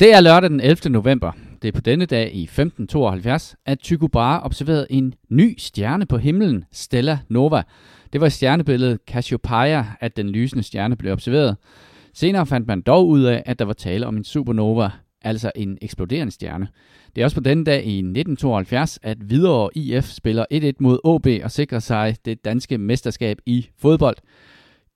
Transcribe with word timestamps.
Det 0.00 0.14
er 0.14 0.20
lørdag 0.20 0.50
den 0.50 0.60
11. 0.60 0.90
november. 0.90 1.32
Det 1.62 1.68
er 1.68 1.72
på 1.72 1.80
denne 1.80 2.06
dag 2.06 2.34
i 2.34 2.42
1572, 2.42 3.56
at 3.66 3.78
Tycho 3.78 4.08
Brahe 4.08 4.42
observerede 4.42 4.86
en 4.90 5.14
ny 5.28 5.54
stjerne 5.58 6.06
på 6.06 6.18
himlen, 6.18 6.64
Stella 6.72 7.18
Nova. 7.28 7.62
Det 8.12 8.20
var 8.20 8.28
stjernebilledet 8.28 8.98
Cassiopeia, 9.06 9.84
at 10.00 10.16
den 10.16 10.30
lysende 10.30 10.62
stjerne 10.62 10.96
blev 10.96 11.12
observeret. 11.12 11.56
Senere 12.14 12.46
fandt 12.46 12.66
man 12.66 12.80
dog 12.80 13.08
ud 13.08 13.22
af, 13.22 13.42
at 13.46 13.58
der 13.58 13.64
var 13.64 13.72
tale 13.72 14.06
om 14.06 14.16
en 14.16 14.24
supernova, 14.24 14.90
altså 15.22 15.52
en 15.56 15.78
eksploderende 15.82 16.32
stjerne. 16.32 16.68
Det 17.14 17.20
er 17.20 17.24
også 17.24 17.36
på 17.36 17.42
denne 17.42 17.64
dag 17.64 17.84
i 17.84 17.98
1972, 17.98 18.98
at 19.02 19.18
Hvidovre 19.18 19.70
IF 19.74 20.04
spiller 20.04 20.44
1-1 20.54 20.70
mod 20.80 20.98
OB 21.04 21.26
og 21.44 21.50
sikrer 21.50 21.78
sig 21.78 22.16
det 22.24 22.44
danske 22.44 22.78
mesterskab 22.78 23.38
i 23.46 23.68
fodbold. 23.78 24.16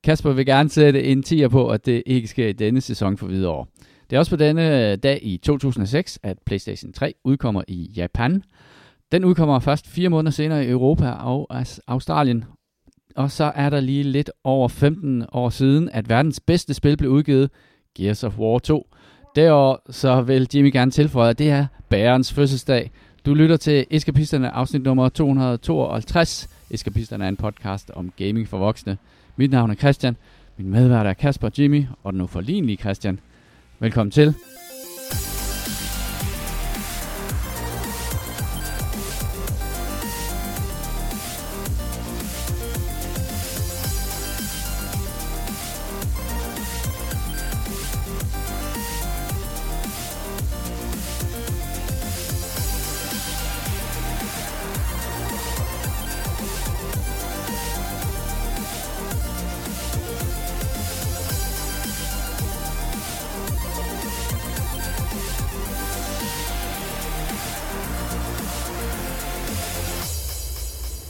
Kasper 0.04 0.32
vil 0.32 0.46
gerne 0.46 0.68
sætte 0.68 1.04
en 1.04 1.22
tier 1.22 1.48
på, 1.48 1.68
at 1.68 1.86
det 1.86 2.02
ikke 2.06 2.28
sker 2.28 2.48
i 2.48 2.52
denne 2.52 2.80
sæson 2.80 3.16
for 3.16 3.26
Hvidovre. 3.26 3.66
Det 4.14 4.18
er 4.18 4.20
også 4.20 4.30
på 4.30 4.36
denne 4.36 4.92
øh, 4.92 4.98
dag 4.98 5.18
i 5.22 5.36
2006, 5.36 6.18
at 6.22 6.38
PlayStation 6.46 6.92
3 6.92 7.14
udkommer 7.24 7.62
i 7.68 7.92
Japan. 7.96 8.42
Den 9.12 9.24
udkommer 9.24 9.58
først 9.58 9.86
fire 9.86 10.08
måneder 10.08 10.30
senere 10.30 10.66
i 10.66 10.70
Europa 10.70 11.10
og 11.10 11.48
Australien. 11.86 12.44
Og 13.16 13.30
så 13.30 13.52
er 13.54 13.70
der 13.70 13.80
lige 13.80 14.02
lidt 14.02 14.30
over 14.44 14.68
15 14.68 15.24
år 15.32 15.48
siden, 15.48 15.88
at 15.92 16.08
verdens 16.08 16.40
bedste 16.40 16.74
spil 16.74 16.96
blev 16.96 17.10
udgivet, 17.10 17.50
Gears 17.96 18.24
of 18.24 18.38
War 18.38 18.58
2. 18.58 18.86
Derover 19.36 19.76
så 19.90 20.22
vil 20.22 20.48
Jimmy 20.54 20.72
gerne 20.72 20.90
tilføje, 20.90 21.30
at 21.30 21.38
det 21.38 21.50
er 21.50 21.66
bærens 21.88 22.32
fødselsdag. 22.32 22.90
Du 23.26 23.34
lytter 23.34 23.56
til 23.56 23.86
Eskapisterne 23.90 24.50
afsnit 24.50 24.82
nummer 24.82 25.08
252. 25.08 26.48
Eskapisterne 26.70 27.24
er 27.24 27.28
en 27.28 27.36
podcast 27.36 27.90
om 27.90 28.12
gaming 28.16 28.48
for 28.48 28.58
voksne. 28.58 28.98
Mit 29.36 29.50
navn 29.50 29.70
er 29.70 29.74
Christian. 29.74 30.16
Min 30.56 30.70
medvært 30.70 31.06
er 31.06 31.12
Kasper 31.12 31.50
Jimmy, 31.58 31.84
og 32.02 32.12
den 32.12 32.20
uforlignelige 32.20 32.76
Christian. 32.76 33.20
Velkommen 33.84 34.10
til. 34.10 34.34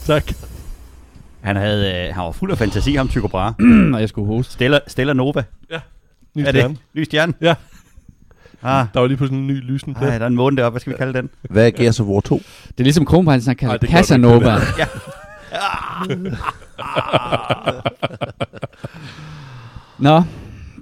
Tak. 0.05 0.31
Han, 1.41 1.55
havde, 1.55 2.07
øh, 2.07 2.15
han 2.15 2.23
var 2.23 2.31
fuld 2.31 2.51
af 2.51 2.57
fantasi, 2.57 2.95
ham 2.95 3.07
Tycho 3.07 3.27
Brahe. 3.27 3.53
og 3.93 3.99
jeg 4.01 4.09
skulle 4.09 4.27
hoste. 4.27 4.53
Stella, 4.53 4.79
Stella 4.87 5.13
Nova. 5.13 5.43
Ja, 5.71 5.79
ny 6.35 6.41
er 6.41 6.49
stjerne. 6.49 6.73
det? 6.73 6.81
Ny 6.93 7.03
stjerne? 7.03 7.33
Ja. 7.41 7.55
Ah, 8.63 8.85
Der 8.93 8.99
var 8.99 9.07
lige 9.07 9.17
pludselig 9.17 9.39
en 9.41 9.47
ny 9.47 9.61
lysende 9.63 9.95
plet. 9.99 10.09
ej, 10.09 10.17
der 10.17 10.25
er 10.25 10.29
en 10.29 10.35
måne 10.35 10.57
deroppe. 10.57 10.73
Hvad 10.73 10.81
skal 10.81 10.93
vi 10.93 10.97
kalde 10.97 11.13
den? 11.13 11.29
Hvad 11.49 11.65
er 11.67 11.71
Gears 11.71 11.99
of 11.99 12.05
War 12.07 12.19
2? 12.21 12.35
Det 12.37 12.43
er 12.79 12.83
ligesom 12.83 13.05
kronprinsen, 13.05 13.49
han 13.49 13.55
kalder 13.55 13.77
Casanova. 13.87 14.51
Ja. 14.79 14.85
Nå, 19.99 20.23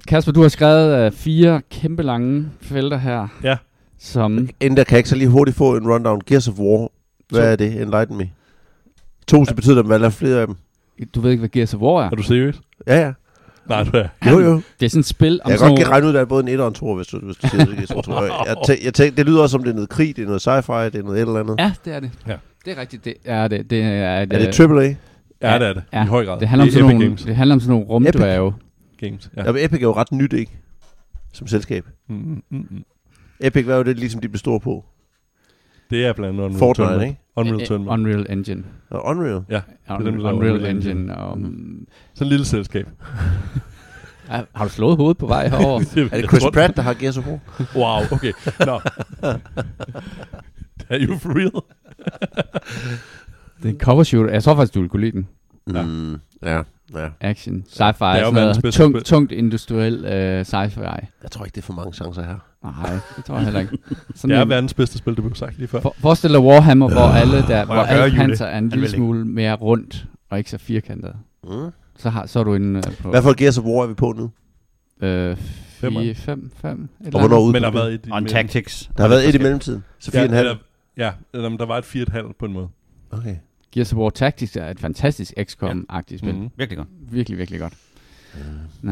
Kasper, 0.08 0.32
du 0.32 0.42
har 0.42 0.50
skrevet 0.50 1.08
uh, 1.08 1.14
fire 1.18 1.62
kæmpe 1.72 2.04
lange 2.04 2.46
felter 2.62 2.98
her, 2.98 3.28
Ja. 3.44 3.58
som... 4.00 4.50
Inden 4.60 4.78
der 4.78 4.84
kan 4.84 4.92
jeg 4.94 5.00
ikke 5.00 5.10
så 5.10 5.16
lige 5.16 5.28
hurtigt 5.28 5.58
få 5.58 5.76
en 5.78 5.88
rundown. 5.92 6.22
Gears 6.26 6.48
of 6.48 6.54
War. 6.60 6.90
Hvad 7.30 7.42
To. 7.42 7.48
er 7.48 7.56
det? 7.56 7.82
Enlighten 7.82 8.18
me. 8.18 8.30
To, 9.28 9.46
så 9.46 9.56
betyder 9.56 9.82
det, 9.84 9.92
at 9.94 10.00
der 10.02 10.06
er 10.06 10.10
flere 10.10 10.42
af 10.42 10.48
dem. 10.48 10.56
Du 11.16 11.22
ved 11.22 11.32
ikke, 11.32 11.42
hvad 11.42 11.50
Gears 11.50 11.74
of 11.74 11.82
War 11.82 12.02
er? 12.04 12.06
Er 12.06 12.16
du 12.16 12.24
seriøs? 12.24 12.62
Ja, 12.88 13.00
ja. 13.06 13.14
Nej, 13.70 13.84
du 13.84 13.98
er. 13.98 14.08
Jo, 14.32 14.40
jo. 14.40 14.62
Det 14.80 14.86
er 14.86 14.90
sådan 14.90 15.00
et 15.00 15.06
spil 15.06 15.40
om 15.44 15.52
Jeg 15.52 15.60
kan 15.60 15.68
godt 15.68 15.80
nogle- 15.80 15.92
regne 15.92 16.06
ud, 16.06 16.10
at 16.10 16.16
der 16.16 16.22
er 16.22 16.26
både 16.26 16.44
en 16.44 16.48
1 16.50 16.60
og 16.60 16.68
en 16.68 16.74
2, 16.74 16.96
hvis 16.96 17.08
du, 17.08 17.20
hvis 17.26 17.36
du 17.38 17.48
siger 17.48 17.66
det. 17.66 17.76
Gears 17.76 17.92
of 17.92 18.08
War. 18.08 18.24
Jeg, 18.48 18.56
tæ- 18.70 18.86
jeg 18.86 18.94
tænker, 18.94 19.16
det 19.16 19.26
lyder 19.26 19.42
også 19.42 19.52
som, 19.52 19.64
det 19.64 19.70
er 19.70 19.74
noget 19.76 19.90
krig, 19.90 20.16
det 20.16 20.22
er 20.22 20.26
noget 20.26 20.48
sci-fi, 20.48 20.86
det 20.86 20.96
er 20.96 21.04
noget 21.04 21.22
et 21.22 21.28
eller 21.28 21.40
andet. 21.40 21.56
Ja, 21.60 21.74
det 21.86 21.94
er 21.96 22.00
det. 22.00 22.12
Ja. 22.28 22.36
Det 22.66 22.78
er 22.78 22.82
rigtigt. 22.82 23.06
Det 23.06 23.14
er 23.26 23.48
det. 23.48 23.70
Det 23.70 23.82
er, 23.82 23.88
Er 23.88 24.26
det 24.26 24.60
AAA? 24.60 24.82
Ja, 25.42 25.60
det 25.60 25.68
er 25.68 25.74
det. 25.74 25.84
Ja. 25.94 26.04
I 26.04 26.08
høj 26.08 26.26
grad. 26.26 26.40
det 26.40 26.48
handler 26.48 26.64
om 26.64 26.68
det 26.68 26.74
sådan 26.74 26.86
Epic 26.86 26.94
nogle, 26.94 27.06
Games. 27.06 27.24
det 27.24 27.36
handler 27.36 27.54
om 27.56 27.60
sådan 27.60 27.70
nogle 27.72 27.86
rumdværge. 27.86 28.54
Games. 29.00 29.30
Ja. 29.38 29.52
Ja. 29.52 29.66
Epic 29.66 29.78
er 29.80 29.82
jo 29.82 29.94
ret 29.94 30.12
nyt, 30.12 30.34
ikke? 30.34 30.52
Som 31.34 31.48
selskab. 31.48 31.86
Mm, 32.10 32.16
mm, 32.16 32.44
mm, 32.50 32.58
mm. 32.72 32.84
Epic, 33.40 33.66
hvad 33.66 33.76
var 33.76 33.84
det 33.84 34.00
ligesom, 34.00 34.22
de 34.22 34.30
blev 34.30 34.40
store 34.40 34.60
på? 34.60 34.86
Det 35.94 36.06
er 36.06 36.14
blandt 36.14 36.30
andet 36.40 36.44
Unreal 36.46 36.60
Fortnite, 36.60 36.88
Tournament. 36.90 37.10
ikke? 37.10 37.20
Unreal 37.36 37.62
Eh, 37.62 37.68
Tournament. 37.68 38.00
Unreal 38.08 38.26
Engine. 38.30 38.64
Og 38.90 39.06
Unreal. 39.06 39.42
Ja, 39.50 39.62
Un- 39.90 40.06
dem, 40.06 40.20
der 40.20 40.32
Unreal 40.34 40.54
Unreal 40.56 40.76
Engine. 40.76 41.18
Og, 41.18 41.38
Mhm. 41.40 41.88
sådan 42.14 42.26
et 42.28 42.30
lille 42.32 42.46
selskab. 42.46 42.88
Er- 44.30 44.46
har 44.56 44.66
du 44.66 44.70
slået 44.72 44.98
hovedet 44.98 45.18
på 45.18 45.28
vej 45.28 45.48
herover? 45.50 45.80
Er 46.12 46.22
det 46.22 46.30
Chris 46.30 46.44
Pratt, 46.54 46.76
der 46.76 46.82
har 46.82 46.94
Gears 46.94 47.18
of 47.18 47.28
War? 47.28 47.40
Wow, 47.76 48.04
okay. 48.12 48.34
Nå. 48.66 48.80
er 50.90 51.00
you 51.08 51.18
for 51.18 51.30
real? 51.30 51.52
det 53.62 53.66
er 53.66 53.70
en 53.74 53.80
cover 53.80 54.04
shooter. 54.04 54.32
Jeg 54.34 54.44
tror 54.44 54.56
faktisk, 54.56 54.74
du 54.74 54.80
ville 54.80 54.90
kunne 54.90 55.02
lide 55.02 55.12
den. 55.12 55.28
Ja. 55.74 55.82
Mm, 55.82 56.14
ja, 56.44 56.62
ja. 56.96 57.08
Action, 57.22 57.64
sci-fi, 57.70 58.06
jo 58.06 58.26
sådan 58.26 58.34
noget 58.34 58.74
tungt, 58.74 59.06
tungt 59.06 59.32
industriel 59.32 59.94
uh, 59.96 60.46
sci-fi. 60.46 60.82
Jeg 61.24 61.32
tror 61.32 61.46
ikke, 61.46 61.56
det 61.56 61.62
er 61.62 61.66
for 61.66 61.74
mange 61.74 61.94
chancer 61.94 62.24
her. 62.24 62.38
Nej, 62.64 63.00
det 63.16 63.26
tror 63.26 63.36
jeg 63.36 63.44
heller 63.44 63.60
ikke. 63.60 63.78
Det 63.90 63.98
Sådan 64.16 64.36
er 64.36 64.42
en- 64.42 64.50
verdens 64.50 64.74
bedste 64.74 64.98
spil, 64.98 65.16
det 65.16 65.24
blev 65.24 65.36
sagt 65.36 65.58
lige 65.58 65.68
før. 65.68 65.80
For, 65.82 65.96
forestil 66.00 66.30
dig 66.30 66.40
Warhammer, 66.40 66.90
hvor 66.90 67.02
alle 67.02 67.38
der, 67.38 67.66
hvor 67.66 68.04
Julie? 68.04 68.18
panser 68.18 68.46
er 68.46 68.58
en 68.58 68.70
lille 68.70 68.90
smule 68.90 69.26
mere 69.26 69.54
rundt, 69.56 70.06
og 70.30 70.38
ikke 70.38 70.50
så 70.50 70.58
firkantet. 70.58 71.16
Mm. 71.44 71.50
Så, 71.98 72.10
har, 72.10 72.26
så 72.26 72.40
er 72.40 72.44
du 72.44 72.54
inde 72.54 72.82
uh, 72.88 72.94
på 72.96 73.10
Hvad 73.10 73.22
for 73.22 73.34
Gears 73.34 73.58
of 73.58 73.64
War 73.64 73.84
er 73.84 73.88
vi 73.88 73.94
på 73.94 74.14
nu? 74.18 74.32
øh, 75.08 75.38
Femmer. 75.38 76.02
4, 76.02 76.16
5, 76.16 76.52
5, 76.62 76.90
et 77.08 77.16
Og 77.16 77.20
hvornår 77.20 77.36
andet. 77.36 77.48
ud 77.48 77.54
Men 77.54 77.64
der 77.64 77.72
på 77.72 77.78
har 77.78 77.84
det? 77.86 77.92
været 77.92 78.08
et... 78.08 78.10
On 78.14 78.26
Tactics. 78.26 78.90
Der 78.98 79.04
har 79.04 79.10
været 79.10 79.30
et 79.30 79.36
i 79.36 79.38
mellemtiden. 79.38 79.84
Så 80.00 80.12
Ja, 80.14 80.26
4,5. 80.28 80.36
eller, 80.36 80.56
ja, 80.98 81.12
eller, 81.34 81.50
men 81.50 81.60
der 81.60 81.66
var 81.66 81.78
et 81.78 81.84
4,5 81.96 82.34
på 82.40 82.46
en 82.46 82.54
måde. 82.54 82.68
Okay. 83.12 83.36
Gears 83.72 83.94
of 83.94 83.98
War 84.00 84.10
Tactics 84.10 84.56
er 84.56 84.70
et 84.70 84.80
fantastisk 84.80 85.34
XCOM-agtigt 85.40 86.18
spil. 86.18 86.36
Mhm. 86.36 86.50
Virkelig 86.58 86.78
godt. 86.78 86.88
Virkelig, 87.12 87.38
virkelig 87.38 87.60
godt. 87.60 87.74
Ja. 88.84 88.90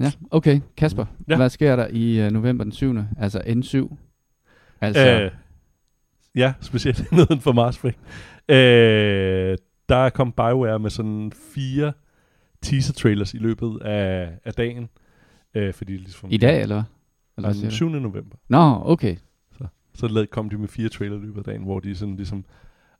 Ja, 0.00 0.12
okay. 0.30 0.60
Kasper, 0.76 1.04
Ja. 1.28 1.36
hvad 1.36 1.50
sker 1.50 1.76
der 1.76 1.88
i 1.92 2.26
uh, 2.26 2.32
november 2.32 2.64
den 2.64 2.72
7. 2.72 2.94
Altså 3.18 3.38
N7? 3.38 3.96
Altså, 4.80 5.20
Øh, 5.24 5.30
ja, 6.34 6.54
specielt 6.60 7.12
neden 7.12 7.40
for 7.40 7.52
Mars 7.52 7.76
Effect. 7.76 7.98
Øh, 8.48 9.58
der 9.88 10.10
kom 10.10 10.32
BioWare 10.32 10.78
med 10.78 10.90
sådan 10.90 11.32
fire 11.54 11.92
teaser-trailers 12.62 13.34
i 13.34 13.38
løbet 13.38 13.80
af, 13.82 14.30
af 14.44 14.54
dagen. 14.54 14.88
Øh, 15.54 15.74
fordi 15.74 15.92
ligesom, 15.96 16.28
i 16.32 16.36
dag, 16.36 16.62
eller 16.62 16.82
hvad? 17.36 17.54
Den 17.54 17.64
du? 17.64 17.70
7. 17.70 17.88
november. 17.88 18.36
Nå, 18.48 18.82
okay. 18.84 19.16
Så 19.94 20.08
lad- 20.08 20.26
kom 20.26 20.50
de 20.50 20.58
med 20.58 20.68
fire 20.68 20.88
trailer 20.88 21.16
i 21.16 21.20
løbet 21.20 21.38
af 21.38 21.44
dagen, 21.44 21.62
hvor 21.62 21.80
de 21.80 21.94
sådan 21.94 22.16
ligesom 22.16 22.44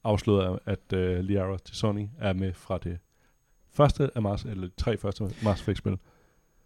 afslørede, 0.05 0.59
at 0.67 0.79
uh, 0.95 1.25
Liara 1.25 1.57
Sony 1.65 2.07
er 2.19 2.33
med 2.33 2.53
fra 2.53 2.79
det 2.79 2.99
første 3.73 4.11
af 4.15 4.23
Mars, 4.23 4.45
eller 4.45 4.67
de 4.67 4.73
tre 4.77 4.97
første 4.97 5.25
Mars 5.45 5.61
Effect 5.61 5.79
spil. 5.79 5.97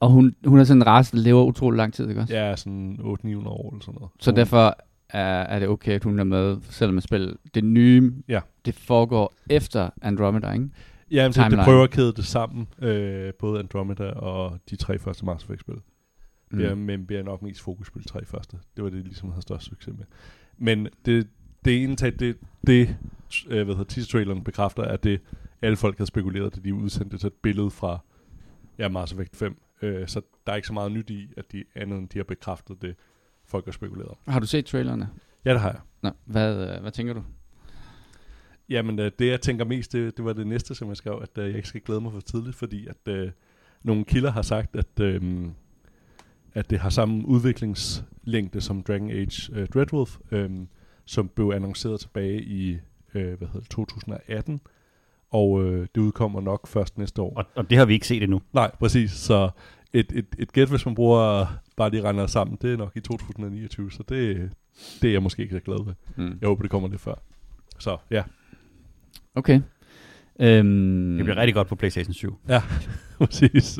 Og 0.04 0.10
hun, 0.10 0.34
hun 0.46 0.58
er 0.58 0.64
sådan 0.64 0.82
en 0.82 0.86
race, 0.86 1.16
der 1.16 1.22
lever 1.22 1.44
utrolig 1.44 1.76
lang 1.76 1.92
tid, 1.94 2.08
ikke 2.08 2.20
også? 2.20 2.36
Er 2.36 2.56
sådan 2.56 2.98
800-900 3.00 3.04
år 3.48 3.70
eller 3.72 3.80
sådan 3.84 3.94
noget. 3.94 4.10
Så 4.20 4.30
Hun- 4.30 4.36
derfor 4.36 4.76
er, 5.08 5.42
er 5.42 5.58
det 5.58 5.68
okay, 5.68 5.92
at 5.92 6.04
hun 6.04 6.18
er 6.18 6.24
med, 6.24 6.56
selvom 6.70 7.00
spillet 7.00 7.36
det 7.54 7.64
nye, 7.64 8.12
Ja. 8.28 8.40
det 8.64 8.74
foregår 8.74 9.34
efter 9.50 9.90
Andromeda, 10.02 10.52
ikke? 10.52 10.68
Ja, 11.10 11.28
men 11.28 11.32
det, 11.32 11.50
det 11.50 11.64
prøver 11.64 11.84
at 11.84 11.90
kæde 11.90 12.12
det 12.12 12.24
sammen, 12.24 12.66
øh, 12.78 13.32
både 13.38 13.58
Andromeda 13.58 14.04
og 14.10 14.58
de 14.70 14.76
tre 14.76 14.98
første 14.98 15.24
Mars 15.24 15.42
Effect 15.42 15.60
spil. 15.60 15.74
Mm. 16.50 16.60
Ja, 16.60 16.74
men 16.74 17.06
bliver 17.06 17.22
nok 17.22 17.42
mest 17.42 17.60
fokus 17.60 17.90
på 17.90 17.98
de 17.98 18.04
tre 18.08 18.24
første. 18.24 18.56
Det 18.76 18.84
var 18.84 18.90
det, 18.90 18.98
de 18.98 19.04
ligesom 19.08 19.28
havde 19.30 19.42
størst 19.42 19.64
succes 19.64 19.94
med. 19.98 20.04
Men 20.58 20.88
det, 21.06 21.26
det 21.64 21.82
ene 21.82 21.96
tag, 21.96 22.12
det, 22.18 22.36
det 22.66 22.96
øh, 23.48 23.64
hvad 23.64 23.74
hedder, 23.74 23.84
teaser-traileren 23.84 24.44
bekræfter, 24.44 24.82
at 24.82 25.04
det 25.04 25.20
alle 25.62 25.76
folk 25.76 25.98
havde 25.98 26.08
spekuleret, 26.08 26.54
da 26.56 26.60
de 26.60 26.74
udsendte 26.74 27.26
et 27.26 27.32
billede 27.42 27.70
fra 27.70 27.98
ja, 28.78 28.88
Mars 28.88 29.12
Effect 29.12 29.36
5. 29.36 29.56
Øh, 29.84 30.08
så 30.08 30.20
der 30.46 30.52
er 30.52 30.56
ikke 30.56 30.68
så 30.68 30.74
meget 30.74 30.92
nyt 30.92 31.10
i, 31.10 31.32
at 31.36 31.52
de 31.52 31.64
andet 31.74 31.98
end 31.98 32.08
de 32.08 32.18
har 32.18 32.24
bekræftet 32.24 32.82
det, 32.82 32.96
folk 33.44 33.64
har 33.64 33.72
spekuleret 33.72 34.08
om. 34.08 34.16
Har 34.26 34.40
du 34.40 34.46
set 34.46 34.66
trailerne? 34.66 35.08
Ja, 35.44 35.52
det 35.52 35.60
har 35.60 35.70
jeg. 35.70 35.80
Nå, 36.02 36.10
hvad, 36.24 36.74
øh, 36.74 36.80
hvad 36.80 36.92
tænker 36.92 37.14
du? 37.14 37.22
Jamen, 38.68 38.98
øh, 38.98 39.10
det 39.18 39.26
jeg 39.26 39.40
tænker 39.40 39.64
mest, 39.64 39.92
det, 39.92 40.16
det 40.16 40.24
var 40.24 40.32
det 40.32 40.46
næste, 40.46 40.74
som 40.74 40.88
jeg 40.88 40.96
skrev, 40.96 41.18
at 41.22 41.38
øh, 41.38 41.48
jeg 41.48 41.56
ikke 41.56 41.68
skal 41.68 41.80
glæde 41.80 42.00
mig 42.00 42.12
for 42.12 42.20
tidligt, 42.20 42.56
fordi 42.56 42.86
at 42.86 43.12
øh, 43.14 43.30
nogle 43.82 44.04
kilder 44.04 44.30
har 44.30 44.42
sagt, 44.42 44.76
at, 44.76 45.00
øh, 45.00 45.46
at 46.54 46.70
det 46.70 46.78
har 46.78 46.90
samme 46.90 47.26
udviklingslængde 47.26 48.60
som 48.60 48.82
Dragon 48.82 49.10
Age 49.10 49.52
øh, 49.52 49.68
Dreadwolf, 49.68 50.18
øh, 50.30 50.50
som 51.04 51.28
blev 51.28 51.52
annonceret 51.54 52.00
tilbage 52.00 52.42
i 52.42 52.78
øh, 53.14 53.38
hvad 53.38 53.48
hedder 53.48 53.60
det, 53.60 53.70
2018, 53.70 54.60
og 55.34 55.64
øh, 55.64 55.86
det 55.94 56.00
udkommer 56.00 56.40
nok 56.40 56.66
først 56.66 56.98
næste 56.98 57.22
år. 57.22 57.32
Og, 57.36 57.44
og 57.54 57.70
det 57.70 57.78
har 57.78 57.84
vi 57.84 57.92
ikke 57.94 58.06
set 58.06 58.22
endnu. 58.22 58.40
Nej, 58.52 58.70
præcis. 58.78 59.10
Så 59.10 59.50
et, 59.92 60.12
et, 60.14 60.26
et 60.38 60.52
gæt, 60.52 60.68
hvis 60.68 60.86
man 60.86 60.94
bruger 60.94 61.46
bare 61.76 61.90
de 61.90 62.00
regner 62.02 62.26
sammen, 62.26 62.58
det 62.62 62.72
er 62.72 62.76
nok 62.76 62.92
i 62.94 63.00
2029, 63.00 63.90
så 63.90 64.02
det, 64.08 64.50
det 65.02 65.08
er 65.08 65.12
jeg 65.12 65.22
måske 65.22 65.42
ikke 65.42 65.54
så 65.54 65.60
glad 65.60 65.84
ved. 65.84 65.94
Mm. 66.16 66.38
Jeg 66.40 66.46
håber, 66.48 66.62
det 66.62 66.70
kommer 66.70 66.88
lidt 66.88 67.00
før. 67.00 67.14
Så 67.78 67.96
ja, 68.10 68.22
Okay. 69.34 69.60
Øhm, 70.40 71.16
Det 71.16 71.24
bliver 71.24 71.36
rigtig 71.36 71.54
godt 71.54 71.68
på 71.68 71.74
PlayStation 71.74 72.14
7. 72.14 72.38
præcis. 73.18 73.78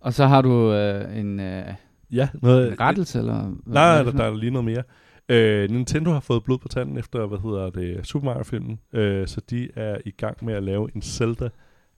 Og 0.00 0.14
så 0.14 0.26
har 0.26 0.42
du 0.42 0.72
øh, 0.72 1.18
en, 1.18 1.40
øh, 1.40 1.64
Ja, 2.10 2.28
noget, 2.42 2.72
en 2.72 2.80
rettelse, 2.80 3.18
eller? 3.18 3.42
Nej, 3.42 3.52
hvad 3.66 3.98
er 3.98 4.02
der, 4.02 4.18
der 4.18 4.24
er 4.24 4.34
lige 4.36 4.50
noget 4.50 4.64
mere. 4.64 4.82
Øh, 5.28 5.70
Nintendo 5.70 6.10
har 6.10 6.20
fået 6.20 6.44
blod 6.44 6.58
på 6.58 6.68
tanden 6.68 6.98
efter, 6.98 7.26
hvad 7.26 7.38
hedder 7.38 7.70
det, 7.70 8.06
Super 8.06 8.24
Mario-filmen. 8.24 8.78
Øh, 8.92 9.26
så 9.26 9.40
de 9.50 9.68
er 9.76 9.98
i 10.04 10.10
gang 10.10 10.44
med 10.44 10.54
at 10.54 10.62
lave 10.62 10.90
en 10.94 11.02
Zelda 11.02 11.48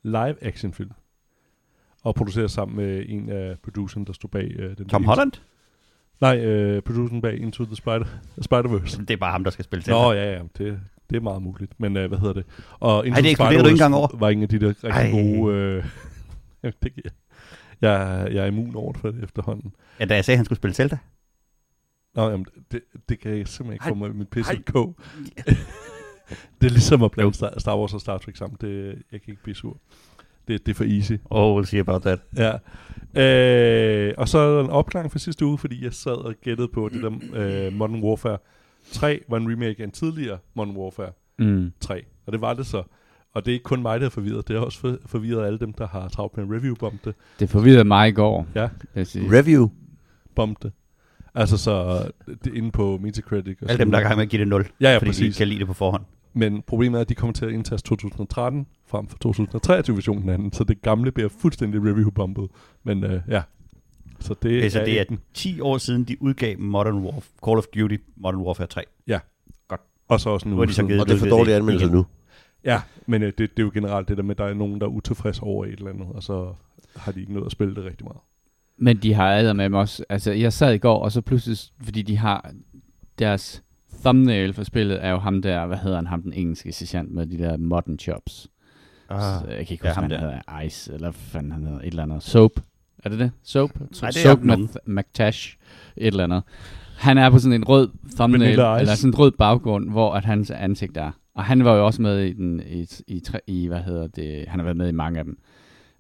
live-action-film. 0.03 0.91
Og 2.03 2.15
producere 2.15 2.49
sammen 2.49 2.77
med 2.77 3.05
en 3.09 3.31
af 3.31 3.57
produceren, 3.63 4.07
der 4.07 4.13
stod 4.13 4.31
bag 4.31 4.51
øh, 4.59 4.77
den. 4.79 4.89
Tom 4.89 5.05
Holland? 5.05 5.33
Nej, 6.21 6.39
øh, 6.39 6.83
produceren 6.83 7.23
bag 7.23 7.41
Into 7.41 7.65
the 7.65 7.77
Spider, 7.77 8.05
Spider-Verse. 8.41 9.01
Det 9.01 9.11
er 9.11 9.17
bare 9.17 9.33
ham, 9.33 9.45
der 9.45 9.51
skal 9.51 9.65
spille 9.65 9.83
til. 9.83 9.93
Nå, 9.93 10.13
ja, 10.13 10.33
ja, 10.33 10.41
det, 10.59 10.81
det 11.11 11.17
er 11.17 11.21
meget 11.21 11.43
muligt. 11.43 11.81
Men 11.81 11.97
øh, 11.97 12.09
hvad 12.09 12.19
hedder 12.19 12.35
det? 12.35 12.45
Og 12.81 13.07
Into 13.07 13.17
det 13.17 13.25
the 13.25 13.31
eksploderede 13.31 13.63
du 13.63 13.69
ikke 13.69 13.75
engang 13.75 13.95
over? 13.95 14.09
var 14.15 14.29
en 14.29 14.43
af 14.43 14.49
de 14.49 14.59
der 14.59 14.69
rigtig 14.69 14.91
Ej. 14.91 15.11
gode... 15.11 15.55
Øh, 15.55 15.85
det, 16.83 16.93
jeg, 17.81 18.29
jeg 18.33 18.43
er 18.43 18.47
immun 18.47 18.77
over 18.77 18.93
for 18.93 19.11
det 19.11 19.25
efterhånden. 19.25 19.73
Ja, 20.01 20.05
da 20.05 20.15
jeg 20.15 20.25
sagde, 20.25 20.35
at 20.35 20.39
han 20.39 20.45
skulle 20.45 20.57
spille 20.57 20.75
Zelda. 20.75 20.99
Nå, 22.19 22.31
jamen, 22.31 22.47
det, 22.73 22.81
det 23.09 23.21
kan 23.21 23.31
jeg 23.39 23.49
simpelthen 23.49 23.73
ikke 23.73 23.83
Ej. 23.85 23.89
få 23.89 23.95
mig 23.95 24.11
i 24.11 24.13
mit 24.13 24.29
pisse 24.29 24.57
kog. 24.67 24.97
det 26.61 26.67
er 26.67 26.71
ligesom 26.71 27.03
at 27.03 27.11
blande 27.11 27.35
Star, 27.35 27.79
Wars 27.79 27.95
og 27.95 28.01
Star 28.01 28.19
Trek 28.19 28.37
sammen. 28.37 28.57
Det, 28.61 28.87
jeg 29.13 29.21
kan 29.23 29.31
ikke 29.31 29.43
blive 29.43 29.55
sur. 29.55 29.77
Det, 30.49 30.67
det 30.67 30.73
er 30.73 30.75
for 30.77 30.85
easy. 30.85 31.13
Oh, 31.31 31.61
we'll 31.63 31.67
see 31.67 31.81
about 31.81 32.03
that. 32.03 32.19
Ja. 32.37 32.53
Øh, 34.09 34.15
og 34.19 34.29
så 34.29 34.39
er 34.39 34.55
der 34.57 34.65
en 34.65 34.71
opklaring 34.71 35.13
for 35.13 35.19
sidste 35.19 35.45
uge, 35.47 35.59
fordi 35.59 35.85
jeg 35.85 35.93
sad 35.95 36.13
og 36.13 36.35
gættede 36.43 36.69
på, 36.69 36.89
det 36.93 37.03
der 37.03 37.11
øh, 37.35 37.73
Modern 37.73 38.03
Warfare 38.03 38.39
3 38.93 39.21
var 39.29 39.37
en 39.37 39.53
remake 39.53 39.77
af 39.81 39.85
en 39.85 39.91
tidligere 39.91 40.39
Modern 40.55 40.77
Warfare 40.77 41.13
Mm. 41.41 41.73
3. 41.81 42.05
Og 42.27 42.33
det 42.33 42.41
var 42.41 42.55
det 42.55 42.67
så. 42.67 42.83
Og 43.35 43.45
det 43.45 43.51
er 43.51 43.55
ikke 43.55 43.65
kun 43.65 43.83
mig, 43.83 44.01
der 44.01 44.07
er 44.07 44.11
forvirret. 44.11 44.49
Det 44.49 44.57
er 44.57 44.61
også 44.61 44.79
for, 44.81 44.97
forvirret 45.07 45.47
alle 45.47 45.59
dem, 45.59 45.73
der 45.73 45.87
har 45.89 46.09
travlt 46.09 46.37
med 46.37 46.45
en 46.45 46.57
review-bombe. 46.57 47.15
Det 47.41 47.51
forvirrede 47.51 47.85
mig 47.85 48.09
i 48.09 48.13
går, 48.13 48.47
Ja. 48.55 48.69
sige. 49.05 49.39
Review. 49.39 49.69
Altså 51.35 51.57
så 51.57 52.03
det 52.45 52.55
inde 52.55 52.71
på 52.71 52.99
Metacritic. 53.03 53.59
Og 53.63 53.71
Alle 53.71 53.79
dem, 53.85 53.91
der 53.91 53.99
er 53.99 54.03
i 54.03 54.05
gang 54.05 54.17
med 54.17 54.23
at 54.25 54.31
give 54.31 54.41
det 54.41 54.49
0. 54.49 54.69
Ja, 54.81 54.91
ja, 54.91 54.97
fordi 54.97 55.05
de 55.05 55.09
præcis. 55.09 55.23
ikke 55.25 55.37
kan 55.37 55.49
lide 55.49 55.59
det 55.59 55.67
på 55.67 55.73
forhånd. 55.75 56.03
Men 56.35 56.63
problemet 56.67 56.99
er, 56.99 57.01
at 57.01 57.09
de 57.09 57.15
kommer 57.15 57.33
til 57.35 57.47
at 57.47 57.53
indtaste 57.53 57.89
2013 57.89 58.67
frem 58.87 59.07
for 59.09 59.19
2023-versionen 59.29 60.29
anden, 60.29 60.53
så 60.53 60.65
det 60.65 60.83
gamle 60.83 61.13
bliver 61.13 61.29
fuldstændig 61.29 61.81
review-bombet. 61.81 62.49
Men 62.85 63.05
øh, 63.05 63.21
ja, 63.29 63.43
så 64.21 64.35
det, 64.43 64.59
Okay, 64.59 64.69
så 64.69 64.79
det 64.79 64.97
er 64.97 65.01
ikke- 65.01 65.19
10 65.35 65.61
år 65.61 65.79
siden, 65.79 66.05
de 66.05 66.23
udgav 66.23 66.59
Modern 66.59 66.95
Warfare, 66.95 67.23
Call 67.47 67.59
of 67.59 67.65
Duty 67.75 67.97
Modern 68.17 68.41
Warfare 68.41 68.67
3. 68.67 68.83
Og 70.09 70.21
så 70.21 70.31
også 70.31 70.49
Nu 70.49 70.57
uge 70.57 70.67
de 70.67 70.75
så 70.75 70.83
givet 70.87 71.01
Og 71.01 71.09
det 71.09 71.15
er 71.15 71.19
for 71.19 71.27
dårlige 71.27 71.57
anmeldelser 71.57 71.91
nu. 71.91 72.07
Ja, 72.65 72.81
men 73.07 73.23
øh, 73.23 73.27
det, 73.29 73.39
det 73.39 73.59
er 73.59 73.63
jo 73.63 73.71
generelt 73.75 74.09
det 74.09 74.17
der 74.17 74.23
med, 74.23 74.31
at 74.31 74.39
der 74.39 74.45
er 74.45 74.55
nogen, 74.55 74.81
der 74.81 74.87
er 74.87 74.91
utilfredse 74.91 75.43
over 75.43 75.65
et 75.65 75.73
eller 75.73 75.91
andet, 75.91 76.07
og 76.15 76.23
så 76.23 76.55
har 76.97 77.13
de 77.13 77.21
ikke 77.21 77.33
nået 77.33 77.47
at 77.47 77.53
spille 77.53 77.75
det 77.75 77.85
rigtig 77.85 78.05
meget. 78.05 78.19
Men 78.79 78.97
de 78.97 79.15
har 79.15 79.33
adder 79.35 79.53
med 79.53 79.69
mig 79.69 79.81
også. 79.81 80.05
Altså, 80.09 80.33
jeg 80.33 80.53
sad 80.53 80.75
i 80.75 80.79
går, 80.79 80.99
og 81.03 81.13
så 81.13 81.21
pludselig, 81.21 81.59
fordi 81.83 82.03
de 82.03 82.17
har 82.17 82.51
deres 83.19 83.63
thumbnail 84.01 84.53
for 84.55 84.63
spillet, 84.65 85.05
er 85.05 85.11
jo 85.11 85.19
ham 85.19 85.43
der, 85.43 85.67
hvad 85.67 85.79
hedder 85.79 85.97
han, 85.97 86.07
ham 86.07 86.23
den 86.23 86.33
engelske 86.33 86.73
sergeant 86.73 87.11
med 87.15 87.27
de 87.27 87.39
der 87.39 87.57
modern 87.57 87.99
chops. 87.99 88.49
Ah. 89.09 89.21
Så 89.21 89.47
jeg 89.49 89.67
kan 89.67 89.75
ikke 89.75 89.81
Ja, 89.85 89.91
huske, 89.91 90.01
ham 90.01 90.07
hvad 90.07 90.19
han 90.19 90.27
der. 90.29 90.35
hedder. 90.55 90.61
Ice, 90.61 90.93
eller 90.93 91.07
hvad 91.11 91.13
fanden 91.13 91.53
han 91.53 91.63
hedder. 91.63 91.79
Et 91.81 91.87
eller 91.87 92.03
andet. 92.03 92.23
Soap. 92.23 92.51
Er 93.05 93.09
det 93.09 93.19
det? 93.19 93.31
Soap? 93.43 93.71
Nej, 94.03 94.11
det 94.11 94.15
Soap 94.21 94.39
McTash. 94.87 95.57
Et 95.97 96.07
eller 96.07 96.25
andet. 96.25 96.43
Han 96.99 97.19
er 97.19 97.31
på 97.31 97.39
sådan 97.39 97.53
en 97.61 97.65
rød 97.69 97.89
thumbnail, 98.17 98.51
eller 98.59 98.95
sådan 98.95 99.11
en 99.11 99.19
rød 99.19 99.31
baggrund, 99.31 99.91
hvor 99.91 100.15
at 100.15 100.25
hans 100.25 100.51
ansigt 100.51 100.97
er. 100.97 101.11
Og 101.35 101.45
han 101.45 101.65
var 101.65 101.75
jo 101.75 101.87
også 101.87 102.03
med 102.03 102.21
i 102.25 102.33
den, 102.33 102.63
i, 102.67 102.87
i, 103.07 103.21
tre- 103.21 103.41
i, 103.47 103.67
hvad 103.67 103.81
hedder 103.83 104.07
det, 104.07 104.45
han 104.49 104.59
har 104.61 104.65
været 104.65 104.77
med 104.77 104.89
i 104.89 104.93
mange 104.93 105.19
af 105.19 105.25
dem. 105.25 105.39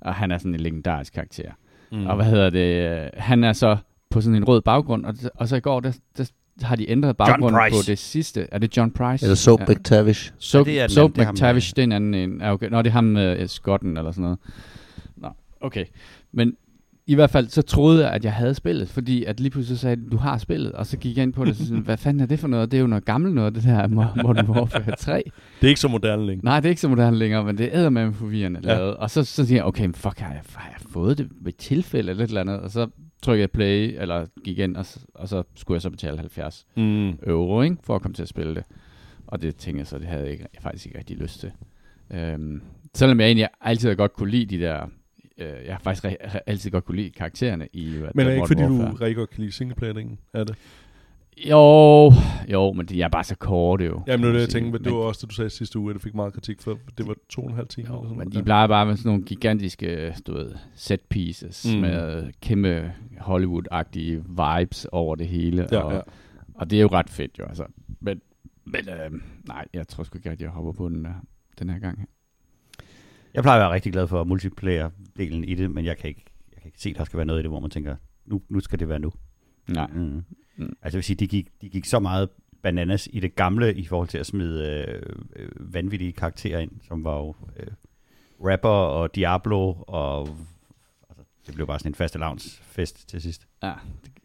Og 0.01 0.15
han 0.15 0.31
er 0.31 0.39
sådan 0.39 0.55
en 0.55 0.61
legendarisk 0.61 1.13
karakter. 1.13 1.51
Mm. 1.93 2.07
Og 2.07 2.17
hvad 2.17 2.27
hedder 2.27 2.51
det? 2.51 3.03
øh, 3.05 3.11
Han 3.17 3.45
er 3.45 3.53
så 3.53 3.77
på 4.11 4.21
sådan 4.21 4.37
en 4.37 4.45
rød 4.45 4.61
baggrund, 4.61 5.05
og, 5.07 5.15
og 5.35 5.49
så 5.49 5.57
i 5.57 5.61
går, 5.61 5.81
der, 5.81 5.93
der 6.17 6.25
har 6.63 6.77
de 6.77 6.91
ændret 6.91 7.17
baggrunden 7.17 7.61
på 7.71 7.77
det 7.87 7.99
sidste. 7.99 8.47
Er 8.53 8.59
det 8.59 8.77
John 8.77 8.91
Price? 8.91 9.25
Eller 9.25 9.35
Soap 9.35 9.61
ja. 9.61 9.65
McTavish. 9.75 10.33
Soap, 10.39 10.67
Ja, 10.67 10.73
det 10.73 10.81
er 10.81 10.87
den 10.87 10.95
Soap 10.95 11.11
anden, 11.11 11.27
er 11.27 11.33
McTavish, 11.33 11.73
øh. 11.73 11.77
det 11.77 11.83
er 11.83 11.85
en 11.85 11.93
anden 11.93 12.15
en. 12.15 12.41
Ja, 12.41 12.53
okay. 12.53 12.69
Nå, 12.69 12.79
det 12.83 12.87
er 12.87 12.93
ham 12.93 13.05
med 13.05 13.43
uh, 13.43 13.49
skotten 13.49 13.97
eller 13.97 14.11
sådan 14.13 14.23
noget. 14.23 14.39
Nå, 15.17 15.29
okay. 15.61 15.85
Men 16.33 16.57
i 17.09 17.15
hvert 17.15 17.31
fald, 17.31 17.49
så 17.49 17.63
troede 17.63 18.05
jeg, 18.05 18.13
at 18.13 18.25
jeg 18.25 18.33
havde 18.33 18.55
spillet, 18.55 18.89
fordi 18.89 19.25
at 19.25 19.41
lige 19.41 19.51
pludselig 19.51 19.79
sagde 19.79 19.97
de, 19.97 20.11
du 20.11 20.17
har 20.17 20.39
spillet, 20.39 20.73
og 20.73 20.87
så 20.87 20.97
gik 20.99 21.17
jeg 21.17 21.23
ind 21.23 21.33
på 21.33 21.45
det, 21.45 21.51
og 21.51 21.57
så 21.57 21.67
sådan, 21.67 21.83
hvad 21.83 21.97
fanden 21.97 22.21
er 22.23 22.27
det 22.27 22.39
for 22.39 22.49
noget? 22.49 22.71
Det 22.71 22.77
er 22.77 22.81
jo 22.81 22.87
noget 22.87 23.05
gammelt 23.05 23.35
noget, 23.35 23.55
det 23.55 23.63
der 23.63 23.89
Mo- 23.89 24.23
Modern 24.27 24.49
Warfare 24.51 24.97
3. 24.97 25.23
Det 25.61 25.67
er 25.67 25.69
ikke 25.69 25.81
så 25.81 25.89
moderne 25.89 26.27
længere. 26.27 26.45
Nej, 26.45 26.61
det 26.61 26.67
er 26.67 26.71
ikke 26.71 26.81
så 26.81 26.89
moderne 26.89 27.17
længere, 27.17 27.45
men 27.45 27.59
det 27.59 27.77
er 27.77 27.89
med 27.91 28.13
forvirrende 28.13 28.61
Ja. 28.65 28.69
lavet. 28.77 28.97
Og 28.97 29.11
så, 29.11 29.25
så 29.25 29.47
siger 29.47 29.59
jeg, 29.59 29.65
okay, 29.65 29.85
men 29.85 29.95
fuck, 29.95 30.19
har 30.19 30.33
jeg, 30.33 30.43
har 30.55 30.69
jeg 30.69 30.91
fået 30.91 31.19
det 31.19 31.29
ved 31.41 31.53
tilfælde 31.53 32.11
eller 32.11 32.25
et 32.25 32.29
eller 32.29 32.41
andet? 32.41 32.61
Og 32.61 32.71
så 32.71 32.87
trykkede 33.23 33.41
jeg 33.41 33.51
play, 33.51 33.97
eller 34.01 34.27
gik 34.45 34.59
ind, 34.59 34.77
og, 34.77 34.87
og 35.15 35.29
så 35.29 35.43
skulle 35.57 35.77
jeg 35.77 35.83
så 35.83 35.91
betale 35.91 36.19
70 36.19 36.67
Mm. 36.77 37.09
euro, 37.27 37.63
ikke, 37.63 37.77
for 37.85 37.95
at 37.95 38.03
komme 38.03 38.15
til 38.15 38.23
at 38.23 38.29
spille 38.29 38.55
det. 38.55 38.65
Og 39.27 39.43
det 39.43 39.57
tænkte 39.57 39.79
jeg 39.81 39.87
så, 39.87 39.99
det 39.99 40.07
havde 40.07 40.23
jeg, 40.23 40.33
ikke, 40.33 40.47
jeg 40.55 40.63
faktisk 40.63 40.87
ikke 40.87 40.99
rigtig 40.99 41.17
lyst 41.17 41.41
til. 41.41 41.51
Øhm, 42.11 42.63
selvom 42.95 43.21
jeg 43.21 43.27
egentlig 43.27 43.49
altid 43.61 43.89
har 43.89 43.97
godt 43.97 44.13
kunne 44.13 44.31
lide 44.31 44.57
de 44.59 44.63
der, 44.65 44.81
øh, 45.39 45.67
jeg 45.67 45.75
har 45.75 45.81
faktisk 45.81 46.05
re- 46.05 46.39
altid 46.47 46.71
godt 46.71 46.85
kunne 46.85 46.97
lide 46.97 47.11
karaktererne 47.11 47.69
i 47.73 47.87
Men 48.15 48.27
er 48.27 48.31
det 48.31 48.35
ikke 48.35 48.47
fordi, 48.47 48.63
du 48.63 48.69
Warfare. 48.79 48.95
rigtig 48.95 49.17
godt 49.17 49.31
kan 49.31 49.41
lide 49.41 49.53
singleplayeringen? 49.53 50.19
Er 50.33 50.45
det? 50.45 50.57
Jo, 51.49 52.13
jo, 52.53 52.73
men 52.73 52.87
de 52.87 53.03
er 53.03 53.09
bare 53.09 53.25
så 53.25 53.35
korte 53.37 53.85
jo. 53.85 54.03
Jamen, 54.07 54.23
det 54.25 54.29
er 54.29 54.33
det, 54.33 54.41
jeg 54.41 54.49
tænkte, 54.49 54.73
men 54.73 54.85
det 54.85 54.93
var 54.93 54.99
også 54.99 55.19
det, 55.23 55.31
du 55.31 55.35
sagde 55.35 55.51
sidste 55.51 55.79
uge, 55.79 55.91
at 55.91 55.95
du 55.95 55.99
fik 56.01 56.15
meget 56.15 56.33
kritik 56.35 56.61
for. 56.63 56.79
Det 56.99 57.07
var 57.07 57.15
to 57.29 57.43
og 57.43 57.49
en 57.51 57.57
halv 57.57 57.69
time. 57.69 57.89
Jo, 57.89 57.95
eller 57.95 58.09
sådan 58.09 58.19
men 58.19 58.33
de 58.33 58.43
plejer 58.45 58.67
bare 58.67 58.87
med 58.87 58.97
sådan 58.97 59.09
nogle 59.09 59.25
gigantiske, 59.25 60.15
du 60.27 60.33
ved, 60.33 60.55
set 60.75 61.01
pieces 61.01 61.67
Mm. 61.75 61.81
med 61.81 62.33
kæmpe 62.43 62.93
Hollywood-agtige 63.21 64.23
vibes 64.29 64.85
over 64.93 65.15
det 65.15 65.29
hele. 65.29 65.69
Ja, 65.73 65.79
og, 65.79 65.93
ja. 65.93 66.01
og 66.55 66.71
det 66.71 66.77
er 66.77 66.81
jo 66.83 66.89
ret 66.93 67.11
fedt 67.11 67.39
jo, 67.39 67.45
altså. 67.45 67.65
Men, 68.01 68.21
men 68.65 68.81
øh, 68.89 69.21
nej, 69.49 69.65
jeg 69.75 69.89
tror 69.89 70.05
sgu 70.05 70.19
ikke 70.19 70.31
rigtig, 70.31 70.45
jeg 70.45 70.53
hopper 70.53 70.73
på 70.73 70.89
den, 70.89 71.05
der, 71.05 71.13
den 71.59 71.71
her 71.71 71.79
gang. 71.79 72.09
Jeg 73.35 73.43
plejer 73.43 73.61
at 73.61 73.63
være 73.63 73.75
rigtig 73.75 73.93
glad 73.93 74.07
for 74.07 74.25
multiplayer-delen 74.25 75.45
i 75.45 75.55
det, 75.55 75.71
men 75.71 75.85
jeg 75.85 75.97
kan 75.97 76.09
ikke, 76.09 76.25
jeg 76.53 76.63
kan 76.63 76.69
ikke 76.69 76.81
se, 76.81 76.91
at 76.91 76.97
der 76.97 77.05
skal 77.05 77.17
være 77.17 77.27
noget 77.27 77.41
i 77.41 77.43
det, 77.43 77.51
hvor 77.51 77.61
man 77.61 77.71
tænker, 77.71 77.97
nu, 78.27 78.43
nu 78.49 78.61
skal 78.61 78.79
det 78.79 78.89
være 78.89 78.99
nu. 78.99 79.13
Nej. 79.69 79.87
Mm. 79.87 80.25
Mm. 80.57 80.65
Altså 80.65 80.77
jeg 80.83 80.95
vil 80.95 81.05
sige, 81.05 81.17
de 81.17 81.27
gik, 81.27 81.49
de 81.63 81.69
gik 81.69 81.85
så 81.85 81.99
meget 81.99 82.29
bananas 82.63 83.09
i 83.13 83.21
det 83.21 83.35
gamle 83.35 83.75
i 83.75 83.85
forhold 83.85 84.09
til 84.09 84.19
at 84.19 84.27
smide 84.27 84.85
øh, 84.89 85.03
øh, 85.37 85.75
vanvittige 85.75 86.13
karakterer 86.13 86.59
ind, 86.59 86.71
som 86.83 87.05
var 87.05 87.17
jo 87.17 87.35
øh, 87.57 87.67
rapper 88.41 88.69
og 88.69 89.15
Diablo, 89.15 89.75
og 89.87 90.29
altså, 91.09 91.25
det 91.47 91.55
blev 91.55 91.67
bare 91.67 91.79
sådan 91.79 91.91
en 91.91 91.95
faste 91.95 92.19
fest 92.63 93.09
til 93.09 93.23
sidst. 93.23 93.47
Ja, 93.63 93.75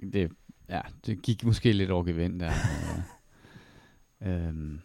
det, 0.02 0.14
det, 0.14 0.32
ja, 0.70 0.82
det 1.06 1.22
gik 1.22 1.46
måske 1.46 1.72
lidt 1.72 1.92
over 1.92 2.04
gevind 2.04 2.40
der. 2.40 2.52
øh, 4.22 4.48
øhm, 4.48 4.80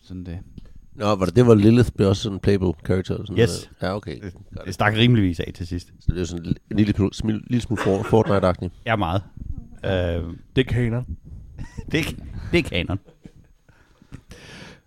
sådan 0.00 0.24
det. 0.24 0.38
Nå, 0.94 1.04
var 1.14 1.24
det 1.24 1.36
det, 1.36 1.44
hvor 1.44 1.54
Lilith 1.54 1.88
blev 1.96 2.08
også 2.08 2.22
sådan 2.22 2.36
en 2.36 2.40
playable 2.40 2.72
character? 2.86 3.14
Sådan 3.26 3.38
Yes. 3.42 3.48
noget? 3.48 3.70
Ja, 3.82 3.96
okay. 3.96 4.20
Det, 4.20 4.32
det 4.66 4.74
stak 4.74 4.94
rimeligvis 4.96 5.40
af 5.40 5.52
til 5.54 5.66
sidst. 5.66 5.92
Så 6.00 6.12
det 6.12 6.20
er 6.20 6.24
sådan 6.24 6.46
en 6.70 6.76
lille, 6.76 6.94
smule- 7.12 7.42
lille 7.46 7.60
smule 7.60 7.82
for- 7.82 8.02
Fortnite-agtigt. 8.02 8.70
Ja, 8.86 8.96
meget. 8.96 9.22
Øh, 9.84 9.90
Det 10.56 10.66
er 10.66 10.72
kanon. 10.72 11.06
det, 11.92 12.00
er- 12.00 12.12
det 12.52 12.58
er 12.58 12.62
kanon. 12.62 12.98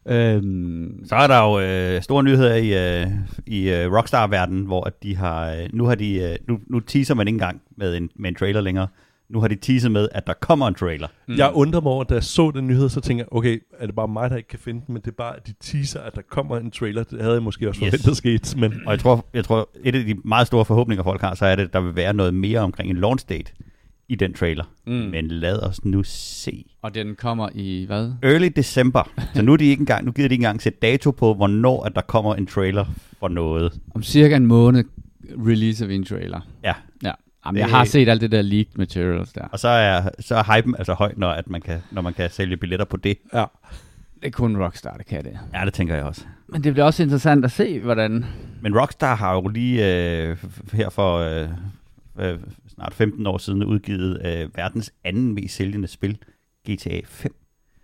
Øhm, 0.05 1.05
Så 1.05 1.15
er 1.15 1.27
der 1.27 1.39
jo 1.43 1.59
øh, 1.59 2.01
store 2.01 2.23
nyheder 2.23 2.55
i, 2.55 3.01
øh, 3.01 3.07
i 3.47 3.69
øh, 3.69 3.91
Rockstar-verdenen, 3.93 4.65
hvor 4.65 4.83
at 4.83 5.03
de 5.03 5.15
har, 5.15 5.51
øh, 5.51 5.69
nu 5.73 5.85
har 5.85 5.95
de, 5.95 6.13
øh, 6.15 6.35
nu, 6.47 6.59
nu 6.67 6.79
teaser 6.79 7.13
man 7.15 7.27
ikke 7.27 7.35
engang 7.35 7.61
med 7.77 7.95
en, 7.97 8.09
med 8.15 8.29
en 8.29 8.35
trailer 8.35 8.61
længere. 8.61 8.87
Nu 9.33 9.39
har 9.39 9.47
de 9.47 9.55
teaset 9.55 9.91
med, 9.91 10.07
at 10.11 10.27
der 10.27 10.33
kommer 10.33 10.67
en 10.67 10.73
trailer. 10.73 11.07
Mm. 11.27 11.35
Jeg 11.37 11.51
undrer 11.53 11.81
mig 11.81 11.91
over, 11.91 12.03
da 12.03 12.13
jeg 12.13 12.23
så 12.23 12.51
den 12.51 12.67
nyhed, 12.67 12.89
så 12.89 13.01
tænker 13.01 13.23
jeg, 13.23 13.37
okay, 13.37 13.59
er 13.79 13.85
det 13.85 13.95
bare 13.95 14.07
mig, 14.07 14.29
der 14.29 14.35
ikke 14.37 14.49
kan 14.49 14.59
finde 14.59 14.81
den, 14.87 14.93
men 14.93 15.01
det 15.01 15.07
er 15.07 15.15
bare, 15.17 15.35
at 15.35 15.47
de 15.47 15.53
teaser, 15.61 15.99
at 15.99 16.15
der 16.15 16.21
kommer 16.29 16.57
en 16.57 16.71
trailer. 16.71 17.03
Det 17.03 17.21
havde 17.21 17.33
jeg 17.33 17.43
måske 17.43 17.69
også 17.69 17.81
Yes. 17.85 17.89
forventet 17.91 18.17
skete, 18.17 18.59
men 18.59 18.73
Og 18.85 18.91
jeg 18.91 18.99
tror, 18.99 19.25
jeg 19.33 19.45
tror, 19.45 19.69
et 19.83 19.95
af 19.95 20.05
de 20.05 20.15
meget 20.25 20.47
store 20.47 20.65
forhåbninger, 20.65 21.03
folk 21.03 21.21
har, 21.21 21.35
så 21.35 21.45
er 21.45 21.55
det, 21.55 21.63
at 21.63 21.73
der 21.73 21.79
vil 21.79 21.95
være 21.95 22.13
noget 22.13 22.33
mere 22.33 22.59
omkring 22.59 22.89
en 22.89 22.97
launch 22.97 23.25
date 23.29 23.51
i 24.09 24.15
den 24.15 24.33
trailer. 24.33 24.63
mm. 24.87 24.91
Men 24.93 25.27
lad 25.27 25.59
os 25.59 25.85
nu 25.85 26.03
se. 26.05 26.65
Og 26.81 26.95
den 26.95 27.15
kommer 27.15 27.49
i 27.55 27.85
hvad? 27.85 28.11
Early 28.23 28.49
December. 28.55 29.11
Så 29.35 29.41
nu, 29.41 29.53
er 29.53 29.57
de 29.57 29.65
ikke 29.65 29.81
engang, 29.81 30.05
nu 30.05 30.11
gider 30.11 30.29
de 30.29 30.33
ikke 30.33 30.41
engang 30.41 30.61
sætte 30.61 30.79
dato 30.81 31.11
på, 31.11 31.33
hvornår 31.33 31.83
at 31.83 31.95
der 31.95 32.01
kommer 32.01 32.35
en 32.35 32.45
trailer 32.47 32.85
for 33.19 33.27
noget. 33.27 33.79
Om 33.95 34.03
cirka 34.03 34.35
en 34.35 34.45
måned 34.45 34.83
release 35.47 35.87
vi 35.87 35.95
en 35.95 36.03
trailer. 36.05 36.39
Ja. 36.63 36.73
Ja. 37.03 37.11
Jamen, 37.45 37.59
jeg 37.59 37.69
har 37.69 37.83
set 37.85 38.09
alt 38.09 38.21
det 38.21 38.31
der 38.31 38.41
leaked 38.41 38.71
materials 38.77 39.33
der. 39.33 39.45
Og 39.47 39.59
så 39.59 39.67
er, 39.67 40.09
så 40.19 40.35
er 40.35 40.55
hypen 40.57 40.75
altså 40.77 40.93
høj, 40.93 41.13
når, 41.17 41.29
at 41.29 41.49
man 41.49 41.61
kan, 41.61 41.79
når 41.91 42.01
man 42.01 42.13
kan 42.13 42.29
sælge 42.29 42.57
billetter 42.57 42.85
på 42.85 42.97
det. 42.97 43.17
ja. 43.33 43.45
Det 44.21 44.27
er 44.29 44.31
kun 44.31 44.57
Rockstar, 44.63 44.97
der 44.97 45.03
kan 45.03 45.23
det. 45.23 45.39
Ja, 45.53 45.65
det 45.65 45.73
tænker 45.73 45.95
jeg 45.95 46.03
også. 46.03 46.25
Men 46.47 46.63
det 46.63 46.73
bliver 46.73 46.85
også 46.85 47.03
interessant 47.03 47.45
at 47.45 47.51
se, 47.51 47.79
hvordan... 47.79 48.25
Men 48.61 48.79
Rockstar 48.79 49.15
har 49.15 49.33
jo 49.33 49.47
lige 49.47 49.85
øh, 50.21 50.37
her 50.73 50.89
for, 50.89 51.17
øh, 51.17 51.49
øh, 52.19 52.39
snart 52.67 52.93
15 52.93 53.27
år 53.27 53.37
siden 53.37 53.63
udgivet 53.63 54.21
øh, 54.25 54.57
verdens 54.57 54.93
anden 55.03 55.33
mest 55.33 55.55
sælgende 55.55 55.87
spil, 55.87 56.17
GTA 56.69 56.99
5, 57.05 57.35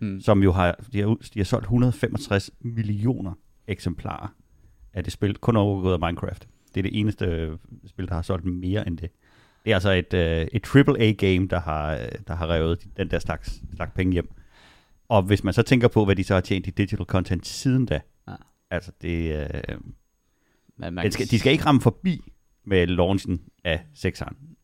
Mm. 0.01 0.21
som 0.21 0.43
jo 0.43 0.51
har, 0.51 0.75
de 0.93 0.99
har, 0.99 1.07
de 1.33 1.39
har 1.39 1.43
solgt 1.43 1.63
165 1.63 2.51
millioner 2.61 3.31
eksemplarer 3.67 4.33
af 4.93 5.03
det 5.03 5.13
spil, 5.13 5.35
kun 5.37 5.55
overgået 5.55 5.93
af 5.93 5.99
Minecraft. 5.99 6.47
Det 6.75 6.79
er 6.79 6.83
det 6.89 6.99
eneste 6.99 7.25
øh, 7.25 7.57
spil, 7.87 8.07
der 8.07 8.13
har 8.13 8.21
solgt 8.21 8.45
mere 8.45 8.87
end 8.87 8.97
det. 8.97 9.09
Det 9.65 9.71
er 9.71 9.75
altså 9.75 9.91
et, 9.91 10.13
øh, 10.13 10.47
et 10.51 10.75
AAA-game, 10.75 11.47
der 11.47 11.59
har, 11.59 11.93
øh, 11.95 12.07
der 12.27 12.35
har 12.35 12.47
revet 12.53 12.87
den 12.97 13.11
der 13.11 13.19
slags, 13.19 13.61
slags 13.75 13.91
penge 13.95 14.13
hjem. 14.13 14.29
Og 15.09 15.21
hvis 15.21 15.43
man 15.43 15.53
så 15.53 15.61
tænker 15.61 15.87
på, 15.87 16.05
hvad 16.05 16.15
de 16.15 16.23
så 16.23 16.33
har 16.33 16.41
tjent 16.41 16.67
i 16.67 16.69
digital 16.69 17.05
content 17.05 17.47
siden 17.47 17.85
da, 17.85 17.99
Ja. 18.27 18.33
altså 18.71 18.91
det, 19.01 19.47
øh, 19.69 19.77
Men 20.77 20.93
man 20.93 21.11
skal, 21.11 21.25
de 21.31 21.39
skal 21.39 21.51
ikke 21.51 21.65
ramme 21.65 21.81
forbi 21.81 22.21
med 22.65 22.87
launchen 22.87 23.41
af 23.63 23.81
6'eren. 23.93 24.09
Det 24.09 24.15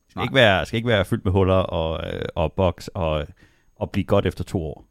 skal 0.09 0.19
Nej. 0.19 0.23
ikke, 0.23 0.35
være, 0.35 0.65
skal 0.65 0.77
ikke 0.77 0.87
være 0.89 1.05
fyldt 1.05 1.25
med 1.25 1.31
huller 1.31 1.53
og, 1.55 2.13
øh, 2.13 2.21
og 2.35 2.53
box 2.53 2.87
og, 2.87 3.27
og 3.75 3.91
blive 3.91 4.03
godt 4.05 4.25
efter 4.25 4.43
to 4.43 4.63
år. 4.63 4.87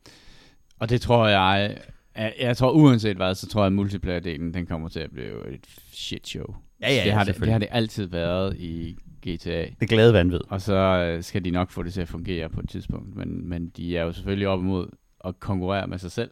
Og 0.78 0.88
det 0.90 1.00
tror 1.00 1.28
jeg, 1.28 1.76
jeg, 2.16 2.34
jeg 2.40 2.56
tror 2.56 2.70
uanset 2.70 3.16
hvad, 3.16 3.34
så 3.34 3.48
tror 3.48 3.60
jeg, 3.62 3.66
at 3.66 3.72
multiplayer-delen, 3.72 4.54
den 4.54 4.66
kommer 4.66 4.88
til 4.88 5.00
at 5.00 5.10
blive 5.10 5.48
et 5.54 5.66
shit 5.92 6.28
show. 6.28 6.46
Ja, 6.80 6.92
ja, 6.94 7.04
det, 7.04 7.12
har 7.12 7.24
det, 7.24 7.40
det 7.40 7.52
har 7.52 7.58
det 7.58 7.68
altid 7.70 8.06
været 8.06 8.56
i 8.56 8.96
GTA. 9.28 9.64
Det 9.80 9.88
glade 9.88 10.12
vanvid. 10.12 10.40
Og 10.48 10.60
så 10.60 10.74
øh, 10.74 11.22
skal 11.22 11.44
de 11.44 11.50
nok 11.50 11.70
få 11.70 11.82
det 11.82 11.92
til 11.92 12.00
at 12.00 12.08
fungere 12.08 12.48
på 12.48 12.60
et 12.60 12.68
tidspunkt. 12.68 13.16
Men, 13.16 13.48
men 13.48 13.68
de 13.68 13.96
er 13.96 14.02
jo 14.02 14.12
selvfølgelig 14.12 14.48
op 14.48 14.60
imod 14.60 14.86
at 15.24 15.40
konkurrere 15.40 15.86
med 15.86 15.98
sig 15.98 16.10
selv. 16.10 16.30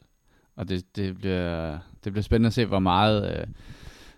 Og 0.57 0.69
det, 0.69 0.97
det, 0.97 1.17
bliver, 1.17 1.79
det 2.05 2.13
bliver 2.13 2.23
spændende 2.23 2.47
at 2.47 2.53
se, 2.53 2.65
hvor 2.67 2.79
meget... 2.79 3.39
Øh, 3.39 3.47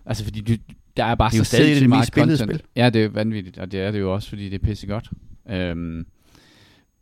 altså, 0.05 0.23
fordi 0.23 0.41
du, 0.41 0.53
der 0.97 1.03
er 1.05 1.15
bare 1.15 1.29
Det 1.29 1.39
er 1.39 1.43
så 1.43 1.55
stadig 1.55 1.75
det 1.75 1.81
mest 1.81 1.89
meget 1.89 2.07
spillede 2.07 2.37
spil. 2.37 2.61
Ja, 2.75 2.89
det 2.89 3.03
er 3.05 3.09
vanvittigt, 3.09 3.57
og 3.57 3.71
det 3.71 3.79
er 3.81 3.91
det 3.91 3.99
jo 3.99 4.13
også, 4.13 4.29
fordi 4.29 4.49
det 4.49 4.61
er 4.61 4.65
pissegodt. 4.65 5.09
Øhm, 5.49 6.05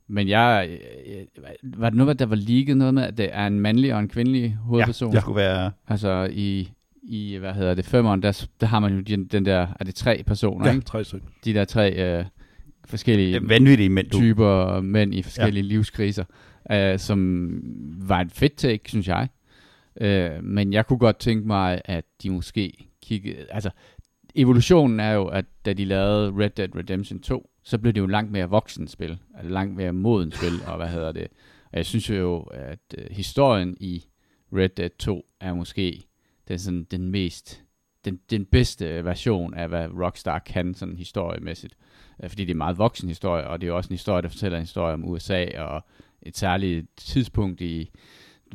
men 0.07 0.27
jeg... 0.29 0.79
øh, 1.07 1.25
Var 1.63 1.89
det 1.89 1.97
noget, 1.97 2.19
der 2.19 2.25
var 2.25 2.35
leaget 2.35 2.77
noget 2.77 2.93
med, 2.93 3.03
at 3.03 3.17
det 3.17 3.29
er 3.31 3.47
en 3.47 3.59
mandlig 3.59 3.93
og 3.93 3.99
en 3.99 4.07
kvindelig 4.07 4.57
hovedperson? 4.61 5.11
Det 5.13 5.21
skulle 5.21 5.35
være... 5.35 5.71
Altså 5.87 6.29
i, 6.31 6.71
i, 7.03 7.35
hvad 7.35 7.53
hedder 7.53 7.73
det, 7.73 7.85
femeren, 7.85 8.23
der, 8.23 8.45
der 8.61 8.67
har 8.67 8.79
man 8.79 8.93
jo 8.95 9.01
den, 9.01 9.25
den 9.25 9.45
der, 9.45 9.67
er 9.79 9.83
det 9.83 9.95
tre 9.95 10.23
personer, 10.27 10.67
Ja, 10.67 10.73
ikke? 10.73 10.85
tre 10.85 11.03
stykker. 11.03 11.27
De 11.45 11.53
der 11.53 11.65
tre 11.65 12.19
øh, 12.19 12.25
forskellige 12.85 13.33
Det 13.39 13.49
vanvittige 13.49 13.89
mænd, 13.89 14.07
du. 14.09 14.17
typer 14.17 14.81
mænd 14.81 15.15
i 15.15 15.21
forskellige 15.21 15.63
ja. 15.63 15.67
livskriser, 15.67 16.25
øh, 16.71 16.99
som 16.99 17.49
var 17.97 18.21
et 18.21 18.31
fedt 18.31 18.55
take, 18.55 18.89
synes 18.89 19.07
jeg. 19.07 19.27
Øh, 20.01 20.43
men 20.43 20.73
jeg 20.73 20.85
kunne 20.87 20.99
godt 20.99 21.17
tænke 21.19 21.47
mig, 21.47 21.81
at 21.85 22.05
de 22.23 22.29
måske 22.29 22.73
kiggede... 23.03 23.45
Altså, 23.49 23.69
evolutionen 24.35 24.99
er 24.99 25.11
jo, 25.11 25.25
at 25.25 25.45
da 25.65 25.73
de 25.73 25.85
lavede 25.85 26.31
Red 26.43 26.49
Dead 26.49 26.75
Redemption 26.75 27.19
2, 27.19 27.49
så 27.63 27.77
blev 27.77 27.93
det 27.93 28.01
jo 28.01 28.05
langt 28.07 28.31
mere 28.31 28.49
voksen 28.49 28.87
spil, 28.87 29.17
altså 29.37 29.51
langt 29.53 29.75
mere 29.75 29.93
moden 29.93 30.31
spil, 30.31 30.53
og 30.67 30.77
hvad 30.77 30.87
hedder 30.87 31.11
det. 31.11 31.27
Og 31.71 31.77
jeg 31.77 31.85
synes 31.85 32.09
jo, 32.09 32.39
at 32.41 32.79
øh, 32.97 33.05
historien 33.11 33.77
i 33.79 34.03
Red 34.55 34.69
Dead 34.69 34.89
2 34.99 35.25
er 35.41 35.53
måske 35.53 36.03
den, 36.47 36.59
sådan, 36.59 36.83
den 36.91 37.07
mest, 37.11 37.63
den, 38.05 38.19
den 38.29 38.45
bedste 38.45 39.05
version 39.05 39.53
af, 39.53 39.67
hvad 39.69 39.87
Rockstar 39.87 40.39
kan 40.39 40.73
sådan 40.73 40.97
historiemæssigt. 40.97 41.75
Øh, 42.23 42.29
Fordi 42.29 42.41
det 42.43 42.49
er 42.49 42.53
en 42.53 42.57
meget 42.57 42.77
voksen 42.77 43.07
historie, 43.07 43.47
og 43.47 43.61
det 43.61 43.69
er 43.69 43.73
også 43.73 43.87
en 43.89 43.93
historie, 43.93 44.21
der 44.21 44.29
fortæller 44.29 44.57
en 44.57 44.63
historie 44.63 44.93
om 44.93 45.05
USA, 45.09 45.45
og 45.61 45.85
et 46.21 46.37
særligt 46.37 46.87
tidspunkt 46.97 47.61
i, 47.61 47.89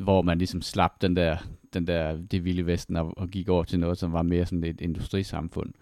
hvor 0.01 0.21
man 0.21 0.37
ligesom 0.37 0.61
slap 0.61 1.01
den 1.01 1.15
der, 1.15 1.37
den 1.73 1.87
der 1.87 2.17
det 2.17 2.45
vilde 2.45 2.65
vesten 2.65 2.95
og, 2.95 3.17
og 3.17 3.27
gik 3.29 3.49
over 3.49 3.63
til 3.63 3.79
noget, 3.79 3.97
som 3.97 4.13
var 4.13 4.23
mere 4.23 4.45
sådan 4.45 4.63
et 4.63 4.81
industrisamfund, 4.81 5.73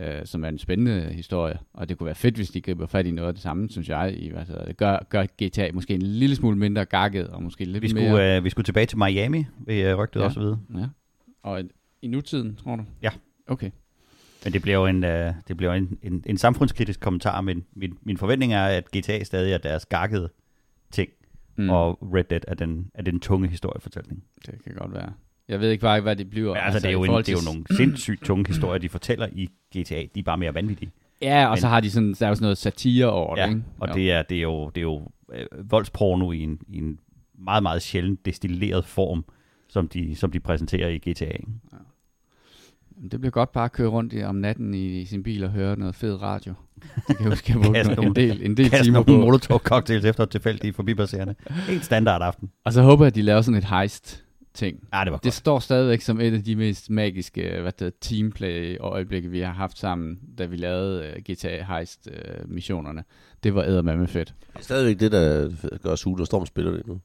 øh, 0.00 0.26
som 0.26 0.44
er 0.44 0.48
en 0.48 0.58
spændende 0.58 1.12
historie. 1.12 1.58
Og 1.74 1.88
det 1.88 1.98
kunne 1.98 2.04
være 2.06 2.14
fedt, 2.14 2.36
hvis 2.36 2.50
de 2.50 2.60
griber 2.60 2.86
fat 2.86 3.06
i 3.06 3.10
noget 3.10 3.28
af 3.28 3.34
det 3.34 3.42
samme, 3.42 3.70
synes 3.70 3.88
jeg. 3.88 4.14
I, 4.16 4.32
det, 4.66 4.76
gør, 4.76 4.98
gør 5.08 5.24
GTA 5.44 5.70
måske 5.74 5.94
en 5.94 6.02
lille 6.02 6.36
smule 6.36 6.58
mindre 6.58 6.84
gakket, 6.84 7.28
og 7.28 7.42
måske 7.42 7.64
lidt 7.64 7.82
Vi 7.82 7.92
mere... 7.92 8.08
skulle, 8.08 8.36
øh, 8.36 8.44
vi 8.44 8.50
skulle 8.50 8.64
tilbage 8.64 8.86
til 8.86 8.98
Miami, 8.98 9.44
ved 9.66 9.90
øh, 9.90 9.98
rygtet 9.98 10.20
Ja. 10.20 10.24
også 10.24 10.40
vide. 10.40 10.58
Ja. 10.74 10.86
Og 11.42 11.62
i- 12.02 12.08
nutiden, 12.08 12.56
tror 12.56 12.76
du? 12.76 12.82
Ja. 13.02 13.10
Okay. 13.46 13.70
Men 14.44 14.52
det 14.52 14.62
bliver 14.62 14.78
jo 14.78 14.86
en, 14.86 15.04
øh, 15.04 15.32
det 15.48 15.56
bliver 15.56 15.72
jo 15.74 15.78
en, 15.78 15.98
en, 16.02 16.24
en 16.26 16.38
samfundskritisk 16.38 17.00
kommentar, 17.00 17.40
men 17.40 17.64
min, 17.76 17.98
min 18.02 18.16
forventning 18.16 18.52
er, 18.54 18.64
at 18.64 18.84
GTA 18.96 19.24
stadig 19.24 19.52
er 19.52 19.58
deres 19.58 19.86
gakkede 19.86 20.28
ting, 20.90 21.10
Mm. 21.56 21.70
og 21.70 21.98
Red 22.14 22.24
Dead 22.24 22.40
er 22.48 22.54
den, 22.54 22.90
er 22.94 23.02
den 23.02 23.20
tunge 23.20 23.48
historiefortælling. 23.48 24.24
Det 24.46 24.64
kan 24.64 24.74
godt 24.74 24.92
være. 24.94 25.12
Jeg 25.48 25.60
ved 25.60 25.70
ikke 25.70 25.82
bare, 25.82 26.00
hvad 26.00 26.16
det 26.16 26.30
bliver. 26.30 26.54
Men 26.54 26.62
altså, 26.62 26.78
det, 26.80 26.88
er 26.88 26.92
jo 26.92 26.98
i 26.98 27.00
en, 27.00 27.06
forhold 27.06 27.24
det 27.24 27.32
er 27.32 27.36
jo 27.36 27.38
til- 27.38 27.46
nogle 27.46 27.64
sindssygt 27.76 28.24
tunge 28.24 28.46
historier, 28.46 28.78
de 28.78 28.88
fortæller 28.88 29.28
i 29.32 29.46
GTA. 29.76 30.02
De 30.14 30.18
er 30.20 30.22
bare 30.22 30.38
mere 30.38 30.54
vanvittige. 30.54 30.90
Ja, 31.22 31.44
og 31.46 31.50
Men- 31.50 31.60
så 31.60 31.68
har 31.68 31.80
de 31.80 31.90
sådan, 31.90 32.14
der 32.14 32.24
er 32.26 32.28
jo 32.28 32.34
sådan 32.34 32.44
noget 32.44 32.58
satire 32.58 33.10
over 33.10 33.34
det, 33.34 33.42
Ja, 33.42 33.48
ikke? 33.48 33.62
og 33.78 33.88
Jo. 33.88 33.94
det 33.94 34.12
er, 34.12 34.22
det 34.22 34.36
er 34.36 34.42
jo, 34.42 34.68
det 34.68 34.76
er 34.80 34.82
jo 34.82 35.08
øh, 35.32 35.46
voldsporno 35.70 36.32
i 36.32 36.38
en, 36.40 36.58
i 36.68 36.78
en 36.78 36.98
meget, 37.38 37.62
meget 37.62 37.82
sjældent 37.82 38.26
destilleret 38.26 38.84
form, 38.84 39.24
som 39.70 39.88
de, 39.88 40.16
som 40.16 40.30
de 40.30 40.40
præsenterer 40.40 40.88
i 40.88 40.98
GTA. 40.98 41.24
Ikke? 41.24 41.46
Det 43.12 43.20
bliver 43.20 43.30
godt 43.30 43.52
bare 43.52 43.64
at 43.64 43.72
køre 43.72 43.88
rundt 43.88 44.12
i, 44.12 44.22
om 44.22 44.34
natten 44.34 44.74
i, 44.74 45.00
i 45.00 45.04
sin 45.04 45.22
bil 45.22 45.44
og 45.44 45.50
høre 45.50 45.78
noget 45.78 45.94
fed 45.94 46.22
radio. 46.22 46.54
Det 47.08 47.16
kan 47.16 47.16
jeg 47.20 47.28
huske, 47.28 47.52
jeg 47.52 47.60
brugte 47.86 48.02
en 48.02 48.14
del, 48.16 48.42
en 48.44 48.56
del 48.56 48.70
timer 48.70 48.92
nogle 48.92 49.04
på. 49.04 49.16
molotov 49.16 49.58
cocktails 49.58 50.04
efter 50.04 50.22
et 50.24 50.30
tilfældigt 50.30 50.76
forbipasserende. 50.76 51.34
Helt 51.50 51.84
standard 51.84 52.22
aften. 52.22 52.50
Og 52.64 52.72
så 52.72 52.82
håber 52.82 53.04
jeg, 53.04 53.06
at 53.10 53.14
de 53.14 53.22
laver 53.22 53.40
sådan 53.42 53.58
et 53.58 53.64
heist 53.64 54.24
ting. 54.54 54.88
Ja, 54.94 55.00
det 55.04 55.12
var 55.12 55.18
Det 55.18 55.22
godt. 55.24 55.34
står 55.34 55.58
stadigvæk 55.58 56.00
som 56.00 56.20
et 56.20 56.34
af 56.34 56.44
de 56.44 56.56
mest 56.56 56.90
magiske 56.90 57.40
hvad 57.60 57.72
det 57.72 57.74
hedder, 57.80 57.96
teamplay-øjeblikke, 58.00 59.28
vi 59.30 59.40
har 59.40 59.52
haft 59.52 59.78
sammen, 59.78 60.18
da 60.38 60.46
vi 60.46 60.56
lavede 60.56 61.14
uh, 61.16 61.34
GTA 61.34 61.64
Heist-missionerne. 61.64 63.04
det 63.44 63.54
var 63.54 63.62
eddermame 63.64 64.06
fedt. 64.06 64.34
Det 64.52 64.58
er 64.58 64.62
stadigvæk 64.62 65.00
det, 65.00 65.12
der 65.12 65.50
gør 65.82 65.94
Sule 65.94 66.22
og 66.22 66.26
Storm 66.26 66.46
spiller 66.46 66.72
det 66.72 66.86
nu. 66.86 67.00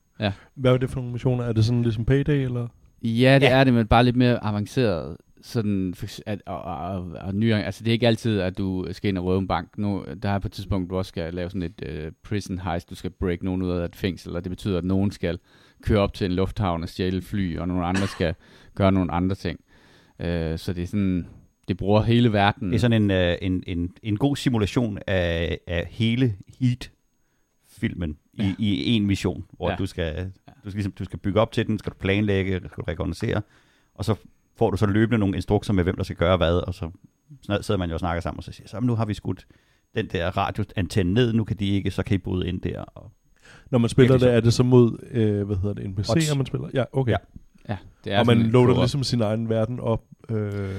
Hvad 0.55 0.71
var 0.71 0.77
det 0.77 0.89
for 0.89 0.95
nogle 0.99 1.11
missioner? 1.11 1.43
Er 1.43 1.53
det 1.53 1.65
sådan 1.65 1.81
ligesom 1.81 2.05
Payday, 2.05 2.45
eller? 2.45 2.67
Ja, 3.03 3.35
det 3.35 3.45
Ja. 3.45 3.51
er 3.59 3.63
det, 3.63 3.73
men 3.73 3.87
bare 3.87 4.03
lidt 4.03 4.15
mere 4.15 4.43
avanceret. 4.43 5.17
Sådan, 5.41 5.93
at, 6.25 6.41
og, 6.45 6.61
og, 6.61 6.77
og, 6.77 7.11
og 7.21 7.35
nye, 7.35 7.53
altså 7.55 7.83
det 7.83 7.89
er 7.89 7.93
ikke 7.93 8.07
altid, 8.07 8.39
at 8.39 8.57
du 8.57 8.87
skal 8.91 9.07
ind 9.09 9.17
og 9.17 9.25
røve 9.25 9.39
en 9.39 9.47
bank. 9.47 9.77
Nu, 9.77 10.05
der 10.23 10.29
er 10.29 10.39
på 10.39 10.47
et 10.47 10.51
tidspunkt, 10.51 10.89
du 10.89 10.97
også 10.97 11.09
skal 11.09 11.33
lave 11.33 11.49
sådan 11.49 11.63
et 11.63 12.05
uh, 12.05 12.11
prison 12.23 12.59
heist, 12.59 12.89
du 12.89 12.95
skal 12.95 13.11
break 13.11 13.43
nogen 13.43 13.61
ud 13.61 13.69
af 13.71 13.85
et 13.85 13.95
fængsel, 13.95 14.35
og 14.35 14.43
det 14.43 14.49
betyder, 14.49 14.77
at 14.77 14.83
nogen 14.83 15.11
skal 15.11 15.39
køre 15.83 15.99
op 15.99 16.13
til 16.13 16.25
en 16.25 16.31
lufthavn 16.31 16.83
og 16.83 16.89
stjæle 16.89 17.21
fly, 17.21 17.57
og 17.59 17.67
nogle 17.67 17.85
andre 17.85 18.07
skal 18.07 18.35
gøre 18.75 18.91
nogle 18.91 19.11
andre 19.11 19.35
ting. 19.35 19.59
Uh, 20.19 20.25
så 20.57 20.73
det 20.75 20.83
er 20.83 20.87
sådan, 20.87 21.27
det 21.67 21.77
bruger 21.77 22.01
hele 22.01 22.33
verden. 22.33 22.69
Det 22.69 22.75
er 22.75 22.79
sådan 22.79 23.03
en, 23.03 23.11
øh, 23.11 23.35
en, 23.41 23.63
en, 23.67 23.91
en 24.03 24.17
god 24.17 24.35
simulation 24.35 24.99
af, 25.07 25.59
af 25.67 25.87
hele 25.89 26.35
Heat-filmen 26.59 28.17
i, 28.37 28.43
Ja. 28.43 28.53
i 28.59 28.91
en 28.91 29.05
mission, 29.05 29.45
hvor 29.51 29.69
Ja. 29.69 29.75
du, 29.75 29.85
skal, 29.85 30.15
du, 30.63 30.69
skal 30.69 30.73
ligesom, 30.73 30.91
du 30.91 31.05
skal 31.05 31.19
bygge 31.19 31.39
op 31.41 31.51
til 31.51 31.67
den, 31.67 31.79
skal 31.79 31.91
du 31.93 31.97
planlægge, 31.97 32.57
skal 32.57 32.69
du 32.77 32.83
rekognosere, 32.87 33.41
og 33.95 34.05
så 34.05 34.15
får 34.57 34.71
du 34.71 34.77
så 34.77 34.85
løbende 34.85 35.17
nogle 35.17 35.35
instrukser 35.35 35.73
med, 35.73 35.83
hvem 35.83 35.95
der 35.95 36.03
skal 36.03 36.15
gøre 36.15 36.37
hvad, 36.37 36.55
og 36.67 36.73
så 36.73 36.89
sidder 37.61 37.77
man 37.77 37.89
jo 37.89 37.93
og 37.93 37.99
snakker 37.99 38.21
sammen, 38.21 38.37
og 38.37 38.43
så 38.43 38.51
siger 38.51 38.67
så 38.67 38.79
nu 38.79 38.95
har 38.95 39.05
vi 39.05 39.13
skudt 39.13 39.47
den 39.95 40.07
der 40.07 40.37
radioantenne 40.37 41.13
ned, 41.13 41.33
nu 41.33 41.43
kan 41.43 41.57
de 41.57 41.69
ikke, 41.69 41.91
så 41.91 42.03
kan 42.03 42.15
I 42.15 42.17
bryde 42.17 42.47
ind 42.47 42.61
der. 42.61 42.81
Og 42.81 43.11
Når 43.71 43.79
man 43.79 43.89
spiller 43.89 44.17
det, 44.17 44.33
er 44.33 44.39
det 44.39 44.53
så 44.53 44.63
mod, 44.63 44.97
øh, 45.11 45.45
hvad 45.45 45.55
hedder 45.55 45.73
det, 45.73 45.83
NPC'er, 45.83 46.35
man 46.35 46.45
spiller? 46.45 46.69
Ja, 46.73 46.83
okay. 46.91 47.11
Ja. 47.11 47.17
Ja. 47.69 47.77
det 48.03 48.13
er 48.13 48.19
Og 48.19 48.25
man 48.25 48.37
loader 48.37 48.75
ligesom 48.75 49.03
sin 49.03 49.21
egen 49.21 49.49
verden 49.49 49.79
op, 49.79 50.03
øh, 50.29 50.69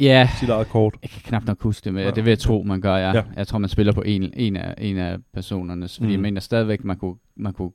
Ja, 0.00 0.28
sit 0.40 0.48
eget 0.48 0.68
kort. 0.68 0.94
Jeg 1.02 1.10
kan 1.10 1.22
knap 1.24 1.44
nok 1.44 1.62
huske 1.62 1.84
det, 1.84 1.94
men 1.94 2.00
Ja. 2.00 2.08
ja. 2.08 2.14
det 2.14 2.24
vil 2.24 2.30
jeg 2.30 2.38
tro, 2.38 2.62
man 2.62 2.80
gør, 2.80 2.96
ja. 2.96 3.08
Ja. 3.08 3.14
ja. 3.16 3.22
Jeg 3.36 3.46
tror, 3.46 3.58
man 3.58 3.68
spiller 3.70 3.92
på 3.92 4.02
en, 4.02 4.32
en, 4.36 4.56
af, 4.56 4.74
en 4.78 4.96
af 4.98 5.18
personerne, 5.34 5.88
fordi 5.88 6.04
Mm. 6.06 6.12
jeg 6.12 6.20
mener 6.20 6.40
stadigvæk, 6.40 6.84
man 6.84 6.96
kunne, 6.96 7.14
man 7.36 7.52
kunne 7.52 7.70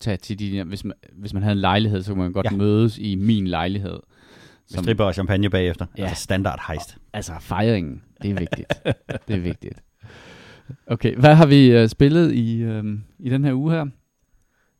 tage 0.00 0.16
til 0.16 0.38
de 0.38 0.64
hvis 0.64 0.84
man, 0.84 0.92
hvis 1.12 1.34
man 1.34 1.42
havde 1.42 1.52
en 1.52 1.58
lejlighed, 1.60 2.02
så 2.02 2.12
kunne 2.12 2.22
man 2.22 2.32
godt 2.32 2.46
Ja. 2.46 2.50
ja. 2.50 2.56
mødes 2.56 2.98
i 2.98 3.14
min 3.14 3.46
lejlighed. 3.46 3.98
med 4.74 4.82
stripper 4.82 5.04
og 5.04 5.14
champagne 5.14 5.50
bagefter. 5.50 5.86
Ja. 5.98 6.02
Altså 6.02 6.22
standard 6.22 6.64
heist. 6.68 6.96
Altså 7.12 7.32
fejringen, 7.40 8.02
det 8.22 8.30
er 8.30 8.34
vigtigt. 8.34 8.68
det 9.28 9.36
er 9.36 9.40
vigtigt. 9.40 9.82
Okay, 10.86 11.16
hvad 11.16 11.34
har 11.34 11.46
vi 11.46 11.82
uh, 11.82 11.88
spillet 11.88 12.32
i, 12.34 12.64
um, 12.66 13.02
i 13.18 13.30
den 13.30 13.44
her 13.44 13.52
uge 13.54 13.72
her? 13.72 13.86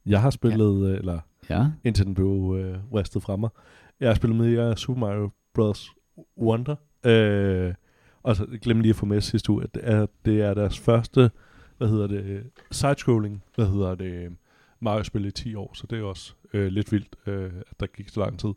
Jeg 0.07 0.21
har 0.21 0.30
spillet, 0.30 0.90
øh, 0.90 0.99
eller 0.99 1.18
Ja. 1.50 1.66
indtil 1.85 2.07
den 2.07 2.14
blev 2.14 2.57
øh, 2.61 2.76
wrestet 2.92 3.23
fra 3.23 3.37
mig. 3.37 3.50
Jeg 4.00 4.09
har 4.09 4.14
spillet 4.14 4.37
med 4.38 4.73
i 4.73 4.76
Super 4.80 5.00
Mario 5.00 5.30
Bros. 5.54 5.90
Wonder. 6.39 6.77
Øh, 7.05 7.75
og 8.23 8.37
så 8.37 8.47
glem 8.63 8.81
lige 8.81 8.91
at 8.91 8.97
få 8.97 9.07
med 9.07 9.21
sidste 9.21 9.51
uge, 9.51 9.63
at 9.63 9.75
det 9.75 9.83
er, 9.85 10.07
det 10.25 10.41
er 10.43 10.55
deres 10.55 10.79
første, 10.79 11.31
hvad 11.79 11.89
hedder 11.89 12.07
det, 12.07 12.51
sidescrolling, 12.71 13.45
hvad 13.55 13.67
hedder 13.67 13.95
det, 13.95 14.37
Mario-spil 14.81 15.27
i 15.27 15.31
10 15.31 15.55
år, 15.55 15.71
så 15.75 15.87
det 15.91 15.99
er 15.99 16.03
også 16.03 16.35
øh, 16.53 16.67
lidt 16.67 16.93
vildt, 16.93 17.17
øh, 17.27 17.53
at 17.71 17.81
der 17.81 17.87
gik 17.87 18.09
så 18.09 18.21
lang 18.21 18.39
tid. 18.39 18.51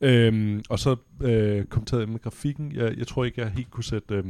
Øhm, 0.00 0.62
og 0.68 0.78
så 0.78 0.96
øh, 1.22 1.64
kommenterede 1.64 2.02
jeg 2.02 2.12
med 2.12 2.20
grafikken. 2.20 2.72
Jeg, 2.72 2.98
jeg 2.98 3.06
tror 3.06 3.24
ikke, 3.24 3.40
jeg 3.40 3.50
helt 3.50 3.70
kunne 3.70 3.84
sætte 3.84 4.14
øh, 4.14 4.24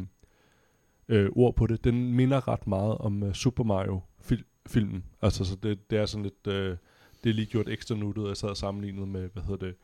øh, 1.09 1.31
ord 1.37 1.57
på 1.57 1.67
det. 1.67 1.85
Den 1.85 2.13
minder 2.13 2.49
ret 2.49 2.67
meget 2.67 2.99
om 2.99 3.23
øh, 3.23 3.35
Super 3.35 3.65
Mario-filmen. 3.65 5.05
Altså, 5.23 5.45
så 5.45 5.57
det, 5.63 5.91
det 5.91 5.99
er 5.99 6.07
sådan 6.07 6.23
lidt... 6.23 6.47
Øh, 6.47 6.77
det 7.25 7.31
er 7.31 7.35
lige 7.35 7.47
gjort 7.47 7.69
ekstra 7.69 7.95
nuttet, 7.95 8.25
og 8.25 8.29
jeg 8.29 8.37
sad 8.37 8.49
og 8.49 8.57
sammenlignet 8.57 9.09
med, 9.09 9.29
hvad 9.33 9.43
hedder 9.43 9.67
det, 9.67 9.75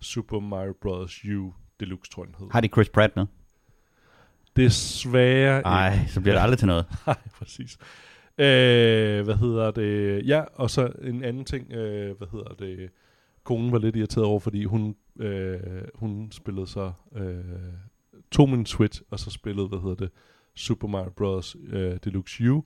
Super 0.00 0.40
Mario 0.40 0.74
Bros. 0.80 1.24
U 1.24 1.52
Deluxe, 1.80 2.10
tror 2.10 2.22
jeg 2.22 2.28
den 2.28 2.36
hed. 2.38 2.48
Har 2.50 2.60
de 2.60 2.68
Chris 2.68 2.88
Pratt 2.88 3.16
med? 3.16 3.26
Desværre 4.56 5.62
Nej, 5.62 6.06
så 6.08 6.20
bliver 6.20 6.34
det 6.34 6.42
aldrig 6.42 6.58
til 6.58 6.66
noget. 6.66 6.86
Nej, 7.06 7.16
præcis. 7.38 7.78
Øh, 8.38 9.24
hvad 9.24 9.34
hedder 9.34 9.70
det? 9.70 10.26
Ja, 10.26 10.44
og 10.54 10.70
så 10.70 10.92
en 11.02 11.24
anden 11.24 11.44
ting, 11.44 11.72
øh, 11.72 12.16
hvad 12.18 12.28
hedder 12.32 12.54
det? 12.58 12.90
Konen 13.44 13.72
var 13.72 13.78
lidt 13.78 13.96
irriteret 13.96 14.26
over, 14.26 14.40
fordi 14.40 14.64
hun, 14.64 14.96
øh, 15.18 15.60
hun 15.94 16.32
spillede 16.32 16.66
så 16.66 16.92
øh, 17.16 17.44
tog 18.30 18.48
min 18.48 18.66
Switch, 18.66 19.02
og 19.10 19.18
så 19.18 19.30
spillede, 19.30 19.68
hvad 19.68 19.78
hedder 19.78 19.94
det, 19.94 20.10
Super 20.54 20.88
Mario 20.88 21.10
Bros. 21.10 21.56
Øh, 21.68 21.96
Deluxe 22.04 22.50
U. 22.50 22.62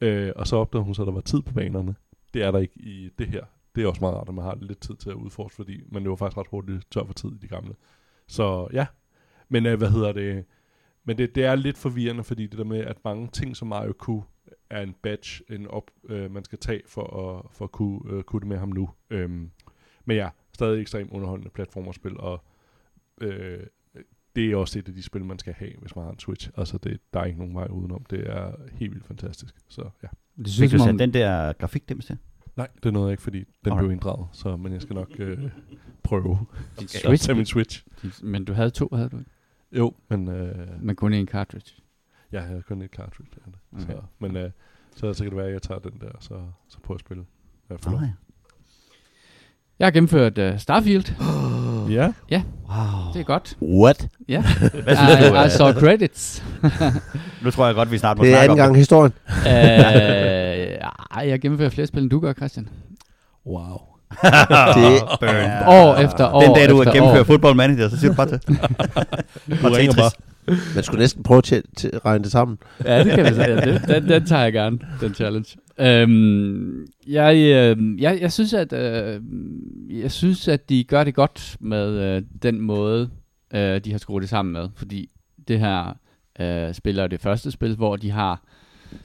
Øh, 0.00 0.32
og 0.36 0.46
så 0.46 0.56
opdagede 0.56 0.84
hun 0.84 0.94
så, 0.94 1.02
at 1.02 1.06
der 1.06 1.12
var 1.12 1.20
tid 1.20 1.42
på 1.42 1.52
banerne. 1.52 1.94
Det 2.34 2.42
er 2.42 2.50
der 2.50 2.58
ikke 2.58 2.80
i 2.80 3.10
det 3.18 3.28
her. 3.28 3.44
Det 3.74 3.84
er 3.84 3.88
også 3.88 4.00
meget 4.00 4.16
rart, 4.16 4.28
at 4.28 4.34
man 4.34 4.44
har 4.44 4.58
lidt 4.60 4.80
tid 4.80 4.94
til 4.94 5.10
at 5.10 5.16
udforske, 5.16 5.56
fordi 5.56 5.80
man 5.88 6.02
løber 6.02 6.16
faktisk 6.16 6.38
ret 6.38 6.46
hurtigt 6.50 6.90
tør 6.90 7.04
for 7.04 7.12
tid 7.12 7.30
i 7.32 7.38
de 7.42 7.48
gamle. 7.48 7.74
Så 8.26 8.68
ja, 8.72 8.86
men 9.48 9.66
øh, 9.66 9.78
hvad 9.78 9.90
hedder 9.90 10.12
det? 10.12 10.44
Men 11.04 11.18
det, 11.18 11.34
det 11.34 11.44
er 11.44 11.54
lidt 11.54 11.78
forvirrende, 11.78 12.24
fordi 12.24 12.46
det 12.46 12.58
der 12.58 12.64
med, 12.64 12.80
at 12.80 13.04
mange 13.04 13.28
ting 13.28 13.56
som 13.56 13.68
Mario 13.68 13.92
Q 13.92 14.08
er 14.70 14.80
en 14.80 14.94
badge, 15.02 15.44
en 15.50 15.66
op, 15.66 15.90
øh, 16.08 16.30
man 16.30 16.44
skal 16.44 16.58
tage 16.58 16.82
for 16.86 17.02
at, 17.02 17.44
for 17.52 17.64
at 17.64 17.72
kunne, 17.72 18.00
øh, 18.12 18.22
kunne 18.22 18.40
det 18.40 18.48
med 18.48 18.58
ham 18.58 18.68
nu. 18.68 18.90
Øhm, 19.10 19.50
men 20.04 20.16
ja, 20.16 20.28
stadig 20.54 20.80
ekstremt 20.80 21.10
underholdende 21.10 21.50
platformerspil, 21.50 22.16
og 22.16 22.44
øh, 23.20 23.66
det 24.36 24.50
er 24.52 24.56
også 24.56 24.78
et 24.78 24.88
af 24.88 24.94
de 24.94 25.02
spil, 25.02 25.24
man 25.24 25.38
skal 25.38 25.52
have, 25.52 25.72
hvis 25.80 25.96
man 25.96 26.04
har 26.04 26.12
en 26.12 26.18
Switch. 26.18 26.50
Altså, 26.56 26.78
det, 26.78 27.00
der 27.12 27.20
er 27.20 27.24
ikke 27.24 27.38
nogen 27.38 27.54
vej 27.54 27.66
udenom. 27.66 28.04
Det 28.10 28.30
er 28.30 28.52
helt 28.72 28.92
vildt 28.92 29.06
fantastisk. 29.06 29.54
Så 29.68 29.82
ja. 30.02 30.08
Det 30.36 30.46
Fik 30.46 30.48
synes 30.48 30.72
du 30.72 30.78
som 30.78 30.84
sat 30.84 30.90
om, 30.90 30.98
den 30.98 31.14
der 31.14 31.52
grafikdims 31.52 32.06
til? 32.06 32.18
Nej, 32.56 32.68
det 32.82 32.92
nåede 32.92 33.06
jeg 33.08 33.12
ikke, 33.12 33.22
fordi 33.22 33.38
den 33.38 33.46
Alright. 33.64 33.78
blev 33.80 33.92
inddraget. 33.92 34.26
Så, 34.32 34.56
men 34.56 34.72
jeg 34.72 34.82
skal 34.82 34.94
nok 34.94 35.08
øh, 35.18 35.38
prøve 36.02 36.38
din 36.78 36.84
at 36.84 36.90
Switch, 36.90 37.26
tage 37.26 37.36
min 37.36 37.46
Switch. 37.46 37.84
men 38.22 38.44
du 38.44 38.52
havde 38.52 38.70
to, 38.70 38.88
havde 38.94 39.08
du 39.08 39.18
ikke? 39.18 39.30
Jo, 39.72 39.94
men 40.08 40.28
øh, 40.28 40.54
Men 40.82 40.96
kun 40.96 41.12
en 41.12 41.26
cartridge. 41.28 41.74
jeg 42.32 42.42
havde 42.42 42.62
kun 42.68 42.82
et 42.82 42.90
cartridge. 42.90 43.30
Det 43.34 43.42
er 43.46 43.50
det. 43.50 43.84
Okay. 43.84 43.94
Så, 43.94 44.02
men 44.18 44.36
øh, 44.36 44.50
så, 44.96 45.12
så 45.14 45.22
kan 45.24 45.30
det 45.30 45.36
være, 45.36 45.46
at 45.46 45.52
jeg 45.52 45.62
tager 45.62 45.80
den 45.80 45.92
der, 46.00 46.08
så, 46.20 46.34
så 46.68 46.78
prøver 46.82 46.94
jeg 46.94 46.94
at 46.96 47.00
spille. 47.00 47.24
Jeg 47.70 47.80
får 47.80 47.90
lov. 47.90 48.00
ja. 48.00 48.08
Jeg 49.78 49.86
har 49.86 49.90
gennemført 49.92 50.38
uh, 50.38 50.58
Starfield. 50.58 51.04
Ja, 51.90 52.12
Wow. 52.30 53.12
Det 53.14 53.20
er 53.20 53.24
godt. 53.24 53.56
What? 53.62 54.08
Ja. 54.28 54.42
Hvad 54.58 54.96
synes 54.96 55.10
du? 55.30 55.34
I, 55.34 55.40
I 55.40 55.44
øh, 55.44 55.50
saw 55.50 55.72
credits. 55.72 56.44
Nu 57.42 57.50
tror 57.50 57.66
jeg 57.66 57.74
godt, 57.74 57.90
vi 57.90 57.98
snart 57.98 58.18
må 58.18 58.24
Det 58.24 58.30
er 58.30 58.34
snakke 58.36 58.50
anden 58.50 58.60
om 58.60 58.64
gang 58.66 58.76
i 58.76 58.78
historien. 58.78 59.12
uh, 59.28 60.41
ej, 61.10 61.28
jeg 61.28 61.40
gennemfører 61.40 61.70
flere 61.70 61.86
spil, 61.86 62.02
end 62.02 62.10
du 62.10 62.20
gør, 62.20 62.32
Christian. 62.32 62.68
wow. 63.46 63.76
Det 64.76 65.02
Burn. 65.20 65.68
År 65.68 65.94
efter 65.96 66.30
år 66.32 66.40
Den 66.40 66.54
dag, 66.54 66.68
du 66.68 66.80
efter 66.82 66.92
gennemfører 66.92 67.20
år. 67.20 67.24
football 67.24 67.56
manager, 67.56 67.88
så 67.88 67.96
siger 68.00 68.10
du 68.10 68.16
bare 68.16 68.28
til. 68.28 68.40
Du 69.50 69.92
bare. 69.96 70.10
Man 70.74 70.84
skulle 70.84 71.00
næsten 71.00 71.22
prøve 71.22 71.38
at 71.38 71.52
tæ- 71.80 71.98
regne 72.04 72.24
det 72.24 72.32
sammen. 72.32 72.58
Ja, 72.84 73.04
det 73.04 73.12
kan 73.12 73.24
vi 73.24 73.28
sige. 73.34 73.44
Ja, 73.50 73.56
det, 73.60 73.82
den, 73.88 74.08
den 74.08 74.26
tager 74.26 74.42
jeg 74.42 74.52
gerne, 74.52 74.78
den 75.00 75.14
challenge. 75.14 75.56
Øhm, 75.80 76.86
jeg, 77.06 77.36
øh, 77.36 78.02
jeg, 78.02 78.18
jeg, 78.20 78.32
synes, 78.32 78.52
at, 78.54 78.72
øh, 78.72 79.20
jeg 79.90 80.10
synes, 80.12 80.48
at 80.48 80.68
de 80.68 80.84
gør 80.84 81.04
det 81.04 81.14
godt 81.14 81.56
med 81.60 81.88
øh, 82.16 82.22
den 82.42 82.60
måde, 82.60 83.10
øh, 83.54 83.80
de 83.84 83.90
har 83.92 83.98
skruet 83.98 84.22
det 84.22 84.30
sammen 84.30 84.52
med. 84.52 84.68
Fordi 84.76 85.10
det 85.48 85.58
her 85.60 85.96
øh, 86.40 86.74
spiller 86.74 87.06
det 87.06 87.20
første 87.20 87.50
spil, 87.50 87.76
hvor 87.76 87.96
de 87.96 88.10
har 88.10 88.42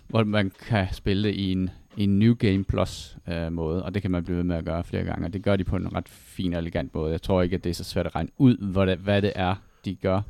hvor 0.08 0.24
man 0.24 0.52
kan 0.68 0.88
spille 0.92 1.28
det 1.28 1.36
i 1.36 1.52
en, 1.52 1.70
i 1.98 2.04
en 2.04 2.20
New 2.20 2.34
Game 2.34 2.64
Plus 2.64 3.18
øh, 3.28 3.52
måde, 3.52 3.84
og 3.84 3.94
det 3.94 4.02
kan 4.02 4.12
man 4.12 4.24
blive 4.24 4.38
ved 4.38 4.44
med 4.44 4.56
at 4.56 4.66
gøre 4.66 4.84
flere 4.84 5.04
gange, 5.04 5.26
og 5.26 5.34
det 5.34 5.44
gør 5.44 5.56
de 5.56 5.64
på 5.64 5.76
en 5.76 5.96
ret 5.96 6.10
fin 6.10 6.54
og 6.54 6.60
elegant 6.60 6.96
måde. 6.96 7.12
Jeg 7.12 7.22
tror 7.22 7.42
ikke, 7.42 7.56
at 7.56 7.64
det 7.64 7.70
er 7.70 7.74
så 7.74 7.84
svært 7.84 8.06
at 8.06 8.16
regne 8.16 8.30
ud, 8.38 8.58
hvad 8.58 8.88
det, 8.88 8.98
hvad 8.98 9.22
det 9.22 9.32
er, 9.36 9.56
de 9.86 9.96
gør. 9.96 10.22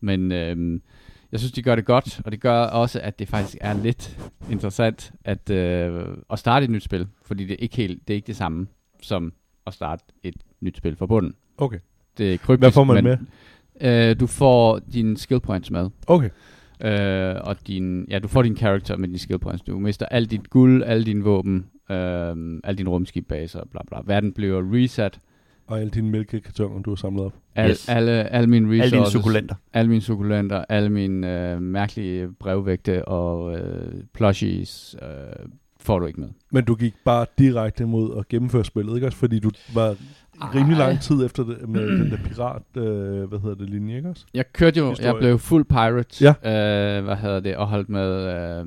Men 0.00 0.32
øh, 0.32 0.80
jeg 1.32 1.40
synes, 1.40 1.52
de 1.52 1.62
gør 1.62 1.74
det 1.74 1.84
godt, 1.84 2.20
og 2.24 2.32
det 2.32 2.40
gør 2.40 2.64
også, 2.64 3.00
at 3.00 3.18
det 3.18 3.28
faktisk 3.28 3.58
er 3.60 3.74
lidt 3.74 4.18
interessant 4.50 5.12
at, 5.24 5.50
øh, 5.50 6.06
at 6.30 6.38
starte 6.38 6.64
et 6.64 6.70
nyt 6.70 6.82
spil, 6.82 7.06
fordi 7.24 7.44
det 7.44 7.52
er 7.52 7.58
ikke 7.58 7.76
helt, 7.76 8.08
det 8.08 8.14
er 8.14 8.16
ikke 8.16 8.26
det 8.26 8.36
samme 8.36 8.66
som 9.02 9.32
at 9.66 9.74
starte 9.74 10.04
et 10.22 10.34
nyt 10.60 10.76
spil 10.76 10.96
fra 10.96 11.06
bunden. 11.06 11.34
Okay. 11.56 11.78
Det 12.18 12.34
er 12.34 12.38
kryptisk, 12.38 12.62
Hvad 12.62 12.72
får 12.72 12.84
man 12.84 13.04
men, 13.04 13.18
med? 13.80 14.10
Øh, 14.10 14.20
du 14.20 14.26
får 14.26 14.78
dine 14.78 15.16
skill 15.18 15.40
points 15.40 15.70
med, 15.70 15.90
Okay. 16.06 16.30
Øh, 16.84 17.34
og 17.44 17.56
din, 17.66 18.06
ja, 18.10 18.18
du 18.18 18.28
får 18.28 18.42
din 18.42 18.56
character 18.56 18.96
med 18.96 19.08
dine 19.08 19.18
skill 19.18 19.38
points. 19.38 19.62
Du 19.62 19.78
mister 19.78 20.06
alt 20.06 20.30
dit 20.30 20.50
guld, 20.50 20.82
alle 20.86 21.04
dine 21.04 21.24
våben, 21.24 21.66
øh, 21.90 22.60
alle 22.64 22.78
dine 22.78 22.90
rumskibbaser, 22.90 23.60
bla 23.72 23.80
bla. 23.88 23.98
Verden 24.04 24.32
bliver 24.32 24.62
reset. 24.74 25.20
Og 25.66 25.80
alle 25.80 25.90
dine 25.90 26.10
mælkekartoner, 26.10 26.82
du 26.82 26.90
har 26.90 26.96
samlet 26.96 27.24
op. 27.24 27.32
Al, 27.54 27.70
Yes. 27.70 27.88
alle, 27.88 28.12
alle 28.12 28.46
mine 28.50 28.66
resources. 28.72 28.92
Alle 28.92 29.02
dine 29.04 29.10
sukulenter. 29.10 29.54
alle 29.72 29.88
mine 29.88 30.00
sukulenter, 30.00 30.64
alle 30.68 30.88
mine 30.90 31.50
øh, 31.52 31.62
mærkelige 31.62 32.28
brevvægte 32.40 33.08
og 33.08 33.58
øh, 33.58 33.92
plushies 34.14 34.96
øh, 35.02 35.08
får 35.80 35.98
du 35.98 36.06
ikke 36.06 36.20
med. 36.20 36.28
Men 36.52 36.64
du 36.64 36.74
gik 36.74 36.94
bare 37.04 37.26
direkte 37.38 37.86
mod 37.86 38.18
at 38.18 38.28
gennemføre 38.28 38.64
spillet, 38.64 38.94
ikke 38.94 39.06
også? 39.06 39.18
Fordi 39.18 39.38
du 39.38 39.50
var 39.74 39.96
rimelig 40.54 40.76
lang 40.78 41.00
tid 41.00 41.24
efter 41.24 41.44
det, 41.44 41.68
med 41.68 41.80
den 41.88 42.10
der 42.10 42.16
pirat, 42.28 42.62
øh, 42.76 43.28
hvad 43.28 43.38
hedder 43.38 43.54
det, 43.56 43.70
linje, 43.70 43.96
ikke 43.96 44.08
også? 44.08 44.24
Jeg 44.34 44.44
kørte 44.52 44.78
jo, 44.80 44.88
Historie. 44.90 45.08
jeg 45.12 45.16
blev 45.20 45.38
fuld 45.38 45.64
pirate, 45.64 46.24
Ja. 46.44 46.98
øh, 46.98 47.04
hvad 47.04 47.16
hedder 47.16 47.40
det, 47.40 47.56
og 47.56 47.66
holdt 47.66 47.88
med... 47.88 48.10
Øh, 48.58 48.66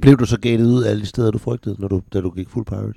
Blev 0.00 0.16
du 0.18 0.24
så 0.24 0.38
gated 0.40 0.66
ud 0.66 0.82
af 0.82 0.90
alle 0.90 1.00
de 1.02 1.06
steder, 1.06 1.30
du 1.30 1.38
frygtede, 1.38 1.76
når 1.78 1.88
du, 1.88 2.02
da 2.12 2.20
du 2.20 2.30
gik 2.30 2.50
full 2.50 2.64
pirate? 2.64 2.92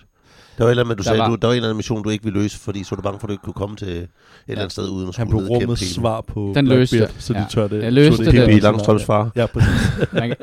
Der 0.57 0.63
var, 0.63 0.69
et 0.69 0.71
eller 0.71 0.83
andet, 0.83 0.87
med, 0.87 0.95
du 0.95 0.99
Der 1.03 1.03
sagde, 1.03 1.19
var- 1.19 1.29
Du, 1.29 1.35
der 1.35 1.47
var 1.47 1.53
en 1.53 1.55
eller 1.55 1.67
anden 1.69 1.77
mission, 1.77 2.03
du 2.03 2.09
ikke 2.09 2.23
ville 2.23 2.39
løse, 2.41 2.59
fordi 2.59 2.83
så 2.83 2.89
var 2.91 2.95
du 2.95 3.01
bange 3.01 3.19
for, 3.19 3.25
at 3.25 3.29
du 3.29 3.33
ikke 3.33 3.43
kunne 3.43 3.53
komme 3.53 3.75
til 3.75 3.87
et 3.87 4.07
eller 4.47 4.61
andet 4.61 4.71
sted 4.71 4.89
uden 4.89 5.07
at 5.09 5.15
Han 5.17 5.27
skulle 5.27 5.29
blev 5.29 5.41
ned 5.41 5.49
og 5.49 5.59
kæmpe 5.59 5.65
rummets 5.65 5.81
hele. 5.81 5.93
svar 5.93 6.21
på 6.21 6.51
Den 6.55 6.67
løste 6.67 6.95
Blackbeard, 6.97 7.13
det. 7.15 7.23
så 7.23 7.33
de 7.33 7.39
Ja. 7.39 7.45
tør 7.49 7.67
det. 7.67 7.83
Jeg 7.83 7.93
løste 7.93 8.17
tog 8.17 8.25
det. 8.25 8.31
Pippi 8.33 8.45
vejen. 8.51 8.61
Langstrøms 8.63 9.05
far. 9.05 9.31
Ja, 9.35 9.45
præcis. 9.45 9.71
man, 10.13 10.29
kan- 10.29 10.37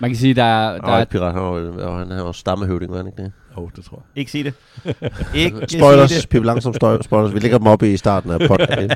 man 0.00 0.10
kan 0.10 0.16
sige, 0.16 0.34
der 0.34 0.42
er... 0.44 0.72
Der 0.72 0.80
Der 0.80 0.92
er 0.92 1.00
er 1.00 1.04
pirat, 1.04 1.32
han 1.34 1.42
var, 1.42 1.58
jo- 1.58 1.96
han 1.98 2.10
er 2.12 2.18
jo 2.18 2.32
stammehøvding, 2.32 2.90
var 2.90 2.96
han 2.96 3.06
ikke 3.06 3.22
det? 3.22 3.32
Åh, 3.56 3.62
oh, 3.64 3.70
det 3.76 3.84
tror 3.84 3.96
jeg. 4.14 4.20
Ikke 4.20 4.30
sige 4.30 4.44
det. 4.44 4.54
Ikke 5.34 5.56
sige 5.68 5.80
Spoilers, 5.80 6.10
det. 6.10 6.28
Pippi 6.28 6.46
Langstrøm 6.46 6.74
støj, 6.74 7.02
spoilers. 7.02 7.34
Vi 7.34 7.38
lægger 7.38 7.58
dem 7.58 7.66
op 7.66 7.82
i 7.82 7.96
starten 7.96 8.30
af 8.30 8.38
podcasten. 8.48 8.90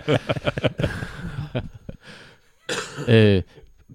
øh, 3.14 3.42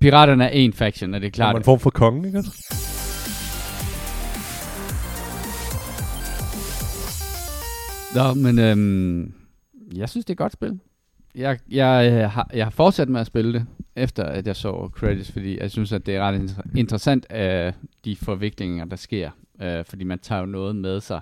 piraterne 0.01 0.43
er 0.43 0.49
en 0.49 0.73
faction, 0.73 1.13
og 1.13 1.21
det 1.21 1.27
er 1.27 1.31
Klart. 1.31 1.55
en 1.55 1.63
form 1.63 1.79
for 1.79 1.89
konge, 1.89 2.27
ikke? 2.27 2.43
Nå, 8.15 8.33
men 8.33 8.59
øhm, 8.59 9.33
jeg 9.95 10.09
synes, 10.09 10.25
det 10.25 10.29
er 10.29 10.33
et 10.33 10.37
godt 10.37 10.53
spil. 10.53 10.79
Jeg, 11.35 11.59
jeg, 11.71 12.11
øh, 12.13 12.29
har, 12.31 12.49
jeg 12.53 12.65
har 12.65 12.71
fortsat 12.71 13.09
med 13.09 13.21
at 13.21 13.27
spille 13.27 13.53
det, 13.53 13.65
efter 13.95 14.23
at 14.23 14.47
jeg 14.47 14.55
så 14.55 14.89
credits, 14.93 15.31
fordi 15.31 15.59
jeg 15.59 15.71
synes, 15.71 15.91
at 15.91 16.05
det 16.05 16.15
er 16.15 16.21
ret 16.21 16.39
inter- 16.39 16.77
interessant, 16.77 17.25
øh, 17.35 17.73
de 18.05 18.15
forviklinger, 18.15 18.85
der 18.85 18.95
sker. 18.95 19.29
Øh, 19.61 19.85
fordi 19.85 20.03
man 20.03 20.19
tager 20.19 20.39
jo 20.39 20.45
noget 20.45 20.75
med 20.75 20.99
sig 20.99 21.21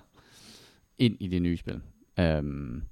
ind 0.97 1.17
i 1.19 1.27
det 1.27 1.41
nye 1.41 1.57
spil. 1.57 1.81
Øhm, 2.19 2.83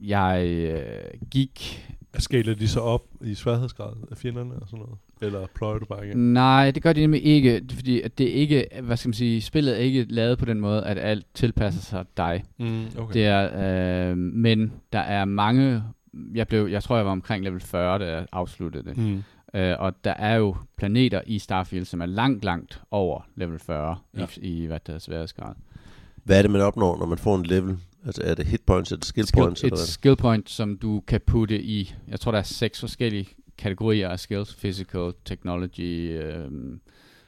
jeg 0.00 0.46
øh, 0.46 1.20
gik 1.30 1.84
Skaler 2.18 2.54
de 2.54 2.68
så 2.68 2.80
op 2.80 3.02
i 3.20 3.34
sværhedsgrad 3.34 3.92
af 4.10 4.16
fjenderne 4.16 4.54
og 4.54 4.68
sådan 4.68 4.78
noget? 4.78 4.98
Eller 5.20 5.46
pløjer 5.54 5.78
du 5.78 5.84
bare 5.84 6.06
igen? 6.06 6.32
Nej, 6.32 6.70
det 6.70 6.82
gør 6.82 6.92
de 6.92 7.00
nemlig 7.00 7.24
ikke, 7.24 7.64
fordi 7.72 8.00
at 8.00 8.18
det 8.18 8.28
er 8.28 8.34
ikke, 8.34 8.66
hvad 8.82 8.96
skal 8.96 9.08
man 9.08 9.14
sige, 9.14 9.40
spillet 9.40 9.74
er 9.74 9.78
ikke 9.78 10.06
lavet 10.08 10.38
på 10.38 10.44
den 10.44 10.60
måde, 10.60 10.84
at 10.84 10.98
alt 10.98 11.26
tilpasser 11.34 11.80
sig 11.80 12.04
dig. 12.16 12.44
Mm, 12.58 12.84
okay. 12.98 13.14
Det 13.14 13.26
er, 13.26 14.10
øh, 14.10 14.16
men 14.16 14.72
der 14.92 14.98
er 14.98 15.24
mange, 15.24 15.82
jeg 16.34 16.48
blev, 16.48 16.66
jeg 16.66 16.82
tror 16.82 16.96
jeg 16.96 17.04
var 17.04 17.12
omkring 17.12 17.44
level 17.44 17.60
40, 17.60 17.98
da 17.98 18.12
jeg 18.12 18.26
afsluttede 18.32 18.84
det. 18.88 18.96
Mm. 18.96 19.22
Øh, 19.54 19.74
og 19.78 19.92
der 20.04 20.10
er 20.14 20.34
jo 20.36 20.56
planeter 20.76 21.20
i 21.26 21.38
Starfield, 21.38 21.84
som 21.84 22.00
er 22.00 22.06
langt, 22.06 22.44
langt 22.44 22.80
over 22.90 23.20
level 23.36 23.58
40 23.58 23.98
Ja. 24.18 24.26
i, 24.36 24.62
i, 24.62 24.66
hvad 24.66 24.80
der 24.86 24.94
er 24.94 24.98
sværhedsgrad. 24.98 25.54
Hvad 26.24 26.38
er 26.38 26.42
det, 26.42 26.50
man 26.50 26.60
opnår, 26.60 26.98
når 26.98 27.06
man 27.06 27.18
får 27.18 27.36
en 27.36 27.46
level? 27.46 27.78
Altså, 28.06 28.22
er 28.24 28.34
det 28.34 28.46
hit 28.46 28.60
points, 28.66 28.92
eller 28.92 29.04
skill 29.04 29.26
points? 29.34 29.58
Skill, 29.60 29.66
Eller 29.68 29.76
et 29.76 29.80
hvad? 29.80 29.86
skill 29.86 30.16
point, 30.16 30.50
som 30.50 30.76
du 30.78 31.00
kan 31.06 31.20
putte 31.26 31.62
i, 31.62 31.94
jeg 32.08 32.20
tror 32.20 32.32
der 32.32 32.38
er 32.38 32.42
seks 32.42 32.80
forskellige 32.80 33.28
kategorier 33.58 34.08
af 34.08 34.20
skills, 34.20 34.54
physical, 34.54 35.12
technology, 35.24 36.10
øh, 36.22 36.50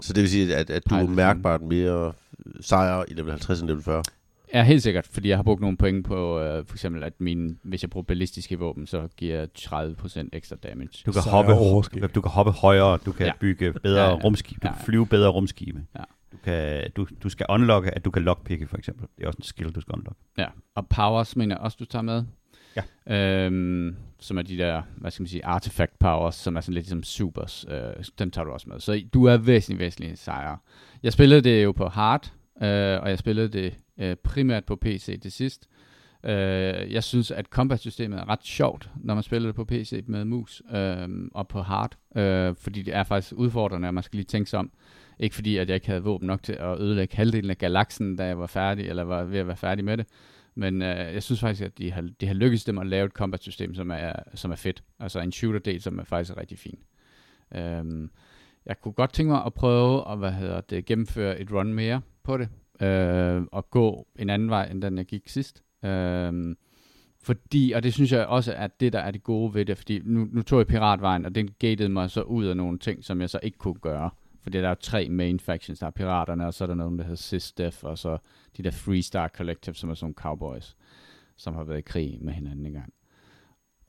Så 0.01 0.13
det 0.13 0.21
vil 0.23 0.31
sige, 0.31 0.57
at, 0.57 0.71
at 0.71 0.85
du 0.85 0.89
Piloting. 0.89 1.15
mærkbart 1.15 1.63
mere 1.63 2.13
sejr 2.61 3.05
i 3.09 3.15
level 3.15 3.31
50 3.31 3.61
end 3.61 3.69
level 3.69 3.83
40? 3.83 4.03
Ja, 4.55 4.63
helt 4.63 4.83
sikkert, 4.83 5.07
fordi 5.07 5.29
jeg 5.29 5.39
har 5.39 5.43
brugt 5.43 5.61
nogle 5.61 5.77
point 5.77 6.07
på, 6.07 6.41
øh, 6.41 6.67
for 6.67 6.75
eksempel, 6.75 7.03
at 7.03 7.13
min, 7.21 7.59
hvis 7.63 7.83
jeg 7.83 7.91
bruger 7.91 8.05
ballistiske 8.05 8.59
våben, 8.59 8.87
så 8.87 9.09
giver 9.17 9.37
jeg 9.39 9.49
30% 9.59 10.29
ekstra 10.33 10.57
damage. 10.57 11.03
Du 11.07 11.13
kan, 11.13 11.23
Sejr 11.23 11.31
hoppe, 11.33 11.53
du, 11.53 11.83
kan, 12.01 12.11
du 12.15 12.21
kan 12.21 12.31
hoppe 12.31 12.53
højere, 12.53 12.99
du 13.07 13.13
kan 13.13 13.27
Ja. 13.27 13.33
bygge 13.41 13.73
bedre 13.73 14.01
Ja, 14.03 14.09
ja, 14.09 14.15
rumskibe, 14.15 14.61
du 14.63 14.67
Ja, 14.69 14.73
kan 14.73 14.81
ja. 14.81 14.87
flyve 14.87 15.07
bedre 15.07 15.29
rumskibe. 15.29 15.83
Ja. 15.99 16.03
Du, 16.33 16.37
kan, 16.45 16.91
du, 16.97 17.07
du 17.23 17.29
skal 17.29 17.47
unlocke, 17.49 17.91
at 17.97 18.05
du 18.05 18.11
kan 18.11 18.23
lockpicke, 18.23 18.67
for 18.67 18.77
eksempel. 18.79 19.07
Det 19.17 19.23
er 19.23 19.27
også 19.27 19.37
en 19.39 19.43
skill, 19.45 19.71
du 19.73 19.81
skal 19.81 19.93
unlocke. 19.93 20.21
Ja, 20.39 20.47
og 20.75 20.89
powers 20.89 21.37
mener 21.37 21.55
jeg 21.57 21.61
også, 21.65 21.77
du 21.81 21.85
tager 21.85 22.03
med. 22.03 22.25
Ja. 22.77 23.47
Øhm, 23.47 23.97
som 24.21 24.39
er 24.39 24.43
de 24.43 24.59
der, 24.59 24.83
hvad 24.97 25.11
skal 25.11 25.23
man 25.23 25.29
sige, 25.29 25.45
artifact 25.45 25.99
powers, 25.99 26.35
som 26.35 26.57
er 26.57 26.61
sådan 26.61 26.75
lidt 26.75 26.85
ligesom 26.85 27.03
supers. 27.03 27.67
Øh, 27.71 28.05
dem 28.19 28.31
tager 28.31 28.45
du 28.45 28.51
også 28.51 28.69
med. 28.69 28.81
Så 28.81 29.03
du 29.15 29.25
er 29.25 29.37
væsentligt, 29.37 29.81
væsentligt 29.81 30.19
sejre. 30.19 30.59
Jeg 31.03 31.13
spillede 31.13 31.41
det 31.41 31.65
jo 31.65 31.73
på 31.73 31.89
hard, 31.89 32.33
øh, 32.63 33.01
og 33.03 33.11
jeg 33.11 33.19
spillede 33.19 33.49
det 33.49 33.75
øh, 34.01 34.17
primært 34.17 34.65
på 34.65 34.77
PC 34.77 35.21
til 35.21 35.33
sidst. 35.33 35.69
Øh, 36.25 36.93
jeg 36.93 37.05
synes, 37.05 37.31
at 37.31 37.47
combat-systemet 37.47 38.19
er 38.19 38.29
ret 38.29 38.45
sjovt, 38.45 38.91
når 38.97 39.15
man 39.15 39.23
spiller 39.23 39.49
det 39.49 39.57
på 39.57 39.65
PC 39.65 40.05
med 40.07 40.25
mus 40.25 40.63
øh, 40.75 41.09
og 41.35 41.49
på 41.49 41.63
hard, 41.63 41.97
øh, 42.17 42.55
fordi 42.59 42.83
det 42.83 42.95
er 42.95 43.05
faktisk 43.05 43.33
udfordrende, 43.37 43.89
og 43.89 43.95
man 43.95 44.03
skal 44.03 44.17
lige 44.17 44.27
tænke 44.27 44.51
sig 44.51 44.59
om. 44.59 44.71
Ikke 45.19 45.35
fordi, 45.35 45.57
at 45.57 45.69
jeg 45.69 45.75
ikke 45.75 45.87
havde 45.87 46.03
våben 46.03 46.27
nok 46.27 46.43
til 46.43 46.53
at 46.53 46.81
ødelægge 46.81 47.17
halvdelen 47.17 47.51
af 47.51 47.59
galaksen, 47.59 48.17
da 48.17 48.27
jeg 48.27 48.39
var 48.39 48.47
færdig, 48.47 48.89
eller 48.89 49.03
var 49.03 49.25
ved 49.25 49.39
at 49.39 49.47
være 49.47 49.57
færdig 49.57 49.85
med 49.85 49.97
det. 49.97 50.07
Men 50.55 50.83
øh, 50.83 51.15
jeg 51.15 51.23
synes 51.23 51.41
faktisk, 51.41 51.63
at 51.63 51.79
de 51.79 51.93
har, 51.93 52.09
de 52.21 52.27
har 52.27 52.35
lykkedes 52.35 52.65
dem 52.65 52.79
at 52.79 52.87
lave 52.87 53.07
et 53.07 53.13
combat-system, 53.13 53.75
som 53.75 53.91
er, 53.91 54.13
som 54.35 54.51
er 54.51 54.57
fedt. 54.57 54.83
Altså 55.01 55.21
en 55.21 55.33
shooter-del, 55.33 55.83
som 55.83 55.99
er 55.99 56.05
faktisk 56.05 56.37
rigtig 56.37 56.59
fin. 56.59 56.79
Øhm, 57.55 58.11
jeg 58.67 58.81
kunne 58.81 58.93
godt 58.93 59.13
tænke 59.13 59.33
mig 59.33 59.45
at 59.47 59.55
prøve 59.55 60.13
at 60.13 60.19
hvad 60.19 60.33
hedder 60.33 60.61
det, 60.61 60.85
gennemføre 60.85 61.41
et 61.41 61.53
run 61.53 61.75
mere 61.75 62.01
på 62.23 62.37
det, 62.37 62.49
øh, 62.81 63.43
og 63.53 63.71
gå 63.71 64.07
en 64.19 64.31
anden 64.31 64.51
vej, 64.51 64.69
end 64.71 64.83
den 64.83 64.99
jeg 64.99 65.07
gik 65.07 65.29
sidst. 65.29 65.62
Øh, 65.85 66.57
fordi, 67.23 67.73
og 67.73 67.83
det 67.83 67.95
synes 67.95 68.12
jeg 68.12 68.27
også 68.27 68.53
er 68.53 68.66
det, 68.66 68.93
der 68.93 68.99
er 68.99 69.11
det 69.11 69.23
gode 69.23 69.55
ved 69.55 69.64
det, 69.64 69.77
fordi 69.77 70.01
nu, 70.05 70.29
nu 70.33 70.43
tog 70.43 70.59
jeg 70.59 70.66
piratvejen, 70.66 71.27
og 71.27 71.35
den 71.35 71.51
gatede 71.59 71.88
mig 71.88 72.11
så 72.11 72.23
ud 72.23 72.45
af 72.45 72.57
nogle 72.57 72.79
ting, 72.79 73.05
som 73.05 73.21
jeg 73.21 73.31
så 73.31 73.40
ikke 73.43 73.59
kunne 73.59 73.75
gøre. 73.75 74.11
Fordi 74.43 74.59
der 74.59 74.64
er 74.64 74.69
jo 74.69 74.75
tre 74.75 75.09
main 75.09 75.40
factions, 75.40 75.79
der 75.79 75.87
er 75.87 75.90
piraterne, 75.90 76.47
og 76.47 76.55
så 76.55 76.64
er 76.64 76.69
der 76.69 76.75
nogen, 76.75 76.99
der 76.99 77.05
hedder 77.05 77.16
Sistef, 77.16 77.85
og 77.85 77.99
så 77.99 78.19
de 78.57 78.62
der 78.62 78.71
Freestar 78.71 79.29
Collective, 79.29 79.75
som 79.75 79.90
er 79.90 79.95
sådan 79.95 80.14
cowboys, 80.14 80.77
som 81.37 81.55
har 81.55 81.64
været 81.64 81.79
i 81.79 81.83
krig 81.83 82.19
med 82.21 82.33
hinanden 82.33 82.66
engang. 82.66 82.93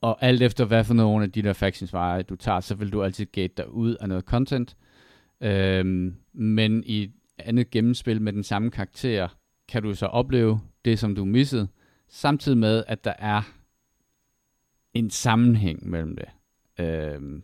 Og 0.00 0.18
alt 0.20 0.42
efter 0.42 0.64
hvad 0.64 0.84
for 0.84 0.94
nogle 0.94 1.24
af 1.24 1.32
de 1.32 1.42
der 1.42 1.52
factions 1.52 1.92
veje 1.92 2.22
du 2.22 2.36
tager, 2.36 2.60
så 2.60 2.74
vil 2.74 2.92
du 2.92 3.02
altid 3.02 3.26
gate 3.32 3.54
dig 3.56 3.70
ud 3.70 3.94
af 3.94 4.08
noget 4.08 4.24
content. 4.24 4.76
Øhm, 5.40 6.16
men 6.32 6.84
i 6.86 7.10
andet 7.38 7.70
gennemspil 7.70 8.22
med 8.22 8.32
den 8.32 8.44
samme 8.44 8.70
karakter, 8.70 9.28
kan 9.68 9.82
du 9.82 9.94
så 9.94 10.06
opleve 10.06 10.60
det, 10.84 10.98
som 10.98 11.14
du 11.14 11.24
missede, 11.24 11.68
samtidig 12.08 12.58
med, 12.58 12.84
at 12.86 13.04
der 13.04 13.14
er 13.18 13.42
en 14.94 15.10
sammenhæng 15.10 15.90
mellem 15.90 16.16
det. 16.16 16.28
Øhm, 16.84 17.42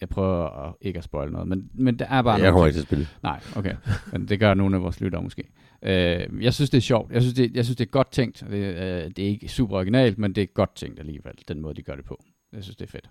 jeg 0.00 0.08
prøver 0.08 0.66
at, 0.68 0.74
ikke 0.80 0.98
at 0.98 1.04
spoil 1.04 1.32
noget, 1.32 1.48
men, 1.48 1.70
men 1.74 1.98
der 1.98 2.06
er 2.06 2.22
bare 2.22 2.40
Jeg 2.40 2.52
kommer 2.52 2.66
ikke 2.66 2.76
til 2.76 2.80
at 2.80 2.86
spille. 2.86 3.08
Nej, 3.22 3.40
okay. 3.56 3.76
Men 4.12 4.28
det 4.28 4.40
gør 4.40 4.54
nogle 4.54 4.76
af 4.76 4.82
vores 4.82 5.00
lyttere 5.00 5.22
måske. 5.22 5.42
Øh, 5.82 6.44
jeg 6.44 6.54
synes, 6.54 6.70
det 6.70 6.78
er 6.78 6.82
sjovt. 6.82 7.12
Jeg 7.12 7.22
synes, 7.22 7.34
det, 7.34 7.56
jeg 7.56 7.64
synes, 7.64 7.76
det 7.76 7.86
er 7.86 7.90
godt 7.90 8.12
tænkt. 8.12 8.44
Det, 8.50 8.56
øh, 8.56 9.10
det 9.16 9.18
er 9.18 9.28
ikke 9.28 9.48
super 9.48 9.76
originalt, 9.76 10.18
men 10.18 10.34
det 10.34 10.42
er 10.42 10.46
godt 10.46 10.74
tænkt 10.74 10.98
alligevel, 10.98 11.32
den 11.48 11.60
måde, 11.60 11.74
de 11.74 11.82
gør 11.82 11.96
det 11.96 12.04
på. 12.04 12.24
Jeg 12.52 12.62
synes, 12.62 12.76
det 12.76 12.86
er 12.86 12.90
fedt. 12.90 13.08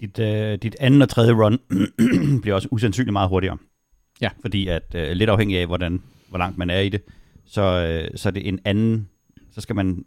Dit, 0.00 0.18
øh, 0.18 0.58
dit 0.62 0.76
anden 0.80 1.02
og 1.02 1.08
tredje 1.08 1.32
run 1.32 1.58
bliver 2.42 2.54
også 2.54 2.68
usandsynligt 2.70 3.12
meget 3.12 3.28
hurtigere. 3.28 3.58
Ja. 4.20 4.30
Fordi 4.40 4.68
at 4.68 4.94
øh, 4.94 5.12
lidt 5.12 5.30
afhængig 5.30 5.58
af, 5.58 5.66
hvordan, 5.66 6.02
hvor 6.28 6.38
langt 6.38 6.58
man 6.58 6.70
er 6.70 6.80
i 6.80 6.88
det, 6.88 7.02
så, 7.44 7.62
øh, 7.62 8.18
så 8.18 8.28
er 8.28 8.30
det 8.30 8.48
en 8.48 8.58
anden, 8.64 9.08
så 9.50 9.60
skal 9.60 9.76
man, 9.76 10.04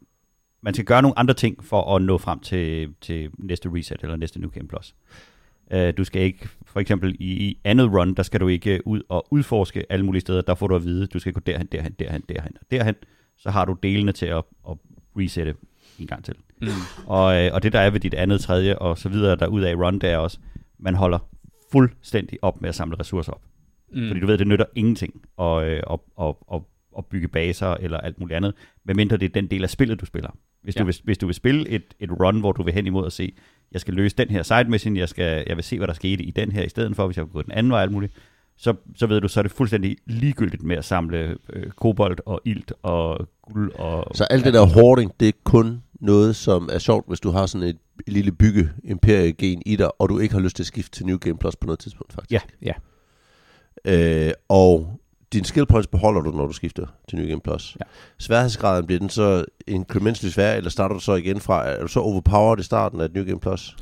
man 0.61 0.73
skal 0.73 0.85
gøre 0.85 1.01
nogle 1.01 1.19
andre 1.19 1.33
ting 1.33 1.63
for 1.63 1.95
at 1.95 2.01
nå 2.01 2.17
frem 2.17 2.39
til, 2.39 2.93
til 3.01 3.29
næste 3.37 3.69
reset 3.73 4.01
eller 4.01 4.15
næste 4.15 4.39
New 4.39 4.49
Game 4.49 4.67
Plus. 4.67 4.95
Øh, 5.71 5.93
du 5.97 6.03
skal 6.03 6.21
ikke, 6.21 6.49
for 6.65 6.79
eksempel 6.79 7.15
i, 7.19 7.49
i 7.49 7.59
andet 7.63 7.91
run, 7.91 8.13
der 8.13 8.23
skal 8.23 8.39
du 8.39 8.47
ikke 8.47 8.87
ud 8.87 9.01
og 9.09 9.27
udforske 9.31 9.85
alle 9.89 10.05
mulige 10.05 10.21
steder, 10.21 10.41
der 10.41 10.55
får 10.55 10.67
du 10.67 10.75
at 10.75 10.83
vide, 10.83 11.07
du 11.07 11.19
skal 11.19 11.33
gå 11.33 11.39
derhen, 11.39 11.67
derhen, 11.67 11.95
derhen, 11.99 12.23
derhen 12.29 12.51
og 12.61 12.65
derhen, 12.71 12.95
så 13.37 13.49
har 13.49 13.65
du 13.65 13.77
delene 13.83 14.11
til 14.11 14.25
at, 14.25 14.43
at 14.69 14.77
resette 15.17 15.55
en 15.99 16.07
gang 16.07 16.25
til. 16.25 16.35
Mm. 16.61 16.67
Og, 17.05 17.45
øh, 17.45 17.53
og 17.53 17.63
det 17.63 17.73
der 17.73 17.79
er 17.79 17.89
ved 17.89 17.99
dit 17.99 18.13
andet, 18.13 18.41
tredje 18.41 18.77
og 18.77 18.97
så 18.97 19.09
videre 19.09 19.35
der 19.35 19.47
ud 19.47 19.61
af 19.61 19.75
run, 19.75 19.99
det 19.99 20.09
er 20.09 20.17
også, 20.17 20.37
man 20.79 20.95
holder 20.95 21.19
fuldstændig 21.71 22.39
op 22.41 22.61
med 22.61 22.69
at 22.69 22.75
samle 22.75 22.99
ressourcer 22.99 23.31
op. 23.31 23.41
Mm. 23.93 24.07
Fordi 24.07 24.19
du 24.19 24.27
ved, 24.27 24.37
det 24.37 24.47
nytter 24.47 24.65
ingenting 24.75 25.21
at, 25.39 25.63
øh, 25.63 25.81
at, 25.91 25.99
at, 26.21 26.35
at, 26.53 26.61
at 26.97 27.05
bygge 27.05 27.27
baser 27.27 27.67
eller 27.67 27.97
alt 27.97 28.19
muligt 28.19 28.37
andet, 28.37 28.53
medmindre 28.85 29.17
det 29.17 29.25
er 29.25 29.29
den 29.29 29.47
del 29.47 29.63
af 29.63 29.69
spillet, 29.69 30.01
du 30.01 30.05
spiller. 30.05 30.29
Hvis, 30.63 30.75
ja. 30.75 30.79
Du, 30.79 30.85
vil, 30.85 30.95
hvis 31.03 31.17
du 31.17 31.25
vil 31.25 31.35
spille 31.35 31.69
et, 31.69 31.83
et 31.99 32.11
run, 32.11 32.39
hvor 32.39 32.51
du 32.51 32.63
vil 32.63 32.73
hen 32.73 32.87
imod 32.87 33.05
at 33.05 33.13
se, 33.13 33.33
jeg 33.71 33.81
skal 33.81 33.93
løse 33.93 34.15
den 34.15 34.29
her 34.29 34.43
side 34.43 34.63
mission, 34.63 34.97
jeg, 34.97 35.09
skal, 35.09 35.43
jeg 35.47 35.55
vil 35.55 35.63
se, 35.63 35.77
hvad 35.77 35.87
der 35.87 35.93
skete 35.93 36.23
i 36.23 36.31
den 36.31 36.51
her, 36.51 36.63
i 36.63 36.69
stedet 36.69 36.95
for, 36.95 37.05
hvis 37.05 37.17
jeg 37.17 37.25
vil 37.25 37.31
gå 37.31 37.41
den 37.41 37.51
anden 37.51 37.71
vej 37.71 37.81
alt 37.81 37.91
muligt, 37.91 38.13
så, 38.57 38.75
så 38.95 39.07
ved 39.07 39.21
du, 39.21 39.27
så 39.27 39.39
er 39.39 39.41
det 39.41 39.51
fuldstændig 39.51 39.97
ligegyldigt 40.05 40.63
med 40.63 40.75
at 40.77 40.85
samle 40.85 41.37
øh, 41.53 41.71
kobolt 41.71 42.21
og 42.25 42.41
ilt 42.45 42.73
og 42.83 43.27
guld 43.41 43.71
og... 43.75 44.15
Så 44.15 44.23
alt 44.23 44.45
det 44.45 44.53
der 44.53 44.65
hoarding, 44.65 45.11
det 45.19 45.27
er 45.27 45.31
kun 45.43 45.83
noget, 45.99 46.35
som 46.35 46.69
er 46.71 46.79
sjovt, 46.79 47.07
hvis 47.07 47.19
du 47.19 47.31
har 47.31 47.45
sådan 47.45 47.67
et 47.67 47.77
lille 48.07 48.31
bygge 48.31 48.69
imperie-gen 48.83 49.61
i 49.65 49.75
dig, 49.75 50.01
og 50.01 50.09
du 50.09 50.19
ikke 50.19 50.33
har 50.33 50.41
lyst 50.41 50.55
til 50.55 50.63
at 50.63 50.67
skifte 50.67 50.91
til 50.91 51.05
New 51.05 51.17
Game 51.17 51.37
Plus 51.37 51.55
på 51.55 51.65
noget 51.65 51.79
tidspunkt, 51.79 52.13
faktisk. 52.13 52.31
Ja, 52.31 52.39
Ja. 52.61 52.73
Øh, 53.85 54.31
og 54.49 54.99
din 55.33 55.43
skill 55.43 55.65
points 55.65 55.87
beholder 55.87 56.21
du, 56.21 56.31
når 56.31 56.45
du 56.47 56.53
skifter 56.53 56.85
til 57.09 57.17
New 57.17 57.27
Game 57.27 57.41
Plus. 57.43 57.77
Ja. 57.79 57.85
Sværhedsgraden 58.19 58.85
bliver 58.85 58.99
den 58.99 59.09
så 59.09 59.45
incrementally 59.67 60.31
svær, 60.31 60.53
eller 60.53 60.69
starter 60.69 60.93
du 60.95 60.99
så 61.01 61.15
igen 61.15 61.39
fra, 61.39 61.67
er 61.67 61.81
du 61.81 61.87
så 61.87 61.99
overpowered 61.99 62.59
i 62.59 62.63
starten 62.63 63.01
af 63.01 63.07
New 63.15 63.25
Game 63.25 63.39
Plus? 63.39 63.75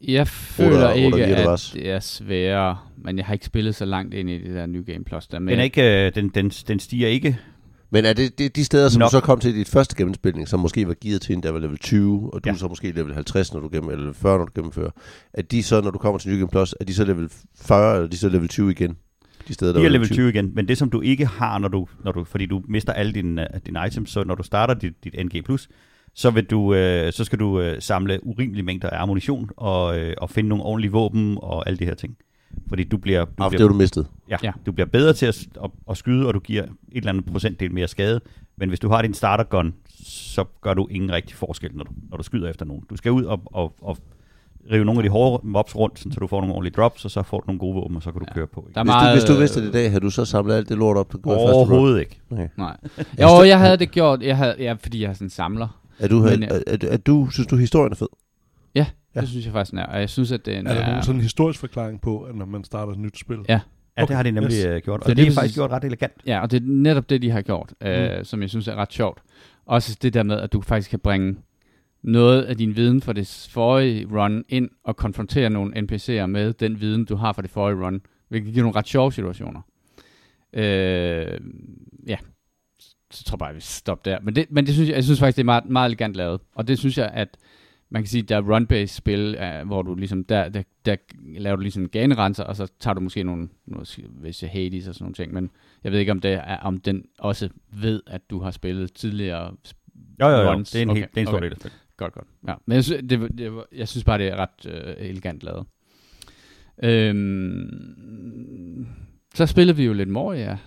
Jeg 0.00 0.28
føler 0.28 0.88
Oder- 0.88 0.92
ikke, 0.92 1.06
oder 1.16 1.52
at 1.52 1.70
det 1.74 1.90
er 1.90 2.00
sværere, 2.00 2.78
men 3.04 3.16
jeg 3.18 3.26
har 3.26 3.32
ikke 3.32 3.46
spillet 3.46 3.74
så 3.74 3.84
langt 3.84 4.14
ind 4.14 4.30
i 4.30 4.38
det 4.38 4.54
der 4.54 4.66
New 4.66 4.82
Game 4.82 5.04
Plus. 5.04 5.26
Der, 5.26 5.38
men 5.38 5.48
den, 5.48 5.58
er 5.58 5.62
ikke, 5.64 6.06
øh, 6.06 6.14
den, 6.14 6.28
den, 6.28 6.48
den 6.50 6.80
stiger 6.80 7.08
ikke. 7.08 7.38
Men 7.90 8.04
er 8.04 8.12
det, 8.12 8.38
det 8.38 8.56
de 8.56 8.64
steder, 8.64 8.88
som 8.88 8.98
Nok. 9.00 9.06
du 9.06 9.10
så 9.10 9.20
kom 9.20 9.40
til 9.40 9.54
i 9.54 9.58
dit 9.58 9.68
første 9.68 9.96
gennemspilning, 9.96 10.48
som 10.48 10.60
måske 10.60 10.88
var 10.88 10.94
gearet 11.00 11.22
til 11.22 11.34
en, 11.34 11.42
der 11.42 11.50
var 11.50 11.58
level 11.58 11.78
20, 11.78 12.30
og 12.34 12.44
du 12.44 12.50
Ja. 12.50 12.56
så 12.56 12.68
måske 12.68 12.90
level 12.92 13.14
50, 13.14 13.52
når 13.52 13.60
du 13.60 13.68
gennem, 13.72 13.90
eller 13.90 14.12
40, 14.12 14.38
når 14.38 14.44
du 14.44 14.52
gennemfører, 14.54 14.90
er 15.32 15.42
de 15.42 15.62
så, 15.62 15.80
når 15.80 15.90
du 15.90 15.98
kommer 15.98 16.18
til 16.18 16.30
New 16.30 16.38
Game 16.38 16.48
Plus, 16.50 16.74
er 16.80 16.84
de 16.84 16.94
så 16.94 17.04
level 17.04 17.30
40, 17.60 17.92
eller 17.94 18.04
er 18.06 18.10
de 18.10 18.16
så 18.18 18.28
level 18.28 18.48
20 18.48 18.70
igen? 18.70 18.96
De 19.48 19.54
steder, 19.54 19.72
der 19.72 19.80
De 19.80 19.86
er 19.86 19.90
level 19.90 20.08
20 20.08 20.28
igen, 20.28 20.52
men 20.54 20.68
det 20.68 20.78
som 20.78 20.90
du 20.90 21.00
ikke 21.00 21.26
har, 21.26 21.58
når 21.58 21.68
du, 21.68 21.86
når 22.04 22.12
du, 22.12 22.24
fordi 22.24 22.46
du 22.46 22.62
mister 22.68 22.92
alle 22.92 23.12
dine, 23.12 23.46
uh, 23.54 23.60
dine 23.66 23.80
items, 23.86 24.10
så 24.10 24.24
når 24.24 24.34
du 24.34 24.42
starter 24.42 24.74
dit, 24.74 25.04
dit 25.04 25.14
NG+, 25.26 25.42
så, 26.14 26.30
vil 26.30 26.44
du, 26.44 26.74
øh, 26.74 27.12
så 27.12 27.24
skal 27.24 27.38
du 27.38 27.60
øh, 27.60 27.76
samle 27.82 28.26
urimelige 28.26 28.62
mængder 28.64 28.90
af 28.90 29.02
ammunition 29.02 29.50
og, 29.56 29.98
øh, 29.98 30.14
og 30.18 30.30
finde 30.30 30.48
nogle 30.48 30.64
ordentlige 30.64 30.92
våben 30.92 31.38
og 31.42 31.66
alle 31.68 31.78
de 31.78 31.84
her 31.84 31.94
ting. 31.94 32.16
Fordi 32.68 32.84
du 32.84 32.96
bliver, 32.96 33.24
du, 33.24 33.30
Ah, 33.30 33.36
for 33.36 33.48
det 33.48 33.56
bliver, 33.56 33.62
har 33.68 33.72
du 33.72 33.78
mistet. 33.78 34.06
ja, 34.30 34.36
Ja. 34.42 34.52
du 34.66 34.72
bliver 34.72 34.86
bedre 34.86 35.12
til 35.12 35.26
at, 35.26 35.46
at, 35.64 35.70
at 35.90 35.96
skyde, 35.96 36.26
og 36.26 36.34
du 36.34 36.40
giver 36.40 36.62
et 36.62 36.68
eller 36.92 37.08
andet 37.10 37.24
procentdel 37.24 37.72
mere 37.72 37.88
skade. 37.88 38.20
Men 38.56 38.68
hvis 38.68 38.80
du 38.80 38.88
har 38.88 39.02
din 39.02 39.14
starter 39.14 39.44
gun, 39.44 39.74
så 40.04 40.44
gør 40.60 40.74
du 40.74 40.86
ingen 40.90 41.12
rigtig 41.12 41.36
forskel, 41.36 41.70
når 41.74 41.84
du, 41.84 41.90
når 42.10 42.16
du 42.16 42.22
skyder 42.22 42.48
efter 42.50 42.64
nogen. 42.66 42.84
Du 42.90 42.96
skal 42.96 43.12
ud 43.12 43.24
og, 43.24 43.42
og, 43.46 43.74
og 43.82 43.98
rive 44.72 44.84
nogle 44.84 44.98
af 44.98 45.02
de 45.02 45.08
hårde 45.08 45.46
mobs 45.46 45.76
rundt, 45.76 45.98
sådan, 45.98 46.12
så 46.12 46.20
du 46.20 46.26
får 46.26 46.40
nogle 46.40 46.54
ordentlige 46.54 46.74
drops, 46.74 47.04
og 47.04 47.10
så 47.10 47.22
får 47.22 47.40
du 47.40 47.44
nogle 47.46 47.58
gode 47.58 47.74
våben, 47.74 47.96
og 47.96 48.02
så 48.02 48.12
kan 48.12 48.18
du 48.20 48.26
Ja. 48.28 48.34
køre 48.34 48.46
på. 48.46 48.60
Ikke? 48.68 48.74
der 48.74 48.80
er 48.80 48.84
Hvis, 48.84 48.88
meget, 48.90 49.08
du, 49.14 49.14
hvis 49.20 49.24
du 49.24 49.34
vidste 49.34 49.60
det 49.62 49.68
i 49.68 49.72
dag, 49.72 49.90
havde 49.90 50.00
du 50.00 50.10
så 50.10 50.24
samlet 50.24 50.54
alt 50.54 50.68
det 50.68 50.78
lort 50.78 50.96
op, 50.96 51.12
du 51.12 51.18
gjorde 51.18 51.36
i 51.36 51.40
første 51.40 51.54
run? 51.54 51.54
Overhovedet 51.70 52.00
ikke. 52.00 52.20
Okay. 52.30 52.48
Nej. 52.56 52.76
Jo, 53.20 53.42
jeg 53.42 53.58
havde 53.58 53.76
det 53.76 53.90
gjort, 53.90 54.22
jeg 54.22 54.36
havde, 54.36 54.54
ja, 54.58 54.72
fordi 54.72 55.02
jeg 55.02 55.08
er 55.08 55.12
sådan 55.12 55.26
en 55.26 55.30
samler. 55.30 55.80
Er 55.98 56.08
du, 56.08 56.18
Men, 56.18 56.42
er, 56.42 56.46
er, 56.46 56.60
er, 56.66 56.76
er, 56.90 56.96
du, 56.96 57.28
synes 57.30 57.46
du, 57.46 57.56
historien 57.56 57.92
er 57.92 57.96
fed? 57.96 58.06
Ja, 58.74 58.86
Ja. 59.14 59.20
det 59.20 59.28
synes 59.28 59.44
jeg 59.44 59.52
faktisk, 59.52 59.70
den 59.70 59.78
er. 59.78 59.86
Og 59.86 60.00
jeg 60.00 60.08
synes, 60.08 60.32
at 60.32 60.46
den 60.46 60.66
Er 60.66 60.74
der 60.74 60.80
nogen 60.80 60.96
er... 60.98 61.00
sådan 61.00 61.14
en 61.16 61.22
historisk 61.22 61.60
forklaring 61.60 62.00
på, 62.00 62.20
at 62.20 62.34
når 62.34 62.46
man 62.46 62.64
starter 62.64 62.92
et 62.92 62.98
nyt 62.98 63.18
spil? 63.18 63.38
Ja. 63.48 63.60
Ja, 63.98 64.04
det 64.04 64.16
har 64.16 64.22
de 64.22 64.30
nemlig 64.30 64.52
Yes. 64.52 64.64
yes. 64.68 64.82
gjort, 64.84 65.00
og 65.00 65.06
det, 65.08 65.16
det 65.16 65.26
er 65.26 65.32
faktisk 65.32 65.54
gjort 65.54 65.70
ret 65.70 65.84
elegant. 65.84 66.12
Ja, 66.26 66.40
og 66.40 66.50
det 66.50 66.56
er 66.62 66.66
netop 66.66 67.10
det, 67.10 67.22
de 67.22 67.30
har 67.30 67.42
gjort, 67.42 67.72
øh, 67.82 68.24
som 68.24 68.42
jeg 68.42 68.48
synes 68.50 68.68
er 68.68 68.74
ret 68.74 68.92
sjovt. 68.92 69.18
Også 69.66 69.96
det 70.02 70.14
der 70.14 70.22
med, 70.22 70.40
at 70.40 70.52
du 70.52 70.60
faktisk 70.60 70.90
kan 70.90 70.98
bringe 70.98 71.36
noget 72.02 72.42
af 72.42 72.56
din 72.56 72.76
viden 72.76 73.02
fra 73.02 73.12
det 73.12 73.48
forrige 73.50 74.06
run 74.06 74.44
ind 74.48 74.70
og 74.84 74.96
konfrontere 74.96 75.50
nogle 75.50 75.76
NPC'er 75.76 76.26
med 76.26 76.52
den 76.52 76.80
viden, 76.80 77.04
du 77.04 77.16
har 77.16 77.32
fra 77.32 77.42
det 77.42 77.50
forrige 77.50 77.86
run, 77.86 78.00
hvilket 78.28 78.52
giver 78.52 78.64
nogle 78.64 78.76
ret 78.76 78.88
sjove 78.88 79.12
situationer. 79.12 79.60
Øh, 80.52 81.40
ja, 82.06 82.16
så 83.10 83.24
tror 83.24 83.34
jeg 83.34 83.38
bare, 83.38 83.54
vi 83.54 83.60
stopper 83.60 84.10
der. 84.10 84.18
Men 84.22 84.36
det, 84.36 84.46
men 84.50 84.66
det 84.66 84.74
synes 84.74 84.88
jeg, 84.88 84.96
jeg 84.96 85.04
synes 85.04 85.20
faktisk, 85.20 85.36
det 85.36 85.42
er 85.42 85.44
meget, 85.44 85.64
meget 85.64 85.88
elegant 85.88 86.16
lavet. 86.16 86.40
Og 86.54 86.68
det 86.68 86.78
synes 86.78 86.98
jeg, 86.98 87.10
at 87.14 87.36
man 87.90 88.02
kan 88.02 88.08
sige, 88.08 88.22
der 88.22 88.36
er 88.36 88.42
run-based 88.42 88.86
spil, 88.86 89.38
uh, 89.40 89.66
hvor 89.66 89.82
du 89.82 89.94
ligesom, 89.94 90.24
der, 90.24 90.48
der, 90.48 90.62
der 90.84 90.96
laver 91.38 91.56
du 91.56 91.62
ligesom 91.62 91.82
en 91.82 91.88
ganerenser, 91.88 92.44
og 92.44 92.56
så 92.56 92.66
tager 92.80 92.94
du 92.94 93.00
måske 93.00 93.22
nogle, 93.22 93.48
noget, 93.66 93.98
hvis 94.10 94.42
jeg 94.42 94.50
Hades 94.50 94.88
og 94.88 94.94
sådan 94.94 95.04
nogle 95.04 95.14
ting, 95.14 95.32
men 95.34 95.50
jeg 95.84 95.92
ved 95.92 95.98
ikke, 95.98 96.12
om, 96.12 96.20
det 96.20 96.32
er, 96.32 96.56
om 96.56 96.80
den 96.80 97.04
også 97.18 97.48
ved, 97.72 98.02
at 98.06 98.30
du 98.30 98.40
har 98.40 98.50
spillet 98.50 98.92
tidligere. 98.92 99.54
Jo, 100.20 100.28
jo, 100.28 100.36
jo. 100.36 100.52
Runs. 100.52 100.70
Det 100.70 100.78
er 100.78 100.82
en, 100.82 100.90
okay. 100.90 101.00
helt, 101.00 101.14
det 101.14 101.16
er 101.16 101.20
en 101.20 101.26
stor 101.26 101.36
okay. 101.36 101.44
del 101.44 101.52
af 101.52 101.56
spillet. 101.56 101.78
Godt, 101.98 102.12
godt. 102.12 102.26
Ja. 102.48 102.54
Men 102.66 102.74
jeg 102.74 102.84
synes, 102.84 103.02
det, 103.10 103.38
det, 103.38 103.52
jeg 103.76 103.88
synes 103.88 104.04
bare, 104.04 104.18
det 104.18 104.28
er 104.28 104.36
ret 104.36 104.66
øh, 104.66 104.94
elegant 105.08 105.42
lavet. 105.42 105.66
Øhm, 106.82 108.86
så 109.34 109.46
spillede 109.46 109.76
vi 109.76 109.84
jo 109.84 109.92
lidt 109.92 110.08
Moria. 110.08 110.58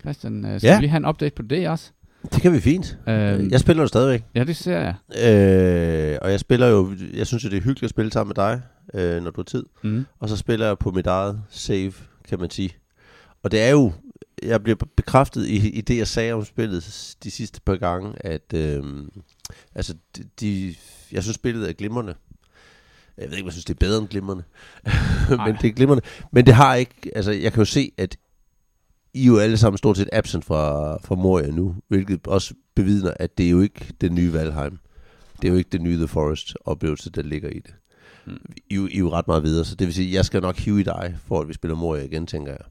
Christian, 0.00 0.44
øh, 0.44 0.60
skal 0.60 0.68
Ja. 0.68 0.76
vi 0.76 0.80
lige 0.82 0.90
have 0.90 0.96
en 0.98 1.06
update 1.06 1.34
på 1.34 1.42
det 1.42 1.68
også? 1.68 1.90
Det 2.32 2.42
kan 2.42 2.52
vi 2.52 2.60
fint. 2.60 2.98
Øhm, 3.08 3.50
Jeg 3.50 3.60
spiller 3.60 3.82
jo 3.82 3.86
stadigvæk. 3.86 4.24
Ja, 4.34 4.44
det 4.44 4.56
ser 4.56 4.78
jeg. 4.78 4.94
Øh, 6.12 6.18
og 6.22 6.30
jeg 6.30 6.40
spiller 6.40 6.66
jo, 6.66 6.92
jeg 7.14 7.26
synes 7.26 7.44
jo, 7.44 7.48
det 7.50 7.56
er 7.56 7.60
hyggeligt 7.60 7.82
at 7.84 7.90
spille 7.90 8.12
sammen 8.12 8.28
med 8.36 8.44
dig, 8.44 8.62
øh, 8.94 9.22
når 9.22 9.30
du 9.30 9.40
har 9.40 9.44
tid. 9.44 9.64
Mm. 9.82 10.06
Og 10.18 10.28
så 10.28 10.36
spiller 10.36 10.66
jeg 10.66 10.78
på 10.78 10.90
mit 10.90 11.06
eget 11.06 11.42
save, 11.48 11.92
kan 12.28 12.38
man 12.40 12.50
sige. 12.50 12.70
Og 13.42 13.50
det 13.52 13.60
er 13.60 13.70
jo, 13.70 13.92
jeg 14.42 14.62
bliver 14.62 14.76
bekræftet 14.96 15.46
i, 15.46 15.70
i 15.70 15.80
det, 15.80 15.96
jeg 15.98 16.06
sagde 16.06 16.32
om 16.32 16.44
spillet 16.44 17.14
de 17.24 17.30
sidste 17.30 17.60
par 17.66 17.76
gange, 17.76 18.12
at 18.26 18.54
øh, 18.54 18.84
altså, 19.74 19.94
de, 20.16 20.24
de, 20.40 20.74
jeg 21.12 21.22
synes, 21.22 21.34
spillet 21.34 21.68
er 21.68 21.72
glimrende. 21.72 22.14
Jeg 23.18 23.30
ved 23.30 23.36
ikke, 23.36 23.44
om 23.44 23.46
jeg 23.46 23.52
synes, 23.52 23.64
det 23.64 23.74
er 23.74 23.78
bedre 23.78 23.98
end 23.98 24.08
glimrende. 24.08 24.44
Men 25.46 25.56
det 25.62 25.64
er 25.64 25.72
glimrende. 25.72 26.02
Men 26.32 26.46
det 26.46 26.54
har 26.54 26.74
ikke, 26.74 27.10
altså 27.14 27.32
jeg 27.32 27.52
kan 27.52 27.60
jo 27.60 27.64
se, 27.64 27.92
at 27.98 28.16
I 29.14 29.26
jo 29.26 29.38
alle 29.38 29.58
sammen 29.58 29.78
stort 29.78 29.96
set 29.96 30.08
absent 30.12 30.44
fra, 30.44 30.96
fra 30.98 31.14
Moria 31.14 31.50
nu, 31.50 31.76
hvilket 31.88 32.26
også 32.26 32.54
bevidner, 32.74 33.12
at 33.16 33.38
det 33.38 33.46
er 33.46 33.50
jo 33.50 33.60
ikke 33.60 33.92
det 34.00 34.12
nye 34.12 34.32
Valheim. 34.32 34.78
Det 35.42 35.48
er 35.48 35.52
jo 35.52 35.58
ikke 35.58 35.70
det 35.70 35.80
nye 35.80 35.96
The 35.96 36.08
Forest 36.08 36.56
oplevelse, 36.64 37.10
der 37.10 37.22
ligger 37.22 37.48
i 37.48 37.58
det. 37.58 37.74
Mm. 38.26 38.38
I, 38.70 38.74
I 38.74 38.94
er 38.94 38.98
jo 38.98 39.12
ret 39.12 39.26
meget 39.26 39.42
videre, 39.42 39.64
så 39.64 39.74
det 39.74 39.86
vil 39.86 39.94
sige, 39.94 40.14
jeg 40.14 40.24
skal 40.24 40.42
nok 40.42 40.56
hive 40.56 40.80
i 40.80 40.82
dig, 40.82 41.16
for 41.26 41.40
at 41.40 41.48
vi 41.48 41.52
spiller 41.52 41.76
Moria 41.76 42.04
igen, 42.04 42.26
tænker 42.26 42.52
jeg. 42.52 42.64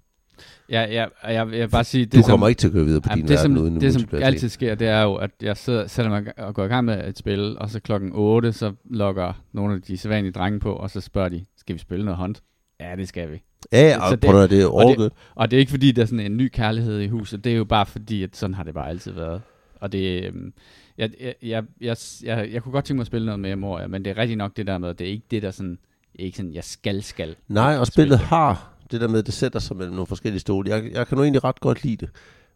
Ja, 0.69 0.81
ja, 0.81 1.05
jeg, 1.23 1.33
jeg 1.33 1.47
vil 1.51 1.69
bare 1.69 1.83
sige... 1.83 2.05
Det, 2.05 2.13
Du 2.13 2.21
som- 2.21 2.29
kommer 2.29 2.47
ikke 2.47 2.59
til 2.59 2.67
at 2.67 2.73
køre 2.73 2.85
videre 2.85 3.01
på 3.01 3.09
Ja, 3.11 3.15
din 3.15 3.21
det, 3.27 3.29
verden 3.29 3.55
som, 3.55 3.63
uden 3.63 3.81
det, 3.81 3.93
som 3.93 4.03
altid 4.21 4.49
sker, 4.49 4.75
det 4.75 4.87
er 4.87 5.01
jo, 5.01 5.15
at 5.15 5.31
jeg 5.41 5.57
sidder, 5.57 5.87
sætter 5.87 6.09
mig 6.11 6.33
og 6.39 6.55
går 6.55 6.65
i 6.65 6.67
gang 6.67 6.85
med 6.85 7.07
et 7.07 7.17
spil, 7.17 7.57
og 7.57 7.69
så 7.69 7.79
klokken 7.79 8.11
8, 8.13 8.53
så 8.53 8.73
logger 8.89 9.33
nogle 9.53 9.75
af 9.75 9.81
de 9.81 9.97
sædvanlige 9.97 10.31
drenge 10.31 10.59
på, 10.59 10.73
og 10.73 10.89
så 10.89 11.01
spørger 11.01 11.29
de, 11.29 11.45
skal 11.57 11.73
vi 11.75 11.79
spille 11.79 12.05
noget 12.05 12.17
hunt? 12.17 12.41
Ja, 12.79 12.95
det 12.97 13.07
skal 13.07 13.31
vi. 13.31 13.41
Ja, 13.71 13.81
ja, 13.81 13.93
Så 13.95 14.01
og 14.01 14.11
det- 14.21 14.29
prøv 14.29 14.43
at 14.43 14.49
det 14.49 14.61
er 14.61 14.67
og 14.67 14.95
det-. 14.97 15.11
Og 15.35 15.51
det 15.51 15.57
er 15.57 15.59
ikke 15.59 15.69
fordi, 15.69 15.91
der 15.91 16.01
er 16.01 16.05
sådan 16.05 16.19
en 16.31 16.37
ny 16.37 16.47
kærlighed 16.53 16.99
i 16.99 17.07
huset, 17.07 17.43
det 17.43 17.51
er 17.53 17.57
jo 17.57 17.65
bare 17.65 17.85
fordi, 17.85 18.23
at 18.23 18.35
sådan 18.37 18.53
har 18.53 18.63
det 18.63 18.73
bare 18.73 18.89
altid 18.89 19.11
været. 19.11 19.41
Og 19.81 19.91
det, 19.91 20.23
øhm, 20.25 20.53
jeg, 20.97 21.09
jeg, 21.21 21.33
jeg, 21.43 21.63
jeg, 21.81 21.97
jeg, 22.23 22.49
jeg 22.53 22.63
kunne 22.63 22.71
godt 22.71 22.85
tænke 22.85 22.95
mig 22.97 23.01
at 23.03 23.07
spille 23.07 23.25
noget 23.25 23.39
mere 23.39 23.55
Moria, 23.55 23.87
men 23.87 24.05
det 24.05 24.11
er 24.11 24.17
rigtig 24.17 24.37
nok 24.37 24.57
det 24.57 24.67
der 24.67 24.77
med, 24.77 24.93
det 24.93 25.07
er 25.07 25.11
ikke 25.11 25.25
det 25.31 25.41
der 25.41 25.51
sådan, 25.51 25.77
ikke 26.15 26.37
sådan, 26.37 26.53
jeg 26.53 26.63
skal, 26.63 27.03
skal. 27.03 27.35
Nej, 27.47 27.77
og 27.77 27.87
spille 27.87 27.93
spillet 28.03 28.19
det. 28.19 28.27
har 28.27 28.73
det 28.91 29.01
der 29.01 29.07
med, 29.07 29.23
det 29.23 29.33
sætter 29.33 29.59
sig 29.59 29.77
mellem 29.77 29.93
nogle 29.93 30.07
forskellige 30.07 30.39
stole. 30.39 30.69
Jeg, 30.69 30.91
jeg 30.91 31.07
kan 31.07 31.17
nu 31.17 31.23
egentlig 31.23 31.43
ret 31.43 31.59
godt 31.59 31.83
lide 31.83 31.97
det. 31.97 32.09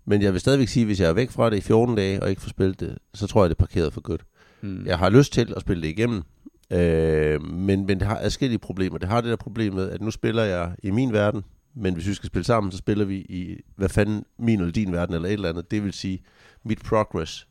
Men 0.05 0.21
jeg 0.21 0.33
vil 0.33 0.41
stadigvæk 0.41 0.67
sige, 0.67 0.81
at 0.81 0.87
hvis 0.87 0.99
jeg 0.99 1.09
er 1.09 1.13
væk 1.13 1.31
fra 1.31 1.49
det 1.49 1.57
i 1.57 1.61
14 1.61 1.95
dage, 1.95 2.23
og 2.23 2.29
ikke 2.29 2.41
får 2.41 2.49
spillet 2.49 2.79
det, 2.79 2.97
så 3.13 3.27
tror 3.27 3.43
jeg, 3.43 3.49
det 3.49 3.55
er 3.55 3.65
parkeret 3.65 3.93
for 3.93 4.01
godt. 4.01 4.25
Hmm. 4.61 4.85
Jeg 4.85 4.97
har 4.97 5.09
lyst 5.09 5.33
til 5.33 5.53
at 5.55 5.61
spille 5.61 5.83
det 5.83 5.87
igennem, 5.87 6.21
øh, 6.71 7.41
men, 7.41 7.85
men 7.85 7.99
det 7.99 8.07
har 8.07 8.17
adskillige 8.21 8.59
problemer. 8.59 8.97
Det 8.97 9.09
har 9.09 9.21
det 9.21 9.29
der 9.29 9.35
problem 9.35 9.73
med, 9.73 9.89
at 9.89 10.01
nu 10.01 10.11
spiller 10.11 10.43
jeg 10.43 10.75
i 10.83 10.91
min 10.91 11.13
verden, 11.13 11.43
men 11.75 11.93
hvis 11.93 12.07
vi 12.07 12.13
skal 12.13 12.27
spille 12.27 12.45
sammen, 12.45 12.71
så 12.71 12.77
spiller 12.77 13.05
vi 13.05 13.15
i, 13.15 13.55
hvad 13.75 13.89
fanden, 13.89 14.25
min 14.39 14.59
eller 14.59 14.71
din 14.71 14.91
verden, 14.91 15.15
eller 15.15 15.27
et 15.27 15.33
eller 15.33 15.49
andet. 15.49 15.71
Det 15.71 15.83
vil 15.83 15.93
sige, 15.93 16.21
mit 16.63 16.79
progress. 16.83 17.47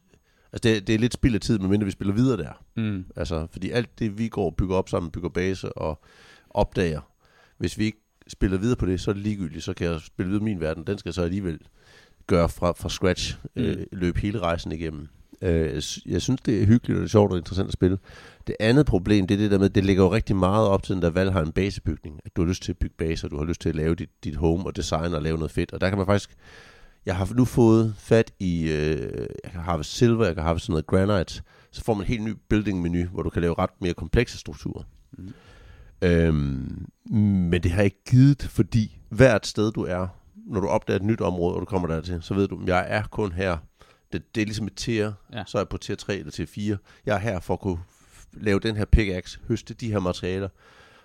Altså, 0.53 0.69
det, 0.69 0.87
det 0.87 0.95
er 0.95 0.99
lidt 0.99 1.15
spild 1.15 1.35
af 1.35 1.41
tid, 1.41 1.59
medmindre 1.59 1.85
vi 1.85 1.91
spiller 1.91 2.15
videre 2.15 2.37
der. 2.37 2.65
Mm. 2.77 3.05
Altså, 3.17 3.47
fordi 3.53 3.71
alt 3.71 3.99
det, 3.99 4.19
vi 4.19 4.29
går 4.29 4.47
og 4.47 4.57
bygger 4.57 4.77
op 4.77 4.89
sammen, 4.89 5.13
bygger 5.13 5.29
base 5.29 5.73
og 5.73 6.01
opdager, 6.51 7.01
hvis 7.59 7.79
vi 7.79 7.85
ikke 7.85 7.99
spiller 8.29 8.59
videre 8.59 8.77
på 8.77 8.87
det, 8.87 9.01
så 9.01 9.11
er 9.11 9.15
det 9.15 9.23
ligegyldigt. 9.23 9.65
Så 9.65 9.75
kan 9.75 9.87
jeg 9.87 10.01
spille 10.01 10.29
videre 10.31 10.45
min 10.45 10.61
verden. 10.61 10.85
Den 10.87 10.99
skal 10.99 11.09
jeg 11.09 11.15
så 11.15 11.23
alligevel 11.23 11.59
gøre 12.27 12.49
fra, 12.49 12.73
fra 12.73 12.89
scratch, 12.89 13.37
øh, 13.57 13.77
Mm. 13.79 13.85
løbe 13.93 14.21
hele 14.21 14.39
rejsen 14.39 14.73
igennem. 14.73 15.09
Øh, 15.43 15.75
jeg 15.75 15.83
sy- 15.83 15.99
jeg 16.07 16.23
synes, 16.23 16.41
det 16.41 16.63
er 16.63 16.67
hyggeligt, 16.67 16.97
og 16.97 17.01
det 17.01 17.05
er 17.05 17.11
sjovt 17.11 17.33
og 17.33 17.39
interessant 17.39 17.67
at 17.69 17.73
spille. 17.73 17.99
Det 18.47 18.57
andet 18.61 18.87
problem, 18.87 19.27
det 19.27 19.35
er 19.35 19.39
det 19.39 19.51
der 19.51 19.59
med, 19.59 19.71
det 19.71 19.85
ligger 19.85 20.03
jo 20.05 20.13
rigtig 20.13 20.37
meget 20.37 20.69
op 20.69 20.83
til 20.83 20.95
den 20.95 21.03
der 21.03 21.11
Valheim 21.11 21.53
basebygning. 21.53 22.21
At 22.25 22.37
du 22.37 22.43
har 22.43 22.49
lyst 22.49 22.63
til 22.63 22.73
at 22.73 22.79
bygge 22.79 22.95
baser, 22.99 23.29
du 23.29 23.39
har 23.39 23.45
lyst 23.45 23.61
til 23.61 23.69
at 23.69 23.75
lave 23.77 23.95
dit, 23.95 24.11
dit 24.25 24.37
home 24.37 24.67
og 24.67 24.77
design 24.77 25.15
og 25.15 25.23
lave 25.23 25.37
noget 25.37 25.51
fedt. 25.51 25.73
Og 25.73 25.81
der 25.81 25.89
kan 25.89 25.99
man 25.99 26.07
faktisk... 26.07 26.31
Jeg 27.07 27.17
har 27.17 27.29
nu 27.35 27.45
fået 27.45 27.95
fat 27.99 28.33
i... 28.41 28.63
Øh, 28.63 29.27
jeg 29.45 29.51
kan 29.53 29.61
have 29.61 29.85
silver, 29.85 30.27
jeg 30.27 30.35
kan 30.35 30.45
have 30.45 30.59
sådan 30.59 30.73
noget 30.73 30.87
granite. 30.87 31.43
Så 31.71 31.85
får 31.85 31.95
man 31.95 32.03
en 32.03 32.09
helt 32.09 32.23
ny 32.23 32.35
building-menu, 32.49 33.09
hvor 33.09 33.23
du 33.23 33.31
kan 33.31 33.43
lave 33.43 33.55
ret 33.59 33.71
mere 33.81 33.95
komplekse 33.95 34.39
strukturer. 34.39 34.83
Mm. 35.19 35.33
Øhm, 36.03 36.87
men 37.15 37.63
det 37.63 37.71
har 37.71 37.77
jeg 37.79 37.85
ikke 37.85 38.05
givet, 38.11 38.43
fordi 38.43 38.99
hvert 39.09 39.47
sted 39.47 39.73
du 39.73 39.83
er, 39.83 40.07
når 40.47 40.61
du 40.61 40.67
opdager 40.69 40.97
et 40.99 41.05
nyt 41.05 41.21
område, 41.21 41.55
og 41.55 41.61
du 41.61 41.65
kommer 41.67 41.89
dertil, 41.89 42.19
så 42.23 42.35
ved 42.35 42.49
du, 42.49 42.61
at 42.63 42.69
jeg 42.69 42.87
er 42.89 43.03
kun 43.11 43.33
her. 43.33 43.57
Det, 44.13 44.35
det 44.35 44.41
er 44.41 44.45
ligesom 44.45 44.67
et 44.67 44.75
tier, 44.77 45.13
Ja. 45.33 45.43
så 45.47 45.59
er 45.59 45.63
jeg 45.63 45.69
på 45.69 45.77
tier 45.79 45.97
3 45.97 46.17
eller 46.17 46.31
tier 46.33 46.47
4. 46.47 46.77
Jeg 47.07 47.15
er 47.15 47.19
her 47.21 47.41
for 47.41 47.55
at 47.55 47.61
kunne 47.61 47.79
lave 48.33 48.61
den 48.61 48.77
her 48.77 48.85
pickaxe, 48.85 49.39
høste 49.49 49.75
de 49.75 49.93
her 49.93 49.99
materialer, 50.01 50.49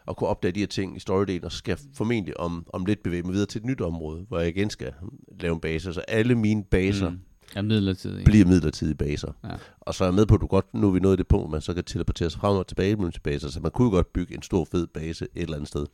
og 0.05 0.17
kunne 0.17 0.27
opdage 0.27 0.51
de 0.51 0.59
her 0.59 0.67
ting 0.67 0.97
i 0.97 0.99
storydelen, 0.99 1.43
og 1.43 1.51
så 1.51 1.57
skal 1.57 1.71
jeg 1.71 1.79
formentlig 1.95 2.39
om, 2.39 2.65
om 2.73 2.85
lidt 2.85 3.03
bevæge 3.03 3.23
mig 3.23 3.33
videre 3.33 3.45
til 3.45 3.59
et 3.59 3.65
nyt 3.65 3.81
område, 3.81 4.25
hvor 4.27 4.39
jeg 4.39 4.47
igen 4.49 4.69
skal 4.69 4.93
lave 5.39 5.53
en 5.53 5.59
base. 5.59 5.93
Så 5.93 6.01
alle 6.07 6.35
mine 6.35 6.63
baser 6.63 7.09
mm. 7.09 7.19
Ja, 7.55 7.61
midlertidigt. 7.61 8.25
bliver 8.25 8.45
midlertidige 8.45 8.95
baser. 8.95 9.31
Ja. 9.43 9.49
Og 9.81 9.93
så 9.93 10.03
er 10.03 10.07
jeg 10.07 10.15
med 10.15 10.25
på, 10.25 10.35
at 10.35 10.41
du 10.41 10.47
godt, 10.47 10.73
nu 10.73 10.87
er 10.87 10.91
vi 10.91 10.99
nået 10.99 11.17
det 11.17 11.27
punkt, 11.27 11.51
man 11.51 11.61
så 11.61 11.73
kan 11.73 11.83
teleportere 11.83 12.29
sig 12.29 12.41
frem 12.41 12.57
og 12.57 12.67
tilbage 12.67 12.95
mellem 12.95 13.11
til 13.11 13.21
baser, 13.21 13.49
så 13.49 13.59
man 13.59 13.71
kunne 13.71 13.91
godt 13.91 14.13
bygge 14.13 14.35
en 14.35 14.41
stor 14.41 14.67
fed 14.71 14.87
base 14.87 15.27
et 15.35 15.41
eller 15.41 15.55
andet 15.55 15.67
sted. 15.67 15.85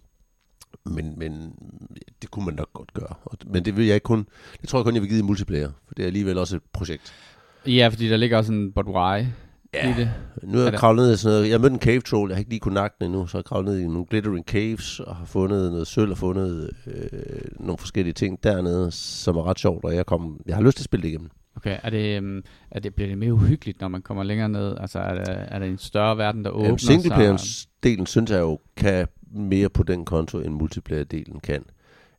Men, 0.85 1.19
men 1.19 1.53
det 2.21 2.31
kunne 2.31 2.45
man 2.45 2.53
nok 2.53 2.73
godt 2.73 2.93
gøre. 2.93 3.15
Men 3.45 3.65
det 3.65 3.77
vil 3.77 3.85
jeg 3.85 3.95
ikke 3.95 4.05
kun, 4.05 4.27
det 4.61 4.69
tror 4.69 4.79
jeg 4.79 4.85
kun, 4.85 4.93
jeg 4.93 5.01
vil 5.01 5.09
give 5.09 5.19
i 5.19 5.23
multiplayer, 5.23 5.71
for 5.87 5.93
det 5.93 6.03
er 6.03 6.07
alligevel 6.07 6.37
også 6.37 6.55
et 6.55 6.61
projekt. 6.73 7.13
Ja, 7.67 7.87
fordi 7.87 8.09
der 8.09 8.17
ligger 8.17 8.37
også 8.37 8.53
en 8.53 8.71
Budwei 8.71 9.25
ja. 9.73 9.89
i 9.89 9.99
det. 9.99 10.11
Nu 10.43 10.59
er 10.59 10.63
jeg 10.63 10.73
kravlet 10.73 11.05
ned 11.05 11.13
i 11.13 11.17
sådan 11.17 11.33
noget, 11.35 11.49
jeg 11.49 11.53
har 11.53 11.59
mødt 11.59 11.73
en 11.73 11.79
cave 11.79 12.01
troll, 12.01 12.29
jeg 12.29 12.35
har 12.35 12.39
ikke 12.39 12.51
lige 12.51 12.59
kunnet 12.59 12.73
nakke 12.73 12.95
den 12.99 13.05
endnu, 13.05 13.27
så 13.27 13.37
jeg 13.37 13.39
har 13.39 13.55
kravlet 13.55 13.73
ned 13.73 13.79
i 13.79 13.87
nogle 13.87 14.05
glittering 14.05 14.45
caves, 14.45 14.99
og 14.99 15.15
har 15.15 15.25
fundet 15.25 15.71
noget 15.71 15.87
sølv 15.87 16.11
og 16.11 16.17
fundet 16.17 16.71
øh, 16.87 17.11
nogle 17.59 17.77
forskellige 17.77 18.13
ting 18.13 18.43
dernede, 18.43 18.91
som 18.91 19.37
er 19.37 19.43
ret 19.43 19.59
sjovt, 19.59 19.85
og 19.85 19.95
jeg, 19.95 20.05
kom, 20.05 20.39
jeg 20.45 20.55
har 20.55 20.63
lyst 20.63 20.77
til 20.77 20.81
at 20.81 20.85
spille 20.85 21.03
det 21.03 21.09
igennem. 21.09 21.29
Okay, 21.57 21.77
er 21.83 21.89
det, 21.89 22.19
um, 22.19 22.43
er 22.71 22.79
det, 22.79 22.95
bliver 22.95 23.07
det 23.07 23.17
mere 23.17 23.33
uhyggeligt, 23.33 23.81
når 23.81 23.87
man 23.87 24.01
kommer 24.01 24.23
længere 24.23 24.49
ned? 24.49 24.77
Altså, 24.79 24.99
er 24.99 25.13
det, 25.13 25.45
er 25.47 25.59
det 25.59 25.69
en 25.69 25.77
større 25.77 26.17
verden, 26.17 26.43
der 26.45 26.49
åbner 26.51 26.69
Øhm, 26.69 26.77
sig? 26.77 26.87
Singleplayer-delen 26.87 28.05
synes 28.05 28.31
jeg 28.31 28.39
jo 28.39 28.59
kan 28.75 29.07
mere 29.31 29.69
på 29.69 29.83
den 29.83 30.05
konto, 30.05 30.39
end 30.39 30.53
multiplayer-delen 30.53 31.39
kan. 31.39 31.63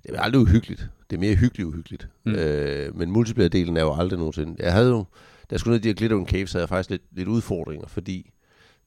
Det 0.03 0.15
er 0.15 0.21
aldrig 0.21 0.43
uhyggeligt. 0.43 0.89
Det 1.11 1.17
er 1.17 1.21
mere 1.21 1.35
hyggeligt 1.35 1.67
uhyggeligt. 1.69 2.09
Mm. 2.25 2.33
Øh, 2.35 2.97
men 2.97 3.11
multiplayer-delen 3.11 3.77
er 3.77 3.81
jo 3.83 3.95
aldrig 3.95 4.19
nogensinde. 4.19 4.57
Jeg 4.63 4.73
havde 4.73 4.89
jo, 4.89 4.99
da 5.41 5.47
jeg 5.51 5.61
skulle 5.61 5.73
ned 5.73 5.81
i 5.81 5.83
de 5.83 5.89
her 5.89 5.95
Glittering 5.95 6.29
Caves, 6.29 6.53
havde 6.53 6.63
jeg 6.63 6.69
faktisk 6.69 6.91
lidt, 6.91 7.03
lidt 7.13 7.29
udfordringer, 7.29 7.87
fordi 7.89 8.31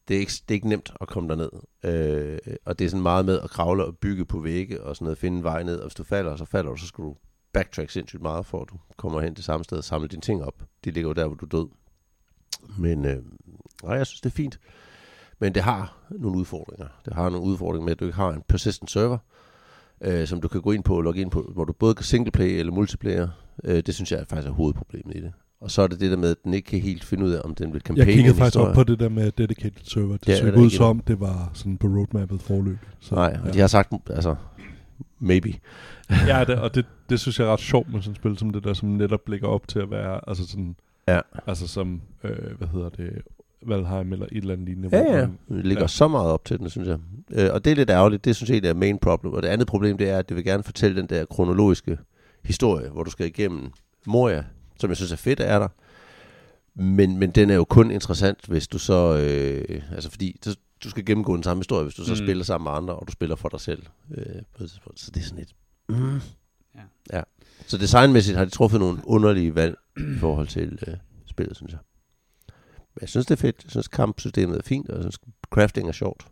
det 0.08 0.16
er, 0.16 0.20
ikke, 0.20 0.32
det 0.32 0.52
er 0.52 0.56
ikke 0.56 0.70
nemt 0.70 0.94
at 1.02 1.08
komme 1.08 1.30
derned. 1.30 1.50
Øh, 1.84 2.38
og 2.66 2.80
det 2.80 2.86
er 2.86 2.90
sådan 2.90 3.04
meget 3.04 3.26
med 3.26 3.40
at 3.44 3.50
kravle 3.50 3.86
og 3.86 3.98
bygge 3.98 4.26
på 4.26 4.40
vægge 4.40 4.84
og 4.84 4.96
sådan 4.96 5.06
noget, 5.06 5.18
finde 5.18 5.38
en 5.38 5.44
vej 5.44 5.64
ned. 5.64 5.76
Og 5.78 5.84
hvis 5.88 5.96
du 5.96 6.04
falder, 6.04 6.36
så 6.36 6.46
falder 6.46 6.70
du, 6.72 6.78
så 6.78 6.88
skal 6.88 7.04
du 7.04 7.16
backtrack 7.54 7.90
sindssygt 7.90 8.22
meget, 8.22 8.46
for 8.46 8.62
at 8.62 8.70
du 8.70 8.76
kommer 8.98 9.22
hen 9.22 9.36
til 9.36 9.44
samme 9.44 9.64
sted 9.64 9.78
og 9.78 9.84
samle 9.84 10.08
dine 10.08 10.22
ting 10.22 10.44
op. 10.44 10.54
De 10.86 10.92
ligger 10.92 11.10
jo 11.10 11.14
der, 11.14 11.28
hvor 11.28 11.36
du 11.36 11.46
er 11.46 11.50
død. 11.50 11.68
Men 12.78 13.06
øh, 13.06 13.18
nej, 13.84 13.96
jeg 13.96 14.08
synes, 14.08 14.22
det 14.22 14.30
er 14.30 14.34
fint. 14.36 14.60
Men 15.40 15.56
det 15.56 15.64
har 15.64 15.98
nogle 16.12 16.38
udfordringer. 16.38 16.88
Det 17.06 17.14
har 17.14 17.30
nogle 17.30 17.46
udfordringer 17.46 17.86
med, 17.86 17.92
at 17.92 18.00
du 18.00 18.06
ikke 18.06 18.16
har 18.16 18.30
en 18.30 18.44
persistent 18.48 18.92
server, 18.92 19.18
øh, 20.02 20.28
som 20.28 20.42
du 20.42 20.48
kan 20.48 20.62
gå 20.62 20.72
ind 20.72 20.84
på 20.84 20.96
og 20.96 21.02
logge 21.02 21.22
ind 21.22 21.32
på, 21.32 21.52
hvor 21.54 21.66
du 21.66 21.74
både 21.74 21.96
kan 21.96 22.04
singleplay 22.06 22.48
eller 22.60 22.74
multiplayer. 22.74 23.28
Øh, 23.64 23.84
det 23.86 23.96
synes 23.96 24.12
jeg 24.12 24.26
faktisk 24.30 24.48
er 24.48 24.54
hovedproblemet 24.54 25.16
i 25.16 25.22
det. 25.22 25.34
Og 25.62 25.72
så 25.72 25.82
er 25.82 25.88
det 25.88 26.00
det 26.00 26.12
der 26.12 26.18
med, 26.18 26.32
at 26.32 26.38
den 26.44 26.54
ikke 26.54 26.66
kan 26.66 26.80
helt 26.80 27.04
finde 27.04 27.26
ud 27.26 27.32
af, 27.32 27.42
om 27.44 27.56
den 27.56 27.68
vil 27.68 27.76
Jeg 27.76 27.82
campaign 27.82 28.12
kiggede 28.12 28.36
faktisk 28.36 28.56
historie. 28.56 28.70
op 28.70 28.76
på 28.76 28.84
det 28.84 29.00
der 29.00 29.10
med 29.10 29.32
dedicated 29.32 29.84
server. 29.86 30.18
Det 30.18 30.28
Ja, 30.28 30.38
så 30.38 30.52
ud 30.52 30.70
som, 30.70 31.00
det 31.00 31.20
var 31.20 31.52
sådan 31.54 31.78
på 31.78 31.88
roadmappet 31.88 32.42
forløb. 32.42 32.78
Så, 33.00 33.16
Nej, 33.16 33.40
ja. 33.46 33.52
de 33.52 33.60
har 33.60 33.68
sagt, 33.68 33.94
altså, 34.10 34.36
maybe. 35.20 35.54
ja, 36.28 36.44
det, 36.48 36.56
og 36.56 36.76
det, 36.76 36.86
det 37.10 37.20
synes 37.20 37.40
jeg 37.40 37.48
er 37.48 37.52
ret 37.54 37.60
sjovt 37.60 37.94
med 37.94 38.02
sådan 38.02 38.12
et 38.12 38.18
spil 38.18 38.38
som 38.38 38.50
det 38.50 38.64
der, 38.64 38.74
som 38.74 38.90
netop 38.90 39.30
ligger 39.30 39.48
op 39.48 39.68
til 39.68 39.80
at 39.80 39.92
være, 39.92 40.20
altså 40.28 40.48
sådan, 40.48 40.76
Ja. 41.08 41.20
altså 41.48 41.68
som, 41.68 42.02
øh, 42.24 42.58
hvad 42.58 42.68
hedder 42.68 42.90
det, 42.90 43.22
Valheim 43.66 44.14
eller 44.14 44.26
et 44.26 44.38
eller 44.38 44.54
andet 44.54 44.68
lignende. 44.68 44.90
Ja, 44.98 45.18
ja. 45.18 45.28
man- 45.28 45.38
Det 45.58 45.66
ligger 45.66 45.84
ja. 45.84 45.88
så 45.88 46.08
meget 46.08 46.32
op 46.32 46.46
til 46.46 46.60
den, 46.60 46.70
synes 46.70 46.88
jeg. 46.88 46.98
Øh, 47.32 47.50
og 47.54 47.66
det 47.66 47.72
er 47.72 47.76
lidt 47.76 47.90
ærgerligt. 47.90 48.26
Det 48.26 48.36
synes 48.36 48.50
jeg 48.50 48.56
egentlig 48.56 48.70
er 48.70 48.74
main 48.74 48.98
problem. 48.98 49.34
Og 49.34 49.44
det 49.44 49.48
andet 49.50 49.68
problem, 49.68 49.98
det 49.98 50.10
er, 50.10 50.18
at 50.18 50.30
det 50.30 50.36
vil 50.38 50.44
gerne 50.44 50.64
fortælle 50.64 50.98
den 51.02 51.10
der 51.10 51.26
kronologiske 51.26 51.98
historie, 52.44 52.90
hvor 52.90 53.04
du 53.04 53.12
skal 53.12 53.26
igennem 53.28 53.72
Moria, 54.08 54.44
som 54.80 54.90
jeg 54.90 54.98
synes 54.98 55.12
er 55.12 55.16
fedt, 55.18 55.40
er 55.40 55.60
der. 55.60 55.68
Men, 56.76 57.18
men 57.18 57.32
den 57.32 57.50
er 57.50 57.56
jo 57.56 57.64
kun 57.64 57.92
interessant, 57.92 58.46
hvis 58.48 58.68
du 58.68 58.78
så... 58.80 59.18
Øh, 59.18 59.82
altså 59.92 60.12
fordi 60.12 60.40
så, 60.44 60.56
du 60.84 60.90
skal 60.90 61.06
gennemgå 61.06 61.36
den 61.36 61.44
samme 61.44 61.60
historie, 61.60 61.84
hvis 61.84 61.96
du 61.96 62.04
så 62.06 62.12
Mm. 62.12 62.18
spiller 62.18 62.44
sammen 62.44 62.64
med 62.64 62.72
andre, 62.72 62.96
og 62.96 63.08
du 63.08 63.12
spiller 63.12 63.36
for 63.36 63.50
dig 63.50 63.60
selv. 63.62 63.84
Øh, 64.18 64.24
på 64.58 64.64
et 64.64 64.70
tidspunkt. 64.70 65.00
så 65.00 65.12
det 65.12 65.20
er 65.20 65.24
sådan 65.24 65.38
lidt... 65.40 65.56
Mm. 65.90 66.20
Ja. 66.76 66.82
ja. 67.14 67.22
Så 67.68 67.78
designmæssigt 67.78 68.38
har 68.38 68.46
de 68.46 68.52
truffet 68.52 68.80
nogle 68.80 69.00
underlige 69.06 69.56
valg 69.56 69.76
i 69.98 70.18
forhold 70.20 70.48
til 70.48 70.80
øh, 70.88 70.94
spillet, 71.26 71.58
synes 71.58 71.72
jeg. 71.72 71.80
Men 72.96 73.02
jeg 73.02 73.10
synes, 73.10 73.26
det 73.26 73.32
er 73.36 73.42
fedt. 73.42 73.56
Jeg 73.64 73.72
synes, 73.72 73.88
kampsystemet 73.88 74.58
er 74.58 74.62
fint, 74.66 74.90
og 74.90 74.96
jeg 74.96 75.04
synes, 75.04 75.20
crafting 75.50 75.88
er 75.88 75.92
sjovt. 75.94 76.28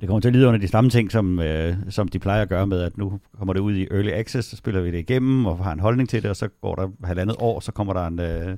Det 0.00 0.08
kommer 0.08 0.20
til 0.20 0.28
at 0.28 0.32
lide 0.34 0.46
under 0.46 0.60
de 0.60 0.68
samme 0.68 0.90
ting, 0.90 1.12
som, 1.12 1.38
øh, 1.40 1.76
som 1.90 2.08
de 2.08 2.18
plejer 2.18 2.42
at 2.42 2.48
gøre 2.48 2.66
med, 2.66 2.80
at 2.82 2.96
nu 2.98 3.20
kommer 3.38 3.52
det 3.52 3.60
ud 3.60 3.74
i 3.74 3.86
Early 3.90 4.10
Access, 4.10 4.48
så 4.48 4.56
spiller 4.56 4.80
vi 4.80 4.90
det 4.90 4.98
igennem 4.98 5.46
og 5.46 5.64
har 5.64 5.72
en 5.72 5.80
holdning 5.80 6.08
til 6.08 6.22
det, 6.22 6.30
og 6.30 6.36
så 6.36 6.48
går 6.48 6.74
der 6.74 6.88
halvandet 7.04 7.36
år, 7.38 7.60
så 7.60 7.72
kommer 7.72 7.92
der 7.92 8.06
en, 8.06 8.20
øh, 8.20 8.56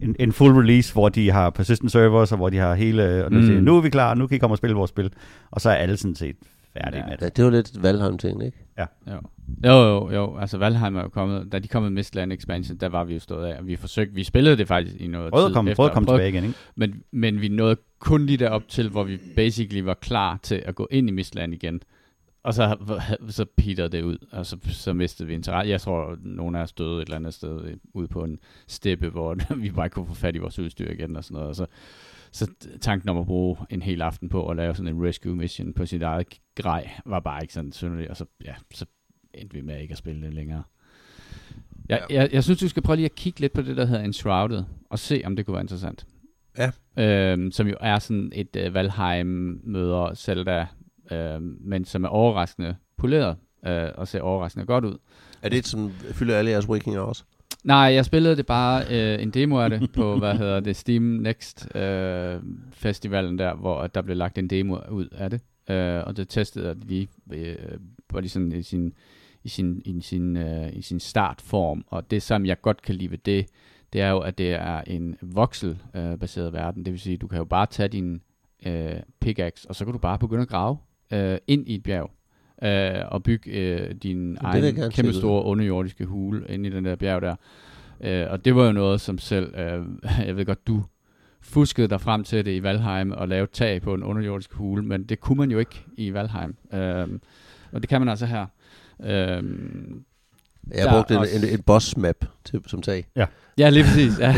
en, 0.00 0.16
en 0.18 0.32
full 0.32 0.52
release, 0.54 0.92
hvor 0.92 1.08
de 1.08 1.30
har 1.30 1.50
persistent 1.50 1.92
servers, 1.92 2.32
og 2.32 2.38
hvor 2.38 2.50
de 2.50 2.56
har 2.56 2.74
hele, 2.74 3.24
og 3.24 3.32
nu, 3.32 3.38
Mm. 3.38 3.46
siger, 3.46 3.60
nu 3.60 3.76
er 3.76 3.80
vi 3.80 3.90
klar, 3.90 4.14
nu 4.14 4.26
kan 4.26 4.36
I 4.36 4.38
komme 4.38 4.54
og 4.54 4.58
spille 4.58 4.76
vores 4.76 4.88
spil, 4.88 5.10
og 5.50 5.60
så 5.60 5.70
er 5.70 5.74
alle 5.74 5.96
sådan 5.96 6.14
set 6.14 6.36
færdige 6.76 7.00
Ja. 7.00 7.06
med 7.08 7.16
det. 7.16 7.22
Ja, 7.22 7.28
det 7.28 7.44
var 7.44 7.50
lidt 7.50 7.82
Valheim-ting, 7.82 8.44
ikke? 8.44 8.58
Jo. 8.78 9.14
jo, 9.64 9.72
jo, 9.88 10.10
jo. 10.10 10.36
Altså 10.38 10.58
Valheim 10.58 10.96
er 10.96 11.02
jo 11.02 11.08
kommet, 11.08 11.52
da 11.52 11.58
de 11.58 11.68
kom 11.68 11.82
med 11.82 11.90
Mistland 11.90 12.32
Expansion, 12.32 12.76
der 12.76 12.88
var 12.88 13.04
vi 13.04 13.14
jo 13.14 13.20
stået 13.20 13.46
af, 13.46 13.58
og 13.58 13.66
vi 13.66 13.76
forsøgte, 13.76 14.14
vi 14.14 14.24
spillede 14.24 14.56
det 14.56 14.68
faktisk 14.68 14.96
i 15.00 15.06
noget 15.06 15.32
Prøv 15.32 15.48
tid 15.48 15.54
komme, 15.54 15.70
efter, 15.70 15.76
prøv 15.76 15.86
at 15.86 15.92
komme 15.92 16.06
tilbage 16.06 16.28
igen, 16.28 16.44
ikke? 16.44 16.56
Men, 16.76 16.94
men 17.12 17.40
vi 17.40 17.48
nåede 17.48 17.76
kun 17.98 18.26
lige 18.26 18.36
derop 18.36 18.62
til, 18.68 18.88
hvor 18.88 19.04
vi 19.04 19.18
basically 19.36 19.80
var 19.82 19.94
klar 19.94 20.38
til 20.42 20.62
at 20.66 20.74
gå 20.74 20.88
ind 20.90 21.08
i 21.08 21.12
Mistland 21.12 21.54
igen. 21.54 21.80
Og 22.42 22.54
så, 22.54 22.76
så 23.28 23.44
peterede 23.44 23.96
det 23.96 24.02
ud, 24.02 24.18
og 24.32 24.46
så, 24.46 24.56
så 24.62 24.92
mistede 24.92 25.26
vi 25.26 25.34
interesse. 25.34 25.70
Jeg 25.70 25.80
tror, 25.80 26.16
nogen 26.20 26.54
af 26.54 26.62
os 26.62 26.72
døde 26.72 27.02
et 27.02 27.06
eller 27.06 27.16
andet 27.16 27.34
sted 27.34 27.64
øh, 27.64 27.76
ude 27.94 28.08
på 28.08 28.24
en 28.24 28.38
steppe, 28.66 29.08
hvor 29.08 29.36
vi 29.62 29.70
bare 29.70 29.86
ikke 29.86 29.94
kunne 29.94 30.06
få 30.06 30.14
fat 30.14 30.36
i 30.36 30.38
vores 30.38 30.58
udstyr 30.58 30.90
igen 30.90 31.16
og 31.16 31.24
sådan 31.24 31.34
noget. 31.34 31.48
Og 31.48 31.56
så, 31.56 31.66
så 32.32 32.50
tanken 32.80 33.08
om 33.08 33.18
at 33.18 33.26
bruge 33.26 33.56
en 33.70 33.82
hel 33.82 34.02
aften 34.02 34.28
på 34.28 34.48
at 34.48 34.56
lave 34.56 34.74
sådan 34.74 34.94
en 34.94 35.06
rescue 35.06 35.36
mission 35.36 35.72
på 35.72 35.86
sit 35.86 36.02
eget 36.02 36.40
grej, 36.54 36.90
var 37.04 37.20
bare 37.20 37.42
ikke 37.42 37.54
sådan 37.54 37.72
synderligt. 37.72 38.10
Og 38.10 38.16
så, 38.16 38.24
ja, 38.44 38.54
så 38.74 38.86
endte 39.34 39.54
vi 39.54 39.60
med 39.60 39.80
ikke 39.80 39.92
at 39.92 39.98
spille 39.98 40.22
det 40.22 40.34
længere. 40.34 40.62
Jeg, 41.88 42.06
jeg, 42.10 42.28
jeg 42.32 42.44
synes, 42.44 42.60
du 42.60 42.68
skal 42.68 42.82
prøve 42.82 42.96
lige 42.96 43.06
at 43.06 43.14
kigge 43.14 43.40
lidt 43.40 43.52
på 43.52 43.62
det, 43.62 43.76
der 43.76 43.84
hedder 43.84 44.04
Enshrouded, 44.04 44.64
og 44.90 44.98
se, 44.98 45.22
om 45.24 45.36
det 45.36 45.46
kunne 45.46 45.54
være 45.54 45.62
interessant. 45.62 46.06
Ja. 46.58 46.70
Øhm, 46.96 47.50
som 47.50 47.68
jo 47.68 47.76
er 47.80 47.98
sådan 47.98 48.32
et 48.34 48.56
uh, 48.66 48.74
Valheim 48.74 49.60
møder 49.64 50.14
Zelda, 50.14 50.66
øh, 51.12 51.42
men 51.42 51.84
som 51.84 52.04
er 52.04 52.08
overraskende 52.08 52.76
poleret, 52.96 53.36
øh, 53.66 53.88
og 53.94 54.08
ser 54.08 54.20
overraskende 54.20 54.66
godt 54.66 54.84
ud. 54.84 54.98
Er 55.42 55.48
det 55.48 55.58
et, 55.58 55.66
som 55.66 55.90
fylder 55.90 56.36
alle 56.36 56.50
jeres 56.50 56.68
waking 56.68 56.96
hours? 56.96 57.26
Nej, 57.64 57.76
jeg 57.76 58.04
spillede 58.04 58.36
det 58.36 58.46
bare 58.46 58.84
øh, 58.90 59.22
en 59.22 59.30
demo 59.30 59.58
af 59.58 59.70
det 59.70 59.90
på, 59.96 60.18
hvad 60.18 60.34
hedder 60.34 60.60
det, 60.60 60.76
Steam 60.76 61.02
Next 61.02 61.76
øh, 61.76 62.40
festivalen 62.72 63.38
der, 63.38 63.54
hvor 63.54 63.86
der 63.86 64.02
blev 64.02 64.16
lagt 64.16 64.38
en 64.38 64.48
demo 64.48 64.78
ud 64.90 65.08
af 65.12 65.30
det. 65.30 65.40
Øh, 65.70 66.02
og 66.06 66.16
det 66.16 66.28
testede 66.28 66.68
jeg 66.68 66.76
lige, 66.76 67.08
øh, 67.32 67.56
var 68.12 68.20
lige 68.20 68.30
sådan 68.30 68.52
i 68.52 68.62
sin, 68.62 68.92
i 69.44 69.48
sin, 69.48 69.82
i 69.84 70.00
sin, 70.00 70.36
øh, 70.36 70.72
i 70.72 70.82
sin 70.82 71.00
startform. 71.00 71.84
Og 71.86 72.10
det, 72.10 72.22
som 72.22 72.46
jeg 72.46 72.60
godt 72.60 72.82
kan 72.82 72.94
lide 72.94 73.10
ved 73.10 73.18
det, 73.18 73.46
det 73.92 74.00
er 74.00 74.10
jo, 74.10 74.18
at 74.18 74.38
det 74.38 74.52
er 74.52 74.80
en 74.80 75.16
voxel-baseret 75.22 76.46
øh, 76.46 76.52
verden. 76.52 76.84
Det 76.84 76.92
vil 76.92 77.00
sige, 77.00 77.16
du 77.16 77.26
kan 77.26 77.38
jo 77.38 77.44
bare 77.44 77.66
tage 77.66 77.88
din 77.88 78.22
øh, 78.66 78.96
pickaxe, 79.20 79.68
og 79.68 79.74
så 79.74 79.84
kan 79.84 79.92
du 79.92 79.98
bare 79.98 80.18
begynde 80.18 80.42
at 80.42 80.48
grave 80.48 80.78
øh, 81.12 81.38
ind 81.46 81.68
i 81.68 81.74
et 81.74 81.82
bjerg. 81.82 82.10
Øh, 82.62 83.04
og 83.08 83.22
bygge 83.22 83.50
øh, 83.50 83.94
din 83.94 84.36
egen 84.40 84.90
kæmpe 84.90 85.12
store 85.12 85.44
underjordiske 85.44 86.04
hule 86.04 86.44
ind 86.48 86.66
i 86.66 86.70
den 86.70 86.84
der 86.84 86.96
bjerg 86.96 87.22
der. 87.22 87.36
Øh, 88.00 88.26
og 88.30 88.44
det 88.44 88.56
var 88.56 88.66
jo 88.66 88.72
noget, 88.72 89.00
som 89.00 89.18
selv, 89.18 89.54
øh, 89.54 89.82
jeg 90.26 90.36
ved 90.36 90.44
godt, 90.44 90.66
du 90.66 90.82
fuskede 91.40 91.88
dig 91.88 92.00
frem 92.00 92.24
til 92.24 92.44
det 92.44 92.54
i 92.56 92.62
Valheim 92.62 93.10
og 93.10 93.28
lavede 93.28 93.50
tag 93.52 93.82
på 93.82 93.94
en 93.94 94.02
underjordisk 94.02 94.52
hule, 94.52 94.82
men 94.82 95.04
det 95.04 95.20
kunne 95.20 95.38
man 95.38 95.50
jo 95.50 95.58
ikke 95.58 95.84
i 95.96 96.12
Valheim. 96.12 96.56
Øh, 96.72 97.08
og 97.72 97.80
det 97.82 97.88
kan 97.88 98.00
man 98.00 98.08
altså 98.08 98.26
her. 98.26 98.46
Øh, 99.02 99.42
jeg 100.74 100.88
brugte 100.90 101.14
en, 101.14 101.44
en, 101.44 101.48
en 101.48 101.62
boss 101.62 101.96
map 101.96 102.24
til, 102.44 102.60
som 102.66 102.82
tag. 102.82 103.06
Ja. 103.16 103.26
Ja, 103.58 103.70
lige 103.70 103.84
præcis. 103.84 104.18
Ja. 104.18 104.34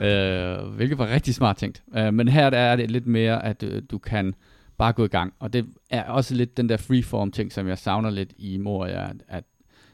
ja. 0.00 0.06
øh, 0.58 0.68
hvilket 0.68 0.98
var 0.98 1.08
rigtig 1.08 1.34
smart 1.34 1.56
tænkt. 1.56 1.82
Øh, 1.96 2.14
men 2.14 2.28
her 2.28 2.50
der 2.50 2.58
er 2.58 2.76
det 2.76 2.90
lidt 2.90 3.06
mere, 3.06 3.44
at 3.44 3.62
øh, 3.62 3.82
du 3.90 3.98
kan 3.98 4.34
bare 4.78 4.92
gå 4.92 5.04
i 5.04 5.08
gang. 5.08 5.32
Og 5.38 5.52
det 5.52 5.66
er 5.90 6.02
også 6.02 6.34
lidt 6.34 6.56
den 6.56 6.68
der 6.68 6.76
freeform 6.76 7.32
ting, 7.32 7.52
som 7.52 7.68
jeg 7.68 7.78
savner 7.78 8.10
lidt 8.10 8.32
i 8.38 8.56
Moria, 8.56 9.10
at, 9.10 9.16
at, 9.28 9.44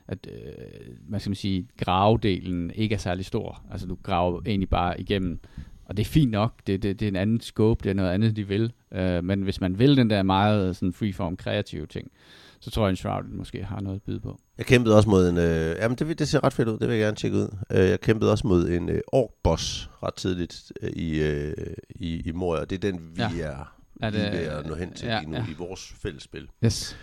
at 0.09 0.29
øh, 0.31 0.95
man 1.09 1.21
skal 1.21 1.31
man 1.31 1.37
sige, 1.37 1.69
gravedelen 1.79 2.71
ikke 2.75 2.95
er 2.95 2.99
særlig 2.99 3.25
stor. 3.25 3.62
Altså 3.71 3.87
du 3.87 3.97
graver 4.03 4.40
egentlig 4.47 4.69
bare 4.69 5.01
igennem. 5.01 5.40
Og 5.85 5.97
det 5.97 6.03
er 6.03 6.09
fint 6.09 6.31
nok, 6.31 6.53
det, 6.66 6.83
det, 6.83 7.01
det 7.01 7.07
er 7.07 7.11
en 7.11 7.16
anden 7.16 7.40
scope, 7.40 7.85
det 7.85 7.90
er 7.90 7.95
noget 7.95 8.11
andet, 8.11 8.37
de 8.37 8.49
vil. 8.49 8.73
Øh, 8.93 9.25
men 9.25 9.43
hvis 9.43 9.61
man 9.61 9.79
vil 9.79 9.97
den 9.97 10.11
der 10.11 10.23
meget 10.23 10.77
sådan 10.77 10.93
freeform 10.93 11.37
kreative 11.37 11.87
ting, 11.87 12.11
så 12.61 12.71
tror 12.71 12.87
jeg, 12.87 12.90
en 12.90 12.97
Shrouded 12.97 13.31
måske 13.31 13.64
har 13.64 13.81
noget 13.81 13.97
at 13.97 14.03
byde 14.03 14.21
på. 14.21 14.40
Jeg 14.59 14.66
kæmpede 14.66 14.97
også 14.97 15.09
mod 15.09 15.29
en... 15.29 15.38
Øh, 15.38 15.77
jamen, 15.81 15.97
det, 15.99 16.19
det 16.19 16.29
ser 16.29 16.45
ret 16.45 16.53
fedt 16.53 16.69
ud. 16.69 16.79
Det 16.79 16.88
vil 16.88 16.97
jeg 16.97 17.05
gerne 17.05 17.16
tjekke 17.16 17.37
ud. 17.37 17.57
Øh, 17.71 17.88
jeg 17.88 18.01
kæmpede 18.01 18.31
også 18.33 18.47
mod 18.47 18.69
en 18.69 18.88
øh, 18.88 19.01
ork-boss 19.12 19.90
ret 20.03 20.14
tidligt 20.14 20.73
øh, 20.83 20.90
i, 20.90 21.23
øh, 21.23 21.55
i, 21.90 22.21
i 22.29 22.33
Moria. 22.33 22.64
Det 22.64 22.85
er 22.85 22.90
den, 22.90 23.01
vi 23.14 23.23
ja. 23.23 23.43
er, 23.43 23.80
er 24.03 24.11
det, 24.11 24.33
ved 24.33 24.39
at 24.39 24.67
nå 24.67 24.75
hen 24.75 24.93
til 24.93 25.09
ja, 25.09 25.21
lige 25.21 25.31
nu 25.31 25.37
ja. 25.37 25.45
i 25.51 25.55
vores 25.59 25.95
fælles 26.03 26.23
spil. 26.23 26.49
Yes. 26.65 26.97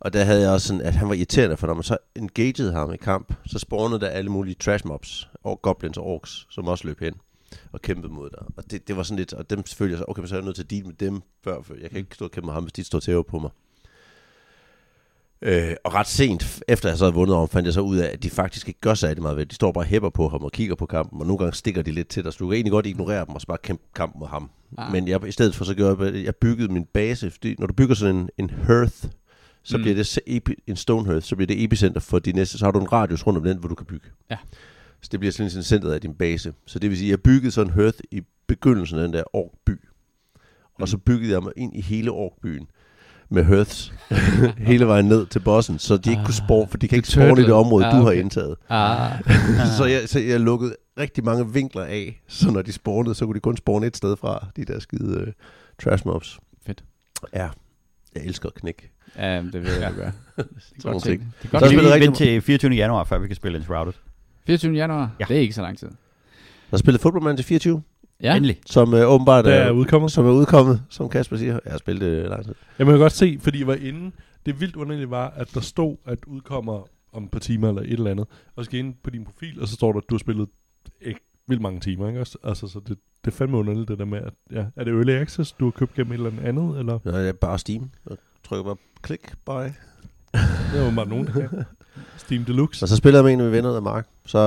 Og 0.00 0.12
der 0.12 0.24
havde 0.24 0.40
jeg 0.40 0.50
også 0.50 0.66
sådan, 0.66 0.82
at 0.82 0.94
han 0.94 1.08
var 1.08 1.14
irriterende, 1.14 1.56
for 1.56 1.66
når 1.66 1.74
man 1.74 1.82
så 1.82 1.96
engagede 2.16 2.72
ham 2.72 2.92
i 2.92 2.96
kamp, 2.96 3.34
så 3.46 3.58
spawnede 3.58 4.00
der 4.00 4.08
alle 4.08 4.30
mulige 4.30 4.54
trash 4.54 4.86
mobs, 4.86 5.28
og 5.44 5.62
goblins 5.62 5.98
og 5.98 6.06
orks, 6.06 6.46
som 6.50 6.68
også 6.68 6.86
løb 6.86 7.00
hen 7.00 7.14
og 7.72 7.82
kæmpede 7.82 8.12
mod 8.12 8.30
dig. 8.30 8.42
Og 8.56 8.70
det, 8.70 8.88
det 8.88 8.96
var 8.96 9.02
sådan 9.02 9.18
lidt, 9.18 9.32
og 9.32 9.50
dem 9.50 9.66
selvfølgelig, 9.66 9.98
så, 9.98 10.04
okay, 10.08 10.26
så 10.26 10.34
er 10.34 10.38
jeg 10.38 10.44
nødt 10.44 10.56
til 10.56 10.62
at 10.62 10.70
deal 10.70 10.86
med 10.86 10.94
dem 10.94 11.22
før, 11.44 11.62
for 11.62 11.74
jeg 11.80 11.90
kan 11.90 11.98
ikke 11.98 12.14
stå 12.14 12.24
og 12.24 12.30
kæmpe 12.30 12.46
med 12.46 12.54
ham, 12.54 12.62
hvis 12.62 12.72
de 12.72 12.84
står 12.84 13.00
til 13.00 13.24
på 13.24 13.38
mig. 13.38 13.50
Øh, 15.42 15.74
og 15.84 15.94
ret 15.94 16.06
sent, 16.06 16.62
efter 16.68 16.88
jeg 16.88 16.98
så 16.98 17.04
havde 17.04 17.14
vundet 17.14 17.36
om, 17.36 17.48
fandt 17.48 17.66
jeg 17.66 17.74
så 17.74 17.80
ud 17.80 17.96
af, 17.96 18.10
at 18.12 18.22
de 18.22 18.30
faktisk 18.30 18.68
ikke 18.68 18.80
gør 18.80 18.94
særlig 18.94 19.22
meget 19.22 19.36
ved 19.36 19.46
De 19.46 19.54
står 19.54 19.72
bare 19.72 19.82
og 19.82 19.86
hæpper 19.86 20.10
på 20.10 20.28
ham 20.28 20.44
og 20.44 20.52
kigger 20.52 20.74
på 20.74 20.86
kampen, 20.86 21.20
og 21.20 21.26
nogle 21.26 21.38
gange 21.38 21.54
stikker 21.54 21.82
de 21.82 21.90
lidt 21.90 22.08
til 22.08 22.24
dig, 22.24 22.32
så 22.32 22.36
du 22.38 22.48
kan 22.48 22.54
egentlig 22.54 22.72
godt 22.72 22.86
ignorere 22.86 23.24
dem 23.26 23.34
og 23.34 23.40
bare 23.48 23.58
kæmpe 23.62 23.82
kampen 23.94 24.20
mod 24.20 24.28
ham. 24.28 24.50
Ah. 24.78 24.92
Men 24.92 25.08
jeg, 25.08 25.26
i 25.26 25.32
stedet 25.32 25.54
for 25.54 25.64
så 25.64 25.74
gjorde 25.74 26.04
jeg, 26.04 26.24
jeg 26.24 26.36
byggede 26.36 26.72
min 26.72 26.84
base, 26.84 27.30
fordi 27.30 27.54
når 27.58 27.66
du 27.66 27.74
bygger 27.74 27.94
sådan 27.94 28.16
en, 28.16 28.30
en 28.38 28.50
hearth, 28.50 29.04
så 29.62 29.76
mm. 29.76 29.82
bliver 29.82 29.96
det 29.96 30.18
epi, 30.26 30.54
en 30.66 30.76
stone 30.76 31.06
hearth, 31.06 31.26
så 31.26 31.36
bliver 31.36 31.46
det 31.46 31.64
epicenter 31.64 32.00
for 32.00 32.18
de 32.18 32.32
næste, 32.32 32.58
så 32.58 32.64
har 32.64 32.72
du 32.72 32.80
en 32.80 32.92
radius 32.92 33.26
rundt 33.26 33.36
om 33.36 33.44
den, 33.44 33.58
hvor 33.58 33.68
du 33.68 33.74
kan 33.74 33.86
bygge. 33.86 34.08
Ja. 34.30 34.36
Så 35.00 35.08
det 35.12 35.20
bliver 35.20 35.32
sådan 35.32 35.56
en 35.56 35.62
centret 35.62 35.92
af 35.92 36.00
din 36.00 36.14
base. 36.14 36.52
Så 36.66 36.78
det 36.78 36.90
vil 36.90 36.98
sige, 36.98 37.08
at 37.08 37.10
jeg 37.10 37.20
byggede 37.20 37.50
sådan 37.50 37.72
en 37.72 37.74
hearth 37.74 37.98
i 38.10 38.22
begyndelsen 38.46 38.98
af 38.98 39.04
den 39.04 39.12
der 39.12 39.22
orkby. 39.32 39.78
Og 40.74 40.80
mm. 40.80 40.86
så 40.86 40.98
byggede 40.98 41.32
jeg 41.32 41.42
mig 41.42 41.52
ind 41.56 41.76
i 41.76 41.80
hele 41.80 42.10
orkbyen 42.10 42.66
med 43.30 43.44
Hearths 43.44 43.92
hele 44.68 44.86
vejen 44.86 45.04
ned 45.04 45.26
til 45.26 45.40
bossen, 45.40 45.78
så 45.78 45.96
de 45.96 46.10
ikke 46.10 46.22
kunne 46.24 46.34
spore, 46.34 46.68
for 46.68 46.78
de 46.78 46.88
kan 46.88 46.96
ikke 46.96 47.08
spore 47.08 47.40
i 47.40 47.44
det 47.44 47.52
område, 47.52 47.86
ah, 47.86 47.98
du 47.98 48.04
har 48.04 48.12
indtaget. 48.12 48.56
Ah. 48.68 49.10
så, 49.78 49.84
jeg, 49.84 50.08
så 50.08 50.18
jeg 50.20 50.40
lukkede 50.40 50.76
rigtig 50.98 51.24
mange 51.24 51.52
vinkler 51.52 51.84
af, 51.84 52.22
så 52.28 52.50
når 52.50 52.62
de 52.62 52.72
spawnede, 52.72 53.14
så 53.14 53.26
kunne 53.26 53.34
de 53.34 53.40
kun 53.40 53.56
spawne 53.56 53.86
et 53.86 53.96
sted 53.96 54.16
fra, 54.16 54.46
de 54.56 54.64
der 54.64 54.80
skide 54.80 55.22
uh, 55.26 55.32
trash 55.82 56.06
mobs. 56.06 56.38
Fedt. 56.66 56.84
Ja, 57.34 57.48
jeg 58.14 58.24
elsker 58.24 58.48
at 58.48 58.54
knække. 58.54 58.90
Ja, 59.18 59.42
det 59.42 59.54
vil 59.54 59.70
jeg 59.80 59.92
gøre. 59.96 60.12
det 60.36 60.84
er 60.84 60.92
godt 60.92 61.02
ting. 61.02 61.34
Det 61.42 61.48
er 61.48 61.50
godt 61.50 61.64
så 61.64 61.70
spiller 61.70 61.98
vente 61.98 62.18
til 62.18 62.42
24. 62.42 62.74
januar, 62.74 63.04
før 63.04 63.18
vi 63.18 63.26
kan 63.26 63.36
spille 63.36 63.58
Enshrouded. 63.58 63.92
24. 64.46 64.76
januar? 64.76 65.10
Ja. 65.20 65.24
Det 65.28 65.36
er 65.36 65.40
ikke 65.40 65.54
så 65.54 65.62
lang 65.62 65.78
tid. 65.78 65.88
Der 66.70 66.76
spillet 66.76 67.00
Football 67.00 67.24
Manager 67.24 67.42
24. 67.42 67.82
Ja. 68.22 68.36
Endelig. 68.36 68.58
Som 68.66 68.92
uh, 68.92 69.00
åbenbart 69.00 69.46
er, 69.46 69.50
er 69.50 69.70
udkommet. 69.70 70.12
Som 70.12 70.26
er 70.26 70.30
udkommet, 70.30 70.82
som 70.90 71.08
Kasper 71.08 71.36
siger. 71.36 71.58
Jeg 71.64 71.72
har 71.72 71.78
spillet 71.78 72.22
det 72.22 72.30
lang 72.30 72.44
tid. 72.44 72.54
Jeg 72.78 72.86
må 72.86 72.96
godt 72.96 73.12
se, 73.12 73.38
fordi 73.40 73.58
jeg 73.58 73.66
var 73.66 73.74
inde. 73.74 74.10
Det 74.46 74.60
vildt 74.60 74.76
underligt 74.76 75.10
var, 75.10 75.30
at 75.36 75.54
der 75.54 75.60
stod, 75.60 75.96
at 76.06 76.18
udkommer 76.26 76.88
om 77.12 77.24
et 77.24 77.30
par 77.30 77.38
timer 77.38 77.68
eller 77.68 77.82
et 77.82 77.92
eller 77.92 78.10
andet. 78.10 78.26
Og 78.56 78.64
så 78.64 78.70
ind 78.76 78.94
på 79.02 79.10
din 79.10 79.24
profil, 79.24 79.60
og 79.60 79.68
så 79.68 79.74
står 79.74 79.92
der, 79.92 79.98
at 79.98 80.04
du 80.10 80.14
har 80.14 80.18
spillet 80.18 80.48
ikke 81.00 81.20
vildt 81.48 81.62
mange 81.62 81.80
timer, 81.80 82.08
ikke 82.08 82.20
også? 82.20 82.38
Altså, 82.44 82.68
så 82.68 82.80
det, 82.88 82.98
det 83.24 83.30
er 83.30 83.36
fandme 83.36 83.56
underligt, 83.56 83.88
det 83.88 83.98
der 83.98 84.04
med, 84.04 84.18
at, 84.18 84.32
ja, 84.52 84.64
er 84.76 84.84
det 84.84 84.94
Early 84.94 85.12
Access, 85.12 85.52
du 85.52 85.64
har 85.64 85.70
købt 85.70 85.94
gennem 85.94 86.12
et 86.12 86.16
eller 86.16 86.42
andet, 86.48 86.78
eller? 86.78 86.98
Nej, 87.04 87.20
det 87.20 87.28
er 87.28 87.32
bare 87.32 87.58
Steam. 87.58 87.90
Jeg 88.10 88.16
trykker 88.44 88.64
bare 88.64 88.76
klik, 89.02 89.32
buy. 89.44 89.68
Det 90.72 90.80
var 90.84 90.94
bare 90.94 91.08
nogen, 91.08 91.26
der 91.26 91.32
kan. 91.32 91.64
Steam 92.16 92.44
Deluxe. 92.44 92.84
Og 92.84 92.88
så 92.88 92.96
spiller 92.96 93.18
jeg 93.18 93.24
med 93.24 93.32
en 93.32 93.40
af 93.40 93.44
mine 93.44 93.56
venner, 93.56 93.72
der 93.72 93.80
Mark. 93.80 94.06
Så, 94.26 94.38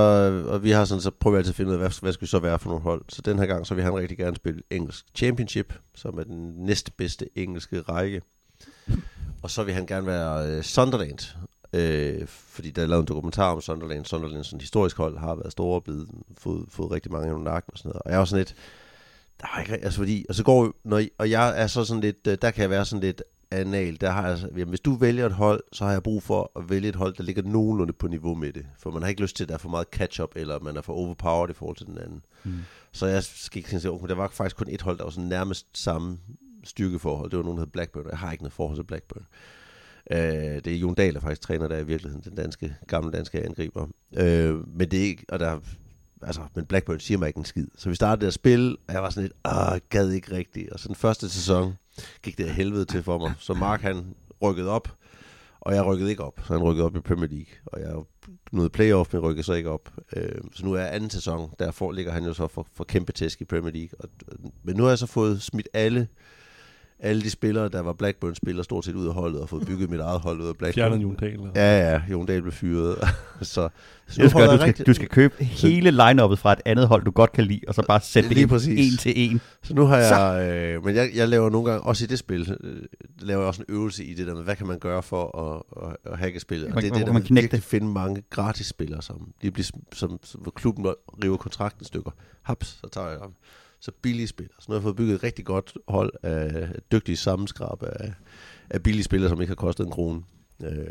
og 0.47 0.63
vi 0.63 0.71
har 0.71 0.85
sådan, 0.85 1.01
så 1.01 1.11
prøver 1.11 1.35
vi 1.35 1.37
altid 1.37 1.51
at 1.51 1.55
finde 1.55 1.69
ud 1.69 1.73
af, 1.73 1.79
hvad, 1.79 2.01
hvad 2.01 2.13
skal 2.13 2.21
vi 2.21 2.27
så 2.27 2.39
være 2.39 2.59
for 2.59 2.69
nogle 2.69 2.83
hold. 2.83 3.01
Så 3.09 3.21
den 3.21 3.39
her 3.39 3.45
gang, 3.45 3.67
så 3.67 3.75
vil 3.75 3.83
han 3.83 3.95
rigtig 3.95 4.17
gerne 4.17 4.35
spille 4.35 4.61
engelsk 4.69 5.05
championship, 5.15 5.73
som 5.95 6.19
er 6.19 6.23
den 6.23 6.53
næste 6.57 6.91
bedste 6.91 7.29
engelske 7.35 7.81
række. 7.81 8.21
Og 9.41 9.49
så 9.49 9.63
vil 9.63 9.73
han 9.73 9.85
gerne 9.85 10.07
være 10.07 10.57
uh, 10.57 10.63
Sunderland, 10.63 11.35
øh, 11.73 12.27
fordi 12.27 12.71
der 12.71 12.81
er 12.81 12.87
lavet 12.87 13.01
en 13.01 13.07
dokumentar 13.07 13.51
om 13.51 13.61
Sunderland. 13.61 14.05
Sunderland, 14.05 14.43
som 14.43 14.59
historisk 14.59 14.97
hold, 14.97 15.17
har 15.17 15.35
været 15.35 15.51
store 15.51 15.75
og 15.75 15.83
blevet, 15.83 16.07
fået, 16.37 16.65
fået 16.69 16.91
rigtig 16.91 17.11
mange 17.11 17.31
af 17.31 17.39
nakken 17.39 17.71
og 17.73 17.77
sådan 17.77 17.89
noget. 17.89 18.01
Og 18.01 18.11
jeg 18.11 18.19
var 18.19 18.25
sådan 18.25 18.39
lidt, 18.39 18.55
der 19.41 19.47
er 19.55 19.59
ikke, 19.59 19.73
altså 19.73 19.99
fordi, 19.99 20.25
og 20.29 20.35
så 20.35 20.43
går, 20.43 20.73
når, 20.83 21.01
og 21.17 21.29
jeg 21.29 21.61
er 21.61 21.67
så 21.67 21.85
sådan 21.85 22.01
lidt, 22.01 22.27
øh, 22.27 22.37
der 22.41 22.51
kan 22.51 22.61
jeg 22.61 22.69
være 22.69 22.85
sådan 22.85 23.01
lidt, 23.01 23.23
anal, 23.53 24.01
der 24.01 24.09
har 24.09 24.27
jeg, 24.27 24.39
jamen, 24.51 24.69
hvis 24.69 24.79
du 24.79 24.95
vælger 24.95 25.25
et 25.25 25.31
hold, 25.31 25.63
så 25.71 25.85
har 25.85 25.91
jeg 25.91 26.03
brug 26.03 26.23
for 26.23 26.51
at 26.55 26.69
vælge 26.69 26.89
et 26.89 26.95
hold, 26.95 27.13
der 27.13 27.23
ligger 27.23 27.43
nogenlunde 27.43 27.93
på 27.93 28.07
niveau 28.07 28.35
med 28.35 28.53
det. 28.53 28.65
For 28.77 28.91
man 28.91 29.01
har 29.01 29.09
ikke 29.09 29.21
lyst 29.21 29.35
til, 29.35 29.43
at 29.43 29.47
der 29.47 29.53
er 29.53 29.59
for 29.59 29.69
meget 29.69 29.87
catch-up, 29.91 30.29
eller 30.35 30.59
man 30.59 30.77
er 30.77 30.81
for 30.81 30.93
overpowered 30.93 31.49
i 31.49 31.53
forhold 31.53 31.77
til 31.77 31.85
den 31.85 31.97
anden. 31.97 32.21
Mm. 32.43 32.53
Så 32.91 33.05
jeg 33.05 33.23
skal 33.23 33.57
ikke 33.57 33.69
sige, 33.69 33.91
okay, 33.91 34.07
der 34.07 34.15
var 34.15 34.27
faktisk 34.27 34.55
kun 34.55 34.67
et 34.69 34.81
hold, 34.81 34.97
der 34.97 35.03
var 35.03 35.11
sådan 35.11 35.29
nærmest 35.29 35.67
samme 35.73 36.17
styrkeforhold. 36.63 37.29
Det 37.29 37.37
var 37.37 37.43
nogen, 37.43 37.57
der 37.57 37.65
hed 37.65 37.71
Blackburn, 37.71 38.05
jeg 38.09 38.17
har 38.17 38.31
ikke 38.31 38.43
noget 38.43 38.53
forhold 38.53 38.77
til 38.77 38.83
Blackburn. 38.83 39.25
Uh, 40.11 40.17
det 40.17 40.67
er 40.67 40.75
Jon 40.75 40.95
Dahl, 40.95 41.13
der 41.13 41.19
faktisk 41.19 41.41
træner 41.41 41.67
der 41.67 41.77
i 41.77 41.85
virkeligheden, 41.85 42.23
den 42.23 42.35
danske, 42.35 42.75
gamle 42.87 43.11
danske 43.11 43.45
angriber. 43.45 43.83
Uh, 44.11 44.77
men 44.77 44.91
det 44.91 44.93
er 44.93 45.03
ikke, 45.03 45.25
og 45.29 45.39
der 45.39 45.59
altså, 46.21 46.41
men 46.55 46.65
Blackburn 46.65 46.99
siger 46.99 47.17
mig 47.17 47.27
ikke 47.27 47.37
en 47.37 47.45
skid. 47.45 47.67
Så 47.77 47.89
vi 47.89 47.95
startede 47.95 48.27
at 48.27 48.33
spille, 48.33 48.77
og 48.87 48.93
jeg 48.93 49.03
var 49.03 49.09
sådan 49.09 49.23
lidt, 49.23 49.33
åh, 49.45 49.77
gad 49.89 50.09
ikke 50.11 50.35
rigtigt. 50.35 50.69
Og 50.69 50.79
så 50.79 50.87
den 50.87 50.95
første 50.95 51.29
sæson 51.29 51.73
gik 52.23 52.37
det 52.37 52.49
helvede 52.49 52.85
til 52.85 53.03
for 53.03 53.17
mig. 53.17 53.33
Så 53.39 53.53
Mark 53.53 53.81
han 53.81 54.15
rykkede 54.41 54.69
op, 54.69 54.95
og 55.59 55.75
jeg 55.75 55.85
rykkede 55.85 56.09
ikke 56.09 56.23
op. 56.23 56.41
Så 56.47 56.53
han 56.53 56.63
rykkede 56.63 56.85
op 56.85 56.95
i 56.95 56.99
Premier 56.99 57.29
League, 57.29 57.53
og 57.65 57.81
jeg 57.81 57.93
nåede 58.51 58.69
playoff, 58.69 59.13
men 59.13 59.21
rykkede 59.21 59.43
så 59.43 59.53
ikke 59.53 59.69
op. 59.69 59.89
Øh, 60.15 60.41
så 60.53 60.65
nu 60.65 60.73
er 60.73 60.83
anden 60.83 61.09
sæson, 61.09 61.53
derfor 61.59 61.91
ligger 61.91 62.11
han 62.11 62.23
jo 62.23 62.33
så 62.33 62.47
for, 62.47 62.67
for 62.73 62.83
kæmpe 62.83 63.11
tæsk 63.11 63.41
i 63.41 63.45
Premier 63.45 63.71
League. 63.71 63.89
Og, 63.99 64.09
men 64.63 64.75
nu 64.75 64.83
har 64.83 64.89
jeg 64.89 64.99
så 64.99 65.07
fået 65.07 65.41
smidt 65.41 65.67
alle 65.73 66.07
alle 67.03 67.21
de 67.21 67.29
spillere, 67.29 67.69
der 67.69 67.81
var 67.81 67.93
Blackburn-spillere, 67.93 68.63
stort 68.63 68.85
set 68.85 68.95
ud 68.95 69.07
af 69.07 69.13
holdet 69.13 69.41
og 69.41 69.49
fået 69.49 69.67
bygget 69.67 69.89
mit 69.89 69.99
eget 69.99 70.19
hold 70.19 70.41
ud 70.41 70.47
af 70.47 70.57
Blackburn. 70.57 70.73
Fjernet 70.73 71.03
Jon 71.03 71.15
Dahl? 71.15 71.39
Ja, 71.55 71.91
ja, 71.91 72.01
Jon 72.11 72.25
Dahl 72.25 72.41
blev 72.41 72.51
fyret. 72.51 72.97
så, 73.41 73.69
så 74.07 74.21
nu 74.21 74.29
skal, 74.29 74.47
du, 74.47 74.55
skal, 74.55 74.59
rigtig... 74.59 74.87
du 74.87 74.93
skal 74.93 75.07
købe 75.07 75.43
hele 75.43 75.91
line 75.91 76.37
fra 76.37 76.51
et 76.51 76.61
andet 76.65 76.87
hold, 76.87 77.03
du 77.03 77.11
godt 77.11 77.31
kan 77.31 77.43
lide, 77.43 77.61
og 77.67 77.75
så 77.75 77.83
bare 77.87 78.01
sætte 78.01 78.29
det 78.29 78.37
en 78.67 78.97
til 78.97 79.13
en. 79.15 79.41
Så 79.63 79.73
nu 79.73 79.85
har 79.85 79.97
jeg, 79.97 80.49
øh, 80.49 80.85
men 80.85 80.95
jeg, 80.95 81.09
jeg 81.15 81.29
laver 81.29 81.49
nogle 81.49 81.71
gange, 81.71 81.83
også 81.83 82.03
i 82.03 82.07
det 82.07 82.19
spil, 82.19 82.57
øh, 82.63 82.81
laver 83.19 83.41
jeg 83.41 83.47
også 83.47 83.61
en 83.67 83.75
øvelse 83.75 84.05
i 84.05 84.13
det 84.13 84.27
der 84.27 84.35
med, 84.35 84.43
hvad 84.43 84.55
kan 84.55 84.67
man 84.67 84.79
gøre 84.79 85.03
for 85.03 85.39
at, 85.39 85.89
at, 85.89 86.11
at 86.13 86.19
hacke 86.19 86.39
spillet. 86.39 86.73
Og 86.73 86.81
det 86.81 86.91
er 86.91 86.95
det, 86.95 87.07
der 87.07 87.13
man 87.13 87.21
virkelig 87.21 87.51
det? 87.51 87.63
finde 87.63 87.87
mange 87.87 88.23
gratis 88.29 88.67
spillere, 88.67 89.01
som, 89.01 89.33
de 89.41 89.51
bliver, 89.51 89.67
som, 89.93 90.19
som, 90.23 90.39
hvor 90.41 90.51
klubben 90.51 90.85
river 91.23 91.37
kontrakten 91.37 91.85
stykker. 91.85 92.11
Haps, 92.41 92.67
så 92.67 92.89
tager 92.89 93.07
jeg 93.09 93.19
dem 93.23 93.33
så 93.83 93.91
billige 94.01 94.27
spillere. 94.27 94.55
Så 94.59 94.65
nu 94.69 94.73
har 94.73 94.79
jeg 94.79 94.83
fået 94.83 94.95
bygget 94.95 95.15
et 95.15 95.23
rigtig 95.23 95.45
godt 95.45 95.73
hold 95.87 96.13
af 96.23 96.69
dygtige 96.91 97.17
sammenskrab 97.17 97.83
af, 97.83 98.13
af 98.69 98.83
billige 98.83 99.03
spillere, 99.03 99.29
som 99.29 99.41
ikke 99.41 99.51
har 99.51 99.55
kostet 99.55 99.85
en 99.85 99.91
krone. 99.91 100.21
Øh, 100.63 100.87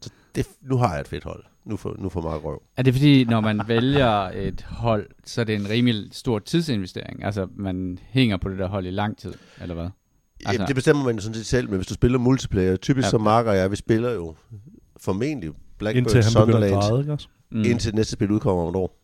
så 0.00 0.10
det, 0.34 0.46
nu 0.62 0.76
har 0.76 0.92
jeg 0.92 1.00
et 1.00 1.08
fedt 1.08 1.24
hold. 1.24 1.44
Nu 1.64 1.76
får, 1.76 1.96
nu 1.98 2.08
får 2.08 2.20
Mark 2.20 2.44
røv. 2.44 2.62
Er 2.76 2.82
det 2.82 2.94
fordi, 2.94 3.24
når 3.24 3.40
man 3.40 3.60
vælger 3.68 4.10
et 4.28 4.62
hold, 4.68 5.06
så 5.24 5.40
er 5.40 5.44
det 5.44 5.54
en 5.54 5.68
rimelig 5.68 6.08
stor 6.12 6.38
tidsinvestering? 6.38 7.24
Altså, 7.24 7.48
man 7.56 7.98
hænger 8.02 8.36
på 8.36 8.48
det 8.48 8.58
der 8.58 8.68
hold 8.68 8.86
i 8.86 8.90
lang 8.90 9.18
tid, 9.18 9.34
eller 9.60 9.74
hvad? 9.74 9.84
Altså, 9.84 10.52
Jamen, 10.52 10.66
det 10.66 10.74
bestemmer 10.74 11.04
man 11.04 11.14
jo 11.14 11.20
sådan 11.20 11.34
set 11.34 11.46
selv, 11.46 11.68
men 11.68 11.76
hvis 11.76 11.86
du 11.86 11.94
spiller 11.94 12.18
multiplayer, 12.18 12.76
typisk 12.76 13.02
Ja. 13.02 13.06
ja. 13.06 13.10
som 13.10 13.20
Mark 13.20 13.46
og 13.46 13.56
jeg, 13.56 13.70
vi 13.70 13.76
spiller 13.76 14.10
jo 14.12 14.34
formentlig 15.00 15.50
Blackburn 15.78 15.98
Indtil 15.98 16.22
han 16.22 16.32
begynder 16.46 16.58
at 16.58 16.70
Sunderland, 16.70 16.82
græde, 16.82 17.00
ikke 17.00 17.12
også? 17.12 17.28
Mm. 17.50 17.62
indtil 17.64 17.94
næste 17.94 18.12
spil 18.12 18.30
udkommer 18.30 18.62
om 18.62 18.68
et 18.68 18.76
år. 18.76 18.98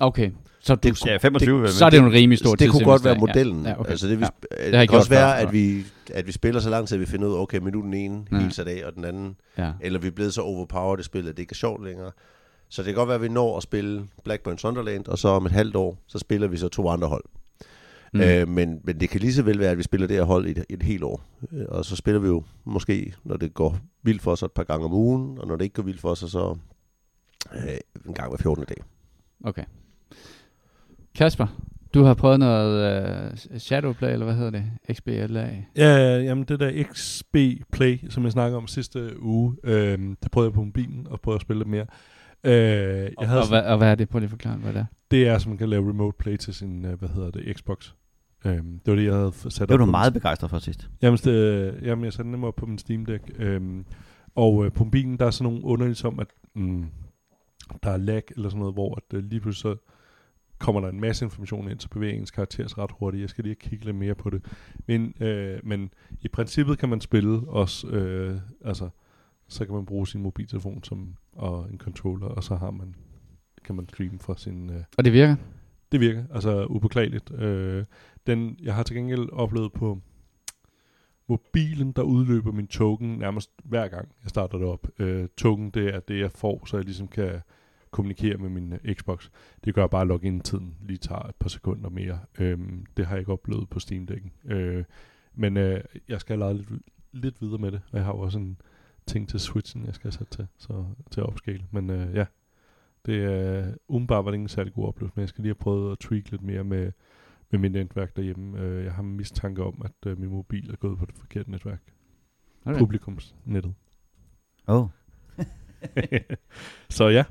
Okay, 0.00 0.30
så, 0.60 0.74
du, 0.74 0.88
Det- 0.88 1.06
Ja, 1.06 1.16
25 1.16 1.68
så 1.68 1.84
er 1.86 1.90
det 1.90 1.98
jo 1.98 2.06
en 2.06 2.12
rimelig 2.12 2.38
stor 2.38 2.54
det 2.54 2.70
kunne 2.70 2.84
godt 2.84 3.04
være 3.04 3.18
modellen. 3.18 3.62
Ja, 3.62 3.68
ja, 3.70 3.80
okay. 3.80 3.90
altså 3.90 4.08
det, 4.08 4.20
vi, 4.20 4.24
ja. 4.50 4.64
jeg 4.64 4.80
det 4.80 4.88
kan 4.88 4.98
også 4.98 5.10
være, 5.10 5.38
at 5.40 5.52
vi, 5.52 5.84
at 6.14 6.26
vi 6.26 6.32
spiller 6.32 6.60
så 6.60 6.70
lang 6.70 6.88
tid, 6.88 6.94
at 6.96 7.00
vi 7.00 7.06
finder 7.06 7.28
ud 7.28 7.34
af, 7.34 7.38
okay, 7.40 7.58
men 7.58 7.72
nu 7.72 7.80
den 7.82 7.94
ene 7.94 8.24
Ja. 8.32 8.50
sat 8.50 8.68
af, 8.68 8.82
og 8.86 8.94
den 8.94 9.04
anden, 9.04 9.36
Ja. 9.58 9.72
eller 9.80 9.98
vi 9.98 10.06
er 10.06 10.10
blevet 10.10 10.34
så 10.34 10.40
overpowered 10.42 11.00
i 11.00 11.02
spillet, 11.02 11.30
at 11.30 11.36
det 11.36 11.42
ikke 11.42 11.52
er 11.52 11.54
sjovt 11.54 11.84
længere. 11.84 12.10
Så 12.68 12.82
det 12.82 12.86
kan 12.86 12.94
godt 12.94 13.08
være, 13.08 13.14
at 13.16 13.22
vi 13.22 13.28
når 13.28 13.56
at 13.56 13.62
spille 13.62 14.06
Blackburn 14.24 14.58
Sunderland, 14.58 15.06
og 15.06 15.18
så 15.18 15.28
om 15.28 15.46
et 15.46 15.52
halvt 15.52 15.76
år, 15.76 15.98
så 16.06 16.18
spiller 16.18 16.48
vi 16.48 16.56
så 16.56 16.68
to 16.68 16.88
andre 16.88 17.08
hold. 17.08 17.24
Mm. 18.12 18.20
Mm. 18.20 18.24
Øh, 18.26 18.48
men, 18.48 18.80
men 18.84 19.00
det 19.00 19.10
kan 19.10 19.20
lige 19.20 19.34
så 19.34 19.42
vel 19.42 19.58
være, 19.58 19.70
at 19.70 19.78
vi 19.78 19.82
spiller 19.82 20.06
det 20.06 20.16
her 20.16 20.24
hold 20.24 20.46
i 20.46 20.50
et, 20.50 20.64
et 20.68 20.82
helt 20.82 21.02
år. 21.04 21.22
Øh, 21.52 21.64
Og 21.68 21.84
så 21.84 21.96
spiller 21.96 22.20
vi 22.20 22.28
jo 22.28 22.42
måske, 22.64 23.14
når 23.24 23.36
det 23.36 23.54
går 23.54 23.78
vildt 24.02 24.22
for 24.22 24.32
os, 24.32 24.42
et 24.42 24.52
par 24.52 24.64
gange 24.64 24.84
om 24.84 24.92
ugen, 24.92 25.38
og 25.38 25.46
når 25.48 25.56
det 25.56 25.64
ikke 25.64 25.74
går 25.74 25.82
vildt 25.82 26.00
for 26.00 26.08
os, 26.10 26.18
så 26.18 26.56
øh, 27.54 27.60
en 28.06 28.14
gang 28.14 28.28
hver 28.28 28.38
14. 28.38 28.64
dag. 28.68 28.76
Okay. 29.44 29.64
Kasper, 31.14 31.46
du 31.94 32.02
har 32.02 32.14
prøvet 32.14 32.38
noget 32.38 33.32
uh, 33.52 33.58
Shadowplay, 33.58 34.12
eller 34.12 34.26
hvad 34.26 34.34
hedder 34.36 34.50
det? 34.50 34.64
XBLA? 34.92 35.48
Ja, 35.76 35.96
ja, 35.96 36.18
jamen 36.18 36.44
det 36.44 36.60
der 36.60 36.84
XB 36.92 37.36
Play, 37.72 37.98
som 38.10 38.24
jeg 38.24 38.32
snakkede 38.32 38.56
om 38.56 38.66
sidste 38.66 39.22
uge, 39.22 39.56
øh, 39.64 39.98
det 40.22 40.30
prøvede 40.32 40.48
jeg 40.48 40.54
på 40.54 40.62
mobilen, 40.64 41.06
og 41.10 41.20
prøvede 41.20 41.36
at 41.36 41.42
spille 41.42 41.60
lidt 41.60 41.68
mere. 41.68 41.86
Øh, 42.44 42.52
jeg 42.52 43.10
Og, 43.18 43.28
havde 43.28 43.40
og, 43.42 43.48
hvad, 43.48 43.62
og 43.62 43.78
hvad 43.78 43.90
er 43.90 43.94
det? 43.94 44.08
Prøv 44.08 44.18
lige 44.18 44.26
at 44.26 44.30
forklare, 44.30 44.56
hvad 44.56 44.72
det 44.72 44.80
er. 44.80 44.84
Det 45.10 45.28
er, 45.28 45.38
som 45.38 45.50
man 45.50 45.58
kan 45.58 45.68
lave 45.68 45.88
remote 45.88 46.16
play 46.18 46.36
til 46.36 46.54
sin, 46.54 46.84
øh, 46.84 46.98
hvad 46.98 47.08
hedder 47.08 47.30
det, 47.30 47.56
Xbox. 47.58 47.92
Øhm, 48.44 48.80
det 48.84 48.90
var 48.90 48.94
det, 48.96 49.04
jeg 49.04 49.14
havde 49.14 49.32
sat 49.34 49.52
Det 49.52 49.68
var 49.68 49.74
op 49.74 49.78
du 49.78 49.84
på 49.84 49.90
meget 49.90 50.12
min- 50.12 50.20
begejstret 50.20 50.50
for 50.50 50.58
sidst. 50.58 50.88
Jamen, 51.02 51.18
det, 51.24 51.74
jamen 51.82 52.04
jeg 52.04 52.12
satte 52.12 52.32
dem 52.32 52.44
op 52.44 52.56
på 52.56 52.66
min 52.66 52.78
Steam 52.78 53.06
Deck. 53.06 53.30
Øhm, 53.38 53.84
og 54.34 54.64
øh, 54.64 54.72
på 54.72 54.84
mobilen, 54.84 55.16
der 55.18 55.26
er 55.26 55.30
sådan 55.30 55.52
nogle 55.52 55.64
underlige 55.66 55.94
som, 55.96 56.20
at 56.20 56.26
mm, 56.54 56.84
der 57.82 57.90
er 57.90 57.96
lag 57.96 58.22
eller 58.36 58.48
sådan 58.48 58.58
noget, 58.58 58.74
hvor 58.74 58.94
at, 58.96 59.16
øh, 59.18 59.24
lige 59.24 59.40
pludselig 59.40 59.60
så 59.76 59.86
kommer 60.60 60.80
der 60.80 60.88
en 60.88 61.00
masse 61.00 61.24
information 61.24 61.70
ind, 61.70 61.80
så 61.80 61.88
bevæger 61.88 62.14
ens 62.14 62.30
karakter 62.30 62.68
sig 62.68 62.78
ret 62.78 62.90
hurtigt. 62.98 63.20
Jeg 63.20 63.30
skal 63.30 63.44
lige 63.44 63.54
kigge 63.54 63.84
lidt 63.84 63.96
mere 63.96 64.14
på 64.14 64.30
det. 64.30 64.44
Men, 64.86 65.14
øh, 65.20 65.60
men 65.62 65.90
i 66.20 66.28
princippet 66.28 66.78
kan 66.78 66.88
man 66.88 67.00
spille 67.00 67.48
også, 67.48 67.88
øh, 67.88 68.40
altså, 68.64 68.88
så 69.48 69.64
kan 69.64 69.74
man 69.74 69.86
bruge 69.86 70.06
sin 70.06 70.22
mobiltelefon 70.22 70.84
som, 70.84 71.14
og 71.32 71.68
en 71.70 71.78
controller, 71.78 72.26
og 72.26 72.44
så 72.44 72.54
har 72.54 72.70
man, 72.70 72.94
kan 73.64 73.74
man 73.74 73.88
streame 73.88 74.18
fra 74.18 74.34
sin, 74.36 74.70
øh, 74.70 74.82
Og 74.98 75.04
det 75.04 75.12
virker? 75.12 75.36
det 75.92 76.00
virker, 76.00 76.24
altså 76.34 76.66
upåklageligt. 76.66 77.30
Øh, 77.34 77.84
den, 78.26 78.56
jeg 78.62 78.74
har 78.74 78.82
til 78.82 78.96
gengæld 78.96 79.32
oplevet 79.32 79.72
på 79.72 79.98
mobilen, 81.28 81.92
der 81.92 82.02
udløber 82.02 82.52
min 82.52 82.66
token 82.66 83.18
nærmest 83.18 83.50
hver 83.64 83.88
gang, 83.88 84.08
jeg 84.22 84.30
starter 84.30 84.58
det 84.58 84.66
op. 84.66 84.86
Øh, 84.98 85.28
token, 85.36 85.70
det 85.70 85.94
er 85.94 86.00
det, 86.00 86.20
jeg 86.20 86.32
får, 86.32 86.66
så 86.66 86.76
jeg 86.76 86.84
ligesom 86.84 87.08
kan 87.08 87.40
kommunikere 87.90 88.36
med 88.36 88.48
min 88.48 88.72
øh, 88.72 88.94
Xbox. 88.94 89.30
Det 89.64 89.74
gør 89.74 89.86
bare, 89.86 90.00
at 90.00 90.06
login-tiden 90.06 90.76
lige 90.80 90.98
tager 90.98 91.22
et 91.22 91.34
par 91.34 91.48
sekunder 91.48 91.90
mere. 91.90 92.18
Øhm, 92.38 92.86
det 92.96 93.06
har 93.06 93.14
jeg 93.14 93.20
ikke 93.20 93.32
oplevet 93.32 93.68
på 93.68 93.80
Steam 93.80 94.08
Deck'en. 94.10 94.52
Øh, 94.52 94.84
men 95.34 95.56
øh, 95.56 95.80
jeg 96.08 96.20
skal 96.20 96.42
have 96.42 96.54
lidt, 96.56 96.68
lidt 97.12 97.42
videre 97.42 97.58
med 97.58 97.72
det, 97.72 97.80
og 97.92 97.96
jeg 97.96 98.04
har 98.04 98.12
jo 98.12 98.18
også 98.18 98.38
en 98.38 98.60
ting 99.06 99.28
til 99.28 99.40
Switchen, 99.40 99.86
jeg 99.86 99.94
skal 99.94 100.06
have 100.06 100.12
sat 100.12 100.28
til, 100.28 100.46
så, 100.58 100.84
til 101.10 101.20
at 101.20 101.26
opskale. 101.26 101.64
Men 101.70 101.90
øh, 101.90 102.14
ja, 102.14 102.24
det 103.06 103.24
er 103.24 103.74
umiddelbart 103.88 104.24
var 104.24 104.30
det 104.30 104.36
ikke 104.36 104.42
en 104.42 104.48
særlig 104.48 104.72
god 104.72 104.86
oplevelse, 104.86 105.12
men 105.16 105.20
jeg 105.20 105.28
skal 105.28 105.42
lige 105.42 105.50
have 105.50 105.62
prøvet 105.62 105.92
at 105.92 105.98
tweak 105.98 106.30
lidt 106.30 106.42
mere 106.42 106.64
med, 106.64 106.92
med 107.50 107.60
mit 107.60 107.72
netværk 107.72 108.16
derhjemme. 108.16 108.58
Øh, 108.58 108.84
jeg 108.84 108.92
har 108.92 109.02
en 109.02 109.16
mistanke 109.16 109.64
om, 109.64 109.82
at 109.84 110.10
øh, 110.10 110.18
min 110.18 110.30
mobil 110.30 110.70
er 110.70 110.76
gået 110.76 110.98
på 110.98 111.06
det 111.06 111.14
forkerte 111.14 111.50
netværk. 111.50 111.80
Okay. 112.64 112.78
Publikumsnettet. 112.78 113.74
Oh. 114.66 114.88
så 116.88 117.08
ja, 117.08 117.24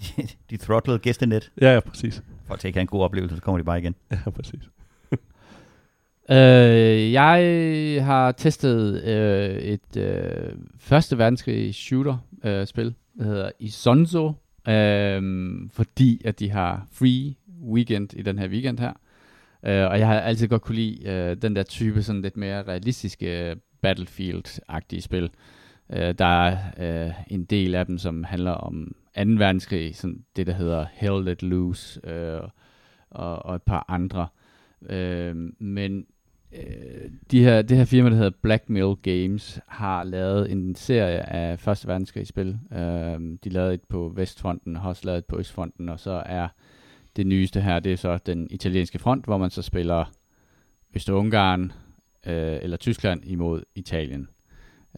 de 0.50 0.56
throttlede 0.56 0.98
gæstenet. 0.98 1.52
ja, 1.60 1.74
ja, 1.74 1.80
præcis. 1.80 2.22
For 2.46 2.54
at 2.54 2.64
ikke 2.64 2.80
en 2.80 2.86
god 2.86 3.02
oplevelse, 3.02 3.36
så 3.36 3.42
kommer 3.42 3.58
de 3.58 3.64
bare 3.64 3.78
igen. 3.78 3.94
Ja, 4.10 4.30
præcis. 4.30 4.62
Øh, 6.30 7.12
jeg 7.12 8.04
har 8.04 8.32
testet 8.32 9.04
øh, 9.04 9.56
et 9.56 9.96
øh, 9.96 10.52
første 10.78 11.18
verdenskrig 11.18 11.74
shooter 11.74 12.16
øh, 12.44 12.66
spil, 12.66 12.94
der 13.18 13.24
hedder 13.24 13.50
Isonzo, 13.58 14.32
øh, 14.68 15.22
fordi 15.72 16.22
at 16.24 16.38
de 16.38 16.50
har 16.50 16.86
free 16.92 17.34
weekend 17.72 18.14
i 18.14 18.22
den 18.22 18.38
her 18.38 18.48
weekend 18.48 18.78
her. 18.78 18.92
Øh, 19.62 19.90
og 19.90 19.98
jeg 19.98 20.06
har 20.06 20.20
altid 20.20 20.48
godt 20.48 20.62
kunne 20.62 20.74
lide 20.74 21.08
øh, 21.08 21.36
den 21.42 21.56
der 21.56 21.62
type 21.62 22.02
sådan 22.02 22.22
lidt 22.22 22.36
mere 22.36 22.62
realistiske 22.62 23.56
Battlefield-agtige 23.86 25.00
spil. 25.00 25.30
Øh, 25.92 26.14
der 26.18 26.24
er 26.24 26.56
øh, 26.78 27.12
en 27.28 27.44
del 27.44 27.74
af 27.74 27.86
dem, 27.86 27.98
som 27.98 28.24
handler 28.24 28.52
om 28.52 28.94
2. 29.16 29.22
verdenskrig, 29.22 29.96
sådan 29.96 30.24
det 30.36 30.46
der 30.46 30.52
hedder 30.52 30.86
Hell 30.92 31.24
Let 31.24 31.42
Loose, 31.42 32.00
øh, 32.06 32.40
og, 33.10 33.46
og 33.46 33.56
et 33.56 33.62
par 33.62 33.84
andre. 33.88 34.28
Øh, 34.90 35.36
men 35.58 36.06
øh, 36.52 37.10
de 37.30 37.42
her, 37.42 37.62
det 37.62 37.76
her 37.76 37.84
firma, 37.84 38.10
der 38.10 38.16
hedder 38.16 38.38
Black 38.42 38.68
Mill 38.68 38.94
Games, 39.02 39.60
har 39.66 40.04
lavet 40.04 40.52
en 40.52 40.74
serie 40.74 41.32
af 41.32 41.60
Første 41.60 41.88
Verdenskrigsspil. 41.88 42.58
Øh, 42.72 43.38
de 43.44 43.48
lavede 43.48 43.74
et 43.74 43.84
på 43.88 44.12
Vestfronten, 44.16 44.76
og 44.76 44.82
har 44.82 44.88
også 44.88 45.02
lavet 45.04 45.18
et 45.18 45.26
på 45.26 45.38
Østfronten, 45.38 45.88
og 45.88 46.00
så 46.00 46.22
er 46.26 46.48
det 47.16 47.26
nyeste 47.26 47.60
her, 47.60 47.80
det 47.80 47.92
er 47.92 47.96
så 47.96 48.18
den 48.18 48.48
italienske 48.50 48.98
front, 48.98 49.24
hvor 49.24 49.38
man 49.38 49.50
så 49.50 49.62
spiller 49.62 50.04
Øst-Ungarn 50.96 51.72
øh, 52.26 52.58
eller 52.62 52.76
Tyskland 52.76 53.24
imod 53.24 53.62
Italien. 53.74 54.28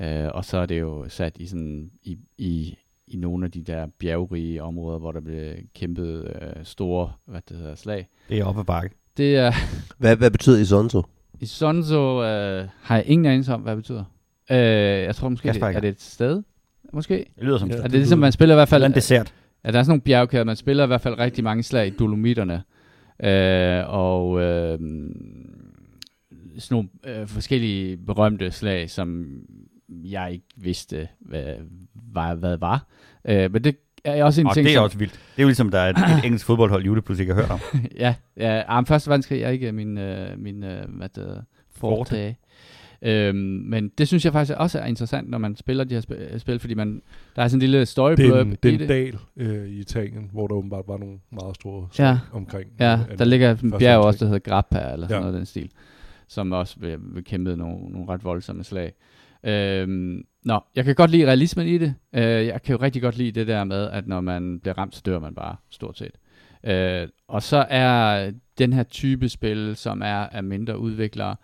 Øh, 0.01 0.29
og 0.35 0.45
så 0.45 0.59
er 0.59 0.67
det 0.67 0.81
jo 0.81 1.09
sat 1.09 1.37
i 1.39 1.47
sådan 1.47 1.91
i, 2.03 2.19
i, 2.39 2.79
i 3.11 3.17
nogle 3.17 3.45
af 3.45 3.51
de 3.51 3.63
der 3.63 3.87
bjergrige 3.99 4.63
områder, 4.63 4.99
hvor 4.99 5.13
der 5.13 5.21
bliver 5.21 5.53
kæmpet 5.75 6.25
øh, 6.25 6.65
store 6.65 7.13
hvad 7.27 7.41
det 7.49 7.57
hedder, 7.57 7.75
slag. 7.75 8.09
Det 8.29 8.39
er 8.39 8.45
oppe 8.45 8.61
ad 8.61 8.65
bakke. 8.65 8.97
Det 9.17 9.37
er 9.37 9.53
Hvad, 9.99 10.17
hvad 10.17 10.31
betyder 10.31 10.59
Isonzo? 10.59 11.03
Isonzo 11.41 12.25
øh, 12.25 12.69
har 12.83 12.97
jeg 12.97 13.05
ingen 13.07 13.27
anelse 13.27 13.55
om, 13.55 13.61
hvad 13.61 13.77
det 13.77 13.83
betyder. 13.83 14.05
Øh, 14.51 14.57
jeg 15.05 15.15
tror 15.15 15.29
måske, 15.29 15.53
det, 15.53 15.63
er 15.63 15.81
det 15.81 15.89
et 15.89 16.03
sted? 16.03 16.43
Måske? 16.93 17.15
Det 17.15 17.45
lyder 17.45 17.59
som 17.59 17.71
Ja. 17.71 17.77
Er 17.77 17.83
det 17.83 17.93
ligesom, 17.93 18.19
man 18.19 18.33
spiller 18.33 18.55
i 18.55 18.59
hvert 18.59 18.69
fald... 18.69 18.85
en 18.85 18.95
dessert. 18.95 19.35
Ja, 19.65 19.71
der 19.71 19.79
er 19.79 19.83
sådan 19.83 19.91
nogle 19.91 20.03
bjergkæder, 20.03 20.45
man 20.45 20.57
spiller 20.57 20.85
i 20.85 20.87
hvert 20.87 21.01
fald 21.01 21.19
rigtig 21.19 21.45
mange 21.45 21.63
slag 21.63 21.87
i 21.87 21.91
Dolomitterne. 21.91 22.63
Øh, 23.25 23.95
og 23.95 24.41
øh, 24.41 24.79
sådan 26.59 26.75
nogle 26.75 26.89
øh, 27.07 27.27
forskellige 27.27 27.97
berømte 27.97 28.51
slag, 28.51 28.91
som 28.91 29.27
jeg 29.91 30.33
ikke 30.33 30.47
vidste, 30.57 31.09
hvad, 31.21 31.45
hvad, 32.13 32.37
hvad 32.37 32.57
var. 32.57 32.87
Øh, 33.25 33.53
men 33.53 33.65
det 33.65 33.77
er 34.05 34.25
også 34.25 34.41
en 34.41 34.47
Og 34.47 34.55
ting, 34.55 34.65
det 34.67 34.73
er 34.73 34.77
som, 34.77 34.85
også 34.85 34.99
vildt. 34.99 35.13
Det 35.13 35.39
er 35.39 35.43
jo 35.43 35.49
ligesom, 35.49 35.71
der 35.71 35.79
er 35.79 35.91
et, 35.91 35.97
et 36.19 36.25
engelsk 36.25 36.47
fodboldhold, 36.47 36.85
Jule 36.85 37.03
pludselig 37.03 37.23
ikke 37.25 37.35
har 37.35 37.41
hørt 37.43 37.51
om. 37.51 37.61
ja, 37.99 38.15
ja 38.37 38.63
arm 38.67 38.87
første 38.87 39.09
verdenskrig 39.11 39.43
er 39.43 39.49
ikke 39.49 39.73
min, 39.73 39.99
øh, 39.99 40.39
min 40.39 40.65
øh, 40.65 40.89
hvad 40.89 41.09
det 41.09 41.45
forte. 41.77 42.37
Øhm, 43.03 43.37
men 43.67 43.89
det 43.99 44.09
synes 44.09 44.25
jeg 44.25 44.33
faktisk 44.33 44.59
også 44.59 44.79
er 44.79 44.87
interessant, 44.87 45.31
når 45.31 45.39
man 45.39 45.57
spiller 45.57 45.85
de 45.85 45.95
her 45.95 46.01
sp- 46.01 46.39
spil, 46.39 46.59
fordi 46.59 46.75
man, 46.75 47.03
der 47.37 47.43
er 47.43 47.49
sådan 47.49 47.57
en 47.57 47.71
lille 47.71 47.87
story 47.87 48.11
Det 48.11 48.21
er 48.27 48.29
blurb 48.29 48.47
en, 48.47 48.53
i 48.53 48.57
det 48.63 48.75
er 48.75 48.79
en 48.83 48.89
dal 48.89 49.19
øh, 49.37 49.69
i 49.69 49.79
Italien, 49.79 50.29
hvor 50.33 50.47
der 50.47 50.55
åbenbart 50.55 50.85
var 50.89 50.99
nogle 50.99 51.19
meget 51.33 51.55
store 51.55 51.89
Ja. 51.99 52.19
omkring. 52.33 52.71
Ja, 52.81 52.99
øh, 53.11 53.19
der 53.19 53.25
ligger 53.25 53.57
en 53.63 53.71
bjerg 53.79 53.99
også, 53.99 54.19
der 54.19 54.25
hedder 54.31 54.51
Grappa, 54.51 54.93
eller 54.93 55.07
sådan 55.07 55.17
Ja. 55.17 55.21
noget 55.21 55.35
af 55.35 55.39
den 55.39 55.47
stil, 55.47 55.71
som 56.29 56.53
også 56.53 56.77
vil, 56.81 56.97
vil 57.01 57.25
kæmpe 57.25 57.57
nogle, 57.57 57.89
nogle 57.93 58.09
ret 58.09 58.25
voldsomme 58.25 58.65
slag. 58.65 58.93
Øhm, 59.45 60.25
nå, 60.43 60.61
jeg 60.77 60.85
kan 60.85 60.95
godt 60.95 61.11
lide 61.11 61.27
realismen 61.27 61.67
i 61.67 61.79
det. 61.79 61.95
Øh, 62.15 62.23
jeg 62.23 62.63
kan 62.63 62.77
jo 62.77 62.83
rigtig 62.83 63.03
godt 63.03 63.17
lide 63.17 63.41
det 63.41 63.47
der 63.47 63.65
med, 63.65 63.91
at 63.91 64.07
når 64.07 64.21
man 64.21 64.61
bliver 64.61 64.79
ramt, 64.79 64.95
så 64.95 65.03
dør 65.07 65.19
man 65.19 65.35
bare, 65.35 65.57
stort 65.71 65.99
set. 65.99 66.15
Øh, 66.65 67.09
og 67.29 67.43
så 67.43 67.67
er 67.71 68.31
den 68.59 68.73
her 68.73 68.83
type 68.83 69.29
spil, 69.29 69.77
som 69.77 70.03
er 70.03 70.27
af 70.27 70.45
mindre 70.45 70.79
udviklere, 70.79 71.37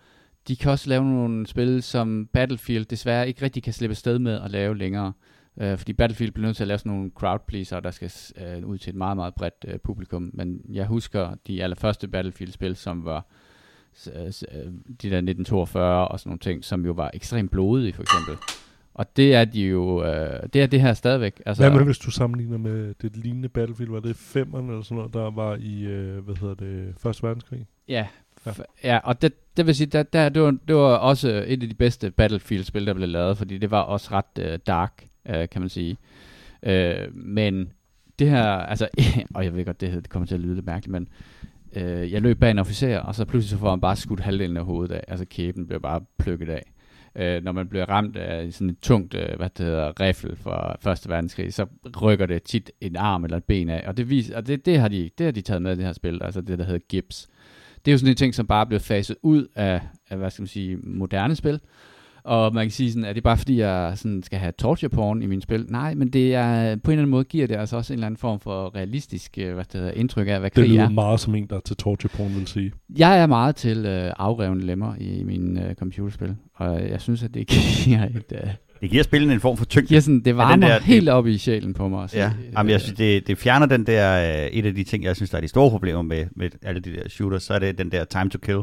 de 0.47 0.55
kan 0.55 0.71
også 0.71 0.89
lave 0.89 1.05
nogle 1.05 1.47
spil, 1.47 1.83
som 1.83 2.29
Battlefield 2.33 2.85
desværre 2.85 3.27
ikke 3.27 3.41
rigtig 3.41 3.63
kan 3.63 3.73
slippe 3.73 3.95
sted 3.95 4.19
med 4.19 4.41
at 4.41 4.51
lave 4.51 4.77
længere. 4.77 5.13
Øh, 5.61 5.77
fordi 5.77 5.93
Battlefield 5.93 6.31
bliver 6.31 6.47
nødt 6.47 6.57
til 6.57 6.63
at 6.63 6.67
lave 6.67 6.77
sådan 6.77 6.91
nogle 6.91 7.11
crowdpleaser, 7.15 7.79
der 7.79 7.91
skal 7.91 8.11
øh, 8.37 8.65
ud 8.65 8.77
til 8.77 8.89
et 8.89 8.95
meget, 8.95 9.17
meget 9.17 9.35
bredt 9.35 9.65
øh, 9.67 9.79
publikum. 9.79 10.31
Men 10.33 10.61
jeg 10.69 10.85
husker 10.85 11.35
de 11.47 11.63
allerførste 11.63 12.07
Battlefield-spil, 12.07 12.75
som 12.75 13.05
var 13.05 13.17
øh, 13.17 13.23
de 14.05 15.09
der 15.09 15.17
1942 15.17 16.07
og 16.07 16.19
sådan 16.19 16.29
nogle 16.29 16.39
ting, 16.39 16.65
som 16.65 16.85
jo 16.85 16.91
var 16.91 17.11
ekstremt 17.13 17.51
blodige, 17.51 17.93
for 17.93 18.01
eksempel. 18.01 18.35
Og 18.93 19.15
det 19.15 19.35
er 19.35 19.45
de 19.45 19.61
jo, 19.61 20.03
øh, 20.03 20.43
det 20.53 20.61
er 20.61 20.67
det 20.67 20.81
her 20.81 20.93
stadigvæk. 20.93 21.41
Altså, 21.45 21.63
Hvad 21.63 21.71
med 21.71 21.79
det, 21.79 21.87
hvis 21.87 21.97
du 21.97 22.11
sammenligner 22.11 22.57
med 22.57 22.93
det 23.01 23.17
lignende 23.17 23.49
Battlefield? 23.49 23.91
Var 23.91 23.99
det 23.99 24.15
femmeren 24.15 24.69
eller 24.69 24.81
sådan 24.81 24.97
noget, 24.97 25.13
der 25.13 25.31
var 25.31 25.55
i, 25.55 25.81
øh, 25.83 26.25
hvad 26.25 26.35
hedder 26.35 26.55
det, 26.55 26.93
Første 26.97 27.23
Verdenskrig? 27.23 27.65
Ja, 27.87 28.07
Ja. 28.45 28.51
ja 28.83 28.99
og 29.03 29.21
det, 29.21 29.33
det 29.57 29.65
vil 29.65 29.75
sige, 29.75 29.87
der, 29.87 30.03
der, 30.03 30.29
det, 30.29 30.41
var, 30.41 30.57
det 30.67 30.75
var 30.75 30.95
også 30.95 31.27
et 31.47 31.63
af 31.63 31.69
de 31.69 31.73
bedste 31.73 32.11
Battlefield-spil, 32.11 32.87
der 32.87 32.93
blev 32.93 33.09
lavet, 33.09 33.37
fordi 33.37 33.57
det 33.57 33.71
var 33.71 33.81
også 33.81 34.09
ret 34.11 34.51
øh, 34.51 34.59
dark. 34.67 35.05
øh, 35.29 35.49
kan 35.49 35.61
man 35.61 35.69
sige. 35.69 35.97
Øh, 36.63 37.15
men 37.15 37.71
det 38.19 38.29
her, 38.29 38.43
altså, 38.45 38.87
og 39.35 39.43
jeg 39.43 39.55
ved 39.55 39.65
godt, 39.65 39.81
det, 39.81 39.93
det 39.93 40.09
kommer 40.09 40.27
til 40.27 40.35
at 40.35 40.41
lyde 40.41 40.55
lidt 40.55 40.65
mærkeligt, 40.65 40.91
men 40.91 41.07
øh, 41.75 42.11
jeg 42.11 42.21
løb 42.21 42.39
bag 42.39 42.51
en 42.51 42.59
officer, 42.59 42.99
og 42.99 43.15
så 43.15 43.25
pludselig 43.25 43.49
så 43.49 43.57
får 43.57 43.69
han 43.69 43.81
bare 43.81 43.95
skudt 43.95 44.19
halvdelen 44.19 44.57
af 44.57 44.65
hovedet 44.65 44.95
af, 44.95 45.03
altså 45.07 45.25
kæben 45.25 45.67
bliver 45.67 45.79
bare 45.79 46.01
plukket 46.19 46.49
af. 46.49 46.73
Øh, 47.15 47.43
når 47.43 47.51
man 47.51 47.67
bliver 47.67 47.85
ramt 47.85 48.17
af 48.17 48.53
sådan 48.53 48.69
et 48.69 48.79
tungt, 48.81 49.13
øh, 49.13 49.37
hvad 49.37 49.49
det 49.57 49.65
hedder, 49.65 50.01
riffel 50.01 50.35
fra 50.35 50.77
Første 50.81 51.09
Verdenskrig, 51.09 51.53
så 51.53 51.65
rykker 52.01 52.25
det 52.25 52.43
tit 52.43 52.71
en 52.81 52.95
arm 52.95 53.23
eller 53.23 53.37
et 53.37 53.43
ben 53.43 53.69
af, 53.69 53.83
og 53.87 53.97
det, 53.97 54.09
viser, 54.09 54.37
og 54.37 54.47
det, 54.47 54.65
det, 54.65 54.79
har, 54.79 54.87
de, 54.87 55.09
det 55.17 55.25
har 55.25 55.31
de 55.31 55.41
taget 55.41 55.61
med 55.61 55.73
i 55.73 55.75
det 55.75 55.85
her 55.85 55.93
spil, 55.93 56.23
altså 56.23 56.41
det, 56.41 56.59
der 56.59 56.65
hedder 56.65 56.79
gips. 56.89 57.27
Det 57.85 57.91
er 57.91 57.93
jo 57.93 57.97
sådan 57.97 58.11
en 58.11 58.15
ting, 58.15 58.35
som 58.35 58.47
bare 58.47 58.61
er 58.61 58.65
blevet 58.65 58.81
faset 58.81 59.17
ud 59.21 59.47
af, 59.55 59.81
af 60.09 60.17
hvad 60.17 60.29
skal 60.29 60.41
man 60.41 60.47
sige, 60.47 60.77
moderne 60.77 61.35
spil, 61.35 61.59
og 62.27 62.53
man 62.53 62.65
kan 62.65 62.71
sige 62.71 62.91
sådan, 62.91 63.05
er 63.05 63.13
det 63.13 63.23
bare 63.23 63.37
fordi, 63.37 63.59
jeg 63.59 63.93
sådan 63.95 64.23
skal 64.23 64.39
have 64.39 64.51
torture 64.59 64.89
porn 64.89 65.21
i 65.21 65.25
min 65.25 65.41
spil? 65.41 65.65
Nej, 65.69 65.93
men 65.93 66.09
det 66.09 66.35
er, 66.35 66.75
på 66.75 66.91
en 66.91 66.93
eller 66.93 67.01
anden 67.01 67.09
måde 67.09 67.23
giver 67.23 67.47
det 67.47 67.55
altså 67.55 67.77
også 67.77 67.93
en 67.93 67.95
eller 67.95 68.05
anden 68.05 68.17
form 68.17 68.39
for 68.39 68.75
realistisk 68.75 69.37
øh, 69.37 69.53
hvad 69.53 69.63
det 69.65 69.73
hedder, 69.73 69.91
indtryk 69.91 70.27
af, 70.27 70.39
hvad 70.39 70.49
Det 70.49 70.53
krig 70.53 70.69
lyder 70.69 70.83
er. 70.85 70.89
meget 70.89 71.19
som 71.19 71.35
en, 71.35 71.47
der 71.49 71.55
er 71.55 71.59
til 71.59 71.75
torture 71.75 72.09
porn, 72.17 72.35
vil 72.35 72.47
sige. 72.47 72.71
Jeg 72.97 73.19
er 73.19 73.25
meget 73.27 73.55
til 73.55 73.85
øh, 73.85 74.11
afrevne 74.17 74.61
lemmer 74.65 74.95
i 74.99 75.23
mine 75.23 75.69
øh, 75.69 75.75
computerspil, 75.75 76.35
og 76.55 76.89
jeg 76.89 77.01
synes, 77.01 77.23
at 77.23 77.33
det 77.33 77.47
giver 77.47 78.03
et... 78.17 78.23
Øh, 78.43 78.49
Det 78.81 78.89
giver 78.89 79.03
spillet 79.03 79.31
en 79.33 79.39
form 79.39 79.57
for 79.57 79.65
tyngde. 79.65 79.87
giver 79.87 80.01
sådan, 80.01 80.19
det 80.19 80.37
varmer 80.37 80.67
der, 80.67 80.79
helt 80.79 81.09
op 81.09 81.27
i 81.27 81.37
sjælen 81.37 81.73
på 81.73 81.87
mig. 81.87 82.09
se, 82.09 82.17
Ja, 82.17 82.25
øh, 82.27 82.53
Jamen, 82.57 82.69
jeg 82.69 82.81
synes, 82.81 82.97
det, 82.97 83.27
det 83.27 83.37
fjerner 83.37 83.65
den 83.65 83.85
der, 83.85 84.29
øh, 84.43 84.47
et 84.47 84.65
af 84.65 84.75
de 84.75 84.83
ting, 84.83 85.03
jeg 85.03 85.15
synes, 85.15 85.29
der 85.29 85.37
er 85.37 85.41
de 85.41 85.47
store 85.47 85.69
problemer 85.69 86.01
med, 86.01 86.25
med 86.35 86.49
alle 86.61 86.81
de 86.81 86.93
der 86.93 87.09
shooters, 87.09 87.43
så 87.43 87.53
er 87.53 87.59
det 87.59 87.77
den 87.77 87.91
der 87.91 88.05
time 88.05 88.29
to 88.29 88.37
kill, 88.37 88.59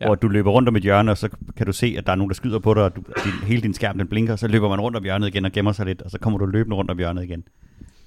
Ja. 0.00 0.06
hvor 0.06 0.14
du 0.14 0.28
løber 0.28 0.50
rundt 0.50 0.68
om 0.68 0.76
et 0.76 0.82
hjørne, 0.82 1.10
og 1.10 1.18
så 1.18 1.28
kan 1.56 1.66
du 1.66 1.72
se, 1.72 1.94
at 1.98 2.06
der 2.06 2.12
er 2.12 2.16
nogen, 2.16 2.30
der 2.30 2.34
skyder 2.34 2.58
på 2.58 2.74
dig, 2.74 2.82
og 2.82 2.96
du, 2.96 3.02
din, 3.24 3.32
hele 3.48 3.62
din 3.62 3.74
skærm 3.74 3.98
den 3.98 4.06
blinker, 4.08 4.36
så 4.36 4.48
løber 4.48 4.68
man 4.68 4.80
rundt 4.80 4.96
om 4.96 5.02
hjørnet 5.04 5.28
igen 5.28 5.44
og 5.44 5.52
gemmer 5.52 5.72
sig 5.72 5.86
lidt, 5.86 6.02
og 6.02 6.10
så 6.10 6.18
kommer 6.18 6.38
du 6.38 6.46
løbende 6.46 6.76
rundt 6.76 6.90
om 6.90 6.98
hjørnet 6.98 7.24
igen. 7.24 7.44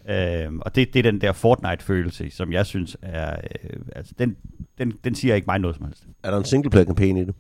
Øhm, 0.10 0.60
og 0.60 0.76
det, 0.76 0.94
det 0.94 1.00
er 1.06 1.12
den 1.12 1.22
der 1.22 1.32
Fortnite-følelse, 1.32 2.30
som 2.32 2.52
jeg 2.54 2.66
synes 2.66 2.98
er, 3.02 3.32
øh, 3.64 3.80
altså 3.96 4.14
den, 4.20 4.36
den, 4.78 4.94
den 5.04 5.16
siger 5.16 5.36
ikke 5.36 5.46
mig 5.48 5.60
noget 5.60 5.76
som 5.78 5.86
helst. 5.86 6.04
Er 6.24 6.32
der 6.32 6.38
en 6.38 6.44
singleplayer-kampagne 6.46 7.22
i 7.22 7.26
det? 7.26 7.36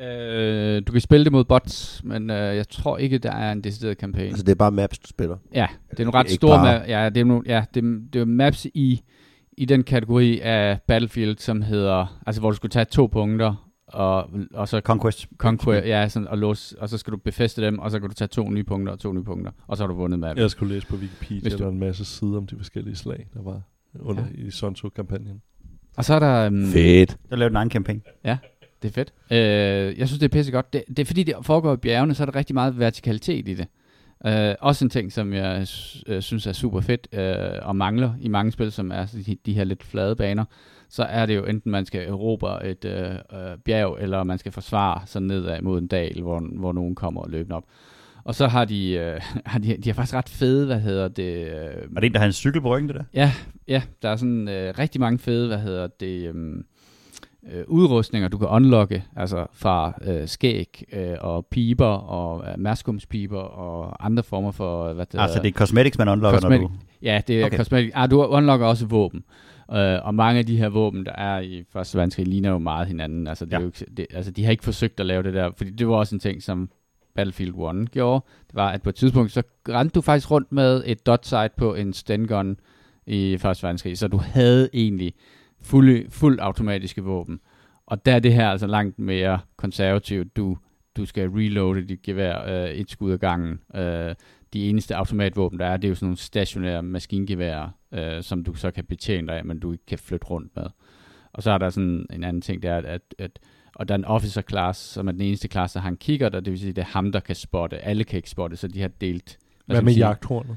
Øh, 0.00 0.82
du 0.86 0.92
kan 0.92 1.00
spille 1.00 1.24
det 1.24 1.32
mod 1.32 1.44
bots, 1.44 2.00
men 2.04 2.30
øh, 2.30 2.56
jeg 2.56 2.68
tror 2.68 2.98
ikke, 2.98 3.18
der 3.18 3.32
er 3.32 3.52
en 3.52 3.60
decideret 3.60 3.98
kampagne. 3.98 4.28
Altså, 4.28 4.42
det 4.44 4.50
er 4.52 4.56
bare 4.56 4.70
maps, 4.72 4.98
du 4.98 5.08
spiller. 5.08 5.36
Ja, 5.54 5.66
det 5.90 6.00
er 6.00 6.04
nogle 6.04 6.18
ret 6.18 6.30
store 6.30 6.56
bare- 6.58 6.84
ma- 6.84 6.88
ja, 6.90 7.08
det 7.08 7.20
er 7.20 7.24
nogle, 7.24 7.42
ja, 7.46 7.64
det, 7.74 7.84
er- 7.84 8.00
det 8.12 8.20
er 8.20 8.24
maps 8.24 8.66
i, 8.74 9.02
i 9.56 9.64
den 9.64 9.82
kategori 9.84 10.40
af 10.40 10.78
Battlefield, 10.86 11.38
som 11.38 11.62
hedder, 11.62 12.20
altså 12.26 12.40
hvor 12.40 12.50
du 12.50 12.56
skulle 12.56 12.70
tage 12.70 12.84
to 12.84 13.06
punkter, 13.06 13.70
og, 13.86 14.30
og 14.54 14.68
så 14.68 14.80
Conquest. 14.80 15.26
conquer, 15.38 15.72
ja, 15.86 16.08
sådan, 16.08 16.28
og, 16.28 16.38
låse, 16.38 16.76
og 16.80 16.88
så 16.88 16.98
skal 16.98 17.12
du 17.12 17.16
befæste 17.16 17.62
dem, 17.62 17.78
og 17.78 17.90
så 17.90 18.00
kan 18.00 18.08
du 18.08 18.14
tage 18.14 18.28
to 18.28 18.50
nye 18.50 18.64
punkter 18.64 18.92
og 18.92 18.98
to 18.98 19.12
nye 19.12 19.22
punkter, 19.24 19.52
og 19.66 19.76
så 19.76 19.82
har 19.82 19.88
du 19.88 19.94
vundet 19.94 20.20
med 20.20 20.32
Jeg 20.36 20.50
skulle 20.50 20.74
læse 20.74 20.86
på 20.86 20.96
Wikipedia, 20.96 21.40
Hvis 21.40 21.52
du- 21.52 21.58
der 21.58 21.64
er 21.64 21.72
en 21.72 21.78
masse 21.78 22.04
sider 22.04 22.36
om 22.36 22.46
de 22.46 22.56
forskellige 22.56 22.96
slag, 22.96 23.26
der 23.34 23.42
var 23.42 23.62
under 24.00 24.22
Ja. 24.22 24.42
ja. 24.42 24.46
i 24.46 24.50
Sonso-kampagnen. 24.50 25.42
Og 25.96 26.04
så 26.04 26.14
er 26.14 26.18
der... 26.18 26.46
Um, 26.46 26.66
Fedt. 26.66 27.16
Så 27.28 27.36
laver 27.36 27.48
den 27.48 27.56
egen 27.56 27.68
kampagne. 27.68 28.00
Det 28.82 28.88
er 28.88 28.92
fedt. 28.92 29.12
Øh, 29.30 29.98
jeg 29.98 30.08
synes, 30.08 30.18
det 30.20 30.24
er 30.24 30.28
pissegodt. 30.28 30.72
Det, 30.72 30.84
det 30.88 30.98
er 30.98 31.04
fordi, 31.04 31.22
det 31.22 31.34
foregår 31.42 31.72
i 31.74 31.76
bjergene, 31.76 32.14
så 32.14 32.22
er 32.22 32.24
der 32.26 32.34
rigtig 32.36 32.54
meget 32.54 32.78
vertikalitet 32.78 33.48
i 33.48 33.54
det. 33.54 33.66
Øh, 34.26 34.54
også 34.60 34.84
en 34.84 34.90
ting, 34.90 35.12
som 35.12 35.32
jeg 35.32 35.66
øh, 36.06 36.22
synes 36.22 36.46
er 36.46 36.52
super 36.52 36.80
fedt 36.80 37.08
øh, 37.12 37.58
og 37.62 37.76
mangler 37.76 38.12
i 38.20 38.28
mange 38.28 38.52
spil, 38.52 38.72
som 38.72 38.90
er 38.90 39.06
de, 39.26 39.36
de 39.46 39.52
her 39.52 39.64
lidt 39.64 39.84
flade 39.84 40.16
baner. 40.16 40.44
Så 40.88 41.02
er 41.02 41.26
det 41.26 41.36
jo 41.36 41.44
enten, 41.44 41.72
man 41.72 41.86
skal 41.86 42.08
erobre 42.08 42.66
et 42.66 42.84
øh, 42.84 43.10
øh, 43.10 43.58
bjerg, 43.64 43.96
eller 44.00 44.24
man 44.24 44.38
skal 44.38 44.52
forsvare 44.52 45.00
sig 45.06 45.22
nedad 45.22 45.62
mod 45.62 45.78
en 45.78 45.86
dal, 45.86 46.22
hvor, 46.22 46.58
hvor 46.58 46.72
nogen 46.72 46.94
kommer 46.94 47.20
og 47.20 47.30
løber 47.30 47.54
op. 47.56 47.64
Og 48.24 48.34
så 48.34 48.46
har 48.46 48.64
de, 48.64 48.92
øh, 48.92 49.20
har 49.46 49.58
de, 49.58 49.76
de 49.76 49.88
har 49.88 49.94
faktisk 49.94 50.14
ret 50.14 50.28
fede, 50.28 50.66
hvad 50.66 50.80
hedder 50.80 51.08
det... 51.08 51.46
Øh, 51.46 51.52
Er 51.96 52.00
det 52.00 52.04
en, 52.04 52.12
der 52.12 52.18
har 52.18 52.26
en 52.26 52.32
cykel 52.32 52.60
på 52.60 52.68
ryggen, 52.76 52.88
det 52.88 52.96
der? 52.96 53.04
Ja, 53.14 53.32
ja, 53.68 53.82
der 54.02 54.08
er 54.08 54.16
sådan 54.16 54.48
øh, 54.48 54.74
rigtig 54.78 55.00
mange 55.00 55.18
fede, 55.18 55.46
hvad 55.48 55.58
hedder 55.58 55.86
det, 56.00 56.28
øhm, 56.28 56.64
øh, 57.52 57.64
udrustninger, 57.66 58.28
du 58.28 58.38
kan 58.38 58.48
unlocke, 58.48 59.04
altså 59.16 59.46
fra 59.52 59.92
øh, 60.06 60.28
skæg 60.28 60.84
øh, 60.92 61.16
og 61.20 61.46
piber 61.46 61.86
og 61.86 62.44
øh, 62.48 62.58
maskumspiber 62.58 63.40
og 63.40 64.04
andre 64.06 64.22
former 64.22 64.50
for, 64.50 64.92
hvad 64.92 65.06
det 65.06 65.20
Altså, 65.20 65.42
det 65.42 65.48
er 65.48 65.52
cosmetics, 65.52 65.98
man 65.98 66.08
unlocker, 66.08 66.40
Cosmetic. 66.40 66.60
når 66.62 66.68
du... 66.68 66.74
Ja, 67.02 67.20
det 67.28 67.40
er 67.42 67.46
okay. 67.46 67.56
Cosmetic. 67.56 67.90
Ah, 67.94 68.10
du 68.10 68.22
unlocker 68.24 68.66
også 68.66 68.86
våben. 68.86 69.24
Øh, 69.72 69.98
og 70.06 70.14
mange 70.14 70.38
af 70.38 70.46
de 70.46 70.56
her 70.56 70.68
våben, 70.68 71.06
der 71.06 71.12
er 71.12 71.40
i 71.40 71.64
Første 71.72 71.96
Verdenskrig, 71.98 72.26
ligner 72.26 72.50
jo 72.50 72.58
meget 72.58 72.86
hinanden. 72.86 73.26
Altså, 73.26 73.44
det 73.44 73.52
er 73.52 73.56
Ja. 73.58 73.62
jo 73.62 73.66
ikke, 73.68 73.84
det, 73.96 74.06
altså, 74.14 74.30
de 74.30 74.44
har 74.44 74.50
ikke 74.50 74.64
forsøgt 74.64 75.00
at 75.00 75.06
lave 75.06 75.22
det 75.22 75.34
der, 75.34 75.50
fordi 75.56 75.70
det 75.70 75.88
var 75.88 75.94
også 75.96 76.14
en 76.16 76.20
ting, 76.20 76.42
som 76.42 76.70
Battlefield 77.14 77.54
1 77.82 77.90
gjorde. 77.90 78.24
Det 78.46 78.54
var, 78.54 78.68
at 78.70 78.82
på 78.82 78.88
et 78.88 78.94
tidspunkt, 78.94 79.32
så 79.32 79.42
rendte 79.68 79.94
du 79.94 80.00
faktisk 80.00 80.30
rundt 80.30 80.52
med 80.52 80.82
et 80.86 81.06
dot 81.06 81.26
sight 81.26 81.56
på 81.56 81.74
en 81.74 81.92
stengun 81.92 82.56
i 83.06 83.36
Første 83.38 83.62
Verdenskrig, 83.62 83.98
så 83.98 84.08
du 84.08 84.16
havde 84.16 84.68
egentlig 84.72 85.12
fuld, 85.66 86.10
fuld 86.10 86.38
automatiske 86.40 87.02
våben. 87.02 87.40
Og 87.86 88.06
der 88.06 88.14
er 88.14 88.18
det 88.18 88.32
her 88.34 88.48
altså 88.50 88.66
langt 88.66 88.98
mere 88.98 89.38
konservativt. 89.56 90.36
Du, 90.36 90.56
du 90.96 91.04
skal 91.06 91.28
reloade 91.30 91.88
dit 91.88 92.02
gevær 92.02 92.62
øh, 92.64 92.70
et 92.70 92.90
skud 92.90 93.12
ad 93.12 93.18
gangen. 93.18 93.58
Øh, 93.74 94.14
de 94.52 94.68
eneste 94.68 94.96
automatvåben, 94.96 95.58
der 95.58 95.66
er, 95.66 95.76
det 95.76 95.84
er 95.84 95.88
jo 95.88 95.94
sådan 95.94 96.06
nogle 96.06 96.16
stationære 96.16 96.82
maskingeværer, 96.82 97.68
øh, 97.92 98.22
som 98.22 98.44
du 98.44 98.54
så 98.54 98.70
kan 98.70 98.84
betjene 98.84 99.26
dig 99.28 99.36
af, 99.36 99.44
men 99.44 99.58
du 99.58 99.72
ikke 99.72 99.86
kan 99.86 99.98
flytte 99.98 100.26
rundt 100.26 100.56
med. 100.56 100.64
Og 101.32 101.42
så 101.42 101.50
er 101.50 101.58
der 101.58 101.70
sådan 101.70 102.06
en 102.12 102.24
anden 102.24 102.42
ting, 102.42 102.62
det 102.62 102.70
er, 102.70 102.76
at, 102.76 103.00
at, 103.18 103.38
og 103.74 103.88
der 103.88 103.94
er 103.94 103.98
en 103.98 104.04
officer 104.04 104.42
class, 104.42 104.80
som 104.80 105.08
er 105.08 105.12
den 105.12 105.20
eneste 105.20 105.48
klasse, 105.48 105.74
der 105.78 105.82
har 105.82 105.88
en 105.90 105.96
kigger, 105.96 106.28
der 106.28 106.40
det 106.40 106.50
vil 106.50 106.60
sige, 106.60 106.72
det 106.72 106.82
er 106.82 106.86
ham, 106.86 107.12
der 107.12 107.20
kan 107.20 107.34
spotte. 107.34 107.78
Alle 107.78 108.04
kan 108.04 108.16
ikke 108.16 108.30
spotte, 108.30 108.56
så 108.56 108.68
de 108.68 108.80
har 108.80 108.88
delt. 108.88 109.38
Hvad 109.66 109.76
skal 109.76 109.84
med 109.84 109.92
jagthornet? 109.94 110.56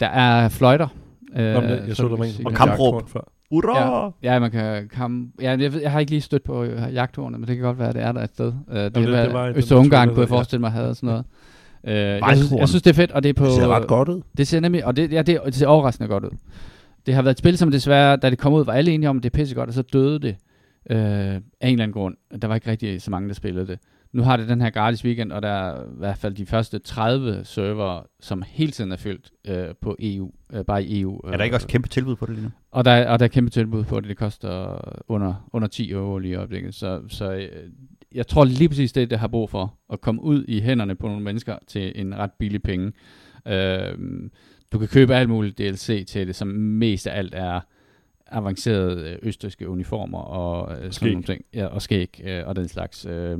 Der 0.00 0.06
er 0.06 0.48
fløjter. 0.48 0.88
Øh, 1.36 1.54
Nå, 1.54 1.60
men 1.60 1.70
det- 1.70 1.88
jeg 1.88 1.96
så, 1.96 2.02
du 2.02 2.08
der 2.08 2.16
var 2.16 2.24
en 2.24 2.46
Og 2.46 2.52
kampråb. 2.52 3.08
før. 3.08 3.32
Hurra! 3.50 4.10
Ja, 4.22 4.38
man 4.38 4.50
kan 4.50 4.88
kam... 4.88 5.30
Ja, 5.40 5.50
jeg, 5.60 5.72
ved, 5.72 5.80
jeg 5.80 5.92
har 5.92 6.00
ikke 6.00 6.10
lige 6.12 6.20
stødt 6.20 6.44
på 6.44 6.64
øh, 6.64 6.94
jagthornet, 6.94 7.40
men 7.40 7.48
det 7.48 7.56
kan 7.56 7.64
godt 7.64 7.78
være, 7.78 7.88
at 7.88 7.94
det 7.94 8.02
er 8.02 8.12
der 8.12 8.22
et 8.22 8.30
sted. 8.34 8.46
Uh, 8.68 8.74
det, 8.76 8.94
det- 8.94 8.94
det, 8.94 9.06
det 9.12 9.32
var, 9.32 9.52
Øst-Ungarn, 9.56 9.90
trailer, 9.90 10.14
kunne 10.14 10.20
jeg 10.22 10.30
ja. 10.30 10.34
forestille 10.36 10.60
mig, 10.60 10.70
havde 10.70 10.94
sådan 10.94 11.06
noget. 11.06 11.24
Uh, 11.84 11.90
jeg, 12.28 12.36
synes, 12.36 12.52
jeg 12.52 12.68
synes, 12.68 12.82
det 12.82 12.90
er 12.90 12.94
fedt, 12.94 13.12
og 13.12 13.22
det 13.22 13.28
er 13.28 13.32
på... 13.34 13.44
Det 13.44 13.52
ser 13.52 13.68
ret 13.68 13.86
godt 13.86 14.08
ud. 14.08 14.22
Det 14.36 14.46
ser 14.46 14.60
nemlig, 14.60 14.84
og 14.86 14.96
det, 14.96 15.12
ja, 15.12 15.22
det, 15.22 15.40
det 15.46 15.54
ser 15.54 15.66
overraskende 15.66 16.08
godt 16.08 16.24
ud. 16.24 16.30
Det 17.06 17.14
har 17.14 17.22
været 17.22 17.34
et 17.34 17.38
spil, 17.38 17.58
som 17.58 17.70
desværre, 17.70 18.16
da 18.16 18.30
det 18.30 18.38
kom 18.38 18.52
ud, 18.52 18.64
var 18.64 18.72
alle 18.72 18.92
enige 18.92 19.10
om, 19.10 19.16
at 19.16 19.22
det 19.22 19.30
er 19.30 19.34
pissegodt, 19.38 19.68
og 19.68 19.74
så 19.74 19.82
døde 19.82 20.18
det 20.18 20.36
øh, 20.90 20.98
af 20.98 20.98
en 21.36 21.42
eller 21.60 21.82
anden 21.82 21.92
grund. 21.92 22.14
Der 22.42 22.48
var 22.48 22.54
ikke 22.54 22.70
rigtig 22.70 23.02
så 23.02 23.10
mange, 23.10 23.28
der 23.28 23.34
spillede 23.34 23.66
det. 23.66 23.78
Nu 24.16 24.22
har 24.22 24.36
det 24.36 24.48
den 24.48 24.60
her 24.60 24.70
gratis 24.70 25.04
weekend, 25.04 25.32
og 25.32 25.42
der 25.42 25.48
er 25.48 25.82
i 25.82 25.98
hvert 25.98 26.18
fald 26.18 26.34
de 26.34 26.46
første 26.46 26.78
30 26.78 27.44
server, 27.44 28.02
som 28.20 28.42
hele 28.46 28.72
tiden 28.72 28.92
er 28.92 28.96
fyldt 28.96 29.30
øh, 29.48 29.66
på 29.80 29.96
EU, 30.00 30.30
øh, 30.52 30.64
bare 30.64 30.84
i 30.84 31.00
EU. 31.00 31.20
Er 31.24 31.36
der 31.36 31.44
ikke 31.44 31.56
også 31.56 31.66
kæmpe 31.68 31.88
tilbud 31.88 32.16
på 32.16 32.26
det 32.26 32.34
lige 32.34 32.44
nu? 32.44 32.50
Og 32.70 32.84
der, 32.84 32.90
er- 32.90 33.10
og 33.12 33.18
der 33.18 33.24
er 33.24 33.28
kæmpe 33.28 33.50
tilbud 33.50 33.84
på 33.84 34.00
det. 34.00 34.08
Det 34.08 34.16
koster 34.16 34.78
under, 35.10 35.48
under 35.52 35.68
10 35.68 35.90
euro 35.90 36.18
lige 36.18 36.32
i 36.32 36.34
øjeblikket. 36.34 36.74
Så, 36.74 37.02
så 37.08 37.32
øh, 37.32 37.48
jeg 38.14 38.26
tror 38.26 38.44
lige 38.44 38.68
præcis 38.68 38.92
det, 38.92 39.10
det 39.10 39.18
har 39.18 39.28
brug 39.28 39.50
for. 39.50 39.74
At 39.92 40.00
komme 40.00 40.22
ud 40.22 40.44
i 40.48 40.60
hænderne 40.60 40.94
på 40.94 41.06
nogle 41.06 41.22
mennesker 41.22 41.56
til 41.66 41.92
en 41.94 42.18
ret 42.18 42.32
billig 42.38 42.62
penge. 42.62 42.92
Øh, 43.48 43.98
du 44.72 44.78
kan 44.78 44.88
købe 44.88 45.14
alt 45.14 45.28
muligt 45.28 45.58
DLC 45.58 46.06
til 46.06 46.26
det, 46.26 46.36
som 46.36 46.48
mest 46.48 47.06
af 47.06 47.18
alt 47.18 47.34
er 47.34 47.60
avancerede 48.26 49.10
øh, 49.10 49.18
østriske 49.22 49.68
uniformer 49.68 50.18
og 50.18 50.78
øh, 50.82 50.92
sådan 50.92 51.08
nogle 51.08 51.24
ting. 51.24 51.44
Ja, 51.54 51.66
og 51.66 51.82
skæg 51.82 52.20
øh, 52.24 52.46
og 52.46 52.56
den 52.56 52.68
slags. 52.68 53.04
Øh, 53.06 53.38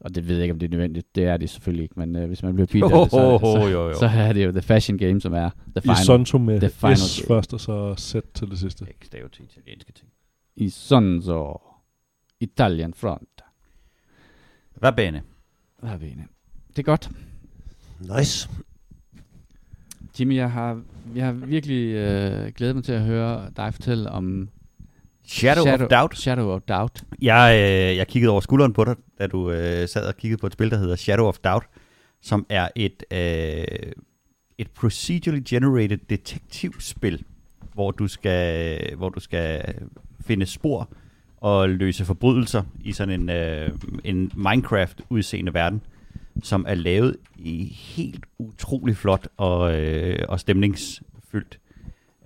og 0.00 0.14
det 0.14 0.28
ved 0.28 0.34
jeg 0.36 0.42
ikke, 0.44 0.52
om 0.52 0.58
det 0.58 0.66
er 0.66 0.70
nødvendigt. 0.70 1.14
Det 1.14 1.24
er 1.24 1.36
det 1.36 1.50
selvfølgelig 1.50 1.82
ikke, 1.82 1.94
men 1.96 2.16
øh, 2.16 2.26
hvis 2.26 2.42
man 2.42 2.54
bliver 2.54 2.66
bidt 2.66 2.84
af 2.84 2.90
det, 2.90 3.10
så, 3.10 3.16
Oh, 3.20 3.40
så, 3.40 3.68
jo, 3.68 3.88
jo. 3.88 3.94
så 3.98 4.06
er 4.06 4.32
det 4.32 4.44
jo 4.46 4.52
The 4.52 4.62
Fashion 4.62 4.98
Game, 4.98 5.20
som 5.20 5.32
er 5.34 5.50
the 5.50 5.78
I 5.78 5.80
final. 5.80 5.96
Sonto 5.96 6.38
med 6.38 6.60
the 6.60 6.70
final 6.70 6.96
S 6.96 7.20
game. 7.20 7.26
først, 7.36 7.54
og 7.54 7.60
så 7.60 7.94
Z 7.98 8.14
til 8.34 8.50
det 8.50 8.58
sidste. 8.58 8.84
Ikke 8.88 9.06
stave 9.06 9.28
til 9.28 9.44
italienske 9.44 9.92
ting. 9.92 10.08
i 10.56 10.68
Sonzo 10.68 11.60
Italian 12.40 12.94
Front. 12.94 13.28
Hvad 14.74 14.92
bane? 14.92 15.22
Hvad 15.78 16.00
inde? 16.00 16.24
Det 16.68 16.78
er 16.78 16.82
godt. 16.82 17.10
Nice. 18.18 18.48
Jimmy, 20.20 20.36
jeg 20.36 20.50
har, 20.50 20.82
jeg 21.14 21.24
har 21.24 21.32
virkelig 21.32 21.94
øh, 21.94 22.52
glædet 22.56 22.74
mig 22.74 22.84
til 22.84 22.92
at 22.92 23.00
høre 23.00 23.50
dig 23.56 23.74
fortælle 23.74 24.10
om 24.10 24.48
Shadow, 25.24 25.64
Shadow 25.64 25.84
of 25.84 25.90
Doubt. 25.90 26.18
Shadow 26.18 26.50
of 26.50 26.60
Doubt. 26.68 27.04
Jeg, 27.22 27.54
øh, 27.54 27.96
jeg 27.96 28.06
kiggede 28.06 28.32
over 28.32 28.40
skulderen 28.40 28.72
på 28.72 28.84
dig, 28.84 28.96
da 29.18 29.26
du 29.26 29.50
øh, 29.50 29.88
sad 29.88 30.06
og 30.06 30.16
kiggede 30.16 30.40
på 30.40 30.46
et 30.46 30.52
spil, 30.52 30.70
der 30.70 30.76
hedder 30.76 30.96
Shadow 30.96 31.26
of 31.26 31.38
Doubt, 31.38 31.64
som 32.22 32.46
er 32.48 32.68
et, 32.76 33.04
øh, 33.10 33.92
et 34.58 34.70
procedurally 34.70 35.42
generated 35.48 35.98
detektivspil, 36.10 37.24
hvor 37.74 37.90
du 37.90 38.08
skal, 38.08 38.80
hvor 38.96 39.08
du 39.08 39.20
skal 39.20 39.74
finde 40.20 40.46
spor 40.46 40.88
og 41.36 41.68
løse 41.68 42.04
forbrydelser 42.04 42.62
i 42.80 42.92
sådan 42.92 43.20
en, 43.20 43.30
øh, 43.30 43.70
en 44.04 44.32
Minecraft-udseende 44.36 45.54
verden, 45.54 45.82
som 46.42 46.64
er 46.68 46.74
lavet 46.74 47.16
i 47.36 47.76
helt 47.96 48.26
utrolig 48.38 48.96
flot 48.96 49.28
og, 49.36 49.80
øh, 49.80 50.24
og 50.28 50.40
stemningsfyldt. 50.40 51.58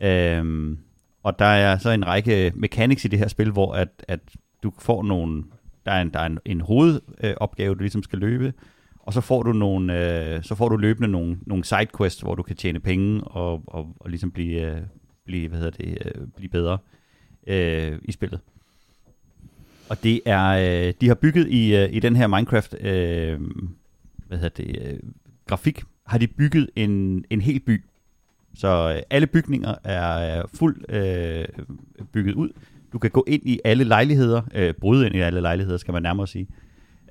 Øhm, 0.03 0.79
og 1.23 1.39
der 1.39 1.45
er 1.45 1.79
så 1.79 1.91
en 1.91 2.07
række 2.07 2.53
mechanics 2.55 3.05
i 3.05 3.09
det 3.09 3.19
her 3.19 3.29
spil, 3.29 3.51
hvor 3.51 3.73
at, 3.73 3.89
at 4.09 4.21
du 4.63 4.73
får 4.79 5.03
nogle, 5.03 5.45
der 5.87 5.93
er 5.93 6.03
en, 6.03 6.11
der 6.11 6.21
er 6.21 6.27
en, 6.27 6.39
en 6.45 6.61
hovedopgave, 6.61 7.75
du 7.75 7.81
ligesom 7.81 8.03
skal 8.03 8.19
løbe, 8.19 8.53
og 8.99 9.13
så 9.13 9.21
får 9.21 9.43
du 9.43 9.53
nogle, 9.53 9.99
øh, 9.99 10.43
så 10.43 10.55
får 10.55 10.69
du 10.69 10.77
løbende 10.77 11.09
nogle, 11.09 11.39
nogle 11.47 11.65
sidequests, 11.65 12.21
hvor 12.21 12.35
du 12.35 12.43
kan 12.43 12.57
tjene 12.57 12.81
penge 12.81 13.25
og, 13.25 13.63
og, 13.67 13.97
og 14.01 14.11
ligesom 14.11 14.31
blive, 14.31 14.61
øh, 14.61 14.81
blive, 15.25 15.49
hvad 15.49 15.59
hedder 15.59 15.85
det, 15.85 15.99
øh, 16.05 16.27
blive 16.37 16.49
bedre 16.49 16.79
øh, 17.47 17.99
i 18.05 18.13
spillet. 18.13 18.41
Og 19.89 20.03
det 20.03 20.21
er, 20.27 20.49
øh, 20.49 20.95
de 21.01 21.09
har 21.09 21.15
bygget 21.15 21.49
i, 21.49 21.77
øh, 21.77 21.89
i 21.93 22.01
den 22.01 22.17
her 22.17 22.27
Minecraft, 22.27 22.75
øh, 22.81 23.41
hvad 24.33 24.41
hedder 24.41 24.65
det, 24.65 24.93
øh, 24.93 24.99
grafik, 25.47 25.83
har 26.07 26.19
de 26.19 26.27
bygget 26.27 26.71
en, 26.77 27.25
en 27.31 27.41
hel 27.41 27.61
by. 27.61 27.85
Så 28.55 28.95
øh, 28.97 29.03
alle 29.11 29.27
bygninger 29.27 29.75
er 29.85 30.43
fuldt 30.55 30.93
øh, 30.93 31.45
bygget 32.13 32.35
ud. 32.35 32.49
Du 32.93 32.99
kan 32.99 33.11
gå 33.11 33.25
ind 33.29 33.43
i 33.45 33.61
alle 33.65 33.85
lejligheder, 33.85 34.43
øh, 34.55 34.75
bryde 34.75 35.07
ind 35.07 35.15
i 35.15 35.19
alle 35.19 35.41
lejligheder, 35.41 35.79
skal 35.79 35.93
man 35.93 36.03
nærmere 36.03 36.27
sige. 36.27 36.49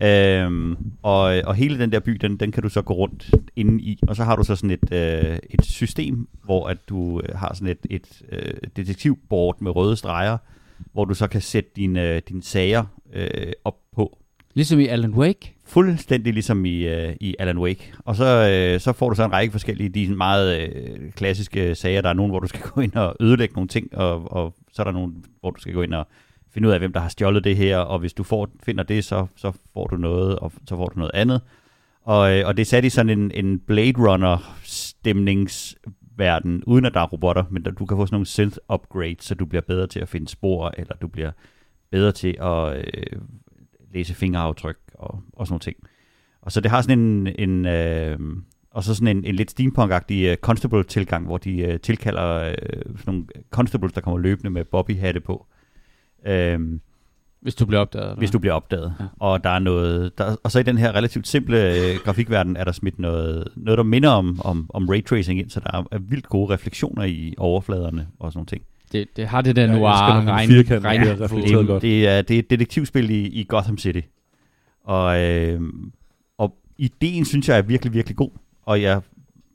Øhm, 0.01 0.77
og, 1.01 1.21
og 1.21 1.55
hele 1.55 1.79
den 1.79 1.91
der 1.91 1.99
by, 1.99 2.11
den, 2.11 2.37
den 2.37 2.51
kan 2.51 2.63
du 2.63 2.69
så 2.69 2.81
gå 2.81 2.93
rundt 2.93 3.31
inde 3.55 3.83
i, 3.83 3.99
og 4.07 4.15
så 4.15 4.23
har 4.23 4.35
du 4.35 4.43
så 4.43 4.55
sådan 4.55 4.71
et, 4.71 4.93
øh, 4.93 5.39
et 5.49 5.65
system, 5.65 6.27
hvor 6.43 6.67
at 6.67 6.77
du 6.89 7.21
øh, 7.21 7.35
har 7.35 7.53
sådan 7.53 7.67
et, 7.67 7.85
et 7.89 8.21
øh, 8.31 8.53
detektivboard 8.75 9.61
med 9.61 9.75
røde 9.75 9.95
streger, 9.95 10.37
hvor 10.93 11.05
du 11.05 11.13
så 11.13 11.27
kan 11.27 11.41
sætte 11.41 11.69
dine, 11.75 12.09
øh, 12.09 12.21
dine 12.29 12.43
sager 12.43 12.83
øh, 13.13 13.51
op 13.63 13.77
på. 13.95 14.17
Ligesom 14.53 14.79
i 14.79 14.87
Alan 14.87 15.13
Wake? 15.13 15.53
Fuldstændig 15.71 16.33
ligesom 16.33 16.65
i, 16.65 16.87
øh, 16.87 17.15
i 17.19 17.35
Alan 17.39 17.57
Wake. 17.57 17.93
Og 18.05 18.15
så, 18.15 18.25
øh, 18.25 18.79
så 18.79 18.93
får 18.93 19.09
du 19.09 19.15
så 19.15 19.25
en 19.25 19.31
række 19.31 19.51
forskellige, 19.51 19.89
de 19.89 20.15
meget 20.15 20.59
øh, 20.59 21.11
klassiske 21.11 21.75
sager. 21.75 22.01
Der 22.01 22.09
er 22.09 22.13
nogen, 22.13 22.29
hvor 22.29 22.39
du 22.39 22.47
skal 22.47 22.61
gå 22.61 22.81
ind 22.81 22.93
og 22.93 23.15
ødelægge 23.19 23.55
nogle 23.55 23.67
ting, 23.67 23.97
og, 23.97 24.31
og 24.31 24.55
så 24.71 24.81
er 24.81 24.83
der 24.83 24.91
nogen, 24.91 25.25
hvor 25.39 25.51
du 25.51 25.61
skal 25.61 25.73
gå 25.73 25.81
ind 25.81 25.93
og 25.93 26.07
finde 26.53 26.67
ud 26.67 26.73
af, 26.73 26.79
hvem 26.79 26.93
der 26.93 26.99
har 26.99 27.09
stjålet 27.09 27.43
det 27.43 27.55
her, 27.55 27.77
og 27.77 27.99
hvis 27.99 28.13
du 28.13 28.23
får, 28.23 28.49
finder 28.63 28.83
det, 28.83 29.03
så, 29.03 29.27
så 29.35 29.51
får 29.73 29.87
du 29.87 29.95
noget, 29.95 30.39
og 30.39 30.51
så 30.67 30.75
får 30.75 30.87
du 30.87 30.99
noget 30.99 31.11
andet. 31.13 31.41
Og, 32.03 32.37
øh, 32.37 32.47
og 32.47 32.57
det 32.57 32.61
er 32.61 32.65
sat 32.65 32.85
i 32.85 32.89
sådan 32.89 33.19
en, 33.19 33.31
en 33.45 33.59
Blade 33.59 33.97
Runner 33.97 34.57
stemningsverden, 34.63 36.63
uden 36.63 36.85
at 36.85 36.93
der 36.93 36.99
er 36.99 37.07
robotter, 37.07 37.43
men 37.49 37.65
der, 37.65 37.71
du 37.71 37.85
kan 37.85 37.97
få 37.97 38.05
sådan 38.05 38.15
nogle 38.15 38.25
synth 38.25 38.57
upgrades, 38.73 39.23
så 39.23 39.35
du 39.35 39.45
bliver 39.45 39.61
bedre 39.61 39.87
til 39.87 39.99
at 39.99 40.09
finde 40.09 40.27
spor, 40.27 40.73
eller 40.77 40.95
du 40.95 41.07
bliver 41.07 41.31
bedre 41.91 42.11
til 42.11 42.35
at 42.41 42.77
øh, 42.77 43.21
læse 43.93 44.13
fingeraftryk 44.13 44.77
og, 45.01 45.23
og 45.33 45.47
sådan 45.47 45.53
nogle 45.53 45.59
ting. 45.59 45.75
Og 46.41 46.51
så 46.51 46.61
det 46.61 46.71
har 46.71 46.81
sådan 46.81 46.99
en, 46.99 47.27
en 47.39 47.65
øh, 47.65 48.19
og 48.71 48.83
så 48.83 48.95
sådan 48.95 49.17
en, 49.17 49.25
en 49.25 49.35
lidt 49.35 49.51
steampunk-agtig 49.51 50.31
uh, 50.31 50.35
constable-tilgang, 50.35 51.25
hvor 51.25 51.37
de 51.37 51.67
uh, 51.67 51.79
tilkalder 51.79 52.49
uh, 52.49 52.97
sådan 52.97 53.13
nogle 53.13 53.25
constables, 53.51 53.93
der 53.93 54.01
kommer 54.01 54.19
løbende 54.19 54.49
med 54.49 54.65
Bobby-hatte 54.65 55.19
på. 55.19 55.45
Øhm, 56.25 56.81
hvis 57.41 57.55
du 57.55 57.65
bliver 57.65 57.79
opdaget? 57.79 58.17
Hvis 58.17 58.31
du 58.31 58.39
bliver 58.39 58.53
opdaget. 58.53 58.93
Ja. 58.99 59.05
Og 59.19 59.43
der 59.43 59.49
er 59.49 59.59
noget, 59.59 60.17
der, 60.17 60.35
og 60.43 60.51
så 60.51 60.59
i 60.59 60.63
den 60.63 60.77
her 60.77 60.95
relativt 60.95 61.27
simple 61.27 61.73
øh, 61.75 61.95
grafikverden 62.03 62.57
er 62.57 62.63
der 62.63 62.71
smidt 62.71 62.99
noget, 62.99 63.47
noget, 63.55 63.77
der 63.77 63.83
minder 63.83 64.09
om, 64.09 64.41
om, 64.43 64.69
om 64.73 64.89
raytracing 64.89 65.39
ind, 65.39 65.49
så 65.49 65.59
der 65.59 65.77
er, 65.77 65.83
er 65.91 65.99
vildt 65.99 66.27
gode 66.27 66.53
refleksioner 66.53 67.03
i 67.03 67.33
overfladerne 67.37 68.07
og 68.19 68.31
sådan 68.31 68.37
nogle 68.37 68.47
ting. 68.47 68.63
Det, 68.91 69.07
det 69.17 69.27
har 69.27 69.41
det 69.41 69.55
der 69.55 69.67
noir 69.67 69.91
regn, 69.91 70.29
regn, 70.29 70.49
regn, 70.85 71.03
ja. 71.03 71.79
Det 71.79 72.07
er, 72.07 72.21
det 72.21 72.35
er 72.35 72.39
et 72.39 72.49
detektivspil 72.49 73.09
i, 73.09 73.27
i 73.27 73.45
Gotham 73.49 73.77
City. 73.77 74.01
Og, 74.83 75.21
øh, 75.21 75.61
og 76.37 76.57
ideen 76.77 77.25
synes 77.25 77.49
jeg 77.49 77.57
er 77.57 77.61
virkelig, 77.61 77.93
virkelig 77.93 78.17
god. 78.17 78.31
Og 78.61 78.81
jeg, 78.81 79.01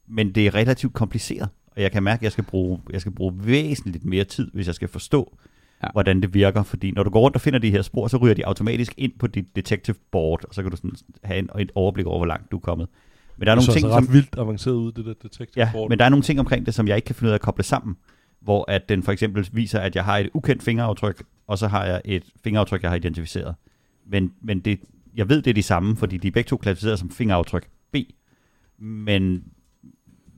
men 0.09 0.33
det 0.33 0.47
er 0.47 0.55
relativt 0.55 0.93
kompliceret. 0.93 1.49
Og 1.77 1.83
jeg 1.83 1.93
kan 1.93 2.03
mærke, 2.03 2.19
at 2.19 2.23
jeg 2.23 2.33
skal 2.33 2.45
bruge, 2.45 2.81
jeg 2.91 3.01
skal 3.01 3.13
bruge 3.13 3.35
væsentligt 3.37 4.05
mere 4.05 4.25
tid, 4.25 4.51
hvis 4.55 4.67
jeg 4.67 4.75
skal 4.75 4.89
forstå, 4.89 5.37
ja. 5.83 5.89
hvordan 5.93 6.23
det 6.23 6.35
virker. 6.35 6.63
Fordi 6.63 6.91
når 6.91 7.03
du 7.03 7.11
går 7.11 7.21
rundt 7.21 7.37
og 7.37 7.41
finder 7.41 7.59
de 7.59 7.71
her 7.71 7.83
spor, 7.83 8.09
så 8.09 8.17
ryger 8.17 8.35
de 8.35 8.47
automatisk 8.47 8.95
ind 8.97 9.13
på 9.19 9.27
dit 9.27 9.57
detective 9.57 9.97
board, 10.11 10.45
og 10.49 10.55
så 10.55 10.63
kan 10.63 10.71
du 10.71 10.77
sådan 10.77 10.93
have 11.25 11.39
en, 11.39 11.51
et 11.59 11.71
overblik 11.75 12.07
over, 12.07 12.19
hvor 12.19 12.27
langt 12.27 12.51
du 12.51 12.57
er 12.57 12.61
kommet. 12.61 12.89
Men 13.37 13.47
der 13.47 13.53
er 13.53 13.57
nogle 13.57 13.73
ting, 13.73 13.87
ret 13.87 14.05
som, 14.05 14.15
vildt 14.15 14.39
avanceret 14.39 14.75
ud, 14.75 14.93
det 14.93 15.05
der 15.05 15.15
detective 15.23 15.65
ja, 15.65 15.71
board. 15.73 15.89
men 15.91 15.99
der 15.99 16.05
er 16.05 16.09
nogle 16.09 16.23
ting 16.23 16.41
omkring 16.41 16.67
det, 16.67 16.75
som 16.75 16.89
jeg 16.89 16.97
ikke 16.97 17.07
kan 17.07 17.15
finde 17.15 17.29
ud 17.29 17.33
af 17.33 17.35
at 17.35 17.41
koble 17.41 17.65
sammen. 17.65 17.97
Hvor 18.41 18.71
at 18.71 18.89
den 18.89 19.03
for 19.03 19.13
eksempel 19.13 19.49
viser, 19.53 19.81
at 19.81 19.97
jeg 19.97 20.05
har 20.05 20.19
et 20.19 20.31
ukendt 20.35 20.63
fingeraftryk, 20.63 21.23
og 21.47 21.59
så 21.59 21.69
har 21.69 21.85
jeg 21.85 22.01
et 22.05 22.25
fingeraftryk, 22.45 22.83
jeg 22.83 22.91
har 22.91 22.97
identificeret. 22.97 23.55
Men, 24.07 24.33
men 24.43 24.61
det, 24.61 24.81
jeg 25.17 25.29
ved, 25.29 25.43
det 25.43 25.51
er 25.51 25.55
de 25.55 25.63
samme, 25.63 25.97
fordi 25.97 26.17
de 26.17 26.29
er 26.29 26.33
begge 26.33 26.49
to 26.49 26.57
klassificeret 26.57 26.99
som 26.99 27.11
fingeraftryk 27.11 27.69
B. 27.93 27.97
Men, 28.79 29.45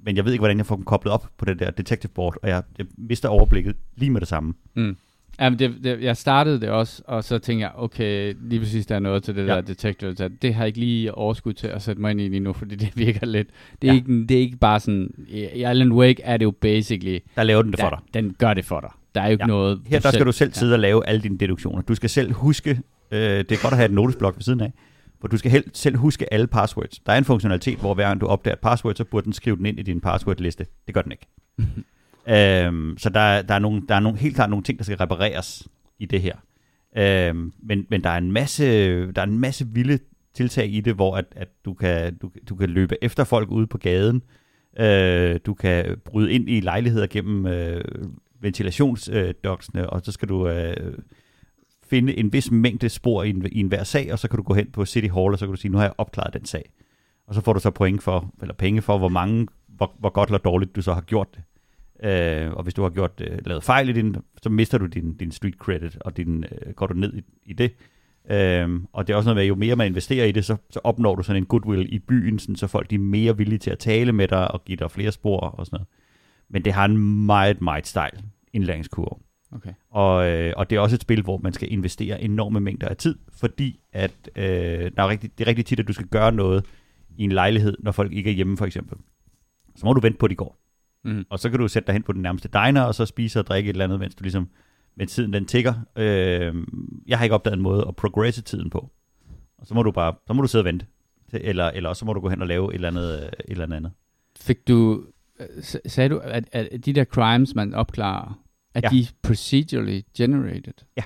men 0.03 0.17
jeg 0.17 0.25
ved 0.25 0.33
ikke, 0.33 0.41
hvordan 0.41 0.59
jeg 0.59 0.67
får 0.67 0.77
dem 0.77 0.85
koblet 0.85 1.13
op 1.13 1.29
på 1.39 1.45
det 1.45 1.59
der 1.59 1.71
detective 1.71 2.13
board, 2.15 2.37
og 2.43 2.49
jeg, 2.49 2.63
jeg 2.79 2.87
mister 2.97 3.29
overblikket 3.29 3.77
lige 3.97 4.11
med 4.11 4.21
det 4.21 4.29
samme. 4.29 4.55
Mm. 4.75 4.97
Jamen, 5.41 5.59
det, 5.59 5.75
det, 5.85 6.03
jeg 6.03 6.17
startede 6.17 6.61
det 6.61 6.69
også, 6.69 7.03
og 7.07 7.25
så 7.25 7.39
tænkte 7.39 7.63
jeg, 7.63 7.73
okay, 7.75 8.35
lige 8.41 8.61
præcis 8.61 8.87
der 8.87 8.95
er 8.95 8.99
noget 8.99 9.23
til 9.23 9.37
det 9.37 9.47
ja. 9.47 9.55
der 9.55 9.61
detective. 9.61 10.17
Så 10.17 10.29
det 10.43 10.55
har 10.55 10.63
jeg 10.63 10.67
ikke 10.67 10.79
lige 10.79 11.15
overskud 11.15 11.53
til 11.53 11.67
at 11.67 11.83
sætte 11.83 12.01
mig 12.01 12.11
ind 12.11 12.21
i 12.21 12.29
lige 12.29 12.41
nu, 12.41 12.53
fordi 12.53 12.77
det 12.77 12.93
virker 13.07 13.27
lidt. 13.27 13.49
Det 13.83 13.89
er, 13.89 13.93
ja. 13.93 13.99
ikke, 13.99 14.27
det 14.27 14.31
er 14.31 14.41
ikke 14.41 14.57
bare 14.57 14.81
sådan, 14.81 15.15
i 15.29 15.45
Island 15.55 15.93
Wake 15.93 16.23
er 16.23 16.37
det 16.37 16.45
jo 16.45 16.51
basically... 16.51 17.19
Der 17.37 17.43
laver 17.43 17.63
den 17.63 17.73
det 17.73 17.81
for 17.81 17.89
dig. 17.89 17.99
Den 18.15 18.35
gør 18.39 18.55
det 18.55 18.65
for 18.65 18.81
dig. 18.81 18.91
Der 19.15 19.21
er 19.21 19.27
jo 19.27 19.33
ikke 19.33 19.43
ja. 19.43 19.47
noget... 19.47 19.81
Her 19.87 19.99
der 19.99 20.09
skal 20.09 20.19
selv, 20.19 20.27
du 20.27 20.33
selv 20.33 20.53
sidde 20.53 20.71
ja. 20.71 20.77
og 20.77 20.81
lave 20.81 21.07
alle 21.07 21.21
dine 21.21 21.39
deduktioner. 21.39 21.83
Du 21.83 21.95
skal 21.95 22.11
selv 22.11 22.33
huske, 22.33 22.81
øh, 23.11 23.21
det 23.21 23.53
er 23.53 23.63
godt 23.63 23.73
at 23.73 23.77
have 23.77 23.87
et 23.87 23.95
notesblok 23.95 24.37
ved 24.37 24.43
siden 24.43 24.61
af, 24.61 24.73
for 25.21 25.29
du 25.29 25.37
skal 25.37 25.51
helt, 25.51 25.77
selv 25.77 25.97
huske 25.97 26.33
alle 26.33 26.47
passwords. 26.47 26.99
Der 26.99 27.13
er 27.13 27.19
en 27.19 27.25
funktionalitet, 27.25 27.79
hvor 27.79 27.95
hver 27.95 28.07
gang 28.07 28.21
du 28.21 28.27
opdager 28.27 28.55
et 28.55 28.61
password, 28.61 28.95
så 28.95 29.05
burde 29.05 29.25
den 29.25 29.33
skrive 29.33 29.57
den 29.57 29.67
ind 29.67 29.79
i 29.79 29.83
din 29.83 30.01
passwordliste. 30.01 30.67
Det 30.87 30.95
gør 30.95 31.03
den 31.03 31.13
ikke. 31.13 31.27
Øhm, 32.31 32.95
så 32.99 33.09
der, 33.09 33.43
der, 33.43 33.55
er 33.55 33.59
nogle, 33.59 33.83
der 33.89 33.95
er 33.95 34.01
nogle, 34.01 34.19
helt 34.19 34.35
klart 34.35 34.51
nogle 34.51 34.63
ting, 34.63 34.79
der 34.79 34.85
skal 34.85 34.97
repareres 34.97 35.69
i 35.99 36.07
det 36.07 36.23
her. 36.23 36.37
Øhm, 36.97 37.53
men, 37.63 37.87
men 37.91 38.05
der 38.05 38.11
er 38.11 38.19
en 38.19 38.33
masse, 38.33 38.65
der 39.13 39.23
er 39.23 39.27
en 39.27 39.39
masse 39.39 39.67
vilde 39.67 39.99
tiltag 40.35 40.75
i 40.75 40.81
det, 40.81 40.95
hvor 40.95 41.17
at, 41.17 41.25
at 41.37 41.49
du, 41.65 41.75
kan, 41.75 42.15
du, 42.15 42.31
du 42.49 42.57
kan 42.57 42.71
løbe 42.71 43.05
efter 43.05 43.25
folk 43.25 43.51
ude 43.51 43.67
på 43.67 43.79
gaden. 43.79 44.23
Øh, 44.81 45.41
du 45.47 45.55
kan 45.55 46.01
bryde 46.05 46.33
ind 46.33 46.51
i 46.51 46.61
lejligheder 46.61 47.07
gennem 47.07 47.47
øh, 47.47 47.85
ventilationsdoksene, 48.41 49.91
og 49.91 50.01
så 50.05 50.13
skal 50.13 50.29
du 50.29 50.49
øh, 50.49 50.99
finde 51.91 52.19
en 52.19 52.33
vis 52.33 52.51
mængde 52.51 52.89
spor 52.89 53.23
i 53.23 53.31
en, 53.31 53.47
i 53.53 53.61
enhver 53.61 53.85
sag, 53.85 54.13
og 54.13 54.19
så 54.19 54.29
kan 54.29 54.37
du 54.37 54.43
gå 54.43 54.55
hen 54.55 54.71
på 54.71 54.85
City 54.85 55.09
Hall, 55.09 55.33
og 55.33 55.39
så 55.39 55.47
kan 55.47 55.55
du 55.55 55.61
sige, 55.61 55.73
nu 55.73 55.79
har 55.79 55.85
jeg 55.85 55.95
opklaret 55.99 56.35
den 56.35 56.45
sag. 56.45 56.71
Og 57.27 57.35
så 57.35 57.41
får 57.41 57.53
du 57.53 57.61
så 57.61 57.71
point 57.71 58.03
for, 58.03 58.35
eller 58.43 58.55
penge 58.55 58.83
for, 58.83 58.99
hvor 58.99 59.09
mange, 59.09 59.47
hvor, 59.67 59.97
hvor 59.99 60.11
godt 60.11 60.29
eller 60.29 60.39
dårligt 60.39 60.77
du 60.77 60.83
så 60.83 60.93
har 60.93 61.01
gjort 61.01 61.29
det. 61.35 61.43
Øh, 62.03 62.53
og 62.53 62.63
hvis 62.63 62.75
du 62.75 62.83
har 62.83 62.91
gjort 62.91 63.21
øh, 63.21 63.39
lavet 63.47 63.65
fejl 63.65 63.89
i 63.89 63.93
din, 63.93 64.17
så 64.43 64.49
mister 64.49 64.79
du 64.79 64.87
din, 64.87 65.17
din 65.17 65.33
street 65.33 65.55
credit, 65.55 65.99
og 66.01 66.17
din, 66.17 66.45
øh, 66.45 66.75
går 66.75 66.87
du 66.87 66.95
ned 66.95 67.15
i, 67.15 67.23
i 67.45 67.53
det. 67.53 67.73
Øh, 68.31 68.81
og 68.93 69.07
det 69.07 69.13
er 69.13 69.17
også 69.17 69.27
noget 69.27 69.37
med, 69.37 69.43
at 69.43 69.49
jo 69.49 69.55
mere 69.55 69.77
man 69.77 69.87
investerer 69.87 70.25
i 70.25 70.33
det, 70.33 70.45
så, 70.45 70.57
så 70.71 70.81
opnår 70.85 71.15
du 71.15 71.23
sådan 71.23 71.43
en 71.43 71.47
goodwill 71.47 71.95
i 71.95 71.99
byen, 71.99 72.39
sådan, 72.39 72.57
så 72.57 72.67
folk 72.67 72.91
de 72.91 72.95
er 72.95 72.99
mere 72.99 73.37
villige 73.37 73.59
til 73.59 73.71
at 73.71 73.79
tale 73.79 74.13
med 74.13 74.29
dig 74.29 74.51
og 74.51 74.65
give 74.65 74.77
dig 74.77 74.91
flere 74.91 75.13
spor 75.13 75.41
og 75.41 75.67
sådan 75.67 75.77
noget. 75.77 75.89
Men 76.51 76.65
det 76.65 76.73
har 76.73 76.85
en 76.85 77.27
meget, 77.27 77.61
meget 77.61 77.87
stejl 77.87 78.23
indlæringskurve. 78.53 79.28
Okay. 79.53 79.73
Og, 79.91 80.31
øh, 80.31 80.53
og 80.57 80.71
det 80.71 80.77
er 80.77 80.81
også 80.81 80.97
et 80.97 81.03
spil, 81.03 81.23
hvor 81.23 81.39
man 81.39 81.53
skal 81.53 81.73
investere 81.73 82.23
enorme 82.23 82.61
mængder 82.61 82.89
af 82.89 82.97
tid, 82.97 83.19
fordi 83.33 83.81
at, 83.93 84.31
øh, 84.37 84.91
der 84.97 85.03
er 85.03 85.09
rigtig, 85.09 85.39
det 85.39 85.45
er 85.45 85.49
rigtig 85.49 85.67
tit, 85.67 85.81
at 85.81 85.89
du 85.89 85.93
skal 85.93 86.07
gøre 86.07 86.33
noget 86.33 86.65
i 87.17 87.25
en 87.25 87.33
lejlighed, 87.33 87.77
når 87.81 87.93
folk 87.93 88.13
ikke 88.13 88.31
er 88.31 88.35
hjemme 88.35 88.57
for 88.57 88.67
eksempel. 88.67 88.99
Så 89.77 89.87
må 89.87 89.93
du 89.93 90.01
vente 90.01 90.19
på, 90.19 90.27
at 90.27 90.31
de 90.31 90.37
går. 90.37 90.59
Mm. 91.05 91.27
Og 91.31 91.39
så 91.39 91.51
kan 91.51 91.59
du 91.59 91.69
sætte 91.69 91.87
dig 91.87 91.93
hen 91.93 92.03
på 92.03 92.13
den 92.13 92.23
nærmeste 92.23 92.49
diner, 92.49 92.83
og 92.83 92.95
så 92.95 93.07
spise 93.07 93.39
og 93.39 93.47
drikke 93.47 93.71
et 93.71 93.75
eller 93.75 93.85
andet, 93.85 94.01
mens 94.01 94.15
du 94.15 94.23
ligesom, 94.23 94.49
mens 94.97 95.15
tiden 95.15 95.33
den 95.33 95.47
tigger. 95.47 95.75
Øh, 95.97 96.55
jeg 97.07 97.19
har 97.19 97.25
ikke 97.25 97.35
opdaget 97.35 97.57
en 97.57 97.63
måde 97.63 97.85
at 97.89 97.97
progresse 97.97 98.43
tiden 98.43 98.71
på. 98.71 98.91
Og 99.59 99.67
så 99.67 99.75
må 99.75 99.83
du 99.83 99.91
bare, 99.91 100.15
så 100.27 100.33
må 100.33 100.43
du 100.43 100.49
sidde 100.49 100.63
og 100.63 100.67
vente. 100.67 100.87
Til, 101.31 101.41
eller, 101.45 101.65
eller 101.65 101.93
så 101.93 102.05
må 102.05 102.13
du 102.13 102.21
gå 102.21 102.29
hen 102.29 102.41
og 102.41 102.49
lave 102.49 102.71
et 102.71 102.75
eller 102.75 102.89
andet. 102.89 103.23
Øh, 103.23 103.27
et 103.27 103.33
eller 103.49 103.77
andet. 103.77 103.93
Fik 104.41 104.69
du, 104.69 105.05
øh, 105.41 105.47
sagde 105.87 106.09
du, 106.09 106.19
at, 106.19 106.49
at 106.53 106.87
de 106.87 106.93
der 106.93 107.05
crimes, 107.05 107.55
man 107.55 107.75
opklarer, 107.75 108.48
er 108.75 108.81
ja. 108.85 108.89
de 108.89 109.07
procedurally 109.23 110.01
generated? 110.17 110.75
Ja. 110.97 111.03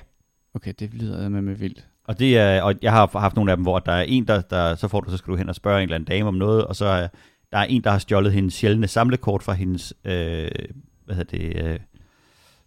Okay, 0.53 0.73
det 0.79 0.93
lyder 0.93 1.29
med 1.29 1.41
med 1.41 1.55
vildt. 1.55 1.87
Og, 2.05 2.19
det 2.19 2.37
er, 2.37 2.61
og 2.61 2.75
jeg 2.81 2.91
har 2.91 3.19
haft 3.19 3.35
nogle 3.35 3.51
af 3.51 3.57
dem, 3.57 3.63
hvor 3.63 3.79
der 3.79 3.91
er 3.91 4.01
en, 4.01 4.27
der, 4.27 4.41
der 4.41 4.75
så 4.75 4.87
får 4.87 5.01
du, 5.01 5.11
så 5.11 5.17
skal 5.17 5.31
du 5.31 5.37
hen 5.37 5.49
og 5.49 5.55
spørge 5.55 5.77
en 5.77 5.83
eller 5.83 5.95
anden 5.95 6.07
dame 6.07 6.27
om 6.27 6.33
noget, 6.33 6.65
og 6.65 6.75
så 6.75 6.85
er 6.85 7.07
der 7.53 7.59
er 7.59 7.63
en, 7.63 7.83
der 7.83 7.91
har 7.91 7.97
stjålet 7.97 8.33
hendes 8.33 8.53
sjældne 8.53 8.87
samlekort 8.87 9.43
fra 9.43 9.53
hendes, 9.53 9.93
øh, 10.05 10.49
hvad 11.05 11.15
hedder 11.15 11.37
det, 11.37 11.65
øh, 11.65 11.79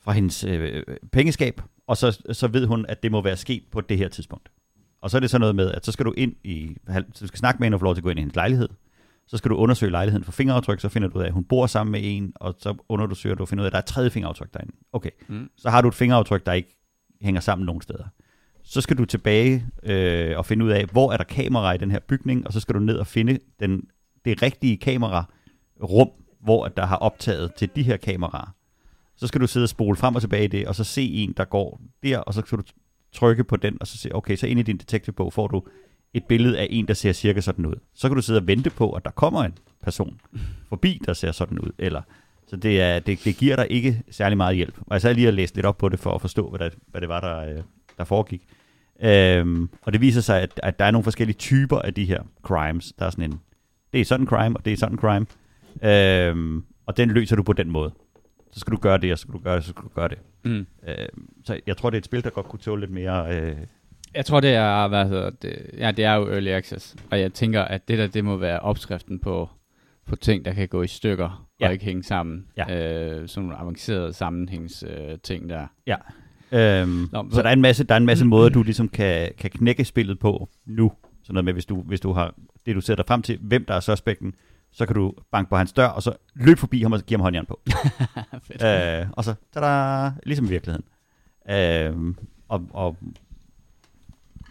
fra 0.01 0.13
hendes 0.13 0.45
øh, 0.45 0.83
pengeskab, 1.13 1.61
og 1.87 1.97
så, 1.97 2.23
så 2.33 2.49
ved 2.49 2.67
hun, 2.67 2.87
at 2.89 3.03
det 3.03 3.13
må 3.13 3.23
være 3.23 3.37
sket 3.37 3.63
på 3.71 3.81
det 3.81 3.99
her 3.99 4.09
tidspunkt. 4.09 4.49
Og 5.01 5.11
så 5.11 5.17
er 5.17 5.21
det 5.21 5.31
så 5.31 5.39
noget 5.39 5.55
med, 5.57 5.73
at 5.73 5.87
så 5.87 5.93
skal 5.93 6.07
du 6.07 6.13
ind 6.17 6.35
i, 6.45 6.77
du 7.21 7.27
skal 7.27 7.39
snakke 7.39 7.59
med 7.59 7.67
hende 7.67 7.77
og 7.77 7.81
få 7.81 7.85
lov 7.85 7.95
til 7.95 8.01
at 8.01 8.05
gå 8.05 8.11
ind 8.11 8.19
i 8.19 8.23
hendes 8.23 8.37
lejlighed. 8.37 8.69
Så 9.29 9.37
skal 9.37 9.51
du 9.51 9.57
undersøge 9.57 9.91
lejligheden 9.91 10.25
for 10.25 10.33
fingeraftryk, 10.33 10.81
så 10.81 10.89
finder 10.89 11.09
du 11.09 11.19
ud 11.19 11.23
af, 11.23 11.27
at 11.27 11.33
hun 11.33 11.45
bor 11.45 11.67
sammen 11.67 11.93
med 11.93 12.01
en, 12.05 12.33
og 12.35 12.55
så 12.59 12.75
undersøger 12.89 13.37
du 13.37 13.43
og 13.43 13.49
finder 13.49 13.63
ud 13.63 13.67
af, 13.67 13.69
at 13.69 13.73
der 13.73 13.79
er 13.79 13.83
et 13.83 13.87
tredje 13.87 14.11
fingeraftryk 14.11 14.55
derinde. 14.55 14.73
Okay, 14.93 15.11
mm. 15.29 15.51
så 15.57 15.71
har 15.71 15.83
du 15.83 15.89
et 15.89 15.95
fingeraftryk, 15.95 16.47
der 16.47 16.53
ikke 16.53 16.77
hænger 17.21 17.41
sammen 17.41 17.67
nogen 17.67 17.83
steder. 17.83 18.05
Så 18.63 18.81
skal 18.81 18.99
du 18.99 19.05
tilbage 19.05 19.67
øh, 19.83 20.39
og 20.39 20.47
finde 20.47 20.65
ud 20.65 20.71
af, 20.71 20.85
hvor 20.85 21.13
er 21.13 21.17
der 21.17 21.25
kamera 21.25 21.73
i 21.73 21.79
den 21.79 21.91
her 21.91 21.99
bygning, 21.99 22.47
og 22.47 22.53
så 22.53 22.61
skal 22.61 22.75
du 22.75 22.81
ned 22.81 22.99
og 22.99 23.07
finde 23.07 23.39
den 23.61 23.83
det 24.25 24.43
rigtige 24.43 24.77
kamerarum, 24.77 26.11
hvor 26.41 26.69
der 26.69 26.87
har 26.87 26.97
optaget 26.97 27.55
til 27.55 27.71
de 27.77 27.83
her 27.83 27.97
kameraer. 27.97 28.55
Så 29.17 29.27
skal 29.27 29.41
du 29.41 29.47
sidde 29.47 29.65
og 29.65 29.69
spole 29.69 29.97
frem 29.97 30.15
og 30.15 30.21
tilbage 30.21 30.45
i 30.45 30.49
det, 30.49 30.69
og 30.69 30.75
så 30.75 30.85
se 30.85 31.03
en, 31.03 31.35
der 31.37 31.45
går 31.45 31.81
der, 32.03 32.19
og 32.19 32.35
så 32.35 32.43
skal 32.47 32.59
du 32.59 32.63
trykke 33.13 33.45
på 33.45 33.57
den, 33.57 33.77
og 33.81 33.87
så 33.87 33.99
se, 33.99 34.15
okay, 34.15 34.37
så 34.37 34.47
ind 34.47 34.61
i 34.61 34.63
din 34.63 34.77
detective-bog 34.77 35.33
får 35.33 35.47
du 35.47 35.63
et 36.15 36.25
billede 36.25 36.59
af 36.59 36.67
en, 36.71 36.89
der 36.89 36.95
ser 36.95 37.13
cirka 37.13 37.41
sådan 37.41 37.67
ud. 37.67 37.75
Så 37.95 38.09
kan 38.09 38.17
du 38.17 38.23
sidde 38.23 38.41
og 38.41 38.47
vente 38.47 38.71
på, 38.71 38.93
at 38.93 39.05
der 39.05 39.11
kommer 39.11 39.45
en 39.45 39.55
person 39.83 40.21
forbi, 40.69 41.03
der 41.07 41.13
ser 41.13 41.33
sådan 41.33 41.59
ud. 41.59 41.71
Eller, 41.79 42.03
så 42.47 42.57
det, 42.57 42.81
er, 42.81 42.99
det, 42.99 43.25
det 43.25 43.37
giver 43.37 43.57
dig 43.57 43.67
ikke 43.71 44.03
særlig 44.11 44.37
meget 44.37 44.57
hjælp. 44.57 44.79
Og 44.79 44.93
jeg 44.93 45.01
sad 45.01 45.15
lige 45.15 45.29
og 45.29 45.35
læste 45.35 45.57
lidt 45.57 45.67
op 45.67 45.79
på 45.79 45.89
det, 45.89 45.99
for 45.99 46.15
at 46.15 46.21
forstå, 46.21 46.51
hvad, 46.51 46.59
der, 46.59 46.71
hvad 46.87 47.01
det 47.01 47.09
var, 47.09 47.21
der, 47.21 47.57
øh, 47.57 47.63
der 47.99 48.05
foregik. 48.05 48.43
Øhm, 49.03 49.69
og 49.83 49.93
det 49.93 50.01
viser 50.01 50.21
sig, 50.21 50.43
at, 50.43 50.61
at 50.63 50.79
der 50.79 50.85
er 50.85 50.91
nogle 50.91 51.05
forskellige 51.05 51.37
typer 51.37 51.79
af 51.79 51.95
de 51.95 52.05
her 52.05 52.23
crimes. 52.43 52.93
Der 52.99 53.07
er 53.07 53.11
sådan 53.11 53.33
en, 53.33 53.41
det 53.93 54.01
er 54.01 54.05
sådan 54.05 54.25
en 54.25 54.29
crime, 54.29 54.57
og 54.57 54.65
det 54.65 54.73
er 54.73 54.77
sådan 54.77 54.95
en 54.95 54.99
crime. 54.99 55.27
Øhm, 55.83 56.65
og 56.87 56.97
den 56.97 57.11
løser 57.11 57.37
du 57.37 57.43
på 57.43 57.53
den 57.53 57.71
måde. 57.71 57.93
Så 58.53 58.61
skal 58.61 58.73
du 58.73 58.77
gøre 58.77 58.99
det, 58.99 59.13
og 59.13 59.19
så 59.19 59.23
skal 59.23 59.35
du 59.35 59.39
gøre 59.39 59.57
det, 59.57 59.65
så 59.65 59.71
skal 59.71 59.83
du 59.85 59.89
gøre 59.89 60.09
det. 60.09 60.19
Mm. 60.45 60.67
Øhm, 60.89 61.29
så 61.45 61.61
jeg 61.67 61.77
tror, 61.77 61.91
det 61.91 61.97
er 61.97 62.01
et 62.01 62.05
spil, 62.05 62.25
der 62.25 62.31
godt 62.31 62.47
kunne 62.47 62.61
tåle 62.61 62.81
lidt 62.81 62.91
mere... 62.91 63.41
Øh, 63.41 63.57
Jeg 64.15 64.27
tror, 64.27 64.41
det 64.41 64.51
er, 64.55 64.89
hvad 64.89 65.09
hedder 65.09 65.31
det, 65.31 65.71
ja, 65.79 65.91
det 65.91 66.05
er 66.05 66.15
jo 66.15 66.29
early 66.33 66.49
access, 66.49 66.97
og 67.11 67.21
jeg 67.21 67.33
tænker, 67.33 67.63
at 67.63 67.89
det 67.89 67.99
der, 67.99 68.07
det 68.07 68.25
må 68.25 68.37
være 68.37 68.61
opskriften 68.61 69.19
på, 69.19 69.49
på 70.07 70.17
ting, 70.17 70.45
der 70.45 70.53
kan 70.53 70.69
gå 70.69 70.83
i 70.83 70.87
stykker, 70.87 71.47
Ja. 71.61 71.67
og 71.67 71.73
ikke 71.73 71.85
hænge 71.85 72.03
sammen. 72.05 72.47
Ja. 72.57 72.63
Øh, 72.63 73.29
sådan 73.29 73.47
nogle 73.49 73.61
avancerede 73.63 74.13
sammenhængs 74.13 74.85
øh, 74.89 75.19
ting 75.23 75.49
der. 75.49 75.67
Øhm, 76.53 77.09
Nå, 77.13 77.27
så 77.33 77.43
der 77.43 77.49
er 77.49 77.53
en 77.53 77.61
masse, 77.61 77.85
der 77.85 77.95
er 77.95 77.99
en 77.99 78.07
masse 78.07 78.25
måder, 78.25 78.49
du 78.49 78.63
ligesom 78.63 78.89
kan, 78.89 79.33
kan 79.39 79.51
knække 79.51 79.85
spillet 79.85 80.19
på 80.19 80.49
nu. 80.67 80.93
Sådan 81.23 81.35
noget 81.35 81.45
med, 81.45 81.53
hvis 81.53 81.67
du, 81.67 81.83
hvis 81.83 82.01
du 82.01 82.13
har 82.13 82.35
det, 82.67 82.75
du 82.77 82.81
sætter 82.81 83.03
dig 83.05 83.09
frem 83.09 83.23
til, 83.23 83.39
hvem 83.43 83.65
der 83.65 83.75
er 83.75 83.81
suspekten, 83.81 84.35
så 84.73 84.87
kan 84.87 84.95
du 84.95 85.13
banke 85.33 85.49
på 85.49 85.57
hans 85.57 85.73
dør, 85.73 85.87
og 85.87 86.03
så 86.03 86.13
løbe 86.35 86.61
forbi 86.61 86.83
ham 86.83 86.93
og 86.93 87.01
give 87.01 87.19
ham 87.19 87.23
håndjern 87.23 87.47
på. 87.47 87.61
Øh, 88.65 89.07
og 89.13 89.25
så, 89.25 89.35
tada, 89.55 90.11
ligesom 90.27 90.47
i 90.47 90.49
virkeligheden. 90.49 90.85
Øh, 91.51 92.15
og, 92.49 92.63
og 92.71 92.97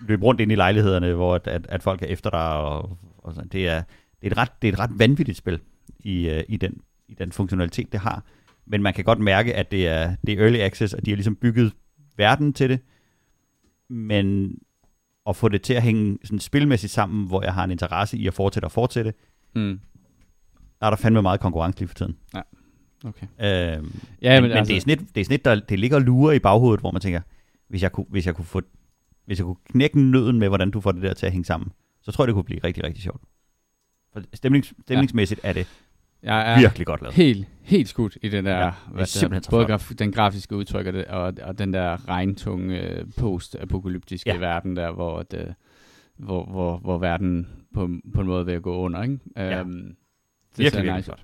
løbe 0.02 0.24
rundt 0.26 0.42
ind 0.42 0.52
i 0.52 0.56
lejlighederne, 0.56 1.14
hvor 1.14 1.36
at, 1.36 1.48
at, 1.48 1.66
at 1.70 1.84
folk 1.84 2.02
er 2.02 2.06
efter 2.08 2.30
dig. 2.30 2.54
Og, 2.54 2.98
og 3.18 3.34
sådan. 3.34 3.50
Det, 3.50 3.68
er, 3.68 3.82
det, 4.22 4.28
er 4.28 4.32
et 4.32 4.38
ret, 4.38 4.62
det 4.62 4.68
er 4.68 4.74
et 4.74 4.80
ret 4.80 4.92
vanvittigt 5.00 5.38
spil 5.38 5.60
i, 6.00 6.30
øh, 6.30 6.44
i, 6.48 6.58
den, 6.58 6.78
i 7.08 7.14
den 7.14 7.32
funktionalitet, 7.32 7.92
det 7.92 8.00
har. 8.00 8.24
Men 8.66 8.82
man 8.84 8.94
kan 8.94 9.04
godt 9.04 9.20
mærke, 9.20 9.54
at 9.56 9.72
det 9.72 9.88
er, 9.88 10.16
det 10.28 10.34
er 10.34 10.44
early 10.44 10.58
access, 10.60 10.94
og 10.94 11.06
de 11.06 11.12
har 11.12 11.16
ligesom 11.16 11.36
bygget 11.36 11.74
verden 12.18 12.54
til 12.54 12.70
det. 12.70 12.80
Men 13.90 14.58
at 15.30 15.36
få 15.36 15.50
det 15.50 15.62
til 15.62 15.74
at 15.74 15.82
hænge 15.82 16.18
sådan 16.24 16.40
spilmæssigt 16.40 16.94
sammen, 16.94 17.28
hvor 17.28 17.44
jeg 17.44 17.54
har 17.54 17.64
en 17.64 17.72
interesse 17.72 18.18
i 18.18 18.28
at 18.28 18.34
fortsætte 18.34 18.66
og 18.66 18.72
fortsætte, 18.72 19.14
Mm. 19.56 19.80
er 20.82 20.90
der 20.90 20.98
fandme 20.98 21.22
meget 21.22 21.40
konkurrence 21.40 21.80
lige 21.80 21.88
for 21.88 21.96
tiden. 21.96 22.16
Okay. 23.06 23.28
Øhm, 23.78 23.92
Ja, 24.22 24.34
men, 24.34 24.42
men, 24.44 24.50
men 24.50 24.58
altså, 24.58 24.72
det 24.72 24.78
er 24.78 24.82
sådan 24.82 24.94
et, 24.94 25.16
det 25.16 25.22
er 25.22 25.26
sådan 25.26 25.36
et, 25.36 25.46
der 25.46 25.56
det 25.60 25.80
ligger 25.80 25.98
og 25.98 26.02
lurer 26.02 26.32
i 26.34 26.40
baghovedet, 26.40 26.80
hvor 26.80 26.92
man 26.92 27.02
tænker, 27.02 27.22
hvis 27.68 27.84
jeg 27.84 27.92
kunne, 27.92 28.06
hvis 28.10 28.26
jeg 28.26 28.36
kunne 28.36 28.46
få, 28.46 28.62
hvis 29.26 29.40
jeg 29.40 29.46
kunne 29.46 29.56
knække 29.70 30.00
nøden 30.00 30.40
med, 30.40 30.48
hvordan 30.48 30.72
du 30.72 30.82
får 30.82 30.92
det 30.92 31.02
der 31.02 31.14
til 31.14 31.26
at 31.26 31.32
hænge 31.32 31.46
sammen, 31.46 31.72
så 32.02 32.12
tror 32.12 32.24
jeg, 32.24 32.28
det 32.28 32.34
kunne 32.34 32.44
blive 32.44 32.60
rigtig, 32.64 32.84
rigtig 32.84 33.04
sjovt. 33.04 33.22
For 34.14 34.22
stemnings, 34.34 34.74
stemningsmæssigt 34.82 35.40
er 35.44 35.54
det 35.54 35.68
jeg 36.24 36.54
er 36.54 36.60
virkelig 36.60 36.88
godt 36.88 37.02
lavet. 37.02 37.16
helt, 37.16 37.48
helt 37.62 37.90
skudt 37.90 38.18
i 38.22 38.30
den 38.30 38.46
der, 38.46 38.52
Ja, 38.52 38.66
ja, 38.66 38.72
det 39.00 39.24
er 39.24 39.28
hvad 39.28 39.42
både 39.50 39.66
graf, 39.66 39.92
den 40.00 40.12
grafiske 40.12 40.56
udtryk 40.56 40.88
og, 40.88 40.94
det, 40.94 41.06
og, 41.06 41.34
og 41.42 41.58
den 41.60 41.74
der 41.74 42.10
regntunge 42.10 42.82
øh, 42.82 43.06
post-apokalyptiske 43.18 44.30
Ja. 44.30 44.34
ja. 44.34 44.40
verden 44.40 44.76
der, 44.76 44.92
hvor, 44.92 45.24
det, 45.24 45.56
hvor, 46.18 46.46
hvor, 46.46 46.78
hvor 46.78 46.98
verden 46.98 47.48
på, 47.74 47.90
på 48.14 48.22
en 48.22 48.28
måde 48.28 48.40
er 48.40 48.44
ved 48.46 48.54
at 48.54 48.62
gå 48.62 48.78
under. 48.78 49.04
Ikke? 49.04 49.20
Ja. 49.36 49.60
Øhm, 49.60 49.96
det 50.52 50.58
Virkelig, 50.58 50.86
ser 50.86 50.96
nice 50.96 51.12
ud. 51.12 51.18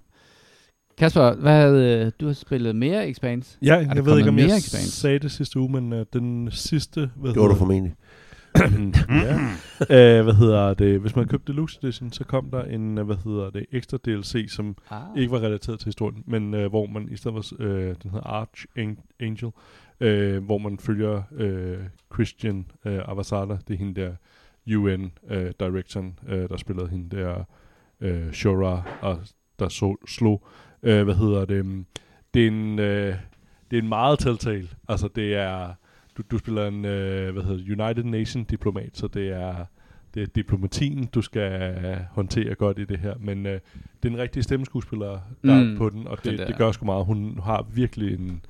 Kasper, 0.97 1.33
hvad 1.35 1.75
øh, 1.75 2.11
du 2.19 2.25
har 2.27 2.33
spillet 2.33 2.75
mere 2.75 3.09
Expanse? 3.09 3.57
Ja, 3.61 3.71
der 3.85 3.95
jeg 3.95 4.05
ved 4.05 4.17
ikke, 4.17 4.29
om 4.29 4.37
jeg 4.37 4.45
mere 4.47 4.57
Expanse? 4.57 4.91
sagde 4.91 5.19
det 5.19 5.31
sidste 5.31 5.59
uge, 5.59 5.71
men 5.71 5.93
uh, 5.93 5.99
den 6.13 6.51
sidste... 6.51 7.09
Hvad 7.15 7.33
Det 7.33 7.41
var 7.41 7.47
du 7.47 7.53
hedder- 7.53 7.55
formentlig. 7.57 7.95
ja. 9.89 10.19
uh, 10.19 10.23
hvad 10.23 10.33
hedder 10.33 10.73
det? 10.73 10.99
Hvis 10.99 11.15
man 11.15 11.27
købte 11.27 11.51
Deluxe 11.53 11.79
Edition, 11.83 12.11
så 12.11 12.23
kom 12.23 12.49
der 12.51 12.63
en, 12.63 12.97
uh, 12.97 13.05
hvad 13.05 13.15
hedder 13.25 13.49
det, 13.49 13.65
ekstra 13.71 13.97
DLC, 14.05 14.45
som 14.51 14.75
Ah. 14.91 15.01
ikke 15.17 15.31
var 15.31 15.39
relateret 15.39 15.79
til 15.79 15.85
historien, 15.85 16.23
men 16.27 16.53
uh, 16.53 16.65
hvor 16.65 16.85
man 16.85 17.07
i 17.11 17.15
stedet 17.17 17.45
for, 17.45 17.55
uh, 17.63 17.67
den 17.75 18.11
hedder 18.11 18.27
Arch 18.27 18.65
Angel, 19.19 19.45
uh, 20.01 20.45
hvor 20.45 20.57
man 20.57 20.77
følger 20.79 21.21
uh, 21.31 21.85
Christian 22.13 22.65
uh, 22.85 22.91
Avasada, 22.91 23.57
det 23.67 23.73
er 23.73 23.77
hende 23.77 24.01
der 24.01 24.11
UN 24.77 25.11
uh, 25.31 25.37
uh, 25.37 26.33
der 26.49 26.57
spillede 26.57 26.87
hende 26.87 27.17
der 27.17 27.43
uh, 28.01 28.31
Shora, 28.31 28.83
og 29.01 29.19
der 29.59 29.69
så, 29.69 29.95
slog, 30.07 30.47
uh, 30.83 31.01
hvad 31.01 31.15
hedder 31.15 31.45
det, 31.45 31.85
det 32.33 32.43
er 32.43 32.47
en, 32.47 32.79
uh, 32.79 33.15
det 33.71 33.77
er 33.77 33.81
en 33.81 33.89
meget 33.89 34.19
telltale, 34.19 34.67
altså 34.89 35.09
det 35.15 35.35
er, 35.35 35.73
du, 36.17 36.23
du 36.31 36.37
spiller 36.37 36.67
en, 36.67 36.75
uh, 36.75 37.33
hvad 37.33 37.43
hedder 37.43 37.57
det, 37.57 37.79
United 37.79 38.03
Nation 38.03 38.43
diplomat, 38.43 38.97
så 38.97 39.07
det 39.07 39.29
er, 39.29 39.65
det 40.13 40.23
er 40.23 40.27
diplomatien, 40.27 41.05
du 41.05 41.21
skal 41.21 41.75
håndtere 42.11 42.55
godt 42.55 42.79
i 42.79 42.83
det 42.83 42.99
her, 42.99 43.13
men 43.19 43.45
øh, 43.45 43.59
det 44.03 44.09
er 44.09 44.13
en 44.13 44.17
rigtig 44.17 44.43
stemmeskuespiller, 44.43 45.19
der 45.43 45.63
mm, 45.63 45.73
er 45.73 45.77
på 45.77 45.89
den, 45.89 46.07
og 46.07 46.23
det, 46.23 46.39
der. 46.39 46.45
det 46.45 46.57
gør 46.57 46.71
sgu 46.71 46.85
meget. 46.85 47.05
Hun 47.05 47.39
har 47.43 47.65
virkelig 47.73 48.13
en 48.19 48.41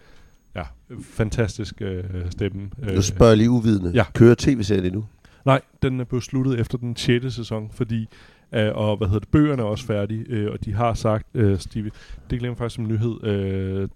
ja, 0.56 0.64
fantastisk 1.02 1.82
øh, 1.82 2.04
stemme. 2.30 2.70
Nu 2.96 3.02
spørger 3.02 3.32
jeg 3.32 3.38
lige 3.38 3.50
uvidende. 3.50 3.92
ja. 3.94 4.04
Kører 4.14 4.36
tv-serien 4.38 4.86
endnu? 4.86 5.06
Nej, 5.46 5.62
den 5.82 6.00
er 6.00 6.04
blevet 6.04 6.24
sluttet 6.24 6.60
efter 6.60 6.78
den 6.78 6.96
6. 6.96 7.34
sæson, 7.34 7.70
fordi 7.74 8.08
øh, 8.54 8.72
og 8.74 8.98
hvad 8.98 9.08
hedder 9.08 9.20
det, 9.20 9.30
bøgerne 9.30 9.62
er 9.62 9.66
også 9.66 9.86
færdige, 9.86 10.26
øh, 10.30 10.52
og 10.52 10.66
de 10.66 10.74
har 10.74 10.94
sagt, 10.94 11.28
øh, 11.34 11.60
Steve, 11.60 11.92
det 12.30 12.40
glemmer 12.40 12.56
faktisk 12.56 12.76
som 12.76 12.88
nyhed. 12.88 13.24
Øh, 13.24 13.90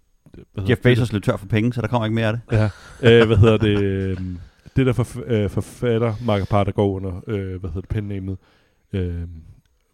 hvad 0.53 0.63
Jeff? 0.69 0.81
Bezos 0.81 1.13
løb 1.13 1.23
tør 1.23 1.37
for 1.37 1.47
penge, 1.47 1.73
så 1.73 1.81
der 1.81 1.87
kommer 1.87 2.05
ikke 2.05 2.15
mere 2.15 2.27
af 2.27 2.33
det. 2.33 2.41
Ja, 2.51 2.69
øh, 3.21 3.27
hvad 3.27 3.37
hedder 3.37 3.57
det? 3.57 3.83
Øh, 3.83 4.17
det 4.75 4.85
der 4.85 4.93
for, 4.93 5.23
øh, 5.25 5.49
forfatter, 5.49 6.13
Mark 6.25 6.49
der 6.49 6.71
går 6.71 6.91
under, 6.91 7.21
øh, 7.27 7.59
hvad 7.59 7.69
hedder 7.69 7.81
det, 7.81 7.89
pennamet, 7.89 8.37
øh, 8.93 9.13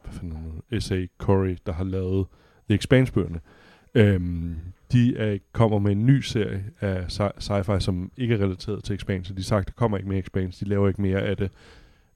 hvad 0.03 0.11
fanden 0.11 0.37
er 0.71 0.79
S.A. 0.79 1.05
Corey, 1.17 1.57
der 1.65 1.73
har 1.73 1.83
lavet 1.83 2.27
The 2.69 2.75
Expanse-bøgerne. 2.75 3.39
Øh, 3.95 4.19
de 4.91 5.17
er, 5.17 5.37
kommer 5.51 5.79
med 5.79 5.91
en 5.91 6.05
ny 6.05 6.19
serie 6.21 6.63
af 6.81 7.05
sci- 7.05 7.39
sci-fi, 7.39 7.79
som 7.79 8.11
ikke 8.17 8.33
er 8.33 8.43
relateret 8.43 8.83
til 8.83 8.95
Expanse. 8.95 9.33
De 9.33 9.37
har 9.37 9.43
sagt, 9.43 9.67
der 9.67 9.73
kommer 9.73 9.97
ikke 9.97 10.09
mere 10.09 10.19
Expanse, 10.19 10.65
de 10.65 10.69
laver 10.69 10.87
ikke 10.87 11.01
mere 11.01 11.21
af 11.21 11.37
det. 11.37 11.51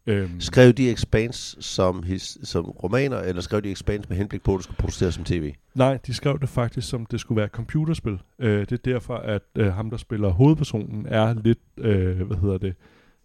Øhm, 0.08 0.40
Skrev 0.40 0.74
de 0.74 0.92
Expanse 0.92 1.58
som, 1.60 2.04
his, 2.04 2.38
som 2.44 2.66
romaner, 2.66 3.18
eller 3.18 3.42
skrev 3.42 3.62
de 3.62 3.72
Expanse 3.72 4.10
med 4.10 4.18
henblik 4.18 4.44
på, 4.44 4.54
at 4.54 4.58
det 4.58 4.64
skulle 4.64 4.78
produceres 4.78 5.14
som 5.16 5.24
tv? 5.24 5.54
Nej, 5.76 5.98
de 6.08 6.14
skrev 6.14 6.40
det 6.40 6.50
faktisk, 6.50 6.90
som 6.90 7.06
det 7.06 7.20
skulle 7.20 7.36
være 7.36 7.46
et 7.46 7.52
computerspil. 7.52 8.20
Øh, 8.40 8.60
det 8.60 8.72
er 8.72 8.78
derfor, 8.78 9.16
at 9.16 9.42
øh, 9.56 9.74
ham, 9.74 9.90
der 9.90 9.98
spiller 9.98 10.30
hovedpersonen, 10.30 11.06
er 11.10 11.34
lidt, 11.44 11.60
øh, 11.78 12.22
hvad 12.22 12.38
hedder 12.38 12.58
det, 12.58 12.76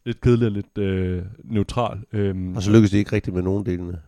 lidt 0.07 0.21
kedelig 0.21 0.47
og 0.47 0.53
lidt 0.53 0.79
øh, 0.79 1.23
neutral. 1.45 1.99
Øhm, 2.13 2.57
Og 2.57 2.63
så 2.63 2.71
lykkedes 2.71 2.91
det 2.91 2.99
ikke 2.99 3.13
rigtigt 3.13 3.35
med 3.35 3.43
nogen 3.43 3.67
delene. 3.67 3.99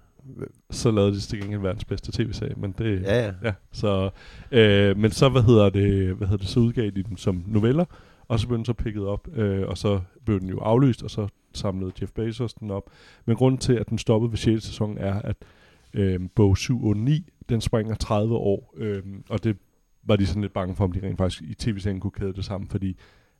så 0.70 0.90
lavede 0.90 1.12
de 1.12 1.20
til 1.20 1.40
gengæld 1.40 1.60
verdens 1.60 1.84
bedste 1.84 2.12
tv-serie, 2.12 2.54
men 2.56 2.74
det... 2.78 3.02
Ja, 3.02 3.26
ja. 3.26 3.32
ja 3.44 3.52
så, 3.72 4.10
øh, 4.52 4.96
men 4.98 5.10
så, 5.10 5.28
hvad 5.28 5.42
hedder 5.42 5.70
det, 5.70 6.14
hvad 6.14 6.26
hedder 6.28 6.40
det, 6.42 6.48
så 6.48 6.60
udgav 6.60 6.84
de 6.90 7.02
dem 7.02 7.16
som 7.16 7.44
noveller, 7.46 7.84
og 8.28 8.40
så 8.40 8.46
blev 8.46 8.56
den 8.56 8.64
så 8.64 8.72
picket 8.72 9.06
op, 9.06 9.28
øh, 9.36 9.68
og 9.68 9.78
så 9.78 10.00
blev 10.24 10.40
den 10.40 10.48
jo 10.48 10.58
aflyst, 10.58 11.02
og 11.02 11.10
så 11.10 11.28
samlede 11.56 11.92
Jeff 12.00 12.12
Bezos 12.12 12.54
den 12.54 12.70
op. 12.70 12.90
Men 13.24 13.36
grunden 13.36 13.58
til, 13.58 13.72
at 13.72 13.88
den 13.90 13.98
stoppede 13.98 14.32
ved 14.32 14.38
6. 14.38 14.64
sæson, 14.64 14.98
er, 14.98 15.22
at 15.22 15.36
øh, 15.94 16.20
bog 16.34 16.58
7 16.58 16.84
og 16.84 16.96
9, 16.96 17.30
den 17.48 17.60
springer 17.60 17.94
30 17.94 18.34
år, 18.34 18.74
øh, 18.76 19.02
og 19.28 19.44
det 19.44 19.56
var 20.02 20.16
de 20.16 20.26
sådan 20.26 20.42
lidt 20.42 20.52
bange 20.52 20.76
for, 20.76 20.84
om 20.84 20.92
de 20.92 21.00
rent 21.02 21.18
faktisk 21.18 21.42
i 21.42 21.54
tv-serien 21.54 22.00
kunne 22.00 22.10
kæde 22.10 22.32
det 22.32 22.44
sammen, 22.44 22.68
fordi 22.68 22.96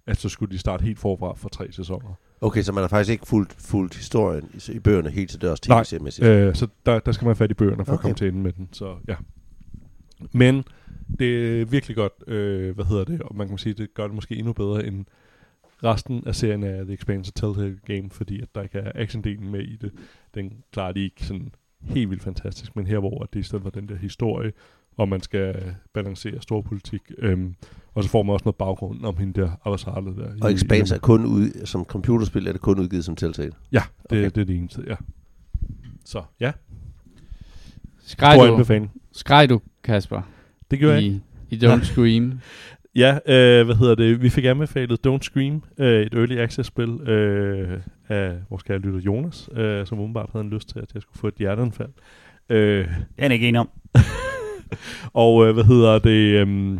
at 0.07 0.17
så 0.17 0.29
skulle 0.29 0.53
de 0.53 0.59
starte 0.59 0.85
helt 0.85 0.99
forfra 0.99 1.35
for 1.37 1.49
tre 1.49 1.73
sæsoner. 1.73 2.15
Okay, 2.41 2.63
så 2.63 2.73
man 2.73 2.83
har 2.83 2.89
faktisk 2.89 3.11
ikke 3.13 3.27
fulgt, 3.27 3.53
fulgt 3.53 3.95
historien 3.95 4.51
i, 4.55 4.73
i 4.73 4.79
bøgerne 4.79 5.11
helt 5.11 5.31
til 5.31 5.43
dørs 5.43 5.69
Nej, 5.69 5.83
tv-seriemæssigt. 5.83 6.27
Øh, 6.27 6.55
så 6.55 6.67
der, 6.87 6.99
der 6.99 7.13
skal 7.13 7.25
man 7.25 7.29
have 7.29 7.37
fat 7.37 7.51
i 7.51 7.55
bøgerne 7.55 7.85
for 7.85 7.93
okay. 7.93 7.99
at 7.99 8.01
komme 8.01 8.15
til 8.15 8.29
enden 8.29 8.43
med 8.43 8.53
den. 8.53 8.69
Så 8.73 8.97
ja. 9.09 9.17
Men 10.33 10.65
det 11.19 11.61
er 11.61 11.65
virkelig 11.65 11.97
godt, 11.97 12.13
øh, 12.27 12.75
hvad 12.75 12.85
hedder 12.85 13.05
det, 13.05 13.23
og 13.23 13.37
man 13.37 13.49
kan 13.49 13.59
sige, 13.59 13.75
det 13.75 13.95
gør 13.95 14.07
det 14.07 14.15
måske 14.15 14.37
endnu 14.37 14.53
bedre 14.53 14.87
end 14.87 15.05
resten 15.85 16.23
af 16.27 16.35
serien 16.35 16.65
af 16.65 16.85
The 16.85 16.95
Expanse 16.95 17.31
og 17.31 17.35
Telltale 17.35 17.79
Game, 17.87 18.11
fordi 18.11 18.41
at 18.43 18.55
der 18.55 18.63
ikke 18.63 18.79
er 18.79 18.93
actiondelen 18.95 19.51
med 19.51 19.61
i 19.61 19.77
det. 19.77 19.93
Den 20.35 20.53
klarer 20.73 20.93
de 20.93 21.01
ikke 21.05 21.27
sådan 21.27 21.53
helt 21.81 22.11
vildt 22.11 22.23
fantastisk, 22.23 22.77
men 22.77 22.87
her 22.87 22.99
hvor 22.99 23.29
det 23.33 23.41
i 23.41 23.43
stedet 23.43 23.63
for 23.63 23.71
den 23.71 23.89
der 23.89 23.97
historie, 23.97 24.53
og 24.97 25.09
man 25.09 25.21
skal 25.21 25.75
balancere 25.95 26.41
storpolitik, 26.43 27.01
øhm, 27.19 27.55
og 27.95 28.05
så 28.05 28.11
får 28.11 28.23
man 28.23 28.33
også 28.33 28.45
noget 28.45 28.57
baggrund 28.57 29.05
om 29.05 29.17
hende 29.17 29.41
der 29.41 29.51
Avasarle 29.65 30.17
der. 30.17 30.35
i- 30.35 30.39
og 30.43 30.53
Expanse 30.53 30.95
i, 30.95 30.97
er 30.97 31.01
kun 31.01 31.27
ud, 31.27 31.67
som 31.67 31.85
computerspil, 31.85 32.47
er 32.47 32.53
det 32.53 32.61
kun 32.61 32.79
udgivet 32.81 33.05
som 33.05 33.17
Telltale. 33.17 33.53
Ja, 33.73 33.83
det, 34.03 34.05
Okay. 34.19 34.25
det 34.25 34.39
er 34.39 34.45
det 34.45 34.57
eneste, 34.57 34.85
ja. 34.87 34.95
Så 36.05 36.23
ja, 36.41 36.53
Skreg 38.05 38.39
du, 38.49 38.65
skreg 39.13 39.49
du, 39.51 39.61
Kasper, 39.85 40.23
Det 40.71 40.79
gjorde 40.79 40.95
jeg 40.95 41.03
ikke. 41.05 41.21
i, 41.51 41.55
i 41.55 41.59
Don't 41.59 41.85
Scream? 41.85 42.33
Ja, 42.97 43.19
øh, 43.27 43.65
hvad 43.67 43.75
hedder 43.75 43.95
det? 43.95 44.23
Vi 44.23 44.29
fik 44.31 44.45
anbefalet 44.45 45.07
Don't 45.07 45.23
Scream, 45.23 45.63
øh, 45.79 46.03
et 46.03 46.15
early 46.15 46.37
access 46.39 46.67
spil 46.67 47.01
øh, 47.09 47.81
af 48.09 48.33
vores 48.51 48.63
kære 48.63 48.79
lytter 48.79 49.01
Jonas, 49.01 49.49
øh, 49.57 49.87
som 49.87 49.99
umiddelbart 49.99 50.31
havde 50.33 50.45
en 50.45 50.51
lyst 50.51 50.69
til, 50.69 50.79
at 50.79 50.95
jeg 50.95 51.03
skulle 51.03 51.19
få 51.19 51.27
et 51.27 51.35
hjerteanfald. 51.39 51.91
Øh, 52.49 52.89
Det 52.89 53.25
er 53.25 53.31
ikke 53.31 53.49
enig 53.49 53.61
om. 53.61 53.69
og 55.13 55.47
øh, 55.47 55.55
hvad 55.55 55.65
hedder 55.65 55.99
det? 55.99 56.47
Øh, 56.49 56.79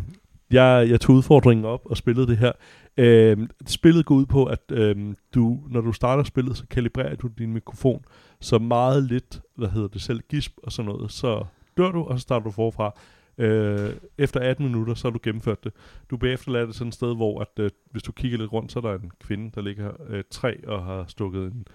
jeg, 0.51 0.87
jeg 0.89 1.01
tog 1.01 1.15
udfordringen 1.15 1.65
op 1.65 1.81
og 1.85 1.97
spillede 1.97 2.27
det 2.27 2.37
her. 2.37 2.51
Øh, 2.97 3.37
spillet 3.67 4.05
går 4.05 4.15
ud 4.15 4.25
på, 4.25 4.45
at 4.45 4.71
øh, 4.71 4.95
du, 5.35 5.59
når 5.69 5.81
du 5.81 5.91
starter 5.91 6.23
spillet, 6.23 6.57
så 6.57 6.63
kalibrerer 6.69 7.15
du 7.15 7.27
din 7.37 7.53
mikrofon 7.53 8.01
så 8.41 8.59
meget 8.59 9.03
lidt, 9.03 9.41
hvad 9.55 9.69
hedder 9.69 9.87
det 9.87 10.01
selv, 10.01 10.19
gisp 10.29 10.51
og 10.63 10.71
sådan 10.71 10.91
noget, 10.91 11.11
så 11.11 11.43
dør 11.77 11.91
du, 11.91 12.03
og 12.03 12.19
så 12.19 12.21
starter 12.21 12.43
du 12.43 12.51
forfra. 12.51 12.99
Øh, 13.37 13.89
efter 14.17 14.39
18 14.39 14.65
minutter, 14.65 14.93
så 14.93 15.07
har 15.07 15.11
du 15.13 15.19
gennemført 15.23 15.63
det. 15.63 15.71
Du 16.09 16.17
bliver 16.17 16.33
efterladt 16.33 16.69
et 16.69 16.75
sådan 16.75 16.87
et 16.87 16.93
sted, 16.93 17.15
hvor 17.15 17.41
at, 17.41 17.47
øh, 17.59 17.69
hvis 17.91 18.03
du 18.03 18.11
kigger 18.11 18.37
lidt 18.37 18.53
rundt, 18.53 18.71
så 18.71 18.79
er 18.79 18.83
der 18.83 18.93
en 18.93 19.11
kvinde, 19.23 19.51
der 19.55 19.61
ligger 19.61 19.91
øh, 20.09 20.23
træ 20.31 20.53
og 20.67 20.83
har 20.83 21.05
stukket 21.07 21.43
en 21.43 21.65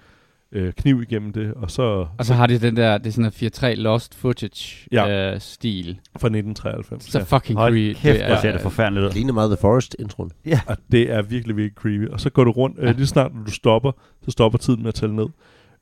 øh, 0.52 0.72
kniv 0.72 1.02
igennem 1.02 1.32
det, 1.32 1.54
og 1.54 1.70
så 1.70 2.06
Og 2.18 2.24
så 2.26 2.34
har 2.34 2.46
de 2.46 2.58
den 2.58 2.76
der, 2.76 2.98
det 2.98 3.06
er 3.06 3.10
sådan 3.10 3.72
en 3.72 3.74
4-3 3.78 3.80
lost 3.82 4.14
footage 4.14 4.88
Ja. 4.92 5.06
ja. 5.06 5.34
øh, 5.34 5.40
stil. 5.40 6.00
fra 6.20 6.28
1993. 6.28 7.04
Så 7.04 7.24
fucking 7.24 7.58
Hold 7.58 7.72
creepy. 7.74 7.96
kæft, 7.98 8.18
hvor 8.26 8.34
er- 8.34 8.40
ser 8.40 8.52
det 8.52 8.60
forfærdeligt 8.60 9.02
ud. 9.02 9.06
Det 9.08 9.14
ligner 9.14 9.32
meget 9.32 9.50
The 9.50 9.60
Forest 9.60 9.96
introen. 9.98 10.30
Og 10.66 10.76
det 10.92 11.10
er 11.12 11.22
virkelig, 11.22 11.56
virkelig 11.56 11.76
creepy. 11.76 12.08
Og 12.08 12.20
så 12.20 12.30
går 12.30 12.44
du 12.44 12.50
rundt, 12.50 12.78
Ja. 12.78 12.88
øh, 12.88 12.96
lige 12.96 13.06
snart 13.06 13.34
når 13.34 13.44
du 13.44 13.50
stopper, 13.50 13.92
så 14.24 14.30
stopper 14.30 14.58
tiden 14.58 14.80
med 14.82 14.88
at 14.88 14.94
tælle 14.94 15.16
ned. 15.16 15.26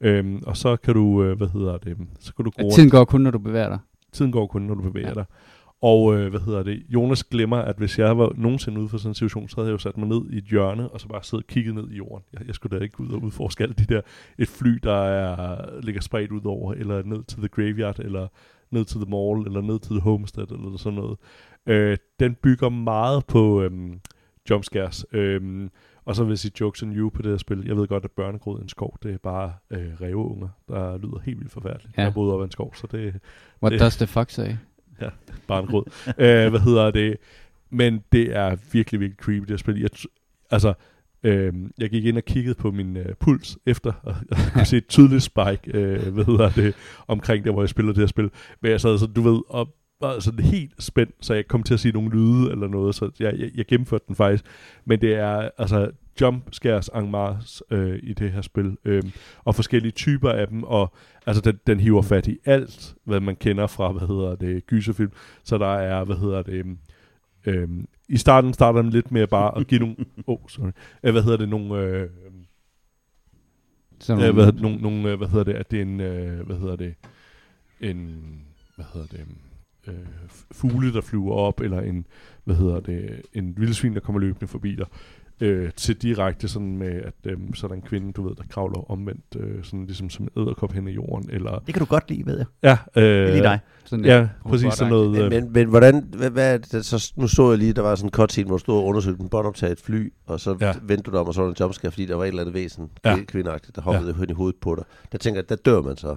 Øhm, 0.00 0.42
og 0.46 0.56
så 0.56 0.76
kan 0.76 0.94
du, 0.94 1.22
øh, 1.24 1.36
hvad 1.36 1.48
hedder 1.48 1.76
det, 1.78 1.96
så 2.20 2.34
kan 2.34 2.44
du 2.44 2.50
gå 2.50 2.62
rundt. 2.62 2.74
tiden 2.74 2.90
går 2.90 3.04
kun, 3.04 3.20
når 3.20 3.30
du 3.30 3.38
bevæger 3.38 3.68
dig. 3.68 3.78
tiden 4.12 4.32
går 4.32 4.46
kun, 4.46 4.62
når 4.62 4.74
du 4.74 4.82
bevæger 4.82 5.06
ja. 5.06 5.08
Ja. 5.08 5.14
dig. 5.14 5.24
Og 5.82 6.14
øh, 6.18 6.30
hvad 6.30 6.40
hedder 6.40 6.62
det? 6.62 6.82
Jonas 6.88 7.24
glemmer, 7.24 7.56
at 7.56 7.76
hvis 7.76 7.98
jeg 7.98 8.18
var 8.18 8.32
nogensinde 8.36 8.80
ude 8.80 8.88
for 8.88 8.98
sådan 8.98 9.10
en 9.10 9.14
situation, 9.14 9.48
så 9.48 9.56
havde 9.56 9.68
jeg 9.68 9.72
jo 9.72 9.78
sat 9.78 9.96
mig 9.96 10.08
ned 10.08 10.20
i 10.30 10.36
et 10.38 10.44
hjørne, 10.44 10.88
og 10.88 11.00
så 11.00 11.08
bare 11.08 11.22
siddet 11.22 11.44
og 11.44 11.48
kigget 11.48 11.74
ned 11.74 11.90
i 11.90 11.96
jorden. 11.96 12.24
Jeg, 12.32 12.46
jeg 12.46 12.54
skulle 12.54 12.78
da 12.78 12.82
ikke 12.84 13.00
ud 13.00 13.08
og 13.08 13.22
udforske 13.22 13.64
alt 13.64 13.78
de 13.78 13.84
der, 13.94 14.00
et 14.38 14.48
fly, 14.48 14.78
der 14.82 14.94
er, 15.02 15.80
ligger 15.80 16.00
spredt 16.00 16.30
ud 16.32 16.44
over, 16.44 16.72
eller 16.74 17.02
ned 17.02 17.22
til 17.24 17.38
The 17.38 17.48
Graveyard, 17.48 17.98
eller 17.98 18.28
ned 18.70 18.84
til 18.84 19.00
The 19.00 19.10
Mall, 19.10 19.46
eller 19.46 19.60
ned 19.60 19.78
til 19.78 19.90
The 19.90 20.00
Homestead, 20.00 20.50
eller 20.50 20.76
sådan 20.76 20.98
noget. 20.98 21.18
Øh, 21.66 21.96
den 22.20 22.34
bygger 22.34 22.68
meget 22.68 23.26
på 23.26 23.62
øhm, 23.62 24.00
jumpscares. 24.50 25.06
Øhm, 25.12 25.70
og 26.04 26.16
så 26.16 26.24
vil 26.24 26.30
jeg 26.30 26.38
sige 26.38 26.52
jokes 26.60 26.82
and 26.82 26.96
you 26.96 27.08
på 27.10 27.22
det 27.22 27.30
her 27.30 27.38
spil. 27.38 27.64
Jeg 27.66 27.76
ved 27.76 27.86
godt, 27.88 28.04
at 28.04 28.10
børnegrød 28.10 28.58
i 28.58 28.62
en 28.62 28.68
skov, 28.68 28.96
det 29.02 29.14
er 29.14 29.18
bare 29.18 29.52
øh, 29.70 29.86
ræveunger, 30.00 30.48
der 30.68 30.98
lyder 30.98 31.18
helt 31.24 31.38
vildt 31.38 31.52
forfærdeligt. 31.52 31.96
Ja. 31.98 32.02
Jeg 32.02 32.14
boede 32.14 32.34
op 32.34 32.40
ad 32.40 32.44
en 32.44 32.50
skov, 32.50 32.74
så 32.74 32.86
det, 32.92 33.14
What 33.62 33.72
Det- 33.72 33.80
does 33.80 33.96
the 33.96 34.06
fuck 34.06 34.30
say? 34.30 34.48
barngrød. 35.48 35.84
øh, 36.06 36.50
hvad 36.50 36.60
hedder 36.60 36.90
det? 36.90 37.16
Men 37.70 38.02
det 38.12 38.36
er 38.36 38.56
virkelig, 38.72 39.00
virkelig 39.00 39.24
creepy, 39.24 39.40
det 39.40 39.50
her 39.50 39.56
spil. 39.56 39.80
Jeg, 39.80 39.90
altså, 40.50 40.74
øh, 41.22 41.52
jeg 41.78 41.90
gik 41.90 42.04
ind 42.04 42.16
og 42.16 42.24
kiggede 42.24 42.54
på 42.54 42.70
min 42.70 42.96
øh, 42.96 43.14
puls 43.20 43.58
efter, 43.66 43.92
og 44.02 44.14
jeg 44.30 44.38
kunne 44.52 44.64
se 44.64 44.76
et 44.76 44.86
tydeligt 44.86 45.22
spike, 45.22 45.60
øh, 45.74 46.12
hvad 46.14 46.24
hedder 46.24 46.50
det, 46.50 46.74
omkring 47.08 47.44
der, 47.44 47.52
hvor 47.52 47.62
jeg 47.62 47.68
spillede 47.68 47.94
det 47.94 48.02
her 48.02 48.06
spil. 48.06 48.30
Men 48.60 48.70
jeg 48.70 48.80
sad 48.80 48.98
så, 48.98 49.06
du 49.06 49.22
ved, 49.22 49.40
og 49.48 49.74
var 50.00 50.20
sådan 50.20 50.44
helt 50.44 50.82
spændt, 50.82 51.14
så 51.20 51.34
jeg 51.34 51.48
kom 51.48 51.62
til 51.62 51.74
at 51.74 51.80
sige 51.80 51.92
nogle 51.92 52.10
lyde 52.10 52.50
eller 52.50 52.68
noget, 52.68 52.94
så 52.94 53.10
jeg, 53.20 53.34
jeg, 53.38 53.50
jeg 53.54 53.66
gennemførte 53.66 54.04
den 54.08 54.16
faktisk. 54.16 54.44
Men 54.84 55.00
det 55.00 55.14
er 55.14 55.50
altså 55.58 55.90
jump 56.20 56.48
scares 56.52 56.90
en 56.96 57.10
masse 57.10 57.64
øh, 57.70 57.98
i 58.02 58.12
det 58.12 58.32
her 58.32 58.40
spil, 58.40 58.76
øh, 58.84 59.02
og 59.44 59.54
forskellige 59.54 59.92
typer 59.92 60.30
af 60.30 60.48
dem, 60.48 60.62
og 60.62 60.94
altså 61.26 61.42
den, 61.42 61.58
den 61.66 61.80
hiver 61.80 62.02
fat 62.02 62.26
i 62.26 62.38
alt, 62.44 62.94
hvad 63.04 63.20
man 63.20 63.36
kender 63.36 63.66
fra, 63.66 63.92
hvad 63.92 64.08
hedder 64.08 64.36
det, 64.36 64.66
gyserfilm. 64.66 65.12
Så 65.44 65.58
der 65.58 65.74
er, 65.74 66.04
hvad 66.04 66.16
hedder 66.16 66.42
det, 66.42 66.76
øh, 67.46 67.68
i 68.08 68.16
starten 68.16 68.52
starter 68.54 68.82
den 68.82 68.90
lidt 68.90 69.12
med 69.12 69.26
bare 69.26 69.58
at 69.58 69.66
give 69.66 69.80
nogle, 69.80 69.96
oh, 70.26 70.38
sorry, 70.48 70.70
øh, 71.02 71.12
hvad 71.12 71.22
hedder 71.22 71.36
det, 71.38 71.48
nogle, 71.48 71.80
øh, 71.82 72.10
Sådan 74.00 74.24
øh, 74.24 74.34
hvad, 74.34 74.44
hedder- 74.44 74.62
nogle, 74.62 74.76
nogle, 74.78 75.10
øh, 75.10 75.18
hvad 75.18 75.28
hedder 75.28 75.44
det, 75.44 75.52
at 75.54 75.70
det 75.70 75.78
er 75.78 75.82
en, 75.82 76.00
øh, 76.00 76.46
hvad 76.46 76.56
hedder 76.56 76.76
det, 76.76 76.94
en, 77.80 78.20
hvad 78.76 78.84
hedder 78.94 79.06
det, 79.06 79.26
øh, 79.88 79.94
fugle, 80.52 80.92
der 80.92 81.00
flyver 81.00 81.32
op, 81.34 81.60
eller 81.60 81.80
en, 81.80 82.06
hvad 82.44 82.56
hedder 82.56 82.80
det, 82.80 83.22
en 83.32 83.54
vildsvin, 83.56 83.94
der 83.94 84.00
kommer 84.00 84.20
løbende 84.20 84.46
forbi 84.46 84.74
dig, 84.74 84.86
øh, 85.40 85.70
til 85.76 85.96
direkte 85.96 86.48
sådan 86.48 86.76
med, 86.78 86.88
at 87.02 87.14
øh, 87.24 87.38
så 87.54 87.66
er 87.66 87.68
der 87.68 87.74
en 87.74 87.82
kvinde, 87.82 88.12
du 88.12 88.28
ved, 88.28 88.36
der 88.36 88.42
kravler 88.50 88.90
omvendt, 88.90 89.24
øh, 89.36 89.64
sådan 89.64 89.86
ligesom 89.86 90.10
som 90.10 90.24
en 90.36 90.42
æderkop 90.42 90.72
hen 90.72 90.88
i 90.88 90.90
jorden, 90.90 91.30
eller, 91.32 91.58
Det 91.58 91.74
kan 91.74 91.80
du 91.80 91.84
godt 91.86 92.10
lide, 92.10 92.26
ved 92.26 92.36
jeg. 92.38 92.46
ja, 92.96 93.00
øh, 93.02 93.04
Det 93.18 93.28
er 93.28 93.32
lige 93.32 93.42
dig. 93.42 93.58
sådan 93.84 94.04
Ja, 94.04 94.28
præcis 94.48 94.74
sådan 94.74 94.92
noget. 94.92 95.22
Øh, 95.24 95.30
Men, 95.30 95.52
men 95.52 95.68
hvordan, 95.68 96.04
hvad, 96.16 96.30
hvad 96.30 96.54
er 96.54 96.58
det, 96.58 96.84
så, 96.84 97.12
nu 97.16 97.28
så 97.28 97.48
jeg 97.50 97.58
lige, 97.58 97.72
der 97.72 97.82
var 97.82 97.94
sådan 97.94 98.06
en 98.06 98.10
cutscene, 98.10 98.46
hvor 98.46 98.56
du 98.56 98.60
stod 98.60 98.76
og 98.78 98.84
undersøgte 98.84 99.22
en 99.22 99.28
båndoptag 99.28 99.68
af 99.68 99.72
et 99.72 99.80
fly, 99.80 100.12
og 100.26 100.40
så 100.40 100.56
Ja. 100.60 100.66
ja. 100.66 100.72
vendte 100.82 101.02
du 101.02 101.10
dig 101.10 101.20
om, 101.20 101.26
og 101.26 101.34
så 101.34 101.40
var 101.40 101.46
der 101.46 101.52
en 101.54 101.56
jumpscare, 101.60 101.90
fordi 101.92 102.06
der 102.06 102.14
var 102.14 102.24
et 102.24 102.28
eller 102.28 102.40
andet 102.42 102.54
væsen, 102.54 102.90
Ja. 103.04 103.10
ja. 103.10 103.24
kvindeagtigt, 103.24 103.76
der 103.76 103.82
hoppede 103.82 104.10
ja. 104.10 104.20
hen 104.20 104.30
i 104.30 104.32
hovedet 104.32 104.56
på 104.60 104.74
dig. 104.74 104.84
Der 105.12 105.18
tænker 105.18 105.40
jeg, 105.40 105.48
der 105.48 105.56
dør 105.56 105.82
man 105.82 105.96
så. 105.96 106.16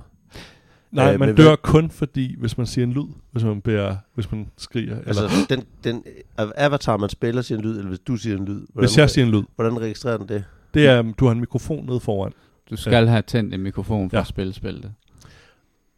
Nej, 0.92 1.14
øh, 1.14 1.20
man 1.20 1.36
dør 1.36 1.44
hvad- 1.48 1.58
kun 1.58 1.90
fordi, 1.90 2.36
hvis 2.40 2.58
man 2.58 2.68
siger 2.68 2.86
en 2.86 2.94
lyd, 2.94 3.06
hvis 3.32 3.44
man, 3.44 3.62
beder, 3.62 3.96
hvis 4.16 4.32
man 4.32 4.48
skriger, 4.58 5.00
eller 5.00 5.08
Altså, 5.08 5.46
den, 5.50 5.64
den 5.84 6.04
avatar, 6.38 6.98
man 6.98 7.10
spiller, 7.10 7.42
siger 7.42 7.58
en 7.60 7.66
lyd, 7.66 7.72
eller 7.78 7.88
hvis 7.88 8.00
du 8.00 8.16
siger 8.16 8.38
en 8.38 8.46
lyd, 8.46 8.54
hvordan, 8.74 8.88
hvis 8.90 8.98
jeg 8.98 9.10
siger 9.10 9.26
en 9.26 9.32
lyd. 9.32 9.44
hvordan 9.56 9.82
registrerer 9.82 10.18
den 10.18 10.28
det? 10.30 10.44
Det 10.74 10.88
er, 10.88 11.02
du 11.20 11.26
har 11.26 11.32
en 11.32 11.40
mikrofon 11.40 11.86
nede 11.86 12.00
foran. 12.00 12.32
Du 12.70 12.76
skal 12.76 13.08
have 13.08 13.22
tændt 13.22 13.54
en 13.54 13.62
mikrofon 13.62 14.10
for 14.10 14.18
Ja. 14.18 14.22
at 14.22 14.28
spille 14.28 14.54
spillet. 14.54 14.94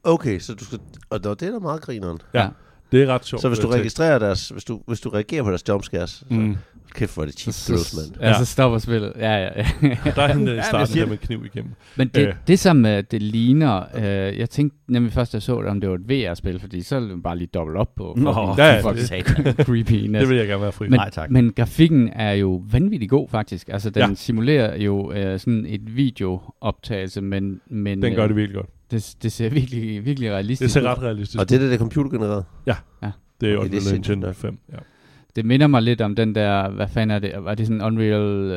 Okay, 0.04 0.40
så 0.40 0.54
du 0.54 0.66
skal, 0.66 0.80
og 1.10 1.24
det 1.24 1.42
er 1.44 1.52
da 1.52 1.60
meget 1.60 1.82
grineren. 1.82 2.18
Ja. 2.34 2.48
Det 2.92 3.04
er 3.04 3.08
ret 3.08 3.26
sjovt. 3.26 3.42
Så 3.42 3.48
hvis 3.48 3.60
du 3.60 3.68
øh, 3.68 3.74
registrerer 3.74 4.20
deres, 4.20 4.50
hvis 4.50 4.64
du, 4.64 4.82
hvis 4.88 5.02
du 5.02 5.10
reagerer 5.10 5.44
på 5.44 5.50
deres 5.50 5.64
jumpscares, 5.70 6.24
mm. 6.30 6.38
Mm. 6.38 6.58
så 6.81 6.81
kæft 6.94 7.14
hvor 7.14 7.24
er 7.24 7.28
det 7.28 7.40
cheap 7.40 7.54
Så, 7.54 7.66
thrills, 7.66 7.88
så, 7.88 7.98
mand. 8.02 8.22
ja, 8.22 8.28
Ja. 8.28 8.34
så 8.40 8.46
stopper 8.46 8.78
spillet. 8.80 9.14
Ja, 9.20 9.32
ja, 9.38 9.50
ja. 9.56 9.66
Der 10.16 10.22
er 10.22 10.34
hende 10.34 10.58
i 10.58 10.60
starten 10.70 10.88
siger 10.88 11.04
der 11.04 11.10
med 11.10 11.18
kniv 11.18 11.46
igennem. 11.46 11.72
Men 11.96 12.08
det, 12.08 12.28
Øh. 12.28 12.34
det 12.48 12.60
som 12.60 12.86
uh, 12.86 12.92
det 12.92 13.22
ligner, 13.22 13.84
uh, 13.98 14.04
jeg 14.40 14.50
tænkte 14.50 14.78
nemlig 14.88 15.14
først, 15.14 15.30
at 15.30 15.34
jeg 15.34 15.42
så 15.42 15.62
det, 15.62 15.70
om 15.70 15.82
det 15.82 15.90
var 15.90 15.96
et 15.96 16.10
VR-spil, 16.10 16.60
fordi 16.60 16.82
så 16.82 16.96
ville 17.00 17.14
man 17.14 17.22
bare 17.24 17.38
lige 17.38 17.48
dobbelt 17.54 17.78
op 17.78 17.96
på. 17.96 18.14
Nå, 18.18 18.34
fucking- 18.34 18.58
ja, 18.58 18.66
ja, 18.76 18.82
for 18.82 18.92
det- 18.92 19.08
creepy. 19.66 19.94
Det 20.20 20.30
vil 20.30 20.38
jeg 20.38 20.48
gerne 20.48 20.62
være 20.62 20.72
fri. 20.72 20.88
men, 20.90 20.98
Nej, 21.00 21.10
tak. 21.10 21.32
men 21.32 21.54
grafikken 21.54 22.10
er 22.16 22.32
jo 22.32 22.64
vanvittigt 22.72 23.10
god, 23.10 23.30
faktisk. 23.30 23.70
Altså, 23.70 23.90
den 23.90 24.02
Ja. 24.02 24.08
ja. 24.08 24.14
simulerer 24.16 24.78
jo 24.78 25.10
uh, 25.10 25.40
sådan 25.40 25.66
et 25.70 25.96
videooptagelse, 25.96 27.22
men, 27.22 27.62
men 27.70 28.02
Den 28.02 28.16
gør 28.16 28.28
det 28.28 28.36
virkelig 28.36 28.56
godt. 28.56 28.70
det, 28.92 29.16
det 29.24 29.32
ser 29.32 29.50
virkelig, 29.50 30.06
virkelig 30.06 30.32
realistisk 30.32 30.62
Det 30.62 30.72
ser 30.72 30.82
ud. 30.82 30.86
ret 30.86 31.02
realistisk 31.04 31.40
Og 31.40 31.50
det 31.50 31.56
er 31.56 31.60
det, 31.60 31.68
der 31.70 31.74
er 31.76 31.80
computergenereret. 31.80 32.46
Det 32.66 32.74
er 32.74 32.78
Okay, 32.78 33.12
det 33.42 33.54
er 33.54 33.58
Unreal 33.58 33.82
sindssygt 33.82 34.14
Engine 34.16 34.28
nok. 34.28 34.36
5. 34.36 34.58
Ja. 34.72 34.78
Det 35.36 35.46
minder 35.46 35.68
mig 35.68 35.82
lidt 35.82 36.02
om 36.02 36.16
den 36.16 36.36
der, 36.36 36.70
hvad 36.70 36.88
fanden 36.94 37.16
er 37.16 37.20
det, 37.20 37.32
var 37.44 37.56
det 37.56 37.68
sådan 37.68 37.82
en 37.82 37.86
Unreal 37.86 38.52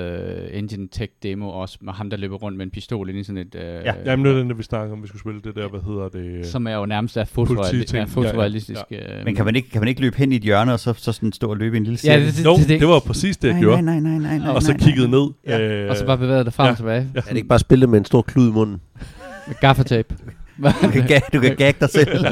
uh, 0.53 0.59
Engine 0.59 0.89
Tech 0.93 1.13
demo 1.23 1.49
også, 1.49 1.79
med 1.81 1.93
ham, 1.93 2.11
der 2.11 2.17
løber 2.17 2.37
rundt 2.37 2.59
med 2.59 2.67
en 2.67 2.71
pistol 2.71 3.09
ind 3.09 3.19
i 3.19 3.23
sådan 3.25 3.39
et... 3.39 3.55
Uh, 3.55 3.61
Ja. 3.61 3.93
Jamen, 4.05 4.27
det 4.27 4.33
er 4.35 4.39
den, 4.39 4.49
der 4.51 4.57
vi 4.57 4.63
snakker 4.63 4.93
om, 4.93 5.03
vi 5.03 5.09
skulle 5.09 5.21
spille 5.21 5.41
det 5.45 5.55
der, 5.55 5.69
hvad 5.69 5.81
hedder 5.81 6.09
det? 6.09 6.47
Som 6.47 6.67
er 6.67 6.75
jo 6.75 6.87
nærmest 6.87 7.17
er 7.17 7.25
Polititing. 7.35 7.83
fotoreali- 7.83 7.97
er 7.97 8.07
fotorealistisk. 8.07 8.81
Ja, 8.91 8.97
Men 9.25 9.35
kan 9.35 9.45
man, 9.45 9.57
ikke, 9.57 9.71
kan 9.71 9.81
man 9.81 9.89
ikke 9.89 10.01
løbe 10.01 10.17
hen 10.17 10.33
i 10.33 10.37
et 10.37 10.43
hjørne, 10.43 10.73
og 10.73 10.81
så, 10.81 10.93
så 10.97 11.13
sådan 11.13 11.33
stå 11.33 11.51
og 11.51 11.57
løbe 11.57 11.77
i 11.77 11.79
en 11.79 11.85
lille 11.85 11.99
Ja, 12.05 12.21
det, 12.21 12.35
det, 12.37 12.45
Jo, 12.45 12.57
det, 12.57 12.69
det, 12.69 12.81
det 12.81 12.89
var 12.89 12.99
præcis 13.01 13.37
det, 13.37 13.49
jeg 13.49 13.55
nej, 13.55 13.63
gjorde. 13.63 13.83
nej, 13.83 14.01
nej, 14.01 14.19
nej, 14.19 14.39
nej, 14.39 14.49
Og 14.49 14.63
så 14.63 14.75
kiggede 14.79 15.09
ned. 15.11 15.27
Ja. 15.47 15.61
øh, 15.61 15.91
og 15.91 15.97
så 15.97 16.07
bare 16.07 16.19
bevægede 16.19 16.45
dig 16.45 16.53
frem 16.53 16.65
ja. 16.67 16.71
og 16.71 16.77
tilbage. 16.77 17.09
Ja, 17.15 17.19
Er 17.19 17.23
det 17.23 17.37
ikke 17.37 17.49
bare 17.49 17.59
spille 17.59 17.87
med 17.87 17.99
en 17.99 18.05
stor 18.05 18.23
klud 18.23 18.49
i 18.49 18.53
munden? 18.53 18.81
Med 19.47 19.55
gaffatape. 19.61 20.15
Du 20.83 20.89
kan, 20.93 21.07
gag, 21.07 21.21
du 21.35 21.41
kan 21.41 21.57
gagge 21.57 21.81
dig 21.81 21.91
selv. 21.91 22.25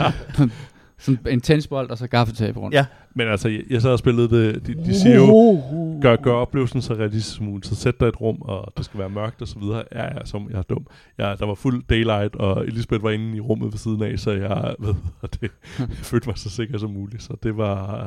Sådan 1.03 1.19
en 1.31 1.41
tennisbold, 1.41 1.91
og 1.91 1.99
så 1.99 2.07
gaffatape 2.07 2.61
rundt. 2.61 2.75
Ja. 2.75 2.87
Men 3.15 3.29
altså, 3.29 3.49
jeg, 3.49 3.63
jeg 3.71 3.83
sad 3.83 3.91
og 3.91 3.99
spillede 3.99 4.29
det. 4.31 4.67
De, 4.67 4.75
de 4.75 5.01
siger 5.01 5.17
jo, 5.17 5.61
gør, 6.03 6.17
gør 6.17 6.33
oplevelsen 6.33 6.83
så 6.83 6.95
realistisk 6.95 7.37
som 7.37 7.47
muligt. 7.47 7.67
Så 7.67 7.75
sæt 7.75 8.01
dig 8.01 8.07
et 8.07 8.21
rum, 8.21 8.37
og 8.41 8.73
det 8.77 8.85
skal 8.85 9.01
være 9.01 9.09
mørkt 9.09 9.43
og 9.43 9.49
så 9.49 9.59
videre. 9.59 9.83
Ja, 9.93 10.05
ja, 10.05 10.25
som 10.25 10.51
jeg 10.51 10.59
er 10.59 10.63
dum. 10.63 10.87
Ja, 11.19 11.35
der 11.39 11.47
var 11.47 11.55
fuld 11.55 11.85
daylight, 11.91 12.35
og 12.35 12.67
Elisabeth 12.67 13.03
var 13.03 13.11
inde 13.11 13.37
i 13.37 13.41
rummet 13.41 13.73
ved 13.73 13.79
siden 13.79 14.03
af, 14.03 14.19
så 14.19 14.31
jeg, 14.31 14.75
ved, 14.85 14.95
og 15.21 15.33
det, 15.33 15.51
jeg 15.79 15.89
følte 16.11 16.29
mig 16.29 16.39
så 16.39 16.51
sikker 16.51 16.79
som 16.79 16.91
muligt. 16.91 17.23
Så 17.23 17.37
det 17.43 17.57
var, 17.57 18.05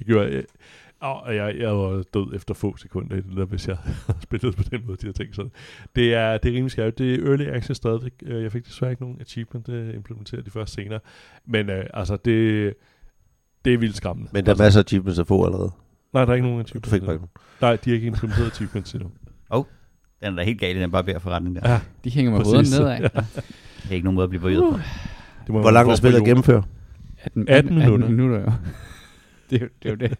jeg 0.00 0.06
gjorde, 0.06 0.34
jeg, 0.34 0.42
og 1.00 1.36
jeg, 1.36 1.56
jeg 1.58 1.76
var 1.76 2.02
død 2.14 2.34
efter 2.34 2.54
få 2.54 2.76
sekunder 2.76 3.16
i 3.16 3.20
det 3.20 3.36
der, 3.36 3.44
hvis 3.44 3.68
jeg 3.68 3.76
havde 4.06 4.18
spillet 4.22 4.56
på 4.56 4.62
den 4.70 4.82
måde, 4.86 4.96
de 4.96 5.06
har 5.06 5.12
tænkt 5.12 5.36
sådan. 5.36 5.50
Det 5.96 6.14
er, 6.14 6.38
det 6.38 6.48
er 6.48 6.52
rimelig 6.54 6.70
skært. 6.70 6.98
Det 6.98 7.14
er 7.14 7.28
early 7.28 7.46
access 7.46 7.76
stadigvæk. 7.76 8.12
Øh, 8.22 8.42
Jeg 8.42 8.52
fik 8.52 8.66
desværre 8.66 8.92
ikke 8.92 9.02
nogen 9.02 9.20
achievement, 9.20 9.66
det 9.66 9.94
implementerer 9.94 10.42
de 10.42 10.50
først 10.50 10.74
senere. 10.74 11.00
Men 11.46 11.70
øh, 11.70 11.84
altså, 11.94 12.16
det, 12.16 12.74
det 13.64 13.74
er 13.74 13.78
vildt 13.78 13.96
skræmmende. 13.96 14.30
Men 14.32 14.44
der 14.46 14.50
er 14.50 14.52
altså, 14.52 14.64
masser 14.64 14.80
af 14.80 14.84
achievements 14.84 15.18
at 15.18 15.26
få 15.26 15.44
allerede. 15.46 15.70
Nej, 16.12 16.24
der 16.24 16.30
er 16.30 16.34
ikke 16.34 16.46
nogen 16.46 16.58
Du 16.58 16.62
achievements. 16.62 16.90
fik 16.90 17.02
bare 17.02 17.12
ikke 17.14 17.20
nogen. 17.22 17.30
Nej, 17.60 17.76
de 17.76 17.90
har 17.90 17.94
ikke 17.94 18.06
implementeret 18.06 18.46
achievements 18.46 18.92
endnu. 18.92 19.10
Den 20.20 20.32
er 20.32 20.36
da 20.36 20.42
helt 20.42 20.60
gal, 20.60 20.76
den 20.76 20.90
bare 20.90 21.04
beder 21.04 21.18
forretning 21.18 21.56
der. 21.56 21.70
Ja, 21.70 21.80
De 22.04 22.10
hænger 22.10 22.32
med 22.32 22.38
Præcis. 22.44 22.76
hovederne 22.78 23.00
nedad. 23.00 23.10
Det 23.82 23.90
er 23.90 23.94
ikke 23.94 24.04
nogen 24.04 24.14
måde 24.14 24.24
at 24.24 24.30
blive 24.30 24.40
bøjet 24.42 24.58
på. 24.72 24.78
det 25.46 25.48
må 25.54 25.60
Hvor 25.60 25.70
langt 25.70 25.92
er 25.92 25.96
spillet 25.96 26.18
at 26.18 26.24
gennemføre? 26.24 26.62
18, 27.24 27.48
18 27.48 27.74
minutter. 27.78 28.08
minutter, 28.08 28.40
jo. 28.40 28.52
Det, 29.50 29.56
er 29.56 29.64
jo- 29.64 29.68
det 29.82 29.88
er 29.88 29.90
jo 29.90 29.96
det. 29.96 30.18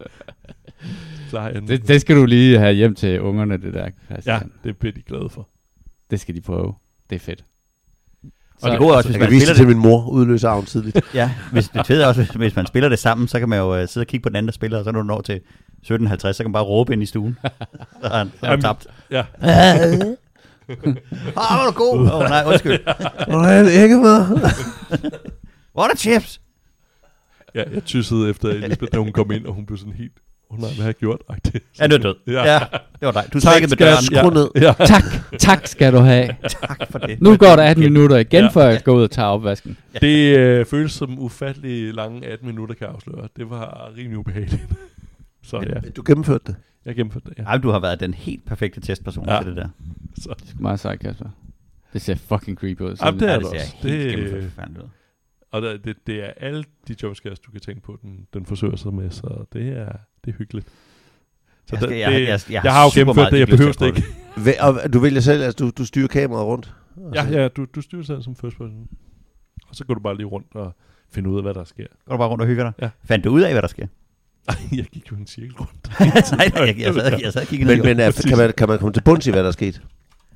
Klar, 1.30 1.48
ja, 1.48 1.60
det. 1.60 1.88
Det 1.88 2.00
skal 2.00 2.16
du 2.16 2.24
lige 2.24 2.58
have 2.58 2.72
hjem 2.72 2.94
til 2.94 3.20
ungerne, 3.20 3.56
det 3.56 3.74
der, 3.74 3.84
ja, 3.84 3.90
Christian. 4.14 4.52
det 4.64 4.76
bliver 4.76 4.92
de 4.92 5.02
glade 5.02 5.28
for. 5.30 5.48
Det 6.10 6.20
skal 6.20 6.34
de 6.34 6.40
prøve. 6.40 6.74
Det 7.10 7.16
er 7.16 7.20
fedt. 7.20 7.44
Og 8.62 8.70
det 8.70 8.78
gode 8.78 8.92
er 8.92 8.96
også, 8.96 9.08
hvis 9.08 9.14
Jeg 9.14 9.20
man 9.20 9.28
kan 9.28 9.34
vise 9.34 9.46
det 9.46 9.56
til 9.56 9.66
det, 9.66 9.76
min 9.76 9.82
mor, 9.82 10.08
udløse 10.08 10.48
arven 10.48 10.66
tidligt. 10.66 11.00
ja, 11.14 11.30
hvis, 11.52 11.68
det 11.68 11.86
fede 11.86 12.02
er 12.02 12.06
også, 12.06 12.22
hvis, 12.22 12.30
hvis 12.30 12.56
man 12.56 12.66
spiller 12.66 12.88
det 12.88 12.98
sammen, 12.98 13.28
så 13.28 13.38
kan 13.38 13.48
man 13.48 13.58
jo 13.58 13.82
uh, 13.82 13.88
sidde 13.88 14.04
og 14.04 14.06
kigge 14.08 14.22
på 14.22 14.28
den 14.28 14.36
anden, 14.36 14.48
der 14.48 14.52
spiller, 14.52 14.78
og 14.78 14.84
så 14.84 14.92
når 14.92 15.00
du 15.00 15.06
når 15.06 15.20
til 15.20 15.40
17.50, 15.86 15.88
så 15.88 16.34
kan 16.36 16.46
man 16.46 16.52
bare 16.52 16.62
råbe 16.62 16.92
ind 16.92 17.02
i 17.02 17.06
stuen. 17.06 17.38
så 18.02 18.06
er 18.06 18.18
han, 18.18 18.32
så 18.40 18.46
er 18.46 18.50
han 18.50 18.50
Jamen, 18.50 18.60
tabt. 18.62 18.86
Ja, 19.10 19.24
Ah, 21.36 21.56
hvor 21.56 21.66
er 21.66 21.70
du 21.70 21.72
god. 21.72 21.98
Åh, 21.98 22.14
oh, 22.14 22.22
nej, 22.22 22.44
undskyld. 22.46 22.78
Hvor 23.28 23.44
er 23.44 23.62
det 23.62 23.70
ikke 23.72 23.96
med? 23.96 24.26
What 25.78 25.90
a 25.92 25.96
chips. 25.96 26.40
Ja 27.54 27.62
jeg 27.74 27.84
tyssede 27.84 28.30
efter 28.30 28.48
Elisabeth, 28.48 28.92
da 28.92 28.98
hun 28.98 29.12
kom 29.12 29.30
ind, 29.32 29.46
og 29.46 29.54
hun 29.54 29.66
blev 29.66 29.78
sådan 29.78 29.92
helt 29.92 30.12
hun 30.50 30.60
har 30.60 30.82
have 30.82 30.92
gjort. 30.92 31.20
-agtigt. 31.32 31.58
Ja, 31.80 31.86
du 31.86 31.94
er 31.94 31.98
død. 31.98 32.14
Ja. 32.26 32.52
Ja, 32.52 32.58
det 33.00 33.06
var 33.06 33.12
dig. 33.12 33.24
Du 33.32 33.40
Tak, 33.40 33.60
med 33.62 33.68
døren. 33.68 34.02
Skru 34.04 34.30
ned. 34.30 34.48
Ja. 34.54 34.72
Tak, 34.86 35.02
tak 35.38 35.66
skal 35.66 35.92
du 35.92 35.98
have. 35.98 36.36
Tak 36.68 36.80
for 36.90 36.98
det. 36.98 37.20
Nu 37.22 37.36
går 37.36 37.46
der 37.56 37.62
18 37.62 37.84
minutter 37.84 38.16
igen, 38.16 38.44
Ja. 38.44 38.48
før 38.50 38.64
jeg 38.68 38.82
går 38.84 38.92
ud 38.94 39.02
og 39.02 39.10
tager 39.10 39.28
opvasken. 39.28 39.76
Det 40.00 40.36
øh, 40.38 40.66
føles 40.66 40.92
som 40.92 41.18
ufattelig 41.18 41.94
lange 41.94 42.26
18 42.26 42.46
minutter, 42.48 42.74
kan 42.74 42.86
jeg 42.86 42.94
afsløre. 42.94 43.28
Det 43.36 43.50
var 43.50 43.92
rimelig 43.96 44.18
ubehageligt. 44.18 44.62
Så 45.42 45.56
ja, 45.66 45.80
Du 45.96 46.02
gennemførte 46.06 46.44
det. 46.46 46.56
jeg 46.86 46.94
gennemførte 46.94 47.26
det. 47.30 47.38
Ja. 47.38 47.42
Ej, 47.42 47.56
du 47.58 47.70
har 47.70 47.78
været 47.80 48.00
den 48.00 48.14
helt 48.14 48.44
perfekte 48.46 48.80
testperson 48.80 49.24
Ja. 49.28 49.38
til 49.38 49.46
det 49.48 49.56
der. 49.56 49.68
Så. 50.22 50.34
Det 50.42 50.50
er 50.58 50.62
meget 50.62 50.80
sejt, 50.80 51.00
Kasper. 51.00 51.28
Det 51.92 52.02
ser 52.02 52.14
fucking 52.14 52.58
creepy 52.58 52.80
ud. 52.80 52.96
Jamen, 53.04 53.20
det 53.20 53.28
er 53.28 53.32
Ja, 53.32 53.38
det 53.38 53.46
ser 53.46 53.54
også. 53.54 53.76
helt 53.80 54.02
Det- 54.04 54.16
gennemforfærdeligt 54.16 54.82
ud. 54.84 54.88
Og 55.52 55.62
der, 55.62 55.76
det, 55.76 55.96
det 56.06 56.24
er 56.24 56.30
alle 56.36 56.64
de 56.88 56.96
jumpscares, 57.02 57.38
du 57.40 57.50
kan 57.50 57.60
tænke 57.60 57.80
på, 57.82 57.98
den, 58.02 58.26
den 58.34 58.46
forsøger 58.46 58.76
sig 58.76 58.94
med, 58.94 59.10
så 59.10 59.44
det 59.52 59.68
er, 59.68 59.92
det 60.24 60.32
er 60.32 60.36
hyggeligt. 60.38 60.66
Så 61.66 61.76
Jeg, 61.76 61.80
det, 61.80 61.88
skal, 61.88 61.98
jeg, 61.98 62.10
det, 62.12 62.20
jeg, 62.20 62.28
jeg, 62.28 62.40
jeg, 62.50 62.64
jeg 62.64 62.72
har 62.72 62.84
jo 62.84 62.90
gennemført 63.00 63.32
det, 63.32 63.38
jeg 63.38 63.48
behøver 63.48 63.72
det 63.72 63.86
ikke. 63.86 64.02
Hva- 64.44 64.62
Og 64.62 64.92
du 64.92 64.98
vælger 64.98 65.20
selv, 65.20 65.42
altså 65.42 65.64
du, 65.64 65.70
du 65.78 65.84
styrer 65.84 66.08
kameraet 66.08 66.46
rundt? 66.46 66.74
Ja, 67.14 67.24
ja, 67.30 67.48
du, 67.48 67.66
du 67.74 67.80
styrer 67.80 68.02
selv 68.02 68.22
som 68.22 68.36
first 68.36 68.56
person. 68.58 68.88
Og 69.68 69.76
så 69.76 69.84
går 69.84 69.94
du 69.94 70.00
bare 70.00 70.16
lige 70.16 70.26
rundt 70.26 70.46
og 70.54 70.76
finder 71.12 71.30
ud 71.30 71.36
af, 71.36 71.42
hvad 71.42 71.54
der 71.54 71.64
sker. 71.64 71.86
Går 72.06 72.14
du 72.14 72.18
bare 72.18 72.28
rundt 72.28 72.42
og 72.42 72.48
hygger 72.48 72.64
dig? 72.64 72.72
Ja. 72.82 72.90
Fandt 73.04 73.24
du 73.24 73.30
ud 73.30 73.40
af, 73.40 73.52
hvad 73.52 73.62
der 73.62 73.68
sker? 73.68 73.86
Jeg 74.76 74.84
gik 74.84 75.10
jo 75.10 75.16
en 75.16 75.26
cirkel 75.26 75.54
rundt. 75.56 75.90
nej, 76.36 76.48
nej, 76.48 76.66
jeg, 76.66 76.78
jeg, 76.78 76.94
sad, 76.94 77.20
jeg 77.22 77.32
sad 77.32 77.42
og 77.42 77.46
kiggede 77.48 77.76
Men, 77.76 77.84
men 77.84 78.00
er, 78.00 78.22
kan, 78.28 78.38
man, 78.38 78.52
kan 78.52 78.68
man 78.68 78.78
komme 78.78 78.92
til 78.92 79.02
bunds 79.02 79.26
i, 79.26 79.30
hvad 79.30 79.40
der 79.42 79.48
er 79.48 79.52
sket? 79.52 79.82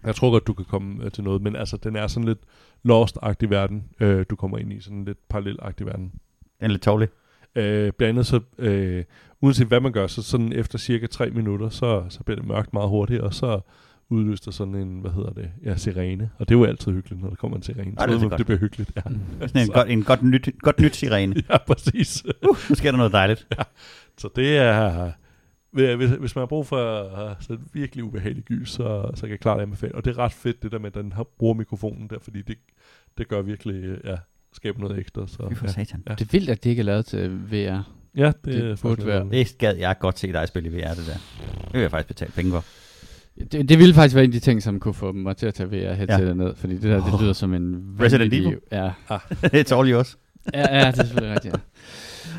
Jeg 0.04 0.14
tror 0.14 0.30
godt, 0.30 0.46
du 0.46 0.52
kan 0.52 0.64
komme 0.64 1.04
øh, 1.04 1.10
til 1.10 1.24
noget, 1.24 1.42
men 1.42 1.56
altså, 1.56 1.76
den 1.76 1.96
er 1.96 2.06
sådan 2.06 2.26
lidt 2.26 2.38
lost-agtig 2.82 3.50
verden, 3.50 3.84
øh, 4.00 4.26
du 4.30 4.36
kommer 4.36 4.58
ind 4.58 4.72
i. 4.72 4.80
Sådan 4.80 5.04
lidt 5.04 5.18
parallel-agtig 5.28 5.86
verden. 5.86 6.12
Den 6.60 6.64
er 6.64 6.68
lidt 6.68 6.82
tårlig. 6.82 7.08
Øh, 7.54 7.92
blandt 7.92 8.02
andet 8.02 8.26
så, 8.26 8.40
øh, 8.58 9.04
uanset 9.40 9.66
hvad 9.66 9.80
man 9.80 9.92
gør, 9.92 10.06
så 10.06 10.22
sådan 10.22 10.52
efter 10.52 10.78
cirka 10.78 11.06
tre 11.06 11.30
minutter, 11.30 11.68
så, 11.68 12.04
så 12.08 12.22
bliver 12.22 12.40
det 12.40 12.48
mørkt 12.48 12.72
meget 12.72 12.88
hurtigt, 12.88 13.20
og 13.20 13.34
så 13.34 13.60
udløser 14.08 14.50
sådan 14.50 14.74
en, 14.74 15.00
hvad 15.00 15.10
hedder 15.10 15.32
det, 15.32 15.50
ja, 15.64 15.76
sirene. 15.76 16.30
Og 16.38 16.48
det 16.48 16.54
er 16.54 16.58
jo 16.58 16.64
altid 16.64 16.92
hyggeligt, 16.92 17.22
når 17.22 17.28
der 17.28 17.36
kommer 17.36 17.56
en 17.56 17.62
sirene. 17.62 17.92
Så 17.98 18.06
det 18.06 18.14
er 18.14 18.18
man, 18.18 18.28
godt. 18.28 18.38
det 18.38 18.46
bliver 18.46 18.58
hyggeligt. 18.58 18.90
Ja, 18.96 19.02
Sådan 19.48 19.62
en, 19.62 19.68
godt, 19.68 19.88
en 19.88 20.02
godt 20.02 20.22
nyt, 20.22 20.48
godt 20.58 20.80
nyt 20.80 20.96
sirene. 20.96 21.34
ja 21.50 21.58
præcis. 21.58 22.24
Uh, 22.24 22.56
nu 22.68 22.74
sker 22.74 22.90
der 22.90 22.98
noget 22.98 23.12
dejligt. 23.12 23.46
Så 24.20 24.28
det 24.36 24.56
er... 24.56 25.12
Hvis, 25.74 26.10
hvis 26.10 26.34
man 26.34 26.40
har 26.40 26.46
brug 26.46 26.66
for 26.66 27.36
sådan 27.40 27.64
virkelig 27.72 28.04
ubehageligt 28.04 28.46
gys, 28.46 28.70
så, 28.70 29.10
så 29.14 29.20
kan 29.20 29.30
jeg 29.30 29.40
klart 29.40 29.60
anbefale. 29.60 29.94
Og 29.94 30.04
det 30.04 30.10
er 30.10 30.18
ret 30.18 30.32
fedt, 30.32 30.62
det 30.62 30.72
der 30.72 30.78
med, 30.78 30.86
at 30.86 30.94
den 30.94 31.12
har, 31.12 31.26
bruger 31.38 31.54
mikrofonen 31.54 32.08
der, 32.08 32.18
fordi 32.18 32.42
det, 32.42 32.56
det 33.18 33.28
gør 33.28 33.42
virkelig, 33.42 33.98
ja, 34.04 34.16
skaber 34.52 34.80
noget 34.80 34.98
ekstra. 34.98 35.26
Så, 35.26 35.48
Fy 35.50 35.54
for 35.54 35.66
ja. 35.66 35.72
satan. 35.72 36.02
Ja. 36.08 36.14
Det 36.14 36.20
er 36.20 36.28
vildt, 36.32 36.50
at 36.50 36.64
det 36.64 36.70
ikke 36.70 36.80
er 36.80 36.84
lavet 36.84 37.06
til 37.06 37.30
VR. 37.50 37.54
ja, 38.16 38.26
det, 38.26 38.34
Det 38.44 38.54
det 38.54 38.80
burde 38.82 39.02
er 39.02 39.06
være. 39.06 39.28
Det 39.30 39.58
gad 39.58 39.76
jeg 39.76 39.96
godt 39.98 40.18
se 40.18 40.32
dig 40.32 40.48
spille 40.48 40.68
i 40.68 40.72
VR, 40.72 40.94
det 40.94 41.06
der. 41.06 41.16
Det 41.64 41.72
vil 41.72 41.80
jeg 41.80 41.90
faktisk 41.90 42.08
betale 42.08 42.32
penge 42.32 42.50
for. 42.52 42.64
Det, 43.52 43.68
det 43.68 43.78
ville 43.78 43.94
faktisk 43.94 44.14
være 44.14 44.24
en 44.24 44.30
af 44.30 44.32
de 44.32 44.40
ting, 44.40 44.62
som 44.62 44.80
kunne 44.80 44.94
få 44.94 45.12
mig 45.12 45.36
til 45.36 45.46
at 45.46 45.54
tage 45.54 45.68
VR-headsetet 45.68 46.28
ja. 46.28 46.34
ned, 46.34 46.54
fordi 46.54 46.74
det 46.74 46.82
der, 46.82 47.10
det 47.10 47.20
lyder 47.20 47.32
som 47.32 47.54
en... 47.54 47.96
Resident 48.00 48.34
Evil? 48.34 48.58
Ja. 48.72 48.90
It's 49.60 49.74
all 49.74 49.90
yours. 49.92 50.18
ja, 50.54 50.78
ja, 50.78 50.90
det 50.90 50.98
er 50.98 51.04
selvfølgelig 51.04 51.34
rigtigt, 51.34 51.56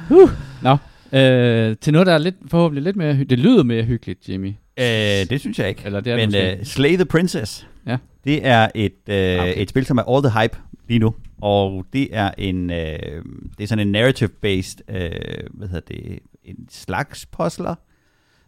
ja. 0.09 0.15
Uh, 0.15 0.29
Nå, 0.63 0.77
øh, 1.13 1.75
til 1.81 1.93
noget, 1.93 2.07
der 2.07 2.13
er 2.13 2.17
lidt, 2.17 2.35
forhåbentlig 2.47 2.83
lidt 2.83 2.95
mere... 2.95 3.13
Hy- 3.15 3.23
det 3.23 3.39
lyder 3.39 3.63
mere 3.63 3.83
hyggeligt, 3.83 4.29
Jimmy. 4.29 4.47
Øh, 4.79 4.85
det 5.29 5.39
synes 5.39 5.59
jeg 5.59 5.69
ikke. 5.69 5.81
Eller 5.85 5.99
det 5.99 6.13
er 6.13 6.17
det 6.17 6.23
Men 6.23 6.27
måske. 6.51 6.57
uh, 6.59 6.65
Slay 6.65 6.95
the 6.95 7.05
Princess, 7.05 7.67
Ja. 7.87 7.97
det 8.23 8.45
er 8.47 8.67
et, 8.75 8.91
uh, 8.91 9.13
Okay. 9.13 9.39
okay. 9.39 9.53
et 9.61 9.69
spil, 9.69 9.85
som 9.85 9.97
er 9.97 10.03
all 10.15 10.23
the 10.29 10.41
hype 10.41 10.57
lige 10.87 10.99
nu. 10.99 11.13
Og 11.41 11.85
det 11.93 12.07
er 12.11 12.31
en 12.37 12.69
uh, 12.69 12.75
det 13.57 13.63
er 13.63 13.67
sådan 13.67 13.87
en 13.87 13.91
narrative-based, 13.91 14.79
uh, 14.89 15.57
hvad 15.57 15.67
hedder 15.67 15.95
det, 15.95 16.19
en 16.43 16.55
slags 16.69 17.25
puzzler, 17.25 17.75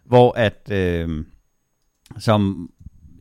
hvor 0.05 0.31
at, 0.37 0.71
uh, 1.05 1.23
som, 2.19 2.69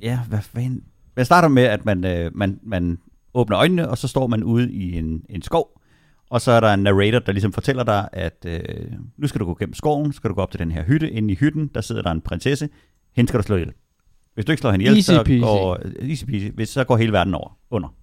ja, 0.02 0.18
hvad 0.28 0.38
fanden, 0.40 0.82
jeg 1.16 1.26
starter 1.26 1.48
med, 1.48 1.62
at 1.62 1.84
man, 1.84 2.04
uh, 2.26 2.36
man, 2.36 2.58
man 2.62 2.98
åbner 3.34 3.58
øjnene, 3.58 3.88
og 3.88 3.98
så 3.98 4.08
står 4.08 4.26
man 4.26 4.44
ude 4.44 4.72
i 4.72 4.98
en, 4.98 5.22
en 5.28 5.42
skov, 5.42 5.80
og 6.30 6.40
så 6.40 6.52
er 6.52 6.60
der 6.60 6.74
en 6.74 6.82
narrator, 6.82 7.18
der 7.18 7.32
ligesom 7.32 7.52
fortæller 7.52 7.84
dig, 7.84 8.08
at 8.12 8.46
øh, 8.46 8.58
nu 9.16 9.26
skal 9.26 9.40
du 9.40 9.44
gå 9.44 9.56
gennem 9.58 9.74
skoven, 9.74 10.12
skal 10.12 10.30
du 10.30 10.34
gå 10.34 10.40
op 10.40 10.50
til 10.50 10.60
den 10.60 10.70
her 10.70 10.82
hytte. 10.84 11.10
Inde 11.10 11.32
i 11.32 11.36
hytten, 11.36 11.70
der 11.74 11.80
sidder 11.80 12.02
der 12.02 12.10
en 12.10 12.20
prinsesse. 12.20 12.68
Hende 13.16 13.28
skal 13.28 13.38
du 13.40 13.44
slå 13.46 13.56
ihjel. 13.56 13.72
Hvis 14.34 14.44
du 14.44 14.52
ikke 14.52 14.60
slår 14.60 14.70
hende 14.70 14.82
ihjel, 14.84 14.96
Easy 14.96 15.10
så 15.10 15.22
peasy. 15.24 15.40
går, 15.40 15.78
easy 16.02 16.24
peasy, 16.24 16.46
hvis, 16.54 16.68
så 16.68 16.84
går 16.84 16.96
hele 16.96 17.12
verden 17.12 17.34
over, 17.34 17.58
under. 17.70 17.94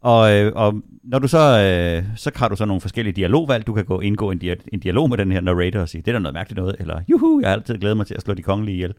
Og, 0.00 0.34
øh, 0.36 0.52
og 0.54 0.82
når 1.04 1.18
du 1.18 1.28
så, 1.28 1.38
øh, 1.38 2.04
så 2.16 2.30
har 2.36 2.48
du 2.48 2.56
så 2.56 2.64
nogle 2.64 2.80
forskellige 2.80 3.12
dialogvalg. 3.14 3.66
Du 3.66 3.72
kan 3.72 3.84
gå 3.84 4.00
indgå 4.00 4.30
en, 4.30 4.40
dia- 4.44 4.66
en 4.72 4.80
dialog 4.80 5.08
med 5.08 5.18
den 5.18 5.32
her 5.32 5.40
narrator 5.40 5.80
og 5.80 5.88
sige, 5.88 6.02
det 6.02 6.08
er 6.08 6.12
da 6.12 6.18
noget 6.18 6.34
mærkeligt 6.34 6.56
noget, 6.58 6.76
eller 6.78 7.00
juhu, 7.10 7.40
jeg 7.40 7.48
har 7.48 7.56
altid 7.56 7.78
glædet 7.78 7.96
mig 7.96 8.06
til 8.06 8.14
at 8.14 8.22
slå 8.22 8.34
de 8.34 8.42
kongelige 8.42 8.74
ihjel. 8.74 8.94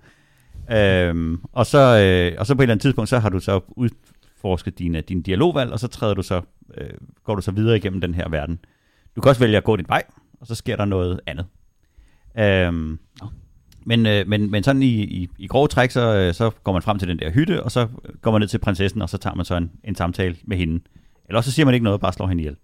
Øhm, 0.71 1.39
og, 1.53 1.65
så, 1.65 1.77
øh, 1.79 2.39
og 2.39 2.45
så 2.47 2.55
på 2.55 2.61
et 2.61 2.63
eller 2.63 2.73
andet 2.73 2.81
tidspunkt, 2.81 3.09
så 3.09 3.19
har 3.19 3.29
du 3.29 3.39
så 3.39 3.59
udforsket 3.69 4.79
dine, 4.79 5.01
dine 5.01 5.21
dialogvalg, 5.23 5.71
og 5.71 5.79
så 5.79 5.87
træder 5.87 6.13
du 6.13 6.21
så, 6.23 6.41
øh, 6.77 6.89
går 7.23 7.35
du 7.35 7.41
så 7.41 7.51
videre 7.51 7.77
igennem 7.77 8.01
den 8.01 8.13
her 8.13 8.29
verden. 8.29 8.59
Du 9.15 9.21
kan 9.21 9.29
også 9.29 9.41
vælge 9.41 9.57
at 9.57 9.63
gå 9.63 9.75
din 9.75 9.85
vej, 9.87 10.03
og 10.39 10.47
så 10.47 10.55
sker 10.55 10.75
der 10.75 10.85
noget 10.85 11.19
andet. 11.27 11.45
Øhm, 12.39 12.99
men, 13.85 14.05
øh, 14.05 14.27
men, 14.27 14.51
men 14.51 14.63
sådan 14.63 14.81
i, 14.81 15.03
i, 15.03 15.29
i 15.37 15.47
grove 15.47 15.67
træk, 15.67 15.91
så, 15.91 16.15
øh, 16.15 16.33
så 16.33 16.49
går 16.49 16.71
man 16.71 16.81
frem 16.81 16.99
til 16.99 17.07
den 17.07 17.19
der 17.19 17.31
hytte, 17.31 17.63
og 17.63 17.71
så 17.71 17.87
går 18.21 18.31
man 18.31 18.41
ned 18.41 18.47
til 18.47 18.57
prinsessen, 18.57 19.01
og 19.01 19.09
så 19.09 19.17
tager 19.17 19.35
man 19.35 19.45
så 19.45 19.55
en, 19.55 19.71
en 19.83 19.95
samtale 19.95 20.35
med 20.43 20.57
hende. 20.57 20.83
Eller 21.27 21.41
så 21.41 21.51
siger 21.51 21.65
man 21.65 21.73
ikke 21.73 21.83
noget, 21.83 22.01
bare 22.01 22.13
slår 22.13 22.27
hende 22.27 22.43
ihjel. 22.43 22.55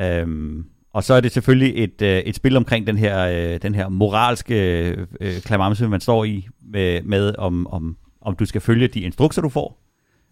Øhm, 0.00 0.66
og 0.92 1.04
så 1.04 1.14
er 1.14 1.20
det 1.20 1.32
selvfølgelig 1.32 1.84
et, 1.84 2.02
øh, 2.02 2.18
et 2.18 2.36
spil 2.36 2.56
omkring 2.56 2.86
den 2.86 2.98
her, 2.98 3.20
øh, 3.26 3.62
den 3.62 3.74
her 3.74 3.88
moralske 3.88 4.88
øh, 5.20 5.40
klamamse, 5.40 5.88
man 5.88 6.00
står 6.00 6.24
i, 6.24 6.48
med, 6.62 7.02
med 7.02 7.34
om, 7.38 7.66
om, 7.66 7.96
om 8.20 8.36
du 8.36 8.44
skal 8.44 8.60
følge 8.60 8.88
de 8.88 9.00
instrukser, 9.00 9.42
du 9.42 9.48
får, 9.48 9.78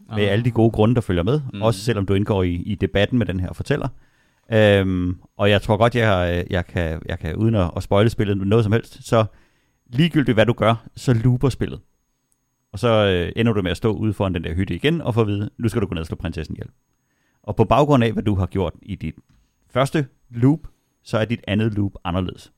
med 0.08 0.24
Ah. 0.24 0.32
alle 0.32 0.44
de 0.44 0.50
gode 0.50 0.70
grunde, 0.70 0.94
der 0.94 1.00
følger 1.00 1.22
med, 1.22 1.40
Mm. 1.40 1.50
mm. 1.58 1.62
også 1.62 1.80
selvom 1.80 2.06
du 2.06 2.14
indgår 2.14 2.42
i, 2.42 2.54
i 2.54 2.74
debatten 2.74 3.18
med 3.18 3.26
den 3.26 3.40
her 3.40 3.52
fortæller. 3.52 3.88
Øhm, 4.52 5.16
og 5.36 5.50
jeg 5.50 5.62
tror 5.62 5.76
godt, 5.76 5.94
jeg, 5.96 6.44
jeg, 6.50 6.66
kan, 6.66 7.02
jeg 7.06 7.18
kan, 7.18 7.36
uden 7.36 7.54
at, 7.54 7.70
at 7.76 7.82
spoile 7.82 8.10
spillet 8.10 8.36
noget 8.46 8.64
som 8.64 8.72
helst, 8.72 9.06
så 9.06 9.24
ligegyldigt 9.86 10.36
hvad 10.36 10.46
du 10.46 10.52
gør, 10.52 10.86
så 10.96 11.12
looper 11.14 11.48
spillet. 11.48 11.80
Og 12.72 12.78
så 12.78 12.88
øh, 12.88 13.32
ender 13.36 13.52
du 13.52 13.62
med 13.62 13.70
at 13.70 13.76
stå 13.76 13.92
ude 13.92 14.12
foran 14.12 14.34
den 14.34 14.44
der 14.44 14.54
hytte 14.54 14.74
igen, 14.74 15.00
og 15.00 15.14
få 15.14 15.20
at 15.20 15.26
vide, 15.26 15.50
nu 15.58 15.68
skal 15.68 15.82
du 15.82 15.86
gå 15.86 15.94
ned 15.94 16.00
og 16.00 16.06
slå 16.06 16.16
prinsessen 16.16 16.56
ihjel. 16.56 16.68
Og 17.42 17.56
på 17.56 17.64
baggrund 17.64 18.04
af, 18.04 18.12
hvad 18.12 18.22
du 18.22 18.34
har 18.34 18.46
gjort 18.46 18.72
i 18.82 18.94
dit 18.94 19.14
første 19.70 20.06
loop, 20.30 20.60
så 21.02 21.18
er 21.18 21.24
dit 21.24 21.40
andet 21.48 21.74
loop 21.74 21.92
anderledes. 22.04 22.52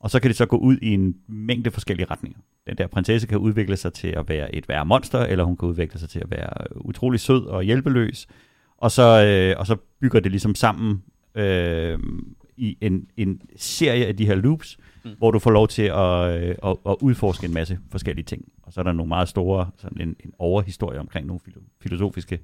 Og 0.00 0.10
så 0.10 0.20
kan 0.20 0.28
det 0.28 0.36
så 0.36 0.46
gå 0.46 0.56
ud 0.56 0.76
i 0.82 0.94
en 0.94 1.16
mængde 1.28 1.70
forskellige 1.70 2.06
retninger. 2.10 2.38
Den 2.66 2.78
der 2.78 2.86
prinsesse 2.86 3.26
kan 3.28 3.38
udvikle 3.38 3.76
sig 3.76 3.92
til 3.92 4.08
at 4.08 4.28
være 4.28 4.54
et 4.54 4.68
værre 4.68 4.86
monster, 4.86 5.18
eller 5.20 5.44
hun 5.44 5.56
kan 5.56 5.68
udvikle 5.68 6.00
sig 6.00 6.08
til 6.08 6.18
at 6.18 6.30
være 6.30 6.76
utrolig 6.76 7.20
sød 7.20 7.44
og 7.44 7.62
hjælpeløs. 7.62 8.26
Og 8.78 8.90
så, 8.90 9.24
øh, 9.24 9.60
og 9.60 9.66
så 9.66 9.76
bygger 10.00 10.20
det 10.20 10.30
ligesom 10.30 10.54
sammen 10.54 11.02
øh, 11.34 11.98
i 12.56 12.76
en, 12.80 13.06
en 13.16 13.40
serie 13.56 14.06
af 14.06 14.16
de 14.16 14.26
her 14.26 14.34
loops, 14.34 14.78
Mm. 15.04 15.12
hvor 15.18 15.30
du 15.30 15.38
får 15.38 15.50
lov 15.50 15.68
til 15.68 15.82
at, 15.82 16.42
øh, 16.42 16.54
at, 16.64 16.76
at 16.88 16.96
udforske 17.00 17.46
en 17.46 17.54
masse 17.54 17.78
forskellige 17.90 18.24
ting. 18.24 18.44
Og 18.62 18.72
så 18.72 18.80
er 18.80 18.84
der 18.84 18.92
nogle 18.92 19.08
meget 19.08 19.28
store, 19.28 19.70
sådan 19.76 20.00
en, 20.00 20.16
en 20.24 20.32
overhistorie 20.38 21.00
omkring 21.00 21.26
nogle 21.26 21.40
filo- 21.48 21.62
filosofiske 21.80 22.34
øh, 22.34 22.40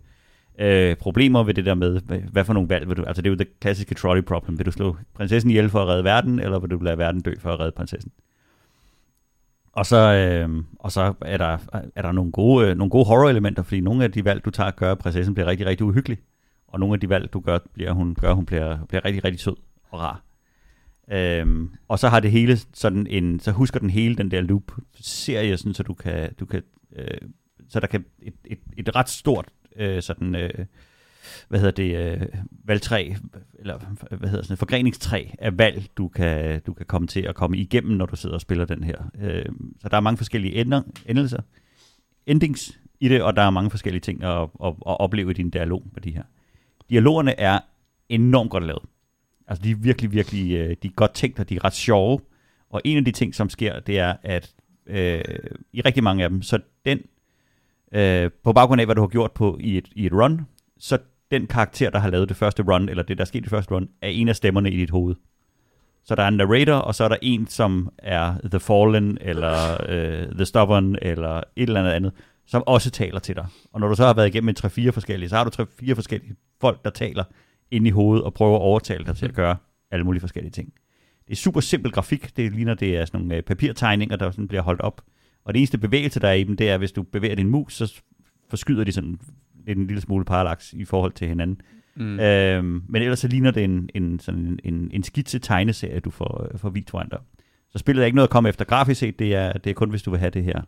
Øh, 0.59 0.97
problemer 0.97 1.43
ved 1.43 1.55
det 1.55 1.65
der 1.67 1.75
med, 1.75 2.01
hvad, 2.01 2.19
hvad 2.19 2.45
for 2.45 2.53
nogle 2.53 2.69
valg 2.69 2.89
vil 2.89 2.97
du... 2.97 3.03
Altså 3.03 3.23
det 3.23 3.29
er 3.29 3.33
jo 3.33 3.37
det 3.37 3.61
klassiske 3.61 3.95
trolley 3.95 4.23
problem. 4.23 4.59
Vil 4.59 4.67
du 4.67 4.71
slå 4.71 4.97
prinsessen 5.15 5.51
ihjel 5.51 5.69
for 5.69 5.83
at 5.83 5.89
redde 5.89 6.05
verden, 6.05 6.41
eller 6.41 6.59
vil 6.59 6.71
du 6.71 6.79
lade 6.79 6.99
verden 6.99 7.21
dø 7.21 7.35
for 7.39 7.51
at 7.51 7.61
redde 7.61 7.73
prinsessen? 7.73 8.13
Og 9.73 9.87
så, 9.87 9.97
øh, 9.97 10.65
og 10.79 10.93
så 10.93 11.15
er 11.21 11.37
der, 11.37 11.59
er 11.97 12.03
der 12.03 12.13
nogle 12.13 12.33
gode, 12.33 12.69
øh, 12.69 12.77
nogle 12.77 12.91
gode 12.91 13.05
horror-elementer, 13.05 13.63
fordi 13.63 13.81
nogle 13.81 14.05
af 14.05 14.13
de 14.13 14.25
valg, 14.25 14.45
du 14.45 14.51
tager, 14.51 14.71
gør, 14.71 14.93
at 14.93 14.99
prinsessen 14.99 15.35
bliver 15.35 15.47
rigtig, 15.47 15.67
rigtig 15.67 15.87
uhyggelig. 15.87 16.19
Og 16.69 16.81
nogle 16.81 16.95
af 16.95 17.01
de 17.01 17.09
valg, 17.09 17.33
du 17.33 17.41
gør, 17.41 17.59
bliver, 17.75 17.93
hun 17.93 18.15
gør, 18.15 18.33
hun 18.33 18.47
bliver, 18.47 18.79
bliver 18.89 19.05
rigtig, 19.05 19.25
rigtig 19.25 19.41
sød 19.41 19.57
og 19.91 20.01
rar. 20.01 20.23
Øhm, 21.13 21.71
og 21.89 21.99
så 21.99 22.09
har 22.09 22.21
det 22.21 22.31
hele 22.31 22.59
sådan 22.75 23.07
en, 23.07 23.41
så 23.41 23.53
husker 23.53 23.81
den 23.81 23.91
hele 23.91 24.17
den 24.17 24.31
der 24.31 24.41
loop-serie, 24.41 25.57
sådan, 25.57 25.75
så 25.75 25.83
du 25.83 25.95
kan, 25.95 26.35
du 26.41 26.47
kan 26.47 26.63
øh, 26.97 27.19
så 27.69 27.81
der 27.81 27.87
kan 27.87 28.05
et, 28.23 28.35
et, 28.45 28.59
et 28.77 28.97
ret 28.97 29.09
stort 29.09 29.49
øh, 29.77 30.03
sådan, 30.03 30.35
øh, 30.35 30.66
hvad 31.49 31.61
hedder 31.61 31.73
det, 31.73 31.97
øh, 31.97 32.27
valgtræ, 32.64 33.12
eller 33.59 33.79
hvad 34.11 34.29
hedder 34.29 34.43
sådan, 34.43 34.55
et 34.55 34.59
forgreningstræ 34.59 35.27
af 35.39 35.59
valg, 35.59 35.87
du 35.97 36.09
kan, 36.09 36.61
du 36.61 36.73
kan 36.73 36.87
komme 36.87 37.09
til 37.09 37.20
at 37.20 37.35
komme 37.35 37.57
igennem, 37.57 37.97
når 37.97 38.07
du 38.07 38.16
sidder 38.16 38.35
og 38.35 38.41
spiller 38.41 38.64
den 38.64 38.85
her. 38.85 38.97
Øh, 39.20 39.45
så 39.81 39.89
der 39.89 39.97
er 39.97 40.01
mange 40.01 40.16
forskellige 40.16 40.55
ender, 40.55 40.83
endelser, 41.07 41.43
endings 42.27 42.79
i 43.01 43.09
det, 43.09 43.23
og 43.23 43.37
der 43.37 43.43
er 43.43 43.51
mange 43.51 43.70
forskellige 43.70 44.01
ting 44.01 44.25
at, 44.25 44.43
at, 44.43 44.68
at 44.68 45.01
opleve 45.01 45.31
i 45.31 45.35
din 45.35 45.51
dialog 45.51 45.83
med 45.93 46.03
de 46.03 46.11
her. 46.11 46.23
Dialogerne 46.91 47.41
er 47.41 47.59
enormt 48.09 48.51
godt 48.51 48.64
lavet. 48.64 48.83
Altså 49.47 49.64
de 49.64 49.70
er 49.70 49.77
virkelig, 49.77 50.12
virkelig, 50.12 50.53
øh, 50.53 50.77
de 50.83 50.89
er 50.89 50.93
godt 50.93 51.14
tænkt, 51.14 51.41
og 51.41 51.49
de 51.49 51.57
er 51.57 51.64
ret 51.64 51.75
sjove. 51.75 52.20
Og 52.70 52.81
en 52.85 52.99
af 52.99 53.05
de 53.05 53.11
ting, 53.11 53.35
som 53.35 53.49
sker, 53.49 53.81
det 53.81 53.99
er, 53.99 54.14
at 54.23 54.55
øh, 54.87 55.20
i 55.73 55.81
rigtig 55.81 56.03
mange 56.03 56.25
af 56.25 56.31
dem, 56.31 56.43
så 56.43 56.59
den, 56.85 56.99
øh, 57.95 58.30
på 58.45 58.53
baggrund 58.53 58.80
af, 58.80 58.86
hvad 58.86 58.95
du 58.95 59.01
har 59.01 59.09
gjort 59.09 59.32
på 59.32 59.59
i 59.61 59.78
et, 59.78 59.88
i 59.97 60.07
et 60.07 60.12
run, 60.12 60.40
så 60.78 60.99
den 61.30 61.47
karakter, 61.47 61.90
der 61.90 61.99
har 61.99 62.11
lavet 62.11 62.28
det 62.28 62.36
første 62.36 62.62
run, 62.62 62.88
eller 62.88 63.03
det, 63.03 63.18
der 63.18 63.24
er 63.24 63.26
sket 63.26 63.38
i 63.38 63.43
det 63.43 63.51
første 63.51 63.74
run, 63.74 63.88
er 64.03 64.09
en 64.09 64.28
af 64.28 64.36
stemmerne 64.36 64.70
i 64.70 64.76
dit 64.76 64.90
hoved. 64.90 65.14
Så 66.05 66.14
der 66.14 66.22
er 66.22 66.28
en 66.28 66.36
narrator, 66.36 66.74
og 66.74 66.95
så 66.95 67.05
er 67.05 67.09
der 67.09 67.16
en, 67.22 67.47
som 67.47 67.93
er 67.99 68.34
The 68.51 68.61
Fallen, 68.61 69.18
eller 69.20 69.76
øh, 69.88 70.34
The 70.34 70.45
Stubborn, 70.45 70.97
eller 71.03 71.36
et 71.36 71.45
eller 71.57 71.80
andet 71.80 71.93
andet, 71.93 72.12
som 72.47 72.62
også 72.66 72.90
taler 72.90 73.18
til 73.18 73.36
dig. 73.36 73.47
Og 73.72 73.80
når 73.80 73.88
du 73.88 73.95
så 73.95 74.07
har 74.07 74.14
været 74.14 74.28
igennem 74.28 74.55
tre 74.55 74.68
3-4 74.68 74.90
forskellige, 74.90 75.28
så 75.28 75.36
har 75.36 75.45
du 75.45 75.62
3-4 75.62 75.95
forskellige 75.95 76.36
folk, 76.61 76.84
der 76.84 76.90
taler 76.90 77.24
ind 77.70 77.86
i 77.86 77.90
hovedet 77.90 78.24
og 78.24 78.34
prøver 78.34 78.57
at 78.57 78.62
overtale 78.62 79.05
dig 79.05 79.16
til 79.16 79.26
at 79.26 79.34
gøre 79.34 79.57
alle 79.90 80.05
mulige 80.05 80.20
forskellige 80.20 80.53
ting. 80.53 80.72
Det 81.26 81.32
er 81.32 81.36
super 81.36 81.61
simpel 81.61 81.93
grafik. 81.93 82.36
Det 82.36 82.53
ligner, 82.53 82.74
det 82.74 82.97
er 82.97 83.05
sådan 83.05 83.20
nogle 83.20 83.36
øh, 83.36 83.43
papirtegninger, 83.43 84.16
der 84.16 84.30
sådan 84.30 84.49
bliver 84.49 84.62
holdt 84.62 84.80
op. 84.80 85.03
Og 85.45 85.55
det 85.55 85.61
eneste 85.61 85.78
bevægelse, 85.78 86.20
der 86.20 86.28
er 86.28 86.32
i 86.32 86.45
dem, 86.45 86.57
det 86.57 86.70
er, 86.70 86.78
hvis 86.78 86.93
du 86.93 87.03
bevæger 87.03 87.34
din 87.34 87.49
mus, 87.49 87.74
så 87.74 88.03
forskyder 88.49 88.84
de 88.84 88.93
sådan 88.93 89.18
lidt 89.66 89.78
en 89.78 89.86
lille 89.86 90.01
smule 90.01 90.24
parallax 90.24 90.72
i 90.72 90.84
forhold 90.84 91.12
til 91.12 91.28
hinanden. 91.28 91.61
Mm. 91.97 92.20
Øhm, 92.20 92.82
men 92.88 93.03
ellers 93.03 93.18
så 93.18 93.28
ligner 93.28 93.51
det 93.51 93.64
en, 93.64 93.88
en, 93.95 94.18
sådan 94.18 94.59
en, 94.64 94.90
en 94.93 95.03
skitse 95.03 95.38
tegneserie, 95.38 96.01
du 96.01 96.11
får, 96.11 96.51
får 96.57 96.70
vist 96.70 96.90
foran 96.90 97.09
dig. 97.09 97.18
Så 97.70 97.78
spillet 97.78 98.03
er 98.03 98.07
ikke 98.07 98.16
noget 98.16 98.28
at 98.28 98.32
komme 98.32 98.49
efter 98.49 98.64
grafisk 98.64 99.01
set, 99.01 99.18
det 99.18 99.34
er, 99.34 99.53
det 99.53 99.70
er 99.70 99.74
kun, 99.74 99.90
hvis 99.90 100.03
du 100.03 100.11
vil 100.11 100.20
have 100.20 100.30
det 100.30 100.45
her. 100.45 100.62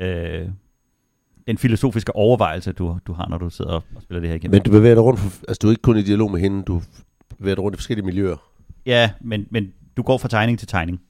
Øh, 0.00 0.48
den 1.46 1.58
filosofiske 1.58 2.16
overvejelse, 2.16 2.72
du, 2.72 2.98
du 3.06 3.12
har, 3.12 3.28
når 3.28 3.38
du 3.38 3.50
sidder 3.50 3.70
og 3.70 4.02
spiller 4.02 4.20
det 4.20 4.28
her 4.28 4.36
igennem. 4.36 4.54
Men 4.54 4.62
du 4.62 4.70
bevæger 4.70 4.94
dig 4.94 5.04
rundt, 5.04 5.20
for, 5.20 5.44
altså 5.48 5.58
du 5.62 5.66
er 5.66 5.70
ikke 5.70 5.82
kun 5.82 5.96
i 5.96 6.02
dialog 6.02 6.30
med 6.30 6.40
hende, 6.40 6.62
du 6.62 6.82
bevæger 7.38 7.54
dig 7.54 7.64
rundt 7.64 7.76
i 7.76 7.78
forskellige 7.78 8.06
miljøer. 8.06 8.36
Ja, 8.86 9.10
men, 9.20 9.46
men 9.50 9.72
du 9.96 10.02
går 10.02 10.18
fra 10.18 10.28
tegning 10.28 10.58
til 10.58 10.68
tegning. 10.68 11.00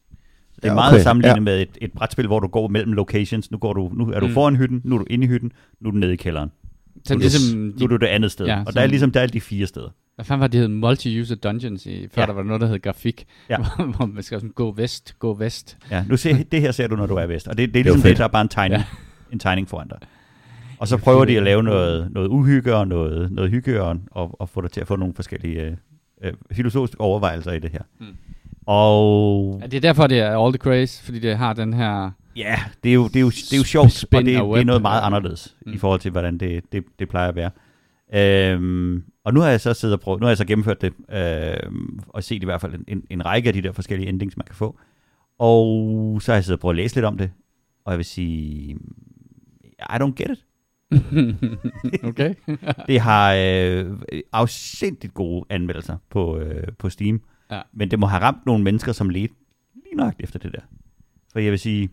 Det 0.56 0.64
er 0.64 0.68
Ja, 0.68 0.74
meget 0.74 0.92
okay. 0.94 1.02
sammenlignet 1.02 1.36
Ja. 1.36 1.40
med 1.40 1.62
et, 1.62 1.78
et 1.80 1.92
brætspil, 1.92 2.26
hvor 2.26 2.40
du 2.40 2.46
går 2.46 2.68
mellem 2.68 2.92
locations. 2.92 3.50
Nu, 3.50 3.58
går 3.58 3.72
du, 3.72 3.90
nu 3.94 4.10
er 4.12 4.20
du 4.20 4.26
Mm. 4.26 4.32
foran 4.32 4.56
hytten, 4.56 4.80
nu 4.84 4.94
er 4.94 4.98
du 4.98 5.04
inde 5.10 5.24
i 5.24 5.28
hytten, 5.28 5.52
nu 5.80 5.88
er 5.88 5.92
du 5.92 5.98
nede 5.98 6.12
i 6.12 6.16
kælderen. 6.16 6.50
Så 7.04 7.14
Nu 7.14 7.18
er 7.18 7.20
ligesom, 7.20 7.58
Nu 7.58 7.84
er 7.84 7.88
du 7.88 7.96
det 7.96 8.06
andet 8.06 8.30
sted. 8.32 8.46
Ja, 8.46 8.62
og 8.66 8.74
der 8.74 8.80
er 8.80 8.86
ligesom 8.86 9.10
der 9.10 9.20
er 9.20 9.26
de 9.26 9.40
fire 9.40 9.66
steder. 9.66 9.88
Hvad 10.14 10.24
fanden 10.24 10.40
var 10.40 10.46
det, 10.46 10.60
hed 10.60 10.68
multi-user 10.68 11.34
dungeons 11.34 11.86
i, 11.86 12.08
før 12.14 12.22
Ja. 12.22 12.26
der 12.26 12.32
var 12.32 12.42
noget, 12.42 12.60
der 12.60 12.66
hed 12.66 12.82
grafik, 12.82 13.24
Ja. 13.50 13.56
hvor 13.96 14.06
man 14.06 14.22
skal 14.22 14.40
sådan 14.40 14.50
gå 14.54 14.72
vest, 14.72 15.14
gå 15.18 15.34
vest. 15.34 15.76
Ja, 15.90 16.04
nu 16.08 16.16
ser, 16.16 16.36
det 16.52 16.60
her 16.60 16.72
ser 16.72 16.86
du, 16.86 16.96
når 16.96 17.06
du 17.06 17.14
er 17.14 17.26
vest. 17.26 17.48
Og 17.48 17.58
det, 17.58 17.74
det 17.74 17.80
er 17.80 17.84
ligesom 17.84 18.00
det, 18.00 18.08
fedt. 18.08 18.18
der 18.18 18.24
er 18.24 18.28
bare 18.28 18.42
en 18.42 18.48
tegning, 18.48 18.78
ja. 18.80 18.84
en 19.32 19.38
tegning 19.38 19.68
foran 19.68 19.88
dig. 19.88 19.98
Og 20.78 20.88
så 20.88 20.96
prøver 20.96 21.24
de 21.24 21.36
at 21.36 21.42
lave 21.42 21.62
noget, 21.62 22.12
noget 22.12 22.28
uhygge 22.28 22.74
og 22.76 22.88
noget, 22.88 23.32
noget 23.32 23.50
hygge 23.50 23.82
og, 23.82 23.98
og, 24.10 24.40
og 24.40 24.48
få 24.48 24.60
dig 24.60 24.70
til 24.70 24.80
at 24.80 24.86
få 24.86 24.96
nogle 24.96 25.14
forskellige 25.14 25.62
øh, 25.62 25.72
øh, 26.24 26.32
filosofiske 26.52 27.00
overvejelser 27.00 27.52
i 27.52 27.58
det 27.58 27.70
her. 27.72 27.80
Mm. 28.00 28.06
Og 28.66 29.58
Ja, 29.62 29.66
det 29.66 29.76
er 29.76 29.80
derfor, 29.80 30.06
det 30.06 30.18
er 30.20 30.38
all 30.44 30.52
the 30.52 30.58
craze, 30.58 31.02
fordi 31.04 31.18
det 31.18 31.36
har 31.36 31.52
den 31.52 31.72
her... 31.74 32.10
Ja, 32.36 32.56
det 32.82 32.90
er 32.90 32.94
jo, 32.94 33.08
det 33.08 33.16
er 33.16 33.20
jo, 33.20 33.30
det 33.30 33.52
er 33.52 33.56
jo 33.56 33.64
sjovt, 33.64 34.04
og 34.04 34.18
det, 34.18 34.26
det 34.26 34.34
er 34.36 34.64
noget 34.64 34.82
meget 34.82 35.00
anderledes 35.02 35.56
Mm. 35.66 35.72
i 35.72 35.78
forhold 35.78 36.00
til, 36.00 36.10
hvordan 36.10 36.38
det, 36.38 36.72
det, 36.72 36.84
det 36.98 37.08
plejer 37.08 37.28
at 37.28 37.36
være. 37.36 37.50
Øhm, 38.14 39.04
og 39.24 39.34
nu 39.34 39.40
har 39.40 39.48
jeg 39.48 39.60
så 39.60 39.74
siddet 39.74 39.94
og 39.94 40.00
prøvet, 40.00 40.20
nu 40.20 40.24
har 40.26 40.30
jeg 40.30 40.36
så 40.36 40.44
gennemført 40.44 40.80
det, 40.80 40.92
øhm, 41.12 41.98
og 42.08 42.24
set 42.24 42.42
i 42.42 42.44
hvert 42.44 42.60
fald 42.60 42.74
en, 42.74 42.84
en, 42.88 43.02
en 43.10 43.26
række 43.26 43.46
af 43.48 43.52
de 43.52 43.62
der 43.62 43.72
forskellige 43.72 44.08
endings, 44.08 44.36
man 44.36 44.44
kan 44.46 44.54
få. 44.54 44.78
Og 45.38 46.22
så 46.22 46.32
har 46.32 46.36
jeg 46.36 46.44
siddet 46.44 46.56
og 46.56 46.60
prøvet 46.60 46.72
at 46.74 46.76
læse 46.76 46.94
lidt 46.94 47.04
om 47.04 47.18
det, 47.18 47.30
og 47.84 47.92
jeg 47.92 47.98
vil 47.98 48.04
sige, 48.04 48.76
I 49.80 49.92
don't 50.00 50.14
get 50.14 50.30
it. 50.30 50.44
okay. 52.10 52.34
Det 52.88 53.00
har 53.00 53.34
øh, 53.34 53.86
afsindigt 54.32 55.14
gode 55.14 55.44
anmeldelser 55.50 55.96
på, 56.10 56.38
øh, 56.38 56.62
på 56.78 56.90
Steam, 56.90 57.20
Ja. 57.50 57.60
men 57.72 57.90
det 57.90 57.98
må 57.98 58.06
have 58.06 58.22
ramt 58.22 58.46
nogle 58.46 58.64
mennesker, 58.64 58.92
som 58.92 59.08
ledte 59.10 59.34
lige 59.74 59.94
nøjagtigt 59.96 60.24
efter 60.24 60.38
det 60.38 60.52
der. 60.52 60.60
For 61.32 61.38
jeg 61.38 61.50
vil 61.50 61.58
sige, 61.58 61.88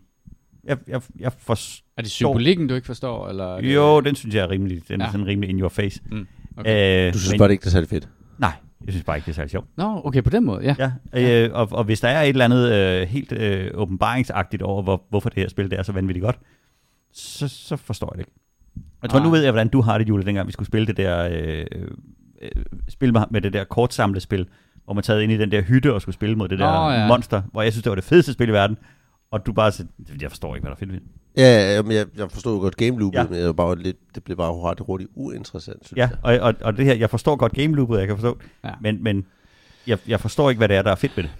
jeg, 0.64 0.78
jeg, 0.88 1.02
jeg 1.18 1.32
forstår 1.32 1.84
er 1.96 2.02
det 2.02 2.10
symbolikken, 2.10 2.68
du 2.68 2.74
ikke 2.74 2.86
forstår? 2.86 3.28
Eller 3.28 3.56
er 3.56 3.60
det... 3.60 3.74
Jo, 3.74 4.00
den 4.00 4.14
synes 4.14 4.34
jeg 4.34 4.42
er 4.44 4.50
rimelig, 4.50 4.88
den 4.88 5.00
ja. 5.00 5.04
Ja. 5.04 5.08
er 5.08 5.12
sådan 5.12 5.26
rimelig 5.26 5.50
in 5.50 5.60
your 5.60 5.68
face. 5.68 6.00
Mm, 6.10 6.26
okay. 6.56 7.06
Øh, 7.08 7.12
Du 7.14 7.18
synes 7.18 7.32
men, 7.32 7.38
bare, 7.38 7.48
det 7.48 7.52
ikke 7.52 7.66
er 7.66 7.70
særlig 7.70 7.88
fedt. 7.88 8.08
Nej, 8.38 8.52
jeg 8.84 8.92
synes 8.92 9.04
bare 9.04 9.16
ikke, 9.16 9.26
det 9.26 9.30
er 9.32 9.34
særlig 9.34 9.50
sjovt. 9.50 9.66
Nå, 9.76 10.00
okay, 10.04 10.22
på 10.22 10.30
den 10.30 10.44
måde, 10.44 10.74
ja. 10.78 10.90
Ja, 11.14 11.44
øh, 11.44 11.50
og, 11.54 11.68
og 11.72 11.84
hvis 11.84 12.00
der 12.00 12.08
er 12.08 12.22
et 12.22 12.28
eller 12.28 12.44
andet 12.44 12.72
øh, 12.72 13.08
helt 13.08 13.32
øh, 13.32 13.70
åbenbaringsagtigt 13.74 14.62
over, 14.62 14.82
hvor, 14.82 15.02
hvorfor 15.10 15.28
det 15.28 15.42
her 15.42 15.48
spil 15.48 15.70
det 15.70 15.78
er 15.78 15.82
så 15.82 15.92
vanvittigt 15.92 16.24
godt, 16.24 16.38
så, 17.12 17.48
så 17.48 17.76
forstår 17.76 18.12
jeg 18.14 18.18
det 18.18 18.20
ikke. 18.30 18.40
Jeg 19.02 19.10
tror, 19.10 19.18
Nej. 19.18 19.26
nu 19.26 19.30
ved 19.30 19.42
jeg, 19.42 19.52
hvordan 19.52 19.68
du 19.68 19.80
har 19.80 19.98
det, 19.98 20.08
Jule, 20.08 20.24
dengang 20.24 20.46
vi 20.46 20.52
skulle 20.52 20.66
spille 20.66 20.86
det 20.86 20.96
der 20.96 21.28
øh, 21.32 21.66
øh, 22.42 22.50
spil 22.88 23.12
med, 23.12 23.22
med 23.30 23.40
det 23.40 23.52
der 23.52 23.64
kortsamlespil, 23.64 24.48
hvor 24.84 24.94
man 24.94 25.04
taget 25.04 25.22
ind 25.22 25.32
i 25.32 25.36
den 25.38 25.50
der 25.50 25.62
hytte 25.62 25.94
og 25.94 26.02
skulle 26.02 26.14
spille 26.14 26.36
mod 26.36 26.48
det 26.48 26.58
der 26.58 26.84
Nå, 26.86 26.90
ja. 26.90 27.06
monster, 27.08 27.42
hvor 27.52 27.62
jeg 27.62 27.72
synes, 27.72 27.82
det 27.82 27.90
var 27.90 27.94
det 27.94 28.04
fedeste 28.04 28.32
spil 28.32 28.48
i 28.48 28.52
verden, 28.52 28.76
og 29.30 29.46
du 29.46 29.52
bare 29.52 29.72
sagde, 29.72 29.90
jeg 30.20 30.30
forstår 30.30 30.54
ikke, 30.54 30.62
hvad 30.62 30.70
der 30.70 30.74
er 30.74 30.78
fedt 30.78 30.92
ved 30.92 31.00
det. 31.00 31.06
Ja, 31.36 31.74
ja, 31.74 31.82
men 31.82 31.92
jeg, 31.92 32.06
jeg 32.18 32.30
forstod 32.30 32.60
godt 32.60 32.76
game 32.76 32.98
loopet, 32.98 33.18
Ja. 33.18 33.24
men 33.30 33.38
jeg 33.38 33.46
var 33.46 33.52
bare 33.52 33.78
lidt, 33.78 33.96
det 34.14 34.22
blev 34.24 34.36
bare 34.36 34.52
ret 34.70 34.80
hurtigt 34.80 35.10
uinteressant, 35.14 35.86
synes 35.86 35.96
Ja, 35.96 36.08
jeg. 36.24 36.40
og, 36.40 36.48
og, 36.48 36.54
og 36.60 36.76
det 36.76 36.84
her, 36.84 36.94
jeg 36.94 37.10
forstår 37.10 37.36
godt 37.36 37.52
game 37.52 37.76
loopet, 37.76 37.98
jeg 37.98 38.06
kan 38.06 38.16
forstå, 38.16 38.38
Ja. 38.64 38.70
men, 38.80 39.02
men 39.02 39.24
jeg, 39.86 39.98
jeg 40.08 40.20
forstår 40.20 40.50
ikke, 40.50 40.58
hvad 40.58 40.68
det 40.68 40.76
er, 40.76 40.82
der 40.82 40.90
er 40.90 40.94
fedt 40.94 41.16
ved 41.16 41.24
det. 41.24 41.30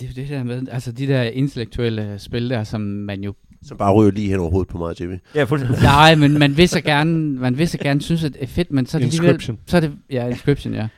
Det 0.00 0.06
er 0.06 0.10
jo 0.16 0.22
det 0.22 0.28
der 0.30 0.42
med, 0.44 0.66
altså 0.70 0.92
de 0.92 1.06
der 1.06 1.22
intellektuelle 1.22 2.18
spil 2.18 2.50
der, 2.50 2.64
som 2.64 2.80
man 2.80 3.20
jo... 3.24 3.34
Så 3.62 3.74
bare 3.74 3.92
ryger 3.94 4.10
lige 4.10 4.28
hen 4.28 4.40
over 4.40 4.50
hovedet 4.50 4.68
på 4.68 4.78
mig, 4.78 5.00
Jimmy. 5.00 5.14
Ja, 5.34 5.44
fuldstændig. 5.44 5.82
Nej, 5.82 6.14
men 6.14 6.38
man 6.38 6.56
vil 6.56 6.68
så 6.68 6.80
gerne, 6.80 7.38
man 7.38 7.58
vil 7.58 7.68
så 7.68 7.78
gerne 7.78 8.02
synes, 8.02 8.24
at 8.24 8.32
det 8.32 8.42
er 8.42 8.46
fedt, 8.46 8.72
men 8.72 8.86
så 8.86 8.96
er 8.96 8.98
det. 8.98 9.06
Inscription. 9.06 9.58
Så 9.66 9.76
er 9.76 9.80
det, 9.80 9.92
ja, 10.10 10.26
Inscription, 10.28 10.74
ja. 10.74 10.88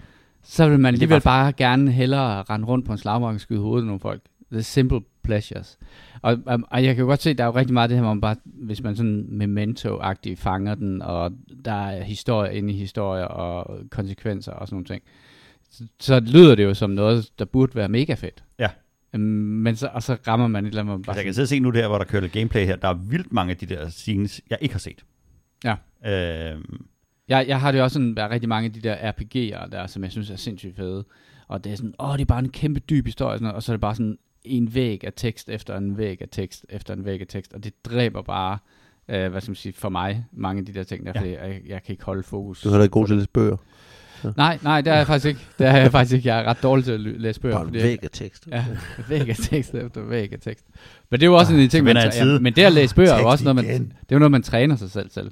Så 0.42 0.68
vil 0.68 0.80
man 0.80 0.94
alligevel 0.94 1.20
bare- 1.20 1.52
gerne 1.52 1.90
hellere 1.92 2.42
rende 2.42 2.66
rundt 2.66 2.86
på 2.86 2.92
en 2.92 2.98
slagmark 2.98 3.34
og 3.34 3.40
skyde 3.40 3.60
hovedet 3.60 3.82
af 3.82 3.86
nogle 3.86 4.00
folk. 4.00 4.22
The 4.52 4.62
simple 4.62 5.00
pleasures. 5.24 5.78
Og, 6.22 6.38
og, 6.46 6.60
og 6.70 6.84
jeg 6.84 6.94
kan 6.94 7.02
jo 7.02 7.06
godt 7.08 7.22
se, 7.22 7.30
at 7.30 7.38
der 7.38 7.44
er 7.44 7.48
jo 7.48 7.54
rigtig 7.56 7.74
meget 7.74 7.84
af 7.84 7.88
det 7.88 7.96
her, 7.98 8.02
hvor 8.02 8.14
man 8.14 8.20
bare, 8.20 8.36
hvis 8.44 8.82
man 8.82 8.96
sådan 8.96 9.26
memento-agtigt 9.28 10.36
fanger 10.40 10.74
den, 10.74 11.02
og 11.02 11.32
der 11.64 11.72
er 11.72 12.02
historie 12.02 12.54
inde 12.54 12.72
i 12.72 12.76
historier 12.76 13.24
og 13.24 13.80
konsekvenser 13.90 14.52
og 14.52 14.68
sådan 14.68 14.74
nogle 14.74 14.86
ting, 14.86 15.02
så, 15.70 15.84
så 16.00 16.20
lyder 16.20 16.54
det 16.54 16.64
jo 16.64 16.74
som 16.74 16.90
noget, 16.90 17.30
der 17.38 17.44
burde 17.44 17.74
være 17.74 17.88
mega 17.88 18.14
fedt. 18.14 18.44
Ja. 18.58 18.68
Øhm, 19.14 19.22
Men 19.22 19.76
så, 19.76 19.88
og 19.92 20.02
så 20.02 20.16
rammer 20.28 20.46
man 20.48 20.64
et 20.64 20.68
eller 20.68 20.80
andet, 20.82 20.92
man 20.94 21.02
bare 21.02 21.10
Altså, 21.12 21.18
jeg 21.20 21.24
kan 21.24 21.34
sidde 21.34 21.44
og 21.44 21.48
se 21.48 21.60
nu 21.60 21.70
der, 21.70 21.88
hvor 21.88 21.98
der 21.98 22.04
kører 22.04 22.22
lidt 22.22 22.32
gameplay 22.32 22.66
her. 22.66 22.76
Der 22.76 22.88
er 22.88 22.94
vildt 22.94 23.32
mange 23.32 23.50
af 23.50 23.56
de 23.56 23.66
der 23.66 23.88
scenes, 23.88 24.40
jeg 24.50 24.58
ikke 24.60 24.74
har 24.74 24.78
set. 24.78 25.04
Ja. 25.64 25.74
Øhm, 26.52 26.86
Jeg, 27.38 27.48
jeg 27.48 27.60
har 27.60 27.72
det 27.72 27.82
også 27.82 27.94
sådan, 27.94 28.14
der 28.14 28.22
er 28.24 28.30
rigtig 28.30 28.48
mange 28.48 28.66
af 28.66 28.72
de 28.72 28.80
der 28.80 28.94
RPG'er 29.12 29.70
der, 29.70 29.86
som 29.86 30.02
jeg 30.04 30.12
synes 30.12 30.30
er 30.30 30.36
sindssygt 30.36 30.76
fede. 30.76 31.04
Og 31.48 31.64
det 31.64 31.72
er 31.72 31.76
sådan, 31.76 31.94
åh, 32.00 32.12
det 32.12 32.20
er 32.20 32.24
bare 32.24 32.38
en 32.38 32.48
kæmpe 32.48 32.80
dyb 32.80 33.06
historie, 33.06 33.32
og, 33.34 33.38
sådan 33.38 33.54
og 33.54 33.62
så 33.62 33.72
er 33.72 33.76
det 33.76 33.80
bare 33.80 33.94
sådan 33.94 34.18
en 34.44 34.74
væg 34.74 35.04
af 35.04 35.12
tekst 35.16 35.48
efter 35.48 35.76
en 35.76 35.98
væg 35.98 36.22
af 36.22 36.28
tekst 36.30 36.66
efter 36.68 36.94
en 36.94 37.04
væg 37.04 37.20
af 37.20 37.26
tekst, 37.28 37.52
og 37.52 37.64
det 37.64 37.72
dræber 37.84 38.22
bare, 38.22 38.58
øh, 39.08 39.30
hvad 39.30 39.40
skal 39.40 39.50
man 39.50 39.56
sige, 39.56 39.72
for 39.72 39.88
mig, 39.88 40.24
mange 40.32 40.60
af 40.60 40.66
de 40.66 40.74
der 40.74 40.82
ting 40.82 41.06
der, 41.06 41.12
Ja. 41.14 41.20
fordi 41.20 41.32
jeg, 41.32 41.60
jeg 41.68 41.82
kan 41.82 41.92
ikke 41.92 42.04
holde 42.04 42.22
fokus. 42.22 42.60
Du 42.60 42.68
er 42.68 42.72
heller 42.72 42.82
ikke 42.82 42.92
god 42.92 43.06
til 43.06 43.12
at 43.14 43.18
læse 43.18 43.28
bøger. 43.28 43.56
Nej, 44.36 44.58
nej, 44.62 44.80
det 44.80 44.92
er 44.92 44.96
jeg 44.96 45.06
faktisk 45.06 45.26
ikke. 45.26 45.40
Det 45.58 45.66
er 45.66 45.76
jeg 45.76 45.90
faktisk 45.92 46.14
ikke. 46.16 46.28
Jeg 46.28 46.38
er 46.38 46.44
ret 46.44 46.62
dårlig 46.62 46.84
til 46.84 46.92
at 46.92 47.00
læse 47.00 47.40
bøger. 47.40 47.56
Bare 47.56 47.72
væg 47.72 47.98
af 48.04 48.10
tekst. 48.12 48.48
Ja, 48.50 48.64
væg 49.08 49.28
af 49.28 49.36
tekst 49.36 49.74
efter 49.74 50.00
væg 50.02 50.32
af 50.32 50.38
tekst. 50.40 50.66
Men 51.10 51.20
det 51.20 51.26
er 51.26 51.30
jo 51.30 51.36
også 51.36 51.54
en 51.54 51.68
ting, 51.68 51.84
man, 51.84 51.96
ja, 51.96 52.38
men 52.38 52.52
det 52.52 52.62
at 52.62 52.72
læse 52.72 52.94
bøger 52.94 53.12
er 53.12 53.20
jo 53.20 53.28
også 53.28 53.44
noget, 53.44 53.56
man, 53.56 53.64
det 53.64 53.82
er 53.90 54.12
jo 54.12 54.18
noget, 54.18 54.30
man 54.30 54.42
træner 54.42 54.76
sig 54.76 54.90
selv 54.90 55.10
til. 55.10 55.30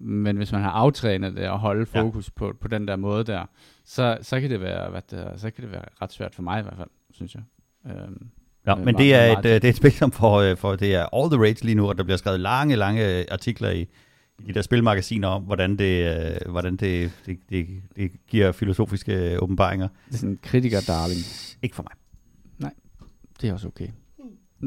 Men 0.00 0.36
hvis 0.36 0.52
man 0.52 0.62
har 0.62 0.70
aftrænet 0.70 1.36
det 1.36 1.48
og 1.48 1.58
holde 1.58 1.86
Ja. 1.94 2.00
fokus 2.02 2.30
på, 2.30 2.52
på 2.60 2.68
den 2.68 2.88
der 2.88 2.96
måde 2.96 3.24
der, 3.24 3.44
så, 3.84 4.18
så, 4.22 4.40
kan 4.40 4.50
det 4.50 4.60
være, 4.60 4.90
hvad 4.90 5.02
det, 5.10 5.40
så 5.40 5.50
kan 5.50 5.64
det 5.64 5.72
være 5.72 5.84
ret 6.02 6.12
svært 6.12 6.34
for 6.34 6.42
mig 6.42 6.60
i 6.60 6.62
hvert 6.62 6.76
fald, 6.76 6.88
synes 7.10 7.34
jeg. 7.34 7.42
Øhm, 7.86 7.96
ja, 8.66 8.74
med 8.74 8.84
men 8.84 8.84
meget- 8.84 8.98
det 8.98 9.14
er, 9.14 9.26
meget 9.32 9.38
et, 9.38 9.48
øh, 9.48 9.54
det 9.54 9.64
er 9.64 9.68
et 9.68 9.76
spil, 9.76 9.92
som 9.92 10.12
for, 10.12 10.36
øh, 10.36 10.56
for 10.56 10.76
det 10.76 10.94
er 10.94 11.06
all 11.16 11.30
the 11.30 11.40
rage 11.42 11.64
lige 11.64 11.74
nu, 11.74 11.88
og 11.88 11.98
der 11.98 12.04
bliver 12.04 12.16
skrevet 12.16 12.40
lange, 12.40 12.76
lange 12.76 13.32
artikler 13.32 13.70
i, 13.70 13.80
i 14.38 14.42
de 14.46 14.52
der 14.54 14.62
spilmagasiner 14.62 15.28
om, 15.28 15.42
hvordan 15.42 15.76
det, 15.76 16.20
øh, 16.44 16.50
hvordan 16.52 16.76
det, 16.76 17.12
det, 17.26 17.38
det, 17.50 17.66
det 17.96 18.10
giver 18.26 18.52
filosofiske 18.52 19.32
øh, 19.32 19.42
åbenbaringer. 19.42 19.88
Det 20.08 20.14
er 20.14 20.18
sådan 20.18 20.30
en 20.30 20.38
kritiker, 20.42 20.80
darling. 20.88 21.20
Ikke 21.62 21.76
for 21.76 21.82
mig. 21.82 21.92
Det 23.40 23.48
er 23.48 23.52
også 23.52 23.68
okay. 23.68 23.88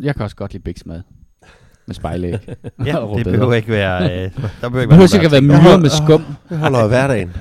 Jeg 0.02 0.16
kan 0.16 0.24
også 0.24 0.36
godt 0.36 0.54
lide 0.54 0.64
Bigs 0.64 0.86
mad. 0.86 1.02
Med 1.92 1.96
spejlæg. 1.96 2.34
Ja, 2.86 2.98
Og 2.98 3.18
det 3.18 3.26
behøver 3.26 3.54
ikke 3.54 3.68
være... 3.70 4.04
Øh, 4.04 4.10
der 4.62 4.70
behøver 4.70 4.82
ikke 4.82 4.92
Det 4.92 5.00
være 5.00 5.08
sikkert 5.08 5.32
være 5.32 5.42
myrer 5.42 5.78
med 5.78 5.90
skum. 5.90 6.24
Jeg 6.50 6.58
holder 6.60 6.80
af 6.80 6.88
hverdagen. 6.90 7.32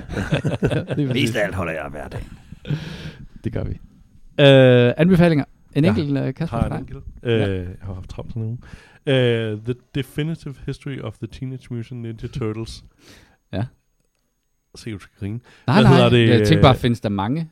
Mest 1.14 1.36
af 1.36 1.44
alt 1.44 1.54
holder 1.54 1.72
jeg 1.72 1.82
af 1.84 1.90
hver 1.90 2.08
dag. 2.08 2.26
Det 3.44 3.52
gør 3.52 3.64
vi. 3.64 3.70
Øh, 4.40 4.92
anbefalinger. 4.96 5.44
En 5.74 5.84
Ja. 5.84 5.90
enkelt, 5.90 6.18
uh, 6.28 6.34
Kasper, 6.34 6.56
Har 6.58 6.66
en 6.68 6.78
enkelt. 6.78 7.04
Øh, 7.22 7.40
Jeg 7.40 7.66
har 7.82 7.94
haft 7.94 8.08
travlt 8.10 8.30
sådan 8.32 8.42
en 8.42 8.48
uge. 8.48 8.58
Uh, 9.54 9.64
The 9.64 9.74
Definitive 9.94 10.54
History 10.66 11.00
of 11.00 11.18
the 11.18 11.26
Teenage 11.26 11.66
Mutant 11.70 12.00
Ninja 12.02 12.28
Turtles. 12.28 12.84
Ja. 13.52 13.64
Se, 14.74 14.92
du 14.92 14.98
skal 14.98 15.12
grine. 15.20 15.40
Nej, 15.66 15.80
Hvad 15.80 15.90
nej, 15.90 16.08
det, 16.08 16.28
jeg 16.28 16.38
tænkte 16.46 16.62
bare, 16.62 16.74
øh, 16.74 16.78
findes 16.78 17.00
der 17.00 17.08
mange? 17.08 17.50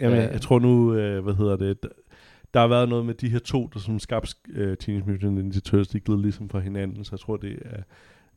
Jamen, 0.00 0.18
Øh. 0.18 0.28
jeg, 0.32 0.40
tror 0.40 0.58
nu, 0.58 0.94
øh, 0.94 1.24
hvad 1.24 1.34
hedder 1.34 1.56
det, 1.56 1.76
der 2.54 2.60
har 2.60 2.66
været 2.68 2.88
noget 2.88 3.06
med 3.06 3.14
de 3.14 3.28
her 3.28 3.38
to, 3.38 3.70
der 3.74 3.80
som 3.80 3.98
skabte 3.98 4.34
øh, 4.50 4.76
Teenage 4.76 5.10
Mutant 5.10 5.34
Ninja 5.34 5.60
Turtles, 5.60 5.88
de 5.88 6.00
glædet 6.00 6.22
ligesom 6.22 6.48
fra 6.48 6.58
hinanden, 6.60 7.04
så 7.04 7.08
jeg 7.12 7.20
tror, 7.20 7.36
det 7.36 7.58
er, 7.64 7.82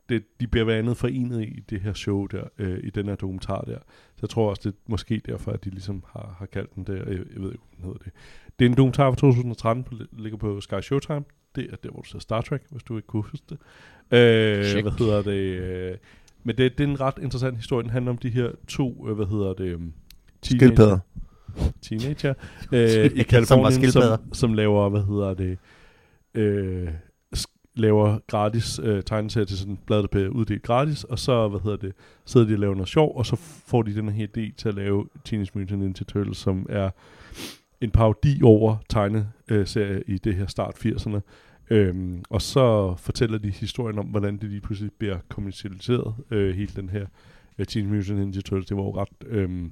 det, 0.09 0.23
de 0.41 0.47
bliver 0.47 0.65
blandt 0.65 0.79
andet 0.79 0.97
forenet 0.97 1.41
i 1.43 1.63
det 1.69 1.81
her 1.81 1.93
show 1.93 2.25
der, 2.25 2.43
øh, 2.59 2.79
i 2.83 2.89
den 2.89 3.05
her 3.07 3.15
dokumentar 3.15 3.61
der. 3.61 3.77
Så 4.15 4.19
jeg 4.21 4.29
tror 4.29 4.49
også, 4.49 4.61
det 4.65 4.69
er 4.75 4.79
måske 4.87 5.21
derfor, 5.25 5.51
at 5.51 5.63
de 5.65 5.69
ligesom 5.69 6.03
har, 6.13 6.35
har 6.39 6.45
kaldt 6.45 6.75
den 6.75 6.83
der, 6.83 6.93
jeg, 6.93 7.05
jeg 7.07 7.17
ved 7.17 7.21
ikke, 7.25 7.35
hvad 7.41 7.49
den 7.77 7.83
hedder 7.85 7.97
det. 7.97 8.11
Det 8.59 8.65
er 8.65 8.69
en 8.69 8.77
dokumentar 8.77 9.09
fra 9.11 9.15
2013, 9.15 9.83
på, 9.83 9.93
ligger 10.17 10.37
på 10.37 10.61
Sky 10.61 10.81
Showtime. 10.81 11.23
Det 11.55 11.67
er 11.71 11.75
der, 11.83 11.89
hvor 11.91 12.01
du 12.01 12.09
ser 12.09 12.19
Star 12.19 12.41
Trek, 12.41 12.61
hvis 12.71 12.83
du 12.83 12.95
ikke 12.95 13.07
kunne 13.07 13.23
huske 13.23 13.45
det. 13.49 13.57
Øh, 14.17 14.65
Check. 14.65 14.83
hvad 14.83 14.91
hedder 14.99 15.21
det? 15.21 15.39
Øh, 15.91 15.97
men 16.43 16.57
det, 16.57 16.77
det 16.77 16.83
er 16.83 16.87
en 16.87 17.01
ret 17.01 17.17
interessant 17.21 17.57
historie. 17.57 17.83
Den 17.83 17.91
handler 17.91 18.11
om 18.11 18.17
de 18.17 18.29
her 18.29 18.51
to, 18.67 19.07
øh, 19.09 19.15
hvad 19.15 19.25
hedder 19.25 19.53
det? 19.53 19.75
teenager- 19.77 20.57
Skildpadder. 20.57 20.99
Teenager 21.81 22.33
øh, 22.71 23.11
i 23.15 23.23
Kalifornien, 23.23 23.91
som, 23.91 24.33
som 24.33 24.53
laver, 24.53 24.89
hvad 24.89 25.01
hedder 25.01 25.33
det, 25.33 25.57
øh, 26.33 26.87
laver 27.75 28.19
gratis 28.27 28.79
øh, 28.83 29.03
tegneserier 29.03 29.45
til 29.45 29.57
sådan 29.57 29.73
et 29.73 29.79
blad, 29.85 30.01
der 30.01 30.07
bliver 30.07 30.29
uddelt 30.29 30.63
gratis, 30.63 31.03
og 31.03 31.19
så, 31.19 31.47
hvad 31.47 31.59
hedder 31.59 31.77
det, 31.77 31.93
sidder 32.25 32.47
de 32.47 32.53
og 32.53 32.59
laver 32.59 32.73
noget 32.73 32.89
sjov, 32.89 33.17
og 33.17 33.25
så 33.25 33.35
får 33.67 33.81
de 33.81 33.95
den 33.95 34.09
her 34.09 34.27
idé 34.27 34.55
til 34.57 34.69
at 34.69 34.75
lave 34.75 35.05
Teenage 35.23 35.51
Mutant 35.53 35.79
Ninja 35.79 36.03
Turtles, 36.03 36.37
som 36.37 36.65
er 36.69 36.89
en 37.81 37.91
parodi 37.91 38.41
over 38.43 38.77
tegneserie 38.89 40.03
i 40.07 40.17
det 40.17 40.35
her 40.35 40.47
start 40.47 40.85
80'erne. 40.85 41.19
Øhm, 41.69 42.23
og 42.29 42.41
så 42.41 42.95
fortæller 42.97 43.37
de 43.37 43.49
historien 43.49 43.99
om, 43.99 44.05
hvordan 44.05 44.37
det 44.37 44.49
lige 44.49 44.61
pludselig 44.61 44.91
bliver 44.97 45.17
kommercialiseret, 45.29 46.15
øh, 46.31 46.55
hele 46.55 46.71
den 46.75 46.89
her 46.89 47.05
øh, 47.59 47.65
Teenage 47.65 47.95
Mutant 47.95 48.19
Ninja 48.19 48.41
Turtles. 48.41 48.67
Det 48.67 48.77
var 48.77 48.83
jo 48.83 48.97
ret 48.97 49.27
øhm, 49.27 49.71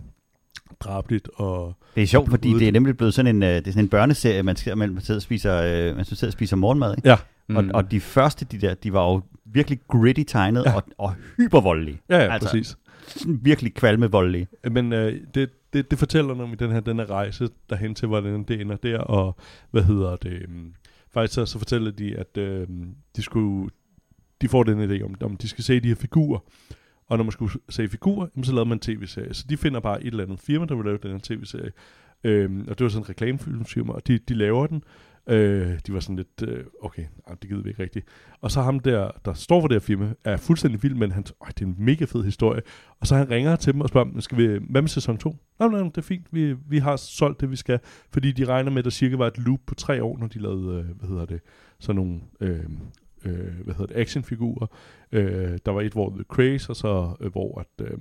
drabligt 0.79 1.29
og 1.33 1.73
Det 1.95 2.03
er 2.03 2.07
sjovt, 2.07 2.29
fordi 2.29 2.53
det 2.53 2.67
er 2.67 2.71
nemlig 2.71 2.97
blevet 2.97 3.13
sådan 3.13 3.35
en, 3.35 3.43
øh, 3.43 3.49
det 3.49 3.67
er 3.67 3.71
sådan 3.71 3.85
en 3.85 3.89
børneserie, 3.89 4.43
man, 4.43 4.55
skal, 4.55 4.77
man 4.77 5.01
sidder 5.01 5.17
og 5.17 5.21
spiser, 5.21 5.55
øh, 5.89 5.95
man 5.95 6.05
sidder 6.05 6.27
og 6.27 6.33
spiser 6.33 6.55
morgenmad. 6.55 6.93
Ikke? 6.97 7.09
Ja. 7.09 7.15
Mm. 7.49 7.55
Og, 7.57 7.65
og 7.73 7.91
de 7.91 7.99
første, 7.99 8.45
de 8.45 8.57
der, 8.61 8.73
de 8.73 8.93
var 8.93 9.11
jo 9.11 9.21
virkelig 9.45 9.79
gritty 9.87 10.23
tegnet 10.27 10.63
Ja. 10.65 10.75
og, 10.75 10.83
og 10.97 11.13
hypervoldelige. 11.37 12.01
Ja, 12.09 12.15
ja, 12.15 12.21
Altså- 12.21 12.33
altså. 12.33 12.49
præcis. 12.49 12.77
Sådan 13.21 13.39
virkelig 13.41 13.73
kvalmevoldelige. 13.73 14.47
Men 14.71 14.93
øh, 14.93 15.19
det, 15.35 15.49
det, 15.73 15.91
det 15.91 15.99
fortæller 15.99 16.27
noget 16.27 16.43
om 16.43 16.53
i 16.53 16.55
den 16.55 16.71
her, 16.71 16.79
den 16.79 16.99
her 16.99 17.09
rejse 17.09 17.49
derhen 17.69 17.95
til, 17.95 18.07
hvordan 18.07 18.43
det 18.43 18.61
ender 18.61 18.75
der, 18.75 18.99
og 18.99 19.35
hvad 19.71 19.83
hedder 19.83 20.15
det, 20.15 20.45
um, 20.47 20.73
faktisk 21.13 21.33
så, 21.35 21.45
så 21.45 21.57
fortæller 21.57 21.91
de, 21.91 22.15
at 22.17 22.37
øh, 22.37 22.67
de 23.15 23.21
skulle, 23.21 23.69
de 24.41 24.47
får 24.47 24.63
den 24.63 24.91
idé 24.91 25.03
om, 25.05 25.15
om 25.23 25.37
de 25.37 25.47
skal 25.49 25.63
se 25.63 25.79
de 25.79 25.87
her 25.87 25.95
figurer, 25.95 26.39
og 27.13 27.17
når 27.17 27.23
man 27.23 27.31
skulle 27.31 27.51
se 27.69 27.87
figurer, 27.87 28.27
så 28.43 28.51
lavede 28.51 28.69
man 28.69 28.75
en 28.75 28.79
tv-serie. 28.79 29.33
Så 29.33 29.45
de 29.49 29.57
finder 29.57 29.79
bare 29.79 30.03
et 30.03 30.07
eller 30.07 30.23
andet 30.23 30.39
firma, 30.39 30.65
der 30.65 30.75
vil 30.75 30.85
lave 30.85 30.97
den 31.03 31.11
her 31.11 31.19
tv-serie. 31.23 31.71
Øhm, 32.23 32.65
og 32.69 32.79
det 32.79 32.83
var 32.83 32.89
sådan 32.89 33.03
en 33.03 33.09
reklamefilmfirma, 33.09 33.93
og 33.93 34.07
de, 34.07 34.17
de 34.17 34.33
laver 34.33 34.67
den. 34.67 34.83
Øh, 35.29 35.79
de 35.87 35.93
var 35.93 35.99
sådan 35.99 36.15
lidt, 36.15 36.43
øh, 36.47 36.65
okay, 36.81 37.05
nej, 37.27 37.35
det 37.41 37.49
gider 37.49 37.63
vi 37.63 37.69
ikke 37.69 37.83
rigtigt. 37.83 38.05
Og 38.41 38.51
så 38.51 38.61
ham 38.61 38.79
der, 38.79 39.11
der 39.25 39.33
står 39.33 39.61
for 39.61 39.67
det 39.67 39.75
her 39.75 39.79
firma, 39.79 40.13
er 40.23 40.37
fuldstændig 40.37 40.83
vild, 40.83 40.95
men 40.95 41.11
han, 41.11 41.23
øh, 41.41 41.47
det 41.47 41.61
er 41.61 41.65
en 41.65 41.75
mega 41.77 42.05
fed 42.05 42.23
historie. 42.23 42.61
Og 42.99 43.07
så 43.07 43.15
han 43.15 43.29
ringer 43.29 43.55
til 43.55 43.73
dem 43.73 43.81
og 43.81 43.89
spørger, 43.89 44.19
skal 44.19 44.37
vi, 44.37 44.59
hvad 44.69 44.81
med 44.81 44.89
sæson 44.89 45.17
2? 45.17 45.35
Nej, 45.59 45.69
nej, 45.69 45.79
det 45.81 45.97
er 45.97 46.01
fint, 46.01 46.27
vi, 46.31 46.55
vi 46.69 46.77
har 46.77 46.95
solgt 46.95 47.41
det, 47.41 47.51
vi 47.51 47.55
skal. 47.55 47.79
Fordi 48.13 48.31
de 48.31 48.45
regner 48.45 48.71
med, 48.71 48.77
at 48.79 48.85
der 48.85 48.91
cirka 48.91 49.15
var 49.15 49.27
et 49.27 49.37
loop 49.37 49.59
på 49.65 49.75
tre 49.75 50.03
år, 50.03 50.17
når 50.17 50.27
de 50.27 50.39
lavede, 50.39 50.79
øh, 50.79 50.85
hvad 50.97 51.09
hedder 51.09 51.25
det, 51.25 51.41
sådan 51.79 51.95
nogle, 51.95 52.21
øh, 52.39 52.65
øh, 53.25 53.53
hvad 53.63 53.75
hedder 53.75 53.93
det, 53.93 54.01
actionfigurer. 54.01 54.67
Øh, 55.11 55.57
der 55.65 55.71
var 55.71 55.81
et, 55.81 55.91
hvor 55.93 56.09
The 56.09 56.23
Craze, 56.23 56.69
og 56.69 56.75
så 56.75 57.15
øh, 57.19 57.31
hvor 57.31 57.59
at, 57.59 57.87
øh, 57.87 57.97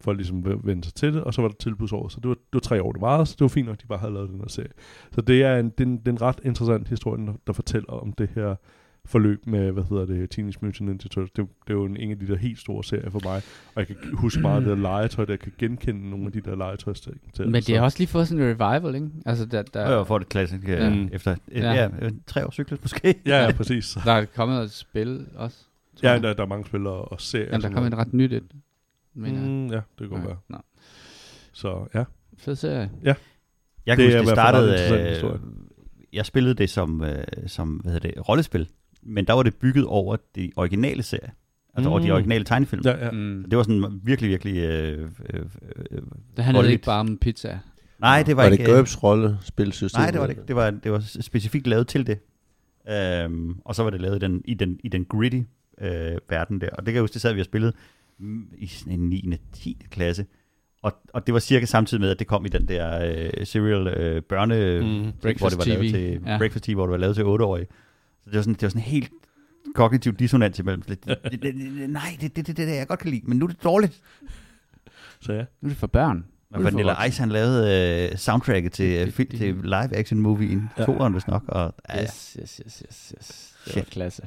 folk 0.00 0.16
ligesom 0.16 0.44
vendte 0.64 0.88
sig 0.88 0.94
til 0.94 1.14
det, 1.14 1.24
og 1.24 1.34
så 1.34 1.42
var 1.42 1.48
der 1.48 1.56
tilbudsår, 1.56 2.08
så 2.08 2.20
det 2.20 2.28
var, 2.28 2.34
det 2.34 2.52
var 2.52 2.60
tre 2.60 2.82
år, 2.82 2.92
det 2.92 3.00
varede, 3.00 3.26
så 3.26 3.34
det 3.38 3.40
var 3.40 3.48
fint 3.48 3.66
nok, 3.66 3.74
at 3.74 3.82
de 3.82 3.86
bare 3.86 3.98
havde 3.98 4.12
lavet 4.12 4.30
den 4.30 4.40
her 4.40 4.48
serie. 4.48 4.72
Så 5.12 5.20
det 5.20 5.42
er 5.42 5.56
en, 5.56 5.68
den, 5.68 5.96
den 5.96 6.22
ret 6.22 6.40
interessant 6.44 6.88
historie, 6.88 7.26
der, 7.26 7.32
der 7.46 7.52
fortæller 7.52 7.92
om 7.92 8.12
det 8.12 8.30
her 8.34 8.54
forløb 9.06 9.46
med, 9.46 9.70
hvad 9.72 9.82
hedder 9.90 10.04
det, 10.06 10.30
Teenage 10.30 10.58
Mutant 10.60 10.80
Ninja 10.88 11.08
Turtles. 11.08 11.30
Det, 11.30 11.46
det 11.66 11.70
er 11.70 11.74
jo 11.74 11.84
en, 11.84 11.96
en 11.96 12.10
af 12.10 12.18
de 12.18 12.26
der 12.26 12.36
helt 12.36 12.58
store 12.58 12.84
serier 12.84 13.10
for 13.10 13.20
mig, 13.24 13.42
og 13.74 13.76
jeg 13.76 13.86
kan 13.86 13.96
huske 14.12 14.40
meget 14.40 14.54
af 14.56 14.60
det 14.60 14.70
der 14.70 14.82
legetøj, 14.82 15.24
der 15.24 15.32
jeg 15.32 15.40
kan 15.40 15.52
genkende 15.58 16.10
nogle 16.10 16.26
af 16.26 16.32
de 16.32 16.40
der 16.40 16.56
legetøj 16.56 16.92
til. 16.92 17.12
Men 17.38 17.54
det 17.62 17.76
har 17.76 17.84
også 17.84 17.98
lige 17.98 18.08
fået 18.08 18.28
sådan 18.28 18.44
en 18.44 18.50
revival, 18.60 18.94
ikke? 18.94 19.08
Altså, 19.26 19.46
der, 19.46 19.62
der, 19.62 19.92
Ja. 19.92 20.02
Får 20.02 20.18
det 20.18 20.28
klassiske 20.28 20.72
Ja. 20.72 20.88
ja. 20.88 21.06
efter 21.12 21.36
Ja. 21.52 21.72
ja. 21.72 21.88
Ja, 22.02 22.10
tre 22.26 22.46
år 22.46 22.50
cyklet 22.50 22.82
måske. 22.82 23.14
Ja, 23.26 23.44
ja, 23.44 23.52
præcis. 23.52 23.96
der 24.04 24.12
er 24.12 24.24
kommet 24.24 24.62
et 24.62 24.70
spil 24.72 25.26
også. 25.36 25.58
Ja, 26.02 26.10
jeg. 26.10 26.22
der, 26.22 26.32
der 26.34 26.42
er 26.42 26.46
mange 26.46 26.66
spillere 26.66 26.94
og 26.94 27.20
serier. 27.20 27.46
Jamen, 27.46 27.60
der 27.60 27.68
er 27.68 27.72
kommet 27.72 27.86
et 27.88 27.92
sådan 27.92 28.06
ret 28.06 28.14
nyt 28.14 28.32
et. 28.32 28.44
Men. 29.14 29.34
Mm, 29.64 29.66
ja, 29.66 29.74
det 29.76 29.84
kan 29.98 30.08
godt 30.08 30.24
være. 30.24 30.36
Nå. 30.48 30.58
Så 31.52 31.86
ja. 31.94 32.04
Fed 32.38 32.56
serie. 32.56 32.90
Jeg 33.02 33.16
Det 33.86 33.96
kan 33.96 34.00
er 34.00 34.04
huske, 34.06 34.18
det 34.18 34.28
startede... 34.28 35.24
Øh, 35.24 35.38
jeg 36.12 36.26
spillede 36.26 36.54
det 36.54 36.70
som, 36.70 37.04
øh, 37.04 37.24
som 37.46 37.68
hvad 37.76 37.92
hedder 37.92 38.08
det, 38.08 38.28
rollespil, 38.28 38.68
men 39.06 39.24
der 39.26 39.32
var 39.32 39.42
det 39.42 39.54
bygget 39.54 39.86
over 39.86 40.16
de 40.36 40.52
originale 40.56 41.02
serier. 41.02 41.30
Altså 41.74 41.88
mm. 41.88 41.92
over 41.92 42.00
de 42.00 42.06
Mm. 42.06 42.12
originale 42.12 42.44
tegnefilm. 42.44 42.82
Ja. 42.84 43.04
Ja. 43.04 43.10
Mm. 43.10 43.44
Det 43.50 43.56
var 43.56 43.62
sådan 43.62 44.00
virkelig, 44.04 44.30
virkelig... 44.30 44.56
Øh, 44.56 45.08
øh, 45.34 45.40
øh, 45.90 45.98
Det 46.36 46.44
handlede 46.44 46.72
ikke 46.72 46.84
bare 46.84 47.00
om 47.00 47.18
pizza. 47.18 47.58
nej, 48.00 48.22
det 48.22 48.36
var, 48.36 48.42
Var, 48.42 48.50
ikke... 48.50 48.64
det 48.64 48.74
GURPS 48.74 49.02
rollespilsystem? 49.02 50.00
Nej, 50.00 50.10
det 50.10 50.20
var 50.20 50.26
det 50.26 50.32
ikke. 50.32 50.42
Det 50.48 50.56
var, 50.56 50.70
det 50.70 50.92
var 50.92 51.02
specifikt 51.20 51.66
lavet 51.66 51.86
til 51.88 52.06
det. 52.06 52.18
Øhm, 52.90 53.56
og 53.64 53.74
så 53.74 53.82
var 53.82 53.90
det 53.90 54.00
lavet 54.00 54.16
i 54.16 54.18
den, 54.18 54.42
i 54.44 54.54
den, 54.54 54.80
i 54.84 54.88
den 54.88 55.04
gritty 55.04 55.40
øh, 55.80 56.16
verden 56.30 56.60
der. 56.60 56.68
Og 56.70 56.78
det 56.78 56.84
kan 56.86 56.94
jeg 56.94 57.00
huske, 57.00 57.14
det 57.14 57.20
sad 57.22 57.34
vi 57.34 57.40
og 57.40 57.44
spillede 57.46 57.72
mm, 58.18 58.46
i 58.58 58.66
sådan 58.66 58.92
en 58.92 59.08
9. 59.08 59.36
10. 59.52 59.78
klasse. 59.90 60.26
Og, 60.82 60.92
og 61.12 61.26
det 61.26 61.34
var 61.34 61.40
cirka 61.40 61.66
samtidig 61.66 62.00
med, 62.00 62.10
at 62.10 62.18
det 62.18 62.26
kom 62.26 62.46
i 62.46 62.48
den 62.48 62.68
der 62.68 63.12
øh, 63.38 63.46
serial 63.46 63.86
øh, 63.86 64.22
børne... 64.22 64.80
Mm. 64.80 65.02
hvor 65.02 65.12
Breakfast 65.22 65.50
det 65.50 65.58
var 65.58 65.64
lavet 65.74 65.92
TV. 65.92 65.92
til, 65.92 66.20
Ja. 66.26 66.32
ja. 66.32 66.38
Breakfast 66.38 66.64
TV, 66.64 66.74
hvor 66.74 66.84
det 66.86 66.90
var 66.90 66.96
lavet 66.98 67.16
til 67.16 67.22
8-årige. 67.22 67.66
Så 68.24 68.30
det 68.30 68.36
var 68.36 68.42
sådan, 68.42 68.54
det 68.54 68.62
var 68.62 68.68
sådan 68.68 68.82
helt 68.82 69.10
kognitiv 69.74 70.12
dissonans 70.14 70.58
imellem. 70.58 70.82
Lidt, 70.86 71.06
det, 71.06 71.18
det, 71.30 71.42
det, 71.42 71.90
nej, 71.90 72.16
det, 72.20 72.36
det, 72.36 72.46
det, 72.46 72.56
det, 72.56 72.68
det, 72.68 72.76
jeg 72.76 72.86
godt 72.88 73.00
kan 73.00 73.10
lide, 73.10 73.22
men 73.24 73.38
nu 73.38 73.44
er 73.44 73.48
det 73.48 73.64
dårligt. 73.64 74.00
Så 75.20 75.32
ja. 75.32 75.44
Nu 75.60 75.66
er 75.66 75.68
det 75.68 75.76
for 75.76 75.86
børn. 75.86 76.24
Og 76.50 76.64
Vanilla 76.64 77.04
Ice, 77.04 77.20
han 77.20 77.28
lavede 77.28 78.08
øh, 78.12 78.18
soundtracket 78.18 78.72
til, 78.72 79.06
øh, 79.06 79.12
film, 79.12 79.30
til 79.30 79.54
live 79.62 79.96
action 79.96 80.20
movien, 80.20 80.70
Ja. 80.78 80.84
toeren 80.84 81.12
hvis 81.12 81.26
nok. 81.26 81.42
Og, 81.48 81.74
ja, 81.88 81.96
ja. 81.96 82.02
Yes, 82.02 82.36
yes, 82.40 82.60
yes, 82.66 82.82
yes, 82.86 83.14
yes. 83.18 83.54
Det 83.64 83.76
var 83.76 83.80
Shit. 83.82 83.90
klasse. 83.92 84.22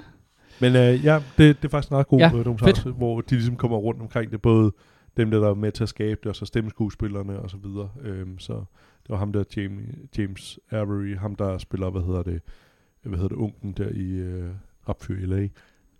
Men 0.61 0.75
øh, 0.75 1.05
ja, 1.05 1.21
det, 1.37 1.57
det 1.61 1.65
er 1.65 1.69
faktisk 1.69 1.91
en 1.91 1.97
ret 1.97 2.07
god 2.07 2.19
Ja, 2.19 2.29
ja, 2.37 2.43
dokumentar, 2.43 2.89
hvor 2.91 3.21
de 3.21 3.35
ligesom 3.35 3.55
kommer 3.55 3.77
rundt 3.77 4.01
omkring 4.01 4.31
det, 4.31 4.41
både 4.41 4.71
dem, 5.17 5.31
der 5.31 5.49
er 5.49 5.53
med 5.53 5.71
til 5.71 5.83
at 5.83 5.89
skabe 5.89 6.19
det, 6.23 6.29
og 6.29 6.35
så 6.35 6.45
stemmeskuespillerne 6.45 7.39
og 7.39 7.49
så 7.49 7.57
videre. 7.57 7.89
Øhm, 8.03 8.39
så 8.39 8.53
det 9.03 9.09
var 9.09 9.17
ham 9.17 9.33
der, 9.33 9.43
James, 9.57 9.95
James 10.17 10.59
Avery, 10.71 11.17
ham 11.17 11.35
der 11.35 11.57
spiller, 11.57 11.89
hvad 11.89 12.01
hedder 12.01 12.23
det, 12.23 12.41
Øh, 13.07 13.09
hvad 13.09 13.19
hedder 13.19 13.35
det, 13.35 13.43
unken 13.43 13.71
der 13.71 13.89
i 13.89 14.11
øh, 14.11 14.49
Rapfyr 14.89 15.17
i 15.17 15.25
LA, 15.25 15.47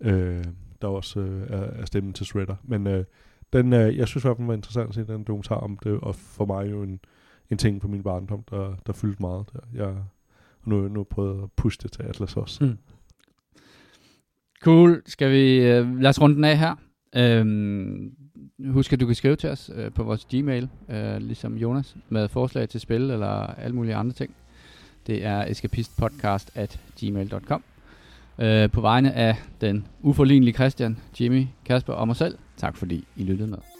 øh, 0.00 0.44
der 0.82 0.88
også 0.88 1.20
øh, 1.20 1.42
er, 1.50 1.62
er 1.62 1.84
stemmen 1.84 2.12
til 2.12 2.26
Shredder. 2.26 2.56
Men 2.64 2.86
øh, 2.86 3.04
den, 3.52 3.72
øh, 3.72 3.96
jeg 3.96 4.08
synes 4.08 4.24
i 4.24 4.26
hvert 4.26 4.36
fald, 4.36 4.46
var 4.46 4.54
interessant 4.54 4.88
at 4.88 4.94
se 4.94 5.06
den 5.06 5.24
dokumentar 5.24 5.56
om 5.56 5.78
det, 5.84 5.92
og 5.92 6.14
for 6.14 6.44
mig 6.44 6.70
jo 6.70 6.82
en, 6.82 7.00
en 7.50 7.58
ting 7.58 7.80
på 7.80 7.88
min 7.88 8.02
barndom, 8.02 8.44
der, 8.50 8.74
der 8.86 8.92
fyldte 8.92 9.22
meget 9.22 9.46
der. 9.52 9.84
Jeg, 9.84 9.94
nu, 10.64 10.88
nu 10.88 11.04
prøvet 11.04 11.42
at 11.42 11.52
pushe 11.56 11.80
det 11.82 11.92
til 11.92 12.02
Atlas 12.02 12.36
også. 12.36 12.64
Mm. 12.64 12.78
Cool. 14.62 15.02
Skal 15.06 15.30
vi... 15.30 15.56
Øh, 15.56 16.00
lad 16.00 16.10
os 16.10 16.20
runde 16.20 16.36
den 16.36 16.44
af 16.44 16.58
her. 16.58 16.74
Øhm, 17.16 18.12
husk, 18.66 18.92
at 18.92 19.00
du 19.00 19.06
kan 19.06 19.14
skrive 19.14 19.36
til 19.36 19.50
os 19.50 19.70
øh, 19.74 19.92
på 19.92 20.02
vores 20.02 20.24
Gmail, 20.24 20.68
øh, 20.88 21.16
ligesom 21.16 21.56
Jonas, 21.56 21.96
med 22.08 22.28
forslag 22.28 22.68
til 22.68 22.80
spil 22.80 23.10
eller 23.10 23.26
alle 23.26 23.76
mulige 23.76 23.94
andre 23.94 24.12
ting. 24.12 24.34
Det 25.08 25.24
er 25.24 25.44
escapistpodcast 25.44 26.50
at 26.54 26.80
gmail.com. 27.00 27.62
Øh, 28.38 28.70
på 28.70 28.80
vegne 28.80 29.12
af 29.12 29.36
den 29.60 29.86
uforlignelige 30.00 30.54
Christian, 30.54 30.98
Jimmy, 31.20 31.46
Kasper 31.64 31.92
og 31.92 32.06
mig 32.06 32.16
selv, 32.16 32.38
tak 32.56 32.76
fordi 32.76 33.04
I 33.16 33.22
lyttede 33.22 33.50
med. 33.50 33.77